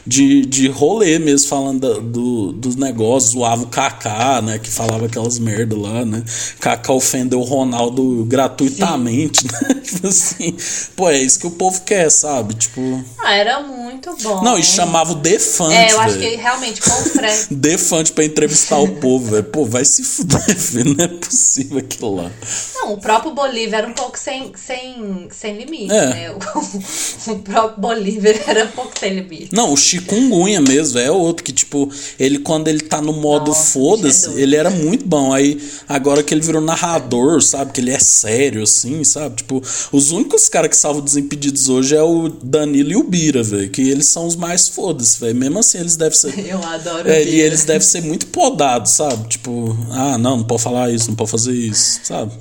De, 0.07 0.43
de 0.43 0.67
rolê 0.67 1.19
mesmo, 1.19 1.47
falando 1.49 1.81
da- 1.81 1.99
do, 1.99 2.51
dos 2.53 2.75
negócios, 2.75 3.33
zoava 3.33 3.63
o 3.63 3.67
Kaká, 3.67 4.41
né? 4.41 4.57
Que 4.57 4.67
falava 4.69 5.05
aquelas 5.05 5.37
merda 5.37 5.77
lá, 5.77 6.03
né? 6.03 6.23
Kaká 6.59 6.93
ofendeu 6.93 7.39
o 7.39 7.43
Ronaldo 7.43 8.25
gratuitamente, 8.25 9.45
né? 9.51 9.75
Tipo 9.83 10.07
assim, 10.07 10.55
pô, 10.95 11.09
é 11.09 11.19
isso 11.21 11.39
que 11.39 11.45
o 11.45 11.51
povo 11.51 11.81
quer, 11.81 12.09
sabe? 12.09 12.55
Tipo. 12.55 13.03
Ah, 13.19 13.35
era 13.35 13.59
muito 13.61 14.15
bom. 14.23 14.41
Não, 14.43 14.57
e 14.57 14.63
chamava 14.63 15.11
o 15.11 15.15
Defante, 15.15 15.75
É, 15.75 15.91
eu 15.91 15.99
acho 15.99 16.17
velho. 16.17 16.31
que 16.31 16.41
realmente 16.41 16.81
com 16.81 16.89
o 16.89 17.03
Fred. 17.05 17.28
Defante 17.51 18.11
pra 18.11 18.23
entrevistar 18.25 18.77
o 18.79 18.87
povo, 18.95 19.31
velho. 19.31 19.43
Pô, 19.43 19.65
vai 19.65 19.85
se 19.85 20.03
fuder, 20.03 20.39
velho. 20.57 20.95
Não 20.95 21.05
é 21.05 21.07
possível 21.07 21.77
aquilo 21.79 22.15
lá. 22.15 22.31
Não, 22.75 22.93
o 22.93 22.97
próprio 22.97 23.33
Bolívar 23.33 23.79
era 23.79 23.87
um 23.87 23.93
pouco 23.93 24.17
sem, 24.17 24.51
sem, 24.55 25.27
sem 25.31 25.57
limite, 25.57 25.91
É. 25.93 26.05
né? 26.09 26.31
O, 26.31 27.31
o 27.31 27.39
próprio 27.39 27.79
Bolívar 27.81 28.35
era 28.47 28.65
um 28.65 28.69
pouco 28.71 28.91
sem 28.99 29.13
limite. 29.13 29.49
Não, 29.53 29.73
o 29.73 29.77
Chikungunya 29.77 30.61
mesmo 30.61 30.99
é 30.99 31.11
outro 31.11 31.43
que, 31.43 31.51
tipo, 31.51 31.89
ele 32.19 32.39
quando 32.39 32.67
ele 32.67 32.81
tá 32.81 33.01
no 33.01 33.13
modo 33.13 33.53
foda-se, 33.53 34.25
é 34.25 34.27
doido. 34.29 34.39
ele 34.41 34.55
era 34.55 34.69
muito 34.69 35.05
bom. 35.05 35.33
Aí, 35.33 35.61
agora 35.87 36.23
que 36.23 36.33
ele 36.33 36.41
virou 36.41 36.61
narrador, 36.61 37.41
sabe? 37.41 37.71
Que 37.73 37.81
ele 37.81 37.91
é 37.91 37.99
sério, 37.99 38.63
assim, 38.63 39.03
sabe? 39.03 39.37
Tipo, 39.37 39.61
os 39.91 40.11
únicos 40.11 40.47
caras 40.49 40.69
que 40.69 40.77
salvam 40.77 40.99
Desimpedidos 41.03 41.69
hoje 41.69 41.95
é 41.95 42.01
o 42.03 42.29
Danilo 42.29 42.91
e 42.91 42.95
o 42.95 43.03
Bira, 43.03 43.43
velho. 43.43 43.69
Que 43.69 43.81
eles 43.81 44.07
são 44.07 44.25
os 44.25 44.35
mais 44.35 44.67
foda-se, 44.67 45.19
velho. 45.19 45.35
Mesmo 45.35 45.59
assim, 45.59 45.79
eles 45.79 45.95
devem 45.95 46.17
ser. 46.17 46.37
Eu 46.47 46.63
adoro 46.63 47.09
É, 47.09 47.18
o 47.27 47.29
e 47.29 47.41
eles 47.41 47.63
devem 47.65 47.81
ser 47.81 48.01
muito 48.01 48.27
podados, 48.27 48.91
sabe? 48.91 49.27
Tipo, 49.27 49.75
ah, 49.91 50.17
não, 50.17 50.37
não 50.37 50.43
pode 50.43 50.61
falar 50.63 50.89
isso, 50.91 51.07
não 51.09 51.15
pode 51.15 51.31
fazer 51.31 51.53
isso, 51.53 51.99
sabe? 52.03 52.31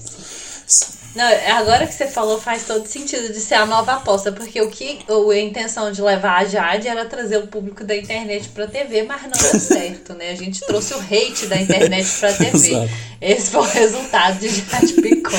Não, 1.14 1.24
agora 1.56 1.84
que 1.86 1.94
você 1.94 2.06
falou 2.06 2.40
faz 2.40 2.64
todo 2.64 2.86
sentido 2.86 3.32
de 3.32 3.40
ser 3.40 3.54
a 3.54 3.66
nova 3.66 3.94
aposta, 3.94 4.30
porque 4.30 4.60
o 4.60 4.70
que 4.70 5.00
o- 5.08 5.30
a 5.30 5.38
intenção 5.38 5.90
de 5.90 6.00
levar 6.00 6.42
a 6.42 6.44
Jade 6.44 6.86
era 6.86 7.04
trazer 7.06 7.38
o 7.38 7.46
público 7.48 7.82
da 7.82 7.96
internet 7.96 8.48
pra 8.50 8.68
TV, 8.68 9.02
mas 9.02 9.22
não 9.22 9.30
deu 9.30 9.58
certo, 9.58 10.12
né? 10.14 10.30
A 10.30 10.36
gente 10.36 10.60
trouxe 10.60 10.94
o 10.94 10.98
hate 11.00 11.46
da 11.46 11.56
internet 11.60 12.08
pra 12.20 12.32
TV. 12.32 12.88
Esse 13.20 13.50
foi 13.50 13.60
o 13.62 13.64
resultado 13.64 14.38
de 14.38 14.48
Jade 14.48 14.92
Picon. 14.92 15.36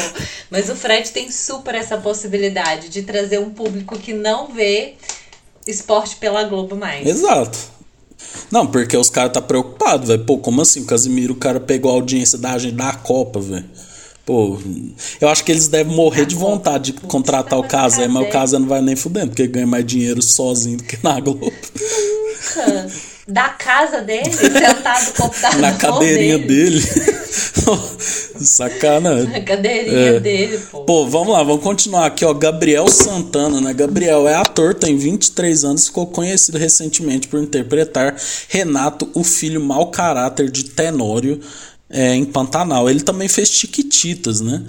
Mas 0.49 0.67
o 0.69 0.75
Fred 0.75 1.09
tem 1.11 1.31
super 1.31 1.75
essa 1.75 1.97
possibilidade 1.97 2.89
de 2.89 3.03
trazer 3.03 3.39
um 3.39 3.51
público 3.51 3.97
que 3.97 4.11
não 4.11 4.47
vê 4.47 4.95
esporte 5.65 6.15
pela 6.17 6.43
Globo 6.43 6.75
mais. 6.75 7.07
Exato. 7.07 7.57
Não, 8.51 8.65
porque 8.67 8.95
os 8.97 9.09
caras 9.09 9.33
tá 9.33 9.41
preocupados, 9.41 10.07
velho. 10.07 10.23
Pô, 10.25 10.37
como 10.37 10.61
assim? 10.61 10.81
O 10.81 10.85
Casimiro, 10.85 11.33
o 11.33 11.37
cara 11.37 11.59
pegou 11.59 11.91
a 11.91 11.95
audiência 11.95 12.37
da 12.37 12.57
gente 12.57 12.75
da 12.75 12.93
Copa, 12.93 13.39
velho. 13.39 13.65
Pô, 14.25 14.59
eu 15.19 15.27
acho 15.27 15.43
que 15.43 15.51
eles 15.51 15.67
devem 15.67 15.95
morrer 15.95 16.25
de 16.25 16.35
vontade 16.35 16.91
de 16.91 17.01
contratar 17.01 17.57
o 17.57 17.63
Casé, 17.63 18.07
mas 18.07 18.27
o 18.27 18.29
Casé 18.29 18.59
não 18.59 18.67
vai 18.67 18.79
nem 18.81 18.95
fudendo, 18.95 19.29
porque 19.29 19.47
ganha 19.47 19.65
mais 19.65 19.83
dinheiro 19.85 20.21
sozinho 20.21 20.77
do 20.77 20.83
que 20.83 20.99
na 21.03 21.19
Globo. 21.19 21.51
Nunca. 21.51 22.87
Da 23.27 23.49
casa 23.49 24.01
dele, 24.01 24.31
sentado 24.31 25.05
no 25.05 25.13
computador 25.17 25.59
Na 25.59 25.73
cadeirinha 25.73 26.37
dele. 26.39 26.79
dele. 26.79 27.19
Sacanagem. 28.39 29.29
Na 29.29 29.41
cadeirinha 29.41 29.97
É. 29.97 30.19
dele, 30.19 30.57
pô. 30.71 30.83
Pô, 30.83 31.05
vamos 31.07 31.33
lá, 31.33 31.43
vamos 31.43 31.63
continuar 31.63 32.05
aqui, 32.05 32.23
ó. 32.25 32.33
Gabriel 32.33 32.87
Santana, 32.87 33.59
né? 33.61 33.73
Gabriel 33.73 34.27
é 34.27 34.35
ator, 34.35 34.73
tem 34.73 34.97
23 34.97 35.63
anos, 35.63 35.87
ficou 35.87 36.07
conhecido 36.07 36.57
recentemente 36.57 37.27
por 37.27 37.39
interpretar 37.41 38.15
Renato, 38.47 39.09
o 39.13 39.23
filho 39.23 39.61
mau 39.61 39.87
caráter 39.91 40.49
de 40.49 40.63
Tenório, 40.65 41.39
é, 41.89 42.15
em 42.15 42.25
Pantanal. 42.25 42.89
Ele 42.89 43.01
também 43.01 43.27
fez 43.27 43.49
Chiquititas, 43.49 44.41
né? 44.41 44.63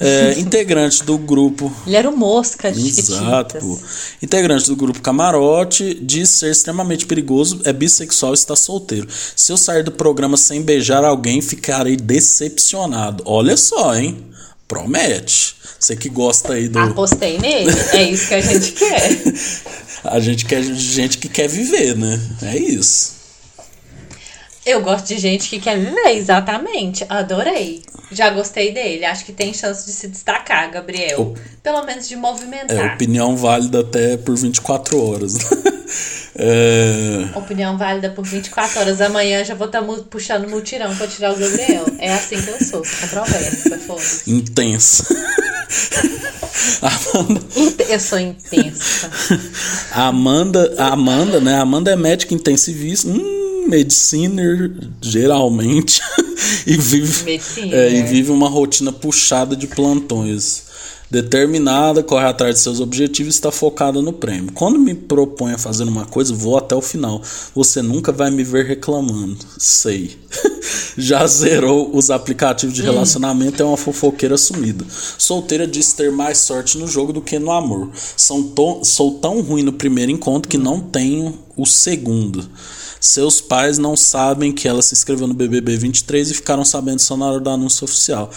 É, 0.00 0.34
integrante 0.40 1.04
do 1.04 1.16
grupo 1.16 1.72
Ele 1.86 1.94
era 1.94 2.10
o 2.10 2.16
mosca 2.16 2.72
de 2.72 2.88
Exato, 2.88 3.52
Chiquititas. 3.52 3.62
pô. 3.62 3.78
Integrante 4.22 4.66
do 4.66 4.74
grupo 4.74 5.00
Camarote, 5.00 5.94
diz 6.02 6.30
ser 6.30 6.50
extremamente 6.50 7.06
perigoso, 7.06 7.60
é 7.64 7.72
bissexual 7.72 8.32
e 8.32 8.34
está 8.34 8.56
solteiro. 8.56 9.06
Se 9.36 9.52
eu 9.52 9.56
sair 9.56 9.84
do 9.84 9.92
programa 9.92 10.36
sem 10.36 10.62
beijar 10.62 11.04
alguém, 11.04 11.40
ficarei 11.40 11.96
decepcionado. 11.96 13.22
Olha 13.26 13.56
só, 13.56 13.94
hein? 13.94 14.24
Promete. 14.66 15.54
Você 15.78 15.96
que 15.96 16.08
gosta 16.08 16.54
aí 16.54 16.68
do. 16.68 16.78
Apostei 16.78 17.38
nele. 17.38 17.70
É 17.92 18.04
isso 18.04 18.28
que 18.28 18.34
a 18.34 18.40
gente 18.40 18.72
quer. 18.78 19.22
A 20.04 20.20
gente 20.20 20.44
quer 20.46 20.62
gente 20.62 21.18
que 21.18 21.28
quer 21.28 21.48
viver, 21.48 21.96
né? 21.96 22.20
É 22.42 22.56
isso. 22.56 23.21
Eu 24.64 24.80
gosto 24.80 25.06
de 25.08 25.18
gente 25.18 25.48
que 25.48 25.58
quer 25.58 25.76
viver, 25.78 26.16
exatamente. 26.16 27.04
Adorei. 27.08 27.82
Já 28.12 28.30
gostei 28.30 28.72
dele. 28.72 29.04
Acho 29.04 29.24
que 29.24 29.32
tem 29.32 29.52
chance 29.52 29.84
de 29.86 29.92
se 29.92 30.06
destacar, 30.06 30.70
Gabriel. 30.70 31.34
Pelo 31.62 31.82
menos 31.84 32.06
de 32.06 32.14
É, 32.14 32.16
movimentar. 32.16 32.94
opinião 32.94 33.36
válida 33.36 33.80
até 33.80 34.16
por 34.16 34.36
24 34.36 35.02
horas. 35.02 35.38
é, 36.36 37.26
Opinião 37.36 37.76
válida 37.76 38.10
por 38.10 38.24
24 38.24 38.80
horas. 38.80 39.00
Amanhã 39.00 39.44
já 39.44 39.54
vou 39.56 39.66
estar 39.66 39.82
puxando 40.08 40.48
mutirão 40.48 40.94
pra 40.94 41.08
tirar 41.08 41.32
o 41.32 41.36
Gabriel. 41.36 41.84
É 41.98 42.12
assim 42.12 42.40
que 42.40 42.48
eu 42.50 42.64
sou, 42.64 42.82
controversa, 43.00 43.78
foda-se. 43.78 44.30
intensa. 44.30 45.04
Amanda, 46.82 47.40
Eu 47.88 47.98
sou 48.00 48.18
intensa. 48.18 49.10
Amanda, 49.92 50.74
Amanda, 50.78 51.40
né? 51.40 51.56
Amanda 51.58 51.90
é 51.90 51.96
médica 51.96 52.34
intensivista, 52.34 53.08
hum, 53.08 53.41
mediciner, 53.68 54.70
geralmente, 55.00 56.00
e 56.66 56.76
vive, 56.76 57.24
Mediciner. 57.24 57.74
é, 57.74 57.92
e 57.92 58.02
vive 58.02 58.30
uma 58.30 58.48
rotina 58.48 58.92
puxada 58.92 59.54
de 59.56 59.66
plantões. 59.66 60.70
Determinada, 61.10 62.02
corre 62.02 62.24
atrás 62.24 62.54
de 62.54 62.60
seus 62.62 62.80
objetivos 62.80 63.34
e 63.34 63.36
está 63.36 63.52
focada 63.52 64.00
no 64.00 64.14
prêmio. 64.14 64.50
Quando 64.52 64.78
me 64.78 64.94
proponho 64.94 65.54
a 65.56 65.58
fazer 65.58 65.84
uma 65.84 66.06
coisa, 66.06 66.32
vou 66.32 66.56
até 66.56 66.74
o 66.74 66.80
final. 66.80 67.20
Você 67.54 67.82
nunca 67.82 68.10
vai 68.10 68.30
me 68.30 68.42
ver 68.42 68.64
reclamando. 68.64 69.36
Sei. 69.58 70.16
Já 70.96 71.26
zerou 71.26 71.94
os 71.94 72.10
aplicativos 72.10 72.74
de 72.74 72.80
relacionamento, 72.80 73.62
é 73.62 73.66
uma 73.66 73.76
fofoqueira 73.76 74.38
sumida. 74.38 74.86
Solteira 75.18 75.66
diz 75.66 75.92
ter 75.92 76.10
mais 76.10 76.38
sorte 76.38 76.78
no 76.78 76.88
jogo 76.88 77.12
do 77.12 77.20
que 77.20 77.38
no 77.38 77.52
amor. 77.52 77.90
São 78.16 78.42
to- 78.44 78.82
sou 78.82 79.18
tão 79.18 79.42
ruim 79.42 79.62
no 79.62 79.72
primeiro 79.74 80.10
encontro 80.10 80.48
que 80.48 80.56
não 80.56 80.80
tenho 80.80 81.38
o 81.54 81.66
segundo. 81.66 82.48
Seus 83.04 83.40
pais 83.40 83.78
não 83.78 83.96
sabem 83.96 84.52
que 84.52 84.68
ela 84.68 84.80
se 84.80 84.94
inscreveu 84.94 85.26
no 85.26 85.34
BBB 85.34 85.76
23 85.76 86.30
e 86.30 86.34
ficaram 86.34 86.64
sabendo 86.64 87.00
só 87.00 87.16
na 87.16 87.26
hora 87.26 87.40
do 87.40 87.50
anúncio 87.50 87.84
oficial. 87.84 88.30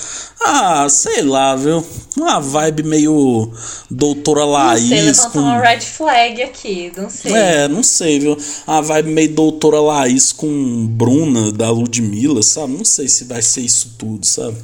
Ah, 0.44 0.88
sei 0.90 1.22
lá, 1.22 1.56
viu? 1.56 1.86
Uma 2.18 2.40
vibe 2.40 2.82
meio 2.82 3.52
doutora 3.92 4.40
Não 4.42 4.50
Laís. 4.54 4.90
sei, 4.90 5.02
levantou 5.04 5.32
com... 5.34 5.40
uma 5.42 5.62
red 5.62 5.82
flag 5.82 6.42
aqui, 6.42 6.92
não 6.98 7.12
sei. 7.12 7.32
É, 7.32 7.68
não 7.68 7.84
sei, 7.84 8.20
viu? 8.20 8.36
Uma 8.66 8.82
vibe 8.82 9.12
meio 9.12 9.30
doutora 9.36 9.80
Laís 9.80 10.32
com 10.32 10.88
Bruna 10.88 11.52
da 11.52 11.70
Ludmilla, 11.70 12.42
sabe? 12.42 12.74
Não 12.74 12.86
sei 12.86 13.08
se 13.08 13.26
vai 13.26 13.44
ser 13.44 13.62
isso 13.62 13.94
tudo, 14.00 14.26
sabe? 14.26 14.58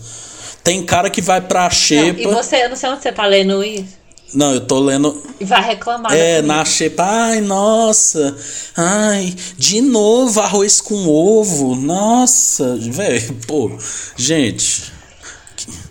Tem 0.64 0.84
cara 0.84 1.12
que 1.12 1.22
vai 1.22 1.42
pra 1.42 1.66
Não, 1.66 1.70
Xepa. 1.70 2.20
e 2.20 2.26
você, 2.26 2.56
eu 2.66 2.70
não 2.70 2.76
sei 2.76 2.90
onde 2.90 3.04
você 3.04 3.12
tá 3.12 3.28
lendo 3.28 3.64
isso. 3.64 4.01
Não, 4.34 4.54
eu 4.54 4.62
tô 4.62 4.80
lendo. 4.80 5.22
E 5.40 5.46
vai 5.46 5.62
reclamar. 5.62 6.14
É, 6.14 6.38
comigo. 6.38 6.48
na 6.48 6.66
Xepa. 6.66 7.04
Ai, 7.04 7.42
nossa. 7.42 8.36
Ai, 8.76 9.36
de 9.58 9.82
novo 9.82 10.40
arroz 10.40 10.80
com 10.80 11.08
ovo. 11.08 11.76
Nossa, 11.76 12.78
velho. 12.78 13.34
Pô, 13.48 13.72
gente. 14.16 14.92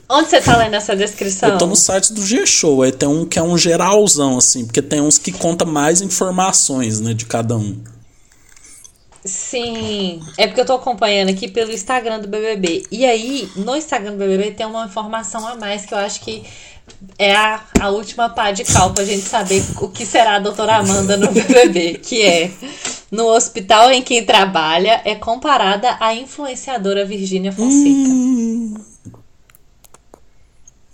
Onde 0.09 0.29
você 0.29 0.41
tá 0.41 0.57
lendo 0.57 0.75
essa 0.75 0.97
descrição? 0.97 1.51
Eu 1.51 1.59
tô 1.59 1.67
no 1.67 1.77
site 1.77 2.12
do 2.12 2.25
G-Show. 2.25 2.83
Aí 2.83 2.91
tem 2.91 3.09
um 3.09 3.25
que 3.25 3.39
é 3.39 3.43
um 3.43 3.57
geralzão, 3.57 4.39
assim. 4.39 4.65
Porque 4.65 4.83
tem 4.83 5.01
uns 5.01 5.19
que 5.19 5.31
conta 5.31 5.65
mais 5.65 6.01
informações, 6.01 6.99
né, 6.99 7.15
de 7.15 7.27
cada 7.27 7.57
um. 7.57 7.79
Sim, 9.25 10.21
é 10.39 10.47
porque 10.47 10.62
eu 10.62 10.65
tô 10.65 10.73
acompanhando 10.73 11.29
aqui 11.29 11.47
pelo 11.47 11.71
Instagram 11.71 12.21
do 12.21 12.27
BBB. 12.27 12.87
E 12.91 13.05
aí, 13.05 13.51
no 13.55 13.77
Instagram 13.77 14.12
do 14.12 14.19
BBB 14.19 14.53
tem 14.53 14.65
uma 14.65 14.87
informação 14.87 15.47
a 15.47 15.55
mais 15.57 15.85
que 15.85 15.93
eu 15.93 15.99
acho 15.99 16.21
que 16.23 16.43
é 17.19 17.35
a, 17.35 17.61
a 17.81 17.91
última 17.91 18.29
pá 18.29 18.51
de 18.51 18.65
cal 18.65 18.93
pra 18.93 19.05
gente 19.05 19.23
saber 19.29 19.62
o 19.81 19.89
que 19.89 20.05
será 20.07 20.37
a 20.37 20.39
doutora 20.39 20.77
Amanda 20.77 21.17
no 21.17 21.31
BBB, 21.33 21.99
que 22.03 22.23
é 22.23 22.51
no 23.11 23.27
hospital 23.27 23.91
em 23.91 24.03
que 24.03 24.23
trabalha 24.23 25.01
é 25.05 25.15
comparada 25.15 25.97
à 26.01 26.15
influenciadora 26.15 27.05
Virgínia 27.05 27.53
Fonseca. 27.53 28.85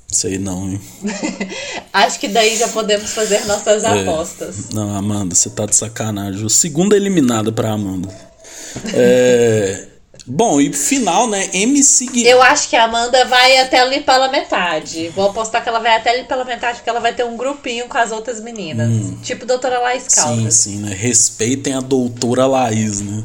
Sei 0.08 0.38
não, 0.38 0.70
hein? 0.70 0.80
Acho 1.92 2.18
que 2.20 2.28
daí 2.28 2.56
já 2.56 2.68
podemos 2.68 3.12
fazer 3.12 3.44
nossas 3.44 3.84
É. 3.84 4.02
apostas. 4.02 4.70
Não, 4.70 4.96
Amanda, 4.96 5.34
você 5.34 5.50
tá 5.50 5.66
de 5.66 5.74
sacanagem. 5.76 6.44
O 6.44 6.48
segunda 6.48 6.96
eliminada 6.96 7.52
pra 7.52 7.72
Amanda. 7.72 8.08
É. 8.94 9.86
Bom, 10.28 10.60
e 10.60 10.72
final, 10.72 11.28
né? 11.28 11.48
MC 11.52 12.06
Gui. 12.06 12.26
Eu 12.26 12.42
acho 12.42 12.68
que 12.68 12.74
a 12.74 12.84
Amanda 12.84 13.24
vai 13.26 13.58
até 13.58 13.80
ali 13.80 14.00
pela 14.00 14.28
metade. 14.28 15.08
Vou 15.10 15.30
apostar 15.30 15.62
que 15.62 15.68
ela 15.68 15.78
vai 15.78 15.94
até 15.94 16.10
ali 16.10 16.24
pela 16.24 16.44
metade, 16.44 16.78
porque 16.78 16.90
ela 16.90 16.98
vai 16.98 17.14
ter 17.14 17.24
um 17.24 17.36
grupinho 17.36 17.86
com 17.86 17.96
as 17.96 18.10
outras 18.10 18.40
meninas. 18.40 18.90
Tipo 19.22 19.46
doutora 19.46 19.78
Laís 19.78 20.02
Sim, 20.08 20.16
Caldas. 20.20 20.54
sim, 20.54 20.76
né? 20.78 20.92
Respeitem 20.92 21.74
a 21.74 21.80
doutora 21.80 22.44
Laís, 22.46 23.00
né? 23.00 23.22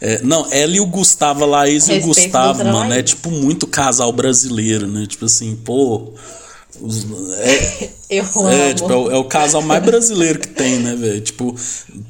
É, 0.00 0.20
não, 0.22 0.46
ela 0.50 0.74
e 0.74 0.80
o 0.80 0.86
Gustavo, 0.86 1.44
a 1.44 1.46
Laís 1.46 1.86
e 1.86 1.92
o 1.92 1.94
Respeito, 1.96 2.22
Gustavo, 2.22 2.64
mano, 2.64 2.92
é 2.92 2.96
Laís. 2.96 3.10
tipo 3.10 3.30
muito 3.30 3.66
casal 3.66 4.10
brasileiro, 4.10 4.86
né? 4.86 5.04
Tipo 5.06 5.26
assim, 5.26 5.54
pô. 5.54 6.14
Os- 6.80 7.06
é, 7.38 7.88
Eu 8.10 8.24
é, 8.24 8.64
amo. 8.70 8.74
tipo, 8.74 8.92
é, 8.92 8.96
o, 8.96 9.10
é 9.10 9.16
o 9.18 9.24
casal 9.24 9.60
mais 9.62 9.82
brasileiro 9.84 10.38
que 10.38 10.48
tem, 10.48 10.78
né, 10.78 10.94
velho? 10.96 11.20
Tipo, 11.20 11.54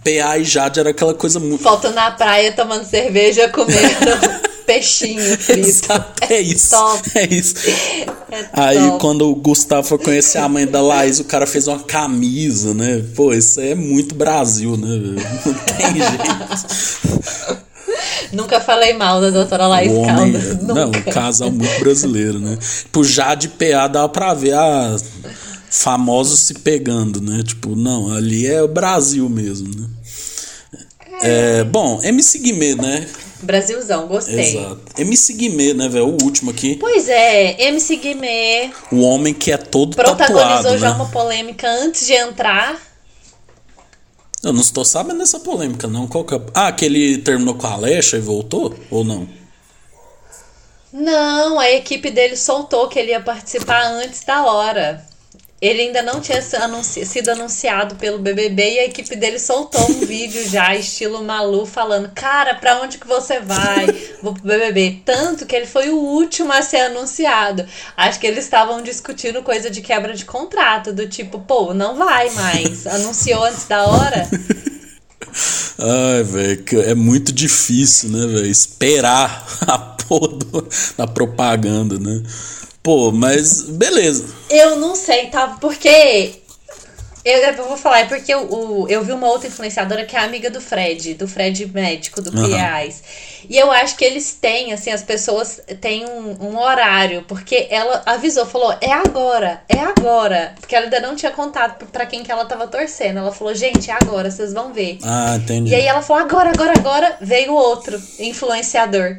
PA 0.05 0.39
e 0.39 0.45
Jade 0.45 0.79
era 0.81 0.91
aquela 0.91 1.13
coisa 1.15 1.41
muito. 1.41 1.63
Foto 1.63 1.91
na 1.91 2.11
praia 2.13 2.53
tomando 2.53 2.85
cerveja, 2.85 3.49
comendo 3.49 3.79
peixinho 4.65 5.21
frito. 5.39 5.67
Exato, 5.69 6.23
é 6.33 6.41
isso. 6.41 6.71
top. 6.71 7.11
É 7.15 7.27
isso. 7.35 7.55
É 8.31 8.45
Aí, 8.53 8.77
top. 8.79 9.01
quando 9.01 9.23
o 9.31 9.35
Gustavo 9.35 9.89
foi 9.89 9.97
conhecer 9.97 10.37
a 10.37 10.47
mãe 10.51 10.67
da 10.67 10.83
Laís, 10.83 11.19
o 11.19 11.25
cara 11.25 11.47
fez 11.47 11.67
uma 11.67 11.79
camisa, 11.79 12.75
né? 12.75 13.03
Pô, 13.17 13.33
isso 13.33 13.59
aí 13.59 13.71
é 13.71 13.75
muito 13.75 14.15
Brasil, 14.15 14.77
né, 14.77 14.87
velho? 14.87 15.29
Não 15.47 15.55
tem 15.55 15.95
jeito. 15.95 17.59
Nunca 18.33 18.61
falei 18.61 18.93
mal 18.95 19.21
da 19.21 19.31
doutora 19.31 19.67
Laís 19.67 19.91
O 19.93 19.97
homem, 20.01 20.33
Caldas. 20.33 20.63
não, 20.63 20.75
um 20.75 20.85
Nunca. 20.87 21.13
casal 21.13 21.51
muito 21.51 21.79
brasileiro, 21.81 22.39
né? 22.39 22.57
Tipo, 22.83 23.05
já 23.05 23.35
de 23.35 23.49
PA 23.49 23.87
dava 23.89 24.09
pra 24.09 24.35
ver 24.35 24.55
a 24.55 24.97
famosos 25.71 26.41
se 26.41 26.55
pegando, 26.55 27.21
né? 27.21 27.43
Tipo, 27.45 27.75
não, 27.77 28.13
ali 28.13 28.47
é 28.47 28.63
o 28.63 28.69
Brasil 28.69 29.29
mesmo, 29.29 29.69
né? 29.79 29.87
É, 31.23 31.65
bom, 31.65 32.01
MC 32.03 32.39
Guimê, 32.39 32.75
né? 32.75 33.07
Brasilzão, 33.43 34.07
gostei. 34.07 34.57
Exato. 34.57 34.81
MC 34.97 35.33
Guimê, 35.35 35.73
né, 35.75 35.89
velho? 35.89 36.07
O 36.07 36.23
último 36.23 36.51
aqui. 36.51 36.77
Pois 36.77 37.09
é, 37.09 37.69
MC 37.69 37.97
Guimê 37.97 38.71
O 38.91 39.01
homem 39.03 39.33
que 39.33 39.53
é 39.53 39.57
todo 39.57 39.95
protagonizou 39.95 40.47
tatuado, 40.47 40.79
já 40.79 40.91
né? 40.91 40.95
uma 40.97 41.07
polêmica 41.07 41.69
antes 41.69 42.07
de 42.07 42.15
entrar. 42.15 42.77
Eu 44.43 44.53
não 44.53 44.61
estou 44.61 44.85
sabendo 44.85 45.19
dessa 45.19 45.41
polêmica, 45.41 45.89
não. 45.89 46.07
Qual 46.07 46.25
que 46.25 46.35
é? 46.35 46.41
Ah, 46.55 46.71
que 46.71 46.85
ele 46.85 47.19
terminou 47.19 47.55
com 47.55 47.67
a 47.67 47.73
Alexa 47.73 48.17
e 48.17 48.21
voltou? 48.21 48.75
Ou 48.91 49.03
não? 49.05 49.29
Não, 50.93 51.59
a 51.59 51.71
equipe 51.71 52.11
dele 52.11 52.37
soltou 52.37 52.89
que 52.89 52.99
ele 52.99 53.11
ia 53.11 53.21
participar 53.21 53.85
antes 53.85 54.25
da 54.25 54.45
hora. 54.45 55.05
Ele 55.61 55.83
ainda 55.83 56.03
não 56.03 56.21
tinha 56.21 56.41
sido 56.41 57.31
anunciado 57.31 57.97
pelo 57.97 58.19
BBB 58.21 58.75
e 58.75 58.79
a 58.79 58.85
equipe 58.85 59.17
dele 59.17 59.41
soltou 59.41 59.81
um 59.91 60.01
vídeo 60.07 60.49
já, 60.49 60.77
estilo 60.77 61.23
Malu, 61.25 61.67
falando: 61.67 62.11
Cara, 62.15 62.55
pra 62.55 62.81
onde 62.81 62.97
que 62.99 63.09
você 63.09 63.41
vai? 63.41 63.87
Vou 64.23 64.33
pro 64.35 64.43
BBB. 64.45 65.01
Tanto 65.05 65.47
que 65.47 65.57
ele 65.57 65.67
foi 65.67 65.89
o 65.91 65.97
último 65.97 66.53
a 66.53 66.63
ser 66.63 66.83
anunciado. 66.83 67.67
Acho 67.97 68.21
que 68.21 68.27
eles 68.29 68.45
estavam 68.45 68.83
discutindo 68.83 69.43
coisa 69.43 69.69
de 69.69 69.81
quebra 69.81 70.15
de 70.15 70.25
contrato, 70.25 70.93
do 70.93 71.09
tipo, 71.09 71.41
pô, 71.41 71.75
não 71.75 71.97
vai 71.97 72.31
mais. 72.31 72.87
Anunciou 72.87 73.43
antes 73.45 73.65
da 73.67 73.85
hora. 73.85 74.29
Ai, 75.81 76.23
velho, 76.23 76.65
é 76.83 76.95
muito 76.95 77.33
difícil, 77.33 78.11
né, 78.11 78.27
velho? 78.27 78.47
Esperar 78.47 79.45
a 79.67 79.77
porra 79.79 80.29
do- 80.29 80.69
da 80.97 81.07
propaganda, 81.07 81.99
né? 81.99 82.23
Pô, 82.83 83.11
mas 83.13 83.63
beleza. 83.63 84.25
Eu 84.49 84.77
não 84.77 84.95
sei, 84.95 85.27
tá? 85.27 85.57
Porque. 85.61 86.43
Eu, 87.25 87.37
eu 87.43 87.69
vou 87.69 87.77
falar, 87.77 88.01
é 88.01 88.05
porque 88.07 88.33
eu, 88.33 88.45
o- 88.51 88.89
eu 88.89 89.05
vi 89.05 89.13
uma 89.13 89.27
outra 89.29 89.49
influenciadora 89.49 90.07
que 90.07 90.17
é 90.17 90.21
amiga 90.21 90.49
do 90.51 90.61
Fred, 90.63 91.13
do 91.15 91.29
Fred 91.29 91.67
médico, 91.67 92.23
do. 92.23 92.31
Criais. 92.47 93.03
E 93.51 93.59
eu 93.59 93.71
acho 93.71 93.97
que 93.97 94.05
eles 94.05 94.33
têm, 94.41 94.73
assim, 94.73 94.91
as 94.91 95.03
pessoas 95.03 95.61
têm 95.81 96.07
um, 96.07 96.37
um 96.41 96.59
horário, 96.59 97.25
porque 97.29 97.67
ela 97.71 98.03
avisou, 98.07 98.47
falou, 98.47 98.75
é 98.81 98.93
agora, 98.93 99.61
é 99.69 99.79
agora. 99.79 100.55
Porque 100.59 100.75
ela 100.75 100.85
ainda 100.87 101.01
não 101.01 101.15
tinha 101.17 101.33
contado 101.33 101.85
pra 101.93 102.07
quem 102.07 102.23
que 102.23 102.33
ela 102.33 102.47
tava 102.47 102.67
torcendo. 102.67 103.19
Ela 103.19 103.33
falou, 103.33 103.55
gente, 103.55 103.91
é 103.91 103.95
agora, 104.01 104.31
vocês 104.31 104.53
vão 104.55 104.73
ver. 104.73 104.99
Ah, 105.03 105.37
entendi. 105.37 105.71
E 105.71 105.75
aí 105.75 105.87
ela 105.87 106.01
falou, 106.01 106.23
agora, 106.23 106.51
agora, 106.51 106.73
agora, 106.79 107.17
veio 107.21 107.53
outro 107.53 108.01
influenciador. 108.19 109.19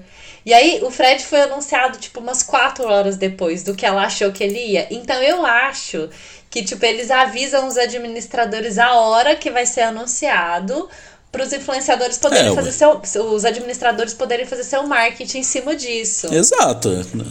E 0.50 0.54
aí 0.54 0.80
o 0.82 0.90
Fred 0.90 1.24
foi 1.24 1.42
anunciado, 1.42 2.00
tipo, 2.00 2.20
umas 2.20 2.42
quatro 2.42 2.86
horas 2.86 3.18
depois 3.18 3.62
do 3.62 3.76
que 3.76 3.86
ela 3.86 4.02
achou 4.04 4.32
que 4.32 4.44
ele 4.44 4.58
ia. 4.58 4.88
Então 4.90 5.22
eu 5.22 5.46
acho 5.46 6.10
que, 6.50 6.64
tipo, 6.64 6.84
eles 6.84 7.12
avisam 7.12 7.68
os 7.68 7.78
administradores 7.78 8.80
a 8.80 8.96
hora 8.96 9.36
que 9.36 9.52
vai 9.52 9.68
ser 9.68 9.82
anunciado 9.82 10.90
para 11.32 11.44
os 11.44 11.54
influenciadores 11.54 12.18
poderem 12.18 12.52
É, 12.52 12.56
fazer 12.56 12.72
seu. 12.72 13.00
Os 13.32 13.46
administradores 13.46 14.16
poderem 14.16 14.48
fazer 14.48 14.64
seu 14.64 14.82
marketing 14.88 15.38
em 15.38 15.44
cima 15.44 15.76
disso. 15.76 16.34
Exato. 16.34 16.90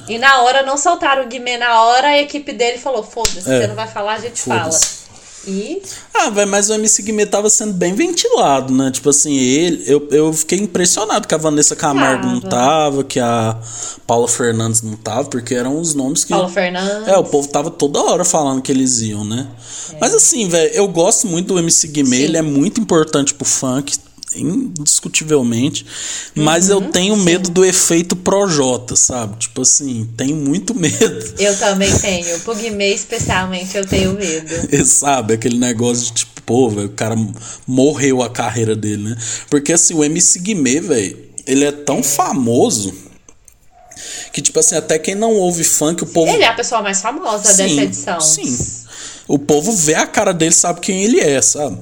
E 0.08 0.16
na 0.16 0.42
hora 0.42 0.62
não 0.62 0.76
soltaram 0.76 1.24
o 1.24 1.26
Guimê 1.26 1.58
na 1.58 1.82
hora, 1.82 2.06
a 2.10 2.18
equipe 2.18 2.52
dele 2.52 2.78
falou: 2.78 3.02
foda-se, 3.02 3.38
É. 3.52 3.62
você 3.62 3.66
não 3.66 3.74
vai 3.74 3.88
falar, 3.88 4.12
a 4.14 4.20
gente 4.20 4.40
fala. 4.42 4.70
E 5.48 5.82
Ah, 6.14 6.30
velho, 6.30 6.50
mas 6.50 6.68
o 6.70 6.74
MC 6.74 7.02
Guimê 7.02 7.26
tava 7.26 7.48
sendo 7.48 7.72
bem 7.72 7.94
ventilado, 7.94 8.72
né? 8.74 8.90
Tipo 8.90 9.10
assim, 9.10 9.34
ele. 9.36 9.82
Eu, 9.86 10.06
eu 10.10 10.32
fiquei 10.32 10.58
impressionado 10.58 11.26
que 11.26 11.34
a 11.34 11.38
Vanessa 11.38 11.74
Camargo 11.74 12.26
não 12.26 12.40
Tava. 12.40 12.50
tava, 12.56 13.04
que 13.04 13.18
a 13.18 13.56
Paula 14.06 14.28
Fernandes 14.28 14.82
não 14.82 14.94
tava, 14.96 15.28
porque 15.28 15.54
eram 15.54 15.80
os 15.80 15.94
nomes 15.94 16.24
que. 16.24 16.30
Paulo 16.30 16.48
Fernandes. 16.48 17.08
É, 17.08 17.16
o 17.16 17.24
povo 17.24 17.48
tava 17.48 17.70
toda 17.70 18.00
hora 18.02 18.24
falando 18.24 18.60
que 18.62 18.70
eles 18.72 19.00
iam, 19.00 19.24
né? 19.24 19.46
Mas 20.00 20.14
assim, 20.14 20.48
velho, 20.48 20.70
eu 20.74 20.86
gosto 20.88 21.26
muito 21.26 21.54
do 21.54 21.58
MC 21.58 21.88
Guimê, 21.88 22.16
Sim. 22.18 22.22
ele 22.24 22.36
é 22.36 22.42
muito 22.42 22.80
importante 22.80 23.32
pro 23.34 23.44
funk, 23.46 23.96
indiscutivelmente. 24.34 25.86
Mas 26.34 26.68
eu 26.68 26.80
tenho 26.80 27.16
medo 27.16 27.50
do 27.50 27.64
efeito 27.64 28.14
Projota, 28.16 28.96
sabe? 28.96 29.36
Tipo 29.38 29.62
assim, 29.62 30.08
tenho 30.16 30.36
muito 30.36 30.74
medo. 30.78 31.34
Eu 31.38 31.56
também 31.58 31.92
tenho. 31.98 32.38
Guimê, 32.58 32.92
especialmente, 32.92 33.76
eu 33.76 33.86
tenho 33.86 34.12
medo. 34.14 34.48
sabe? 34.86 35.34
Aquele 35.34 35.58
negócio 35.58 36.06
de 36.06 36.12
tipo, 36.12 36.42
pô, 36.42 36.68
velho, 36.70 36.88
o 36.88 36.92
cara 36.92 37.14
morreu 37.66 38.22
a 38.22 38.30
carreira 38.30 38.74
dele, 38.74 39.10
né? 39.10 39.16
Porque 39.48 39.72
assim, 39.72 39.94
o 39.94 40.02
MC 40.02 40.40
Guimê, 40.40 40.80
velho, 40.80 41.18
ele 41.46 41.64
é 41.64 41.72
tão 41.72 42.02
famoso 42.02 42.92
que, 44.32 44.40
tipo 44.40 44.58
assim, 44.58 44.76
até 44.76 44.98
quem 44.98 45.14
não 45.14 45.34
ouve 45.34 45.64
funk, 45.64 46.02
o 46.02 46.06
povo. 46.06 46.30
Ele 46.32 46.44
é 46.44 46.48
a 46.48 46.54
pessoa 46.54 46.82
mais 46.82 47.00
famosa 47.00 47.42
dessa 47.42 47.62
edição. 47.62 48.20
Sim. 48.20 48.56
O 49.26 49.38
povo 49.38 49.72
vê 49.72 49.94
a 49.94 50.06
cara 50.06 50.32
dele, 50.32 50.52
sabe 50.52 50.80
quem 50.80 51.04
ele 51.04 51.20
é, 51.20 51.40
sabe? 51.42 51.78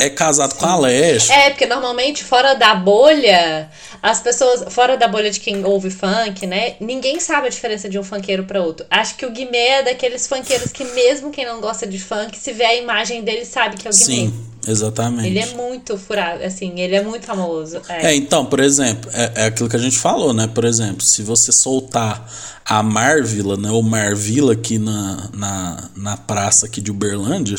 É 0.00 0.08
casado 0.08 0.54
com 0.54 0.64
a 0.64 0.78
Leste. 0.78 1.30
É, 1.30 1.50
porque 1.50 1.66
normalmente 1.66 2.24
fora 2.24 2.54
da 2.54 2.74
bolha, 2.74 3.68
as 4.02 4.18
pessoas, 4.18 4.72
fora 4.72 4.96
da 4.96 5.06
bolha 5.06 5.30
de 5.30 5.38
quem 5.38 5.62
ouve 5.62 5.90
funk, 5.90 6.46
né? 6.46 6.74
Ninguém 6.80 7.20
sabe 7.20 7.48
a 7.48 7.50
diferença 7.50 7.86
de 7.86 7.98
um 7.98 8.02
funkeiro 8.02 8.44
pra 8.44 8.62
outro. 8.62 8.86
Acho 8.90 9.14
que 9.14 9.26
o 9.26 9.30
Guimê 9.30 9.58
é 9.58 9.82
daqueles 9.82 10.26
funkeiros 10.26 10.72
que, 10.72 10.84
mesmo 10.84 11.30
quem 11.30 11.44
não 11.44 11.60
gosta 11.60 11.86
de 11.86 11.98
funk, 11.98 12.38
se 12.38 12.50
vê 12.52 12.64
a 12.64 12.74
imagem 12.76 13.22
dele, 13.22 13.44
sabe 13.44 13.76
que 13.76 13.86
é 13.86 13.90
o 13.90 13.92
Guimê. 13.92 14.04
Sim, 14.06 14.34
exatamente. 14.66 15.28
Ele 15.28 15.38
é 15.38 15.46
muito 15.48 15.98
furado, 15.98 16.42
assim, 16.44 16.80
ele 16.80 16.96
é 16.96 17.02
muito 17.02 17.26
famoso. 17.26 17.82
É. 17.86 18.06
É, 18.06 18.14
então, 18.14 18.46
por 18.46 18.58
exemplo, 18.58 19.10
é, 19.12 19.42
é 19.42 19.44
aquilo 19.48 19.68
que 19.68 19.76
a 19.76 19.80
gente 19.80 19.98
falou, 19.98 20.32
né? 20.32 20.46
Por 20.46 20.64
exemplo, 20.64 21.02
se 21.02 21.22
você 21.22 21.52
soltar 21.52 22.26
a 22.64 22.82
Marvila, 22.82 23.56
né? 23.56 23.70
Ou 23.70 23.82
Marvila 23.82 24.52
aqui 24.52 24.78
na, 24.78 25.28
na, 25.34 25.90
na 25.94 26.16
praça 26.16 26.66
aqui 26.66 26.80
de 26.80 26.90
Uberlândia, 26.90 27.58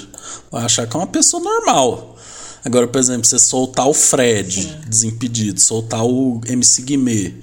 vai 0.49 0.63
achar 0.63 0.87
que 0.87 0.95
é 0.95 0.99
uma 0.99 1.05
pessoa 1.05 1.43
normal. 1.43 2.10
Agora, 2.63 2.87
por 2.87 2.99
exemplo, 2.99 3.25
você 3.25 3.39
soltar 3.39 3.87
o 3.87 3.93
Fred, 3.93 4.77
desimpedido, 4.87 5.59
soltar 5.59 6.05
o 6.05 6.39
MC 6.47 6.83
Guimê, 6.83 7.33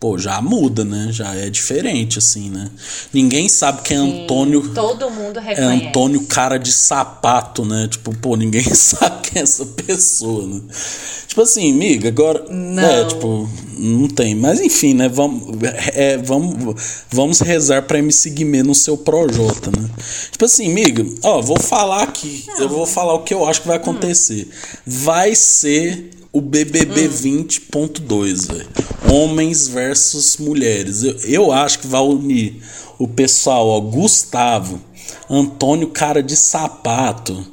pô, 0.00 0.16
já 0.16 0.40
muda, 0.40 0.82
né? 0.82 1.08
Já 1.12 1.34
é 1.34 1.50
diferente, 1.50 2.18
assim, 2.18 2.48
né? 2.48 2.70
Ninguém 3.12 3.50
sabe 3.50 3.82
quem 3.82 3.96
é 3.98 4.00
Antônio. 4.00 4.66
Todo 4.74 5.10
mundo 5.10 5.38
É 5.38 5.42
reconhece. 5.42 5.86
Antônio 5.88 6.24
cara 6.24 6.56
de 6.56 6.72
sapato, 6.72 7.66
né? 7.66 7.86
Tipo, 7.86 8.16
pô, 8.16 8.34
ninguém 8.34 8.64
sabe 8.74 9.28
quem 9.28 9.40
é 9.40 9.42
essa 9.42 9.66
pessoa, 9.66 10.46
né? 10.46 10.62
Tipo 11.28 11.42
assim, 11.42 11.72
miga, 11.74 12.08
agora. 12.08 12.46
Não. 12.48 12.82
É, 12.82 13.04
tipo, 13.04 13.48
não 13.78 14.08
tem. 14.08 14.34
Mas 14.34 14.58
enfim, 14.58 14.94
né? 14.94 15.06
Vamos, 15.06 15.62
é, 15.92 16.16
vamos, 16.16 17.04
vamos 17.10 17.40
rezar 17.40 17.82
pra 17.82 17.98
MC 17.98 18.30
Guimê 18.30 18.62
no 18.62 18.74
seu 18.74 18.96
Projota, 18.96 19.70
né? 19.70 19.88
Tipo 20.32 20.46
assim, 20.46 20.70
miga, 20.70 21.04
ó, 21.22 21.42
vou 21.42 21.60
falar 21.60 22.04
aqui. 22.04 22.46
Eu 22.58 22.70
vou 22.70 22.86
falar 22.86 23.14
o 23.14 23.22
que 23.22 23.34
eu 23.34 23.46
acho 23.46 23.60
que 23.60 23.68
vai 23.68 23.76
acontecer. 23.76 24.48
Vai 24.86 25.34
ser 25.34 26.10
o 26.32 26.40
BBB 26.40 27.08
20.2, 27.08 28.52
velho. 28.52 28.68
Homens 29.12 29.68
versus 29.68 30.36
mulheres. 30.36 31.02
Eu, 31.02 31.16
eu 31.24 31.52
acho 31.52 31.80
que 31.80 31.86
vai 31.86 32.00
unir 32.00 32.62
o 32.98 33.08
pessoal, 33.08 33.68
ó, 33.68 33.80
Gustavo, 33.80 34.80
Antônio 35.28 35.88
Cara 35.88 36.22
de 36.22 36.36
Sapato, 36.36 37.44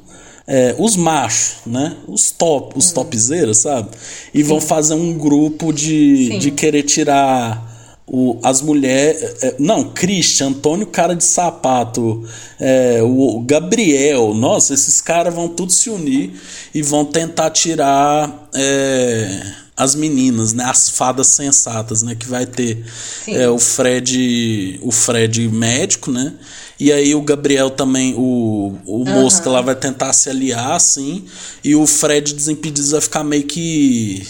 é, 0.46 0.74
os 0.78 0.96
machos, 0.96 1.56
né? 1.66 1.96
Os 2.06 2.30
top, 2.30 2.78
os 2.78 2.92
topzeiros, 2.92 3.58
sabe? 3.58 3.90
E 4.32 4.42
vão 4.42 4.60
fazer 4.60 4.94
um 4.94 5.12
grupo 5.12 5.72
de, 5.72 6.28
Sim. 6.32 6.38
de 6.38 6.50
querer 6.50 6.84
tirar 6.84 7.67
o, 8.08 8.38
as 8.42 8.60
mulheres. 8.62 9.42
é, 9.42 9.56
não, 9.58 9.90
Christian, 9.90 10.48
Antônio 10.48 10.86
Cara 10.86 11.14
de 11.14 11.24
Sapato, 11.24 12.26
é, 12.58 13.00
o 13.02 13.40
Gabriel. 13.46 14.34
Nossa, 14.34 14.74
esses 14.74 15.00
caras 15.00 15.34
vão 15.34 15.48
tudo 15.48 15.72
se 15.72 15.90
unir 15.90 16.32
e 16.74 16.82
vão 16.82 17.04
tentar 17.04 17.50
tirar. 17.50 18.48
é, 18.54 19.58
as 19.78 19.94
meninas, 19.94 20.52
né? 20.52 20.64
As 20.64 20.90
fadas 20.90 21.28
sensatas, 21.28 22.02
né? 22.02 22.16
Que 22.16 22.26
vai 22.26 22.44
ter 22.44 22.84
Sim. 23.24 23.36
é, 23.36 23.48
o 23.48 23.60
Fred, 23.60 24.80
o 24.82 24.90
Fred 24.90 25.48
médico, 25.48 26.10
né? 26.10 26.34
E 26.80 26.92
aí 26.92 27.14
o 27.14 27.22
Gabriel 27.22 27.70
também, 27.70 28.12
o, 28.16 28.76
o 28.84 29.04
Mosca 29.04 29.48
lá 29.48 29.60
vai 29.60 29.76
tentar 29.76 30.12
se 30.12 30.28
aliar, 30.28 30.72
assim. 30.72 31.24
E 31.62 31.76
o 31.76 31.86
Fred 31.86 32.34
Desimpedidos 32.34 32.90
vai 32.90 33.00
ficar 33.00 33.22
meio 33.22 33.44
que. 33.44 34.26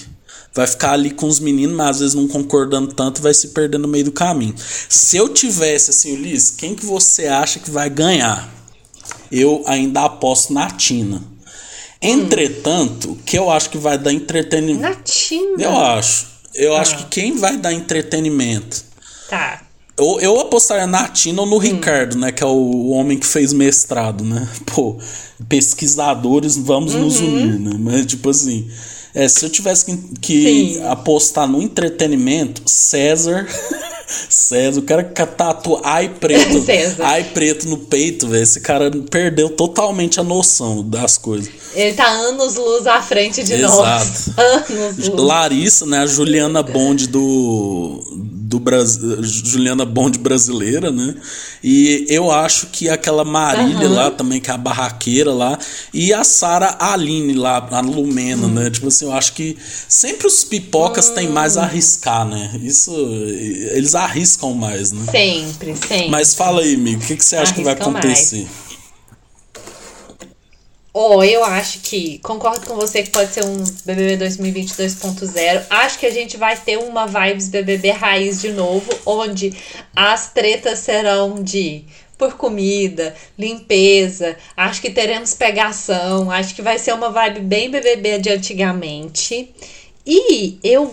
Vai 0.58 0.66
ficar 0.66 0.94
ali 0.94 1.12
com 1.12 1.28
os 1.28 1.38
meninos, 1.38 1.76
mas 1.76 1.90
às 1.90 2.00
vezes 2.00 2.14
não 2.16 2.26
concordando 2.26 2.92
tanto, 2.92 3.22
vai 3.22 3.32
se 3.32 3.50
perder 3.50 3.78
no 3.78 3.86
meio 3.86 4.06
do 4.06 4.10
caminho. 4.10 4.56
Se 4.88 5.16
eu 5.16 5.28
tivesse, 5.28 5.90
assim, 5.90 6.14
Ulisses, 6.14 6.50
quem 6.50 6.74
que 6.74 6.84
você 6.84 7.28
acha 7.28 7.60
que 7.60 7.70
vai 7.70 7.88
ganhar? 7.88 8.52
Eu 9.30 9.62
ainda 9.66 10.06
aposto 10.06 10.52
na 10.52 10.68
Tina. 10.68 11.22
Entretanto, 12.02 13.12
o 13.12 13.16
que 13.18 13.38
eu 13.38 13.48
acho 13.48 13.70
que 13.70 13.78
vai 13.78 13.96
dar 13.96 14.12
entretenimento. 14.12 14.80
Natina. 14.80 15.62
Eu 15.62 15.76
acho. 15.76 16.26
Eu 16.52 16.76
acho 16.76 16.96
que 16.96 17.04
quem 17.04 17.36
vai 17.36 17.56
dar 17.56 17.72
entretenimento. 17.72 18.82
Tá. 19.30 19.62
Eu, 19.96 20.18
eu 20.20 20.40
apostaria 20.40 20.88
na 20.88 21.06
Tina 21.06 21.42
ou 21.42 21.46
no 21.46 21.58
Ricardo, 21.58 22.18
né? 22.18 22.32
Que 22.32 22.42
é 22.42 22.46
o 22.46 22.88
homem 22.88 23.16
que 23.16 23.26
fez 23.28 23.52
mestrado, 23.52 24.24
né? 24.24 24.48
Pô, 24.74 24.98
pesquisadores, 25.48 26.56
vamos 26.56 26.94
nos 26.94 27.20
unir, 27.20 27.60
né? 27.60 27.76
Mas, 27.78 28.06
tipo 28.06 28.28
assim, 28.28 28.68
é, 29.14 29.28
se 29.28 29.44
eu 29.44 29.50
tivesse 29.50 29.84
que, 29.84 29.96
que 30.20 30.82
apostar 30.82 31.48
no 31.48 31.62
entretenimento, 31.62 32.62
César. 32.66 33.46
César, 34.30 34.80
o 34.80 34.82
cara 34.82 35.04
que 35.04 35.26
tatua 35.26 35.82
ai 35.84 36.08
preto, 36.08 36.64
ai 37.04 37.24
preto 37.24 37.68
no 37.68 37.76
peito, 37.76 38.26
velho. 38.26 38.42
Esse 38.42 38.60
cara 38.60 38.90
perdeu 39.10 39.50
totalmente 39.50 40.18
a 40.18 40.22
noção 40.22 40.82
das 40.82 41.18
coisas. 41.18 41.50
Ele 41.74 41.92
tá 41.92 42.08
anos 42.08 42.56
luz 42.56 42.86
à 42.86 43.02
frente 43.02 43.44
de 43.44 43.54
Exato. 43.54 43.76
nós. 43.76 44.30
Anos 44.38 45.08
luz. 45.08 45.22
Larissa, 45.22 45.84
né? 45.84 45.98
A 45.98 46.06
Juliana 46.06 46.62
Bond 46.62 47.06
do. 47.08 48.27
Do 48.48 48.58
Brasil, 48.58 49.22
Juliana 49.22 49.84
Bond 49.84 50.18
brasileira, 50.18 50.90
né? 50.90 51.14
E 51.62 52.06
eu 52.08 52.30
acho 52.30 52.68
que 52.68 52.88
aquela 52.88 53.22
Marília 53.22 53.86
Aham. 53.86 53.94
lá 53.94 54.10
também, 54.10 54.40
que 54.40 54.50
é 54.50 54.54
a 54.54 54.56
barraqueira 54.56 55.30
lá, 55.32 55.58
e 55.92 56.14
a 56.14 56.24
Sara 56.24 56.74
Aline 56.80 57.34
lá, 57.34 57.68
a 57.70 57.80
Lumena, 57.80 58.46
Hum. 58.46 58.54
né? 58.54 58.70
Tipo 58.70 58.88
assim, 58.88 59.04
eu 59.04 59.12
acho 59.12 59.34
que 59.34 59.58
sempre 59.86 60.26
os 60.26 60.44
pipocas 60.44 61.10
têm 61.10 61.28
mais 61.28 61.58
a 61.58 61.64
arriscar, 61.64 62.24
né? 62.26 62.58
Isso, 62.62 62.90
eles 63.74 63.94
arriscam 63.94 64.54
mais, 64.54 64.92
né? 64.92 65.04
Sempre, 65.10 65.76
sempre. 65.76 66.08
Mas 66.08 66.34
fala 66.34 66.62
aí, 66.62 66.74
amigo, 66.74 67.02
o 67.02 67.06
que, 67.06 67.16
que 67.16 67.24
você 67.24 67.36
acha 67.36 67.52
que 67.52 67.62
vai 67.62 67.74
Arriscam 67.74 67.92
mais. 67.92 68.32
Ó, 71.00 71.22
eu 71.22 71.44
acho 71.44 71.78
que, 71.78 72.18
concordo 72.18 72.66
com 72.66 72.74
você 72.74 73.04
que 73.04 73.10
pode 73.10 73.32
ser 73.32 73.44
um 73.44 73.62
BBB 73.84 74.16
2020 74.16 74.70
2.0. 74.70 75.66
Acho 75.70 75.96
que 75.96 76.06
a 76.06 76.10
gente 76.10 76.36
vai 76.36 76.56
ter 76.56 76.76
uma 76.76 77.06
vibes 77.06 77.48
BBB 77.48 77.92
raiz 77.92 78.40
de 78.40 78.50
novo, 78.50 78.90
onde 79.06 79.56
as 79.94 80.32
tretas 80.32 80.80
serão 80.80 81.40
de 81.40 81.84
por 82.18 82.32
comida, 82.36 83.14
limpeza. 83.38 84.36
Acho 84.56 84.82
que 84.82 84.90
teremos 84.90 85.34
pegação. 85.34 86.32
Acho 86.32 86.52
que 86.52 86.62
vai 86.62 86.80
ser 86.80 86.92
uma 86.94 87.10
vibe 87.10 87.42
bem 87.42 87.70
BBB 87.70 88.18
de 88.18 88.30
antigamente. 88.30 89.54
E 90.04 90.58
eu, 90.64 90.92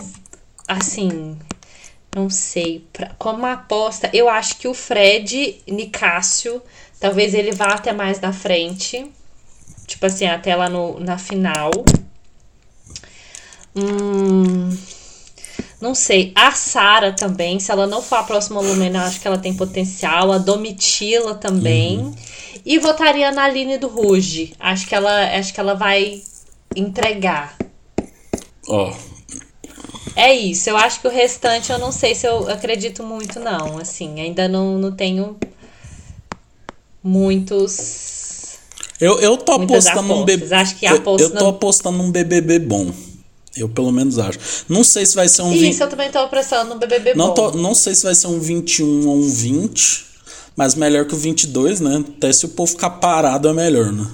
assim, 0.68 1.36
não 2.14 2.30
sei, 2.30 2.86
pra, 2.92 3.10
como 3.18 3.44
aposta, 3.44 4.08
eu 4.12 4.28
acho 4.28 4.56
que 4.56 4.68
o 4.68 4.72
Fred 4.72 5.60
Nicásio, 5.66 6.62
talvez 7.00 7.34
ele 7.34 7.50
vá 7.50 7.74
até 7.74 7.92
mais 7.92 8.20
na 8.20 8.32
frente. 8.32 9.10
Tipo 9.86 10.06
assim, 10.06 10.26
até 10.26 10.54
lá 10.56 10.68
no, 10.68 10.98
na 11.00 11.16
final. 11.18 11.70
Hum, 13.74 14.76
não 15.80 15.94
sei. 15.94 16.32
A 16.34 16.50
Sara 16.52 17.12
também, 17.12 17.60
se 17.60 17.70
ela 17.70 17.86
não 17.86 18.02
for 18.02 18.16
a 18.16 18.22
próxima 18.24 18.60
Lumena, 18.60 19.04
acho 19.04 19.20
que 19.20 19.28
ela 19.28 19.38
tem 19.38 19.54
potencial. 19.54 20.32
A 20.32 20.38
Domitila 20.38 21.34
também. 21.34 22.14
E 22.64 22.78
votaria 22.78 23.30
na 23.30 23.44
Aline 23.44 23.78
do 23.78 23.88
Ruge. 23.88 24.54
Acho 24.58 24.86
que 24.86 24.94
ela, 24.94 25.38
acho 25.38 25.54
que 25.54 25.60
ela 25.60 25.74
vai 25.74 26.22
entregar. 26.74 27.56
Ó, 28.68 28.92
É 30.16 30.32
isso. 30.34 30.70
Eu 30.70 30.76
acho 30.76 31.00
que 31.00 31.06
o 31.06 31.10
restante 31.10 31.70
eu 31.70 31.78
não 31.78 31.92
sei 31.92 32.14
se 32.14 32.26
eu 32.26 32.48
acredito 32.50 33.02
muito, 33.02 33.38
não. 33.38 33.78
Assim, 33.78 34.20
ainda 34.20 34.48
não, 34.48 34.78
não 34.78 34.92
tenho 34.92 35.36
muitos. 37.02 38.15
Eu, 39.00 39.18
eu 39.20 39.36
tô 39.36 39.58
Muitas 39.58 39.86
apostando 39.86 40.14
num. 40.14 40.24
BBB. 40.24 40.54
Eu, 40.82 41.18
eu 41.18 41.30
tô 41.30 41.46
apostando 41.48 41.98
num 41.98 42.10
BBB 42.10 42.58
bom. 42.60 42.90
Eu 43.56 43.68
pelo 43.68 43.90
menos 43.90 44.18
acho. 44.18 44.38
Não 44.68 44.84
sei 44.84 45.06
se 45.06 45.14
vai 45.14 45.28
ser 45.28 45.42
um 45.42 45.50
20. 45.50 45.70
Isso, 45.70 45.82
eu 45.82 45.88
também 45.88 46.10
tô 46.10 46.18
apressando 46.18 46.74
no 46.74 46.78
BBB 46.80 47.14
Não, 47.14 47.28
bom. 47.28 47.34
tô- 47.34 47.50
não 47.52 47.74
sei 47.74 47.94
se 47.94 48.02
vai 48.04 48.14
ser 48.14 48.26
um 48.26 48.38
21 48.38 49.06
ou 49.08 49.16
um 49.16 49.28
20. 49.28 50.04
Mas 50.54 50.74
melhor 50.74 51.04
que 51.06 51.14
o 51.14 51.18
22, 51.18 51.80
né? 51.80 52.02
Até 52.16 52.32
se 52.32 52.46
o 52.46 52.48
povo 52.50 52.70
ficar 52.72 52.90
parado 52.90 53.48
é 53.48 53.52
melhor, 53.52 53.92
né? 53.92 54.06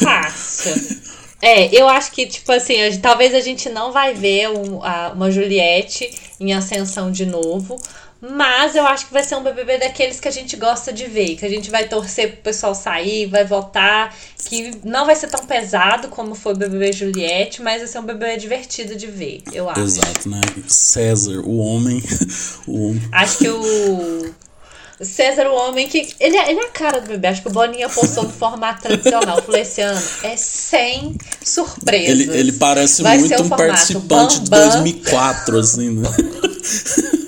Fácil. 0.00 1.02
É, 1.44 1.74
eu 1.76 1.88
acho 1.88 2.12
que, 2.12 2.24
tipo 2.24 2.52
assim, 2.52 2.74
talvez 3.02 3.34
a 3.34 3.40
gente 3.40 3.68
não 3.68 3.90
vai 3.90 4.14
ver 4.14 4.48
um- 4.48 4.80
a- 4.80 5.10
uma 5.12 5.28
Juliette 5.28 6.08
em 6.38 6.52
ascensão 6.52 7.10
de 7.10 7.26
novo. 7.26 7.82
Mas 8.24 8.76
eu 8.76 8.86
acho 8.86 9.06
que 9.06 9.12
vai 9.12 9.24
ser 9.24 9.34
um 9.34 9.42
BBB 9.42 9.78
daqueles 9.78 10.20
que 10.20 10.28
a 10.28 10.30
gente 10.30 10.54
gosta 10.56 10.92
de 10.92 11.06
ver. 11.06 11.34
Que 11.34 11.44
a 11.44 11.48
gente 11.48 11.68
vai 11.72 11.88
torcer 11.88 12.30
pro 12.30 12.42
pessoal 12.42 12.72
sair, 12.72 13.26
vai 13.26 13.44
votar. 13.44 14.14
Que 14.48 14.70
não 14.84 15.04
vai 15.04 15.16
ser 15.16 15.26
tão 15.26 15.44
pesado 15.44 16.06
como 16.06 16.36
foi 16.36 16.52
o 16.52 16.56
BBB 16.56 16.92
Juliette, 16.92 17.60
mas 17.60 17.78
vai 17.78 17.88
ser 17.88 17.98
um 17.98 18.04
BBB 18.04 18.36
divertido 18.36 18.94
de 18.94 19.08
ver, 19.08 19.42
eu 19.52 19.68
acho. 19.68 19.80
Exato, 19.80 20.28
né? 20.28 20.40
César, 20.68 21.40
o 21.40 21.58
homem. 21.58 22.00
O 22.64 22.90
homem. 22.90 23.02
Acho 23.10 23.38
que 23.38 23.48
o 23.48 24.34
César, 25.00 25.48
o 25.48 25.54
homem 25.54 25.88
que. 25.88 26.14
Ele 26.20 26.36
é, 26.36 26.50
ele 26.50 26.60
é 26.60 26.64
a 26.64 26.68
cara 26.68 27.00
do 27.00 27.08
bebê. 27.08 27.26
Acho 27.26 27.42
que 27.42 27.48
o 27.48 27.52
Boninha 27.52 27.88
postou 27.88 28.22
no 28.22 28.30
formato 28.30 28.82
tradicional. 28.82 29.38
Eu 29.38 29.42
falei 29.42 29.62
esse 29.62 29.80
ano. 29.80 30.00
É 30.22 30.36
sem 30.36 31.16
surpresas. 31.44 32.08
Ele, 32.08 32.30
ele 32.30 32.52
parece 32.52 33.02
Vai 33.02 33.18
muito 33.18 33.34
um 33.34 33.48
formato 33.48 33.66
participante 33.66 34.40
de 34.40 34.50
Bambam. 34.50 34.82
2004, 34.84 35.58
assim, 35.58 35.90
né? 35.90 36.08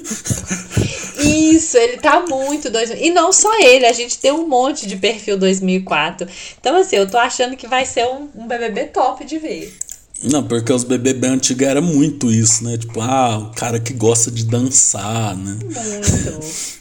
Isso, 1.34 1.76
ele 1.76 1.98
tá 1.98 2.24
muito 2.28 2.70
2000. 2.70 2.96
E 2.98 3.10
não 3.10 3.32
só 3.32 3.52
ele, 3.60 3.86
a 3.86 3.92
gente 3.92 4.18
tem 4.18 4.32
um 4.32 4.46
monte 4.46 4.86
de 4.86 4.96
perfil 4.96 5.36
2004. 5.36 6.26
Então, 6.60 6.76
assim, 6.76 6.96
eu 6.96 7.10
tô 7.10 7.18
achando 7.18 7.56
que 7.56 7.66
vai 7.66 7.84
ser 7.84 8.06
um, 8.06 8.28
um 8.34 8.46
BBB 8.46 8.86
top 8.86 9.24
de 9.24 9.38
ver. 9.38 9.74
Não, 10.22 10.42
porque 10.42 10.72
os 10.72 10.84
BBB 10.84 11.26
antigos 11.26 11.66
era 11.66 11.80
muito 11.80 12.30
isso, 12.30 12.64
né? 12.64 12.78
Tipo, 12.78 13.00
ah, 13.00 13.38
o 13.38 13.54
cara 13.54 13.78
que 13.78 13.92
gosta 13.92 14.30
de 14.30 14.44
dançar, 14.44 15.36
né? 15.36 15.58
Muito. 15.62 16.74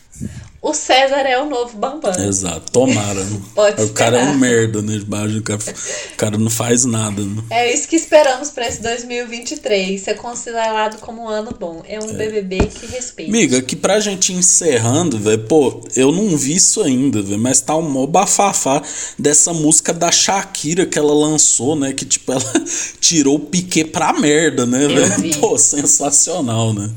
O 0.64 0.74
César 0.74 1.28
é 1.28 1.38
o 1.38 1.46
novo 1.46 1.78
Bambam. 1.78 2.14
Exato, 2.26 2.72
tomara. 2.72 3.22
né? 3.22 3.42
Pode 3.54 3.82
o 3.82 3.90
cara 3.90 4.18
é 4.18 4.24
um 4.24 4.38
merda, 4.38 4.82
né? 4.82 4.96
Imagina, 4.96 5.40
O 5.40 5.44
cara, 5.44 5.60
o 5.60 6.16
cara 6.16 6.38
não 6.38 6.50
faz 6.50 6.86
nada, 6.86 7.22
né? 7.22 7.44
É 7.50 7.74
isso 7.74 7.86
que 7.86 7.98
esperamos 7.98 8.50
pra 8.50 8.66
esse 8.66 8.82
2023. 8.82 10.00
Ser 10.00 10.14
considerado 10.16 11.02
como 11.02 11.24
um 11.24 11.28
ano 11.28 11.54
bom. 11.60 11.84
É 11.86 12.00
um 12.00 12.14
BBB 12.14 12.60
que 12.68 12.86
respeita. 12.86 13.30
Amiga, 13.30 13.62
que 13.62 13.76
pra 13.76 14.00
gente 14.00 14.32
encerrando, 14.32 15.20
velho, 15.20 15.44
pô, 15.44 15.82
eu 15.98 16.14
não 16.14 16.38
vi 16.38 16.56
isso 16.56 16.82
ainda, 16.82 17.22
velho, 17.22 17.38
mas 17.40 17.60
tá 17.60 17.76
um 17.76 17.82
mó 17.82 18.08
bafafá 18.08 18.82
dessa 19.20 19.52
música 19.52 19.92
da 19.92 20.14
Shakira 20.14 20.86
que 20.86 20.98
ela 20.98 21.14
lançou, 21.14 21.76
né? 21.76 21.92
Que, 21.92 22.06
tipo, 22.06 22.32
ela 22.32 22.54
tirou 23.02 23.36
o 23.36 23.40
piquet 23.40 23.84
pra 23.84 24.14
merda, 24.14 24.66
né, 24.66 24.88
velho? 24.88 25.40
Pô, 25.42 25.58
sensacional, 25.58 26.72
né? 26.74 26.90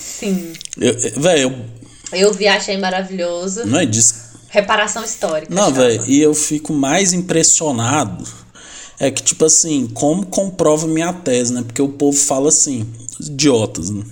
Sim. 0.00 0.54
Velho, 1.18 1.54
eu- 2.12 2.32
vi, 2.32 2.46
achei 2.48 2.76
maravilhoso. 2.76 3.64
não 3.66 3.78
é 3.78 3.86
disso. 3.86 4.14
Reparação 4.48 5.04
histórica. 5.04 5.54
Não, 5.54 5.72
velho, 5.72 6.04
e 6.06 6.20
eu 6.20 6.34
fico 6.34 6.72
mais 6.72 7.12
impressionado. 7.12 8.24
É 8.98 9.10
que, 9.10 9.22
tipo 9.22 9.44
assim, 9.44 9.86
como 9.86 10.26
comprova 10.26 10.86
minha 10.86 11.12
tese, 11.12 11.52
né? 11.52 11.62
Porque 11.62 11.80
o 11.80 11.88
povo 11.88 12.18
fala 12.18 12.48
assim, 12.48 12.86
idiotas, 13.20 13.90
né? 13.90 14.02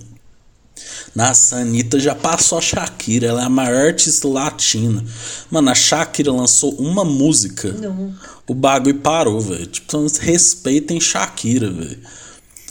Nossa, 1.14 1.56
a 1.56 1.60
Anitta 1.60 1.98
já 1.98 2.14
passou 2.14 2.58
a 2.58 2.60
Shakira, 2.60 3.26
ela 3.26 3.42
é 3.42 3.44
a 3.44 3.50
maior 3.50 3.88
artista 3.88 4.28
latina. 4.28 5.04
Mano, 5.50 5.70
a 5.70 5.74
Shakira 5.74 6.30
lançou 6.32 6.72
uma 6.74 7.04
música. 7.04 7.72
Não. 7.72 8.14
O 8.46 8.54
bagulho 8.54 8.98
parou, 9.00 9.40
velho. 9.40 9.66
Tipo, 9.66 10.06
respeitem 10.20 11.00
Shakira, 11.00 11.70
velho. 11.70 11.98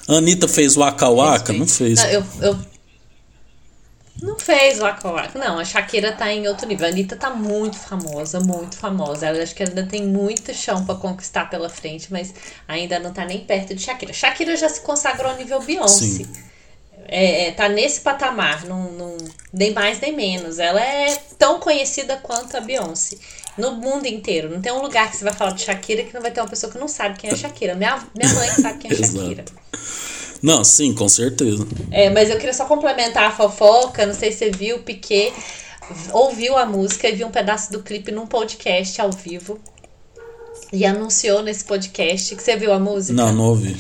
Anitta 0.08 0.48
fez 0.48 0.76
Waka 0.76 1.10
Waka? 1.10 1.52
Não 1.52 1.68
fez. 1.68 1.99
Não, 1.99 2.08
eu, 2.08 2.24
eu... 2.41 2.60
Não 4.22 4.39
fez 4.39 4.80
o 4.80 4.81
Waka 4.81 5.10
Waka. 5.10 5.39
Não, 5.39 5.60
a 5.60 5.65
Shakira 5.65 6.11
tá 6.11 6.31
em 6.31 6.48
outro 6.48 6.68
nível. 6.68 6.88
A 6.88 6.89
Anitta 6.89 7.15
tá 7.15 7.30
muito 7.30 7.77
famosa, 7.77 8.39
muito 8.39 8.77
famosa. 8.77 9.27
Ela 9.27 9.44
acho 9.44 9.53
que 9.53 9.64
ainda 9.64 9.85
tem 9.85 10.06
muito 10.06 10.53
chão 10.53 10.85
pra 10.85 10.95
conquistar 10.95 11.49
pela 11.49 11.69
frente, 11.69 12.11
mas 12.11 12.34
ainda 12.68 12.99
não 12.99 13.14
tá 13.14 13.26
nem 13.26 13.39
perto 13.45 13.76
de 13.76 13.81
Shakira. 13.81 14.14
Shakira 14.14 14.56
já 14.57 14.69
se 14.69 14.81
consagrou 14.81 15.31
ao 15.31 15.38
nível 15.38 15.61
Beyoncé. 15.61 16.26
É, 17.10 17.48
é, 17.48 17.52
tá 17.52 17.69
nesse 17.69 18.02
patamar, 18.02 18.65
não, 18.65 18.91
não, 18.91 19.18
nem 19.53 19.72
mais 19.72 19.99
nem 20.02 20.14
menos. 20.14 20.60
Ela 20.60 20.81
é 20.81 21.15
tão 21.38 21.60
conhecida 21.60 22.18
quanto 22.18 22.57
a 22.57 22.60
Beyoncé. 22.60 23.18
No 23.57 23.73
mundo 23.73 24.07
inteiro. 24.07 24.49
Não 24.49 24.61
tem 24.61 24.72
um 24.72 24.81
lugar 24.81 25.10
que 25.10 25.18
você 25.18 25.23
vai 25.23 25.34
falar 25.34 25.52
de 25.52 25.61
Shakira 25.61 26.03
que 26.03 26.14
não 26.14 26.22
vai 26.22 26.31
ter 26.31 26.41
uma 26.41 26.49
pessoa 26.49 26.72
que 26.72 26.77
não 26.77 26.88
sabe 26.88 27.18
quem 27.18 27.30
é 27.30 27.35
Shakira. 27.35 27.76
Minha, 27.76 28.03
minha 28.15 28.34
mãe 28.34 28.49
sabe 28.49 28.80
quem 28.80 28.91
é. 28.91 28.95
Shakira. 28.98 29.45
Não, 30.41 30.64
sim, 30.64 30.93
com 30.93 31.09
certeza. 31.09 31.68
É, 31.91 32.09
mas 32.09 32.30
eu 32.30 32.38
queria 32.38 32.53
só 32.53 32.65
complementar 32.65 33.23
a 33.26 33.31
fofoca. 33.31 34.05
Não 34.05 34.14
sei 34.14 34.31
se 34.31 34.39
você 34.39 34.51
viu, 34.51 34.77
o 34.77 34.80
Piquet 34.80 35.34
ouviu 36.11 36.57
a 36.57 36.65
música 36.65 37.07
e 37.07 37.15
viu 37.15 37.27
um 37.27 37.31
pedaço 37.31 37.72
do 37.72 37.81
clipe 37.81 38.11
num 38.11 38.27
podcast 38.27 38.99
ao 39.01 39.11
vivo. 39.11 39.59
E 40.72 40.85
anunciou 40.85 41.41
nesse 41.41 41.64
podcast 41.64 42.35
que 42.35 42.43
você 42.43 42.55
viu 42.57 42.73
a 42.73 42.80
música. 42.80 43.14
Não, 43.14 43.31
não 43.31 43.45
ouvi. 43.45 43.76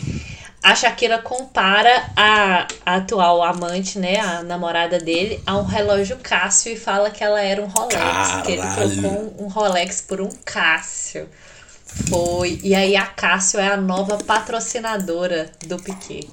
A 0.63 0.73
Shakira 0.75 1.19
compara 1.19 2.11
a, 2.15 2.67
a 2.85 2.95
atual 2.95 3.43
amante, 3.43 3.99
né, 3.99 4.19
a 4.19 4.43
namorada 4.43 4.97
dele, 4.99 5.41
a 5.45 5.57
um 5.57 5.63
relógio 5.63 6.17
Cássio 6.21 6.73
e 6.73 6.77
fala 6.77 7.09
que 7.09 7.23
ela 7.23 7.41
era 7.41 7.61
um 7.61 7.67
Rolex. 7.67 8.41
Que 8.45 8.53
ele 8.53 8.61
Caralho. 8.61 9.01
trocou 9.01 9.35
um, 9.39 9.45
um 9.45 9.47
Rolex 9.47 10.01
por 10.01 10.19
um 10.19 10.29
Cássio. 10.43 11.29
Foi. 12.09 12.59
E 12.63 12.73
aí 12.75 12.95
a 12.95 13.05
Cássio 13.05 13.59
é 13.59 13.67
a 13.67 13.77
nova 13.77 14.17
patrocinadora 14.17 15.51
do 15.67 15.77
Piquet. 15.77 16.27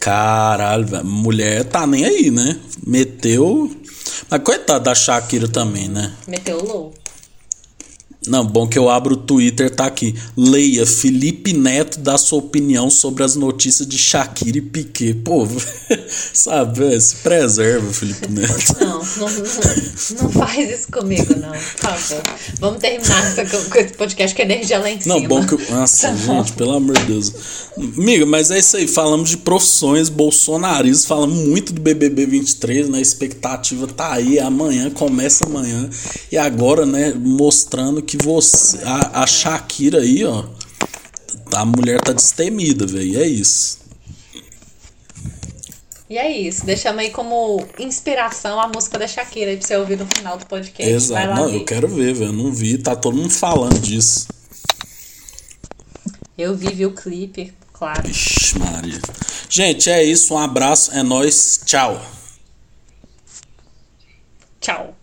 Caralho. 0.00 1.04
Mulher 1.04 1.64
tá 1.64 1.86
nem 1.86 2.04
aí, 2.04 2.30
né? 2.30 2.58
Meteu. 2.86 3.70
Mas 4.30 4.42
coitado 4.42 4.84
da 4.84 4.94
Shakira 4.94 5.48
também, 5.48 5.88
né? 5.88 6.12
Meteu 6.26 6.58
o 6.58 6.64
louco. 6.66 7.07
Não, 8.28 8.44
bom 8.46 8.66
que 8.66 8.78
eu 8.78 8.88
abro 8.88 9.14
o 9.14 9.16
Twitter, 9.16 9.70
tá 9.70 9.86
aqui. 9.86 10.14
Leia, 10.36 10.86
Felipe 10.86 11.52
Neto 11.52 11.98
dá 12.00 12.16
sua 12.18 12.38
opinião 12.38 12.90
sobre 12.90 13.24
as 13.24 13.34
notícias 13.34 13.86
de 13.88 13.96
Shakira 13.98 14.58
e 14.58 14.62
Piquet. 14.62 15.14
Pô, 15.14 15.46
sabe, 16.32 16.78
velho, 16.80 17.00
se 17.00 17.16
preserva, 17.16 17.92
Felipe 17.92 18.28
Neto. 18.30 18.76
Não, 18.80 18.88
não, 18.98 19.28
não, 19.28 20.22
não 20.22 20.30
faz 20.30 20.70
isso 20.70 20.88
comigo, 20.92 21.34
não. 21.36 21.50
Por 21.50 21.58
favor. 21.60 22.22
Vamos 22.60 22.80
terminar 22.80 23.34
com 23.34 23.78
esse 23.78 23.92
podcast 23.94 24.36
com 24.36 24.42
a 24.42 24.44
energia 24.44 24.78
lá 24.78 24.90
em 24.90 25.00
cima. 25.00 25.14
Não, 25.14 25.26
bom 25.26 25.44
que. 25.46 25.54
eu- 25.54 25.58
Nossa, 25.70 26.08
Tá 26.08 26.14
gente, 26.14 26.52
pelo 26.52 26.72
amor 26.72 26.96
de 26.98 27.04
Deus. 27.06 27.32
Amiga, 27.76 28.26
mas 28.26 28.50
é 28.50 28.58
isso 28.58 28.76
aí. 28.76 28.86
Falamos 28.88 29.30
de 29.30 29.36
profissões, 29.38 30.08
bolsonaristas, 30.08 31.04
falamos 31.06 31.36
muito 31.46 31.72
do 31.72 31.80
BBB 31.80 32.26
23, 32.26 32.88
né? 32.88 32.98
A 32.98 33.00
expectativa 33.00 33.86
tá 33.86 34.12
aí. 34.12 34.38
Amanhã, 34.38 34.90
começa 34.90 35.44
amanhã. 35.46 35.88
E 36.30 36.36
agora, 36.36 36.84
né, 36.84 37.12
mostrando 37.16 38.02
que 38.02 38.17
você. 38.22 38.78
A, 38.84 39.22
a 39.22 39.26
Shakira 39.26 40.00
aí, 40.00 40.24
ó. 40.24 40.44
A 41.52 41.64
mulher 41.64 42.00
tá 42.00 42.12
destemida, 42.12 42.86
velho. 42.86 43.20
É 43.20 43.26
isso. 43.26 43.78
E 46.10 46.16
é 46.16 46.30
isso. 46.30 46.64
Deixamos 46.64 47.00
aí 47.00 47.10
como 47.10 47.66
inspiração 47.78 48.58
a 48.58 48.68
música 48.68 48.98
da 48.98 49.06
Shakira 49.06 49.50
aí 49.50 49.56
pra 49.58 49.66
você 49.66 49.76
ouvir 49.76 49.98
no 49.98 50.06
final 50.06 50.38
do 50.38 50.46
podcast. 50.46 50.90
Exato. 50.90 51.34
Não, 51.34 51.50
ver. 51.50 51.56
eu 51.56 51.64
quero 51.64 51.88
ver, 51.88 52.14
velho. 52.14 52.30
Eu 52.30 52.32
não 52.32 52.52
vi. 52.52 52.78
Tá 52.78 52.96
todo 52.96 53.16
mundo 53.16 53.30
falando 53.30 53.78
disso. 53.78 54.26
Eu 56.36 56.56
vi, 56.56 56.72
vi 56.72 56.86
o 56.86 56.92
clipe, 56.92 57.52
claro. 57.72 58.08
Ixi, 58.08 58.58
Maria. 58.58 59.00
Gente, 59.50 59.90
é 59.90 60.02
isso. 60.02 60.34
Um 60.34 60.38
abraço. 60.38 60.92
É 60.92 61.02
nóis. 61.02 61.60
Tchau. 61.66 62.00
Tchau. 64.60 64.97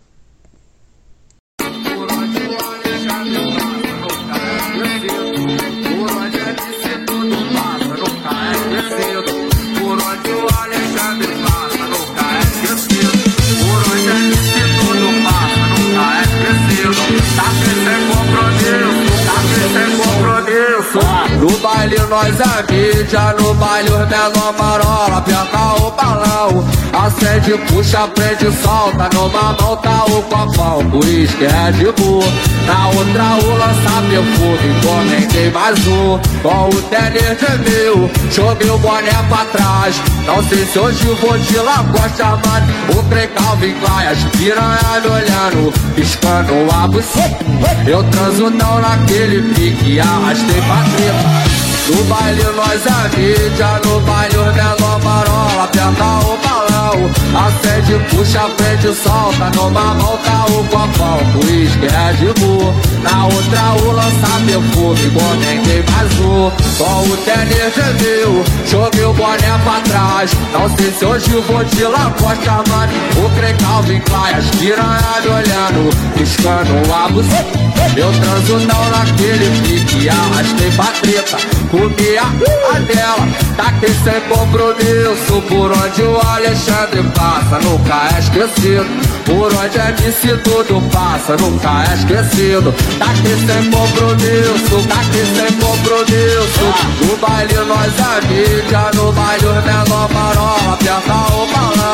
Baile 21.96 22.10
nós 22.10 22.40
é 22.40 22.72
mídia, 22.72 23.36
no 23.40 23.54
baile 23.56 23.90
os 23.90 24.10
menor 24.10 24.54
marola, 24.58 25.18
aperta 25.18 25.82
o 25.82 25.92
balão. 25.92 26.66
Acende, 26.94 27.58
puxa, 27.68 28.08
prende, 28.08 28.52
solta. 28.62 29.10
Numa 29.14 29.54
mão 29.60 29.78
tá 29.78 30.06
o 30.06 30.22
copão, 30.24 30.90
por 30.90 31.06
isso 31.06 31.36
que 31.38 31.46
é 31.46 31.72
de 31.72 31.92
boa. 32.02 32.26
Na 32.66 32.88
outra 32.90 33.46
o 33.46 33.58
lança 33.58 34.02
perfume, 34.10 34.78
encomendei 34.78 35.52
mais 35.52 35.88
um. 35.88 36.20
Com 36.42 36.70
o 36.70 36.82
tênis 36.84 37.38
de 37.40 37.70
mil, 37.70 38.10
joguei 38.32 38.70
o 38.70 38.78
boné 38.78 39.12
pra 39.30 39.46
trás. 39.46 39.96
Não 40.26 40.44
sei 40.44 40.66
se 40.66 40.80
hoje 40.80 41.06
vou 41.22 41.38
de 41.38 41.58
lagosta, 41.58 42.26
mano. 42.26 42.74
O 42.98 43.04
trem 43.10 43.28
Calvin 43.30 43.74
Klein, 43.74 44.08
as 44.08 44.24
piranha 44.38 45.02
me 45.02 45.10
olhando, 45.10 45.74
piscando 45.96 46.54
a 46.74 46.88
buceta. 46.88 47.46
Eu 47.88 48.04
transo 48.06 48.50
não 48.50 48.82
naquele 48.82 49.54
pique, 49.54 50.00
arrastei 50.00 50.62
pra 50.62 50.84
treta. 50.96 51.55
No 51.88 52.03
baile 52.06 52.44
nós 52.44 52.84
é 52.86 53.18
mídia, 53.18 53.80
no 53.86 53.99
baile 54.02 54.38
aperta 55.66 56.20
o 56.28 56.38
balão. 56.38 56.66
Acende, 57.36 58.00
puxa, 58.10 58.48
prende, 58.58 58.94
solta. 58.96 59.52
Numa 59.56 59.96
tá 60.24 60.46
o 60.50 60.64
copão 60.66 61.20
O 61.36 61.46
uísque 61.46 61.86
é 61.86 62.14
Na 63.04 63.26
outra 63.26 63.84
o 63.84 63.92
lança 63.92 64.36
perfume 64.46 65.12
Comentei 65.12 65.84
mais 65.92 66.20
um. 66.20 66.52
Com 66.78 67.10
o 67.10 67.18
tênis 67.18 67.74
gemeu 67.76 68.44
Joguei 68.66 69.06
o 69.06 69.14
boné 69.14 69.60
pra 69.64 69.82
trás. 69.82 70.32
Não 70.54 70.70
sei 70.76 70.92
se 70.92 71.06
hoje 71.06 71.30
vou 71.48 71.64
de 71.64 71.84
Lacoste 71.84 72.48
mano 72.48 72.94
O 73.26 73.30
Crei 73.38 73.54
Calvin 73.54 74.00
Klein 74.02 74.36
As 74.36 74.46
piranha 74.58 75.00
olhando 75.26 75.90
Piscando 76.16 76.94
a 76.94 77.10
buceta. 77.10 77.66
Eu 77.98 78.12
transo 78.12 78.60
não 78.66 78.90
naquele 78.90 79.62
pique 79.62 80.10
Arrastei 80.10 80.72
pra 80.72 80.86
treta. 81.02 81.38
Comi 81.70 82.18
a, 82.18 82.76
a 82.76 82.80
dela 82.80 83.28
Taquei 83.58 83.94
sem 84.04 84.22
compromisso 84.22 85.42
Por 85.56 85.72
onde 85.72 86.02
o 86.02 86.19
Alexandre 86.19 87.02
passa 87.15 87.60
Nunca 87.60 88.10
é 88.14 88.19
esquecido. 88.19 88.86
Por 89.23 89.53
onde 89.53 89.80
é 89.80 89.88
MC 89.88 90.38
tudo 90.44 90.82
passa 90.91 91.38
Nunca 91.38 91.86
é 91.90 91.94
esquecido. 91.95 92.76
Taquei 92.99 93.38
sem 93.48 93.72
compromisso 93.72 94.88
Taquei 94.90 95.26
sem 95.34 95.57
compromisso 95.57 96.65
No 96.99 97.18
baile 97.18 97.56
nós 97.69 97.94
é 97.98 98.27
mídia 98.27 98.91
No 98.95 99.14
baile 99.14 99.45
os 99.45 99.64
menor 99.64 100.10
marola 100.11 100.73
Aperta 100.73 101.14
o 101.34 101.48
balão 101.48 101.86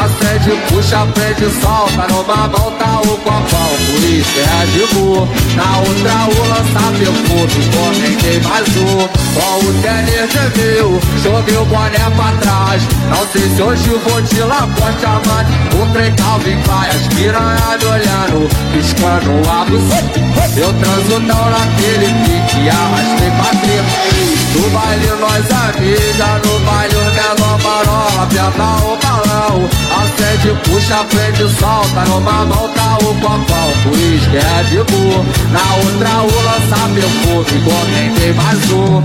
Acende, 0.00 0.50
puxa, 0.68 1.06
prende, 1.14 1.50
solta. 1.62 2.06
Numa 2.12 2.46
mão 2.48 2.70
tá 2.78 3.00
o 3.00 3.16
copão 3.16 3.70
Por 3.86 4.04
isso 4.04 4.38
é 4.38 4.66
de 4.66 4.94
boa 4.94 5.28
na 5.56 5.78
outra 5.78 6.28
o 6.28 6.48
lança 6.48 6.92
perfume 6.98 7.68
Comentei 7.72 8.40
mais 8.40 8.68
um. 8.76 9.08
Com 9.34 9.66
o 9.66 9.82
tênis 9.82 10.30
gemeu 10.30 11.00
Joguei 11.22 11.56
o 11.56 11.64
boné 11.64 12.10
pra 12.14 12.32
trás 12.40 12.97
Não 13.10 13.26
sei 13.32 13.42
se 13.54 13.62
hoje 13.62 13.90
vou 13.90 14.20
de 14.20 14.40
Lacoste 14.40 15.06
mano 15.06 15.82
O 15.82 15.92
trem 15.92 16.14
Calvin 16.14 16.60
vai 16.62 16.90
As 16.90 17.06
piranha 17.08 17.78
olhando 17.90 18.48
Piscando 18.72 19.50
a 19.50 19.64
buceta 19.64 20.20
Eu 20.56 20.72
transo 20.74 21.26
tão 21.26 21.50
naquele 21.50 22.06
pique 22.24 22.68
Arrastei 22.68 23.30
pra 23.30 23.60
treta 23.60 24.38
no 24.58 24.70
baile 24.70 25.06
nós 25.20 25.44
mídia, 25.78 26.40
no 26.44 26.58
baile 26.60 26.94
os 26.96 27.12
menor 27.12 27.58
marola 27.62 28.22
Aperta 28.22 28.84
o 28.84 28.96
balão, 28.96 29.68
acende, 30.00 30.58
puxa, 30.64 31.04
prende, 31.04 31.48
solta 31.58 32.00
Numa 32.08 32.44
mão 32.44 32.68
tá 32.70 32.98
o 33.02 33.14
copão, 33.20 33.72
o 33.86 33.94
uísque 33.94 34.36
é 34.36 34.62
de 34.64 34.82
boa 34.90 35.24
Na 35.52 35.74
outra 35.76 36.22
o 36.22 36.42
lança 36.44 36.88
perfume, 36.94 37.62
comentei 37.64 38.32
mais 38.32 38.72
um. 38.72 39.02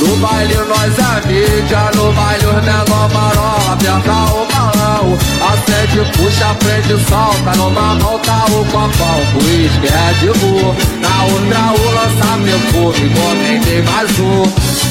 No 0.00 0.16
baile 0.16 0.56
nós 0.68 1.26
mídia, 1.26 1.90
no 1.94 2.12
baile 2.12 2.46
os 2.46 2.64
menor 2.64 3.08
marola 3.12 3.45
bola, 3.46 3.72
aperta 3.72 4.16
o 4.34 4.46
balão. 4.52 5.18
Acende, 5.50 6.00
puxa, 6.12 6.54
frente 6.60 6.96
solta. 7.08 7.56
Numa 7.56 7.94
mão 7.94 8.18
tá 8.20 8.44
o 8.46 8.64
copão, 8.66 9.20
o 9.34 9.80
que 9.80 9.86
é 9.86 10.12
de 10.20 10.38
boa. 10.38 10.74
Na 11.00 11.24
outra 11.24 11.62
o 11.72 11.94
lança-perfume, 11.94 13.06
encomendei 13.06 13.82
mais 13.82 14.18
um. 14.18 14.42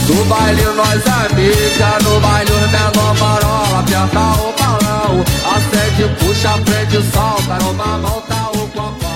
No 0.07 0.25
baile 0.25 0.63
nós 0.77 1.03
amiga, 1.07 1.97
no 2.03 2.19
baile 2.19 2.51
o 2.51 2.59
menor 2.59 3.15
marola, 3.19 3.79
aperta 3.79 4.19
o 4.19 4.53
balão, 4.59 5.25
acende, 5.55 6.07
puxa, 6.19 6.53
frente 6.65 7.01
solta, 7.11 7.63
numa 7.63 7.97
mão 7.97 8.21
tá 8.27 8.51
o 8.53 8.67
copão. 8.69 9.14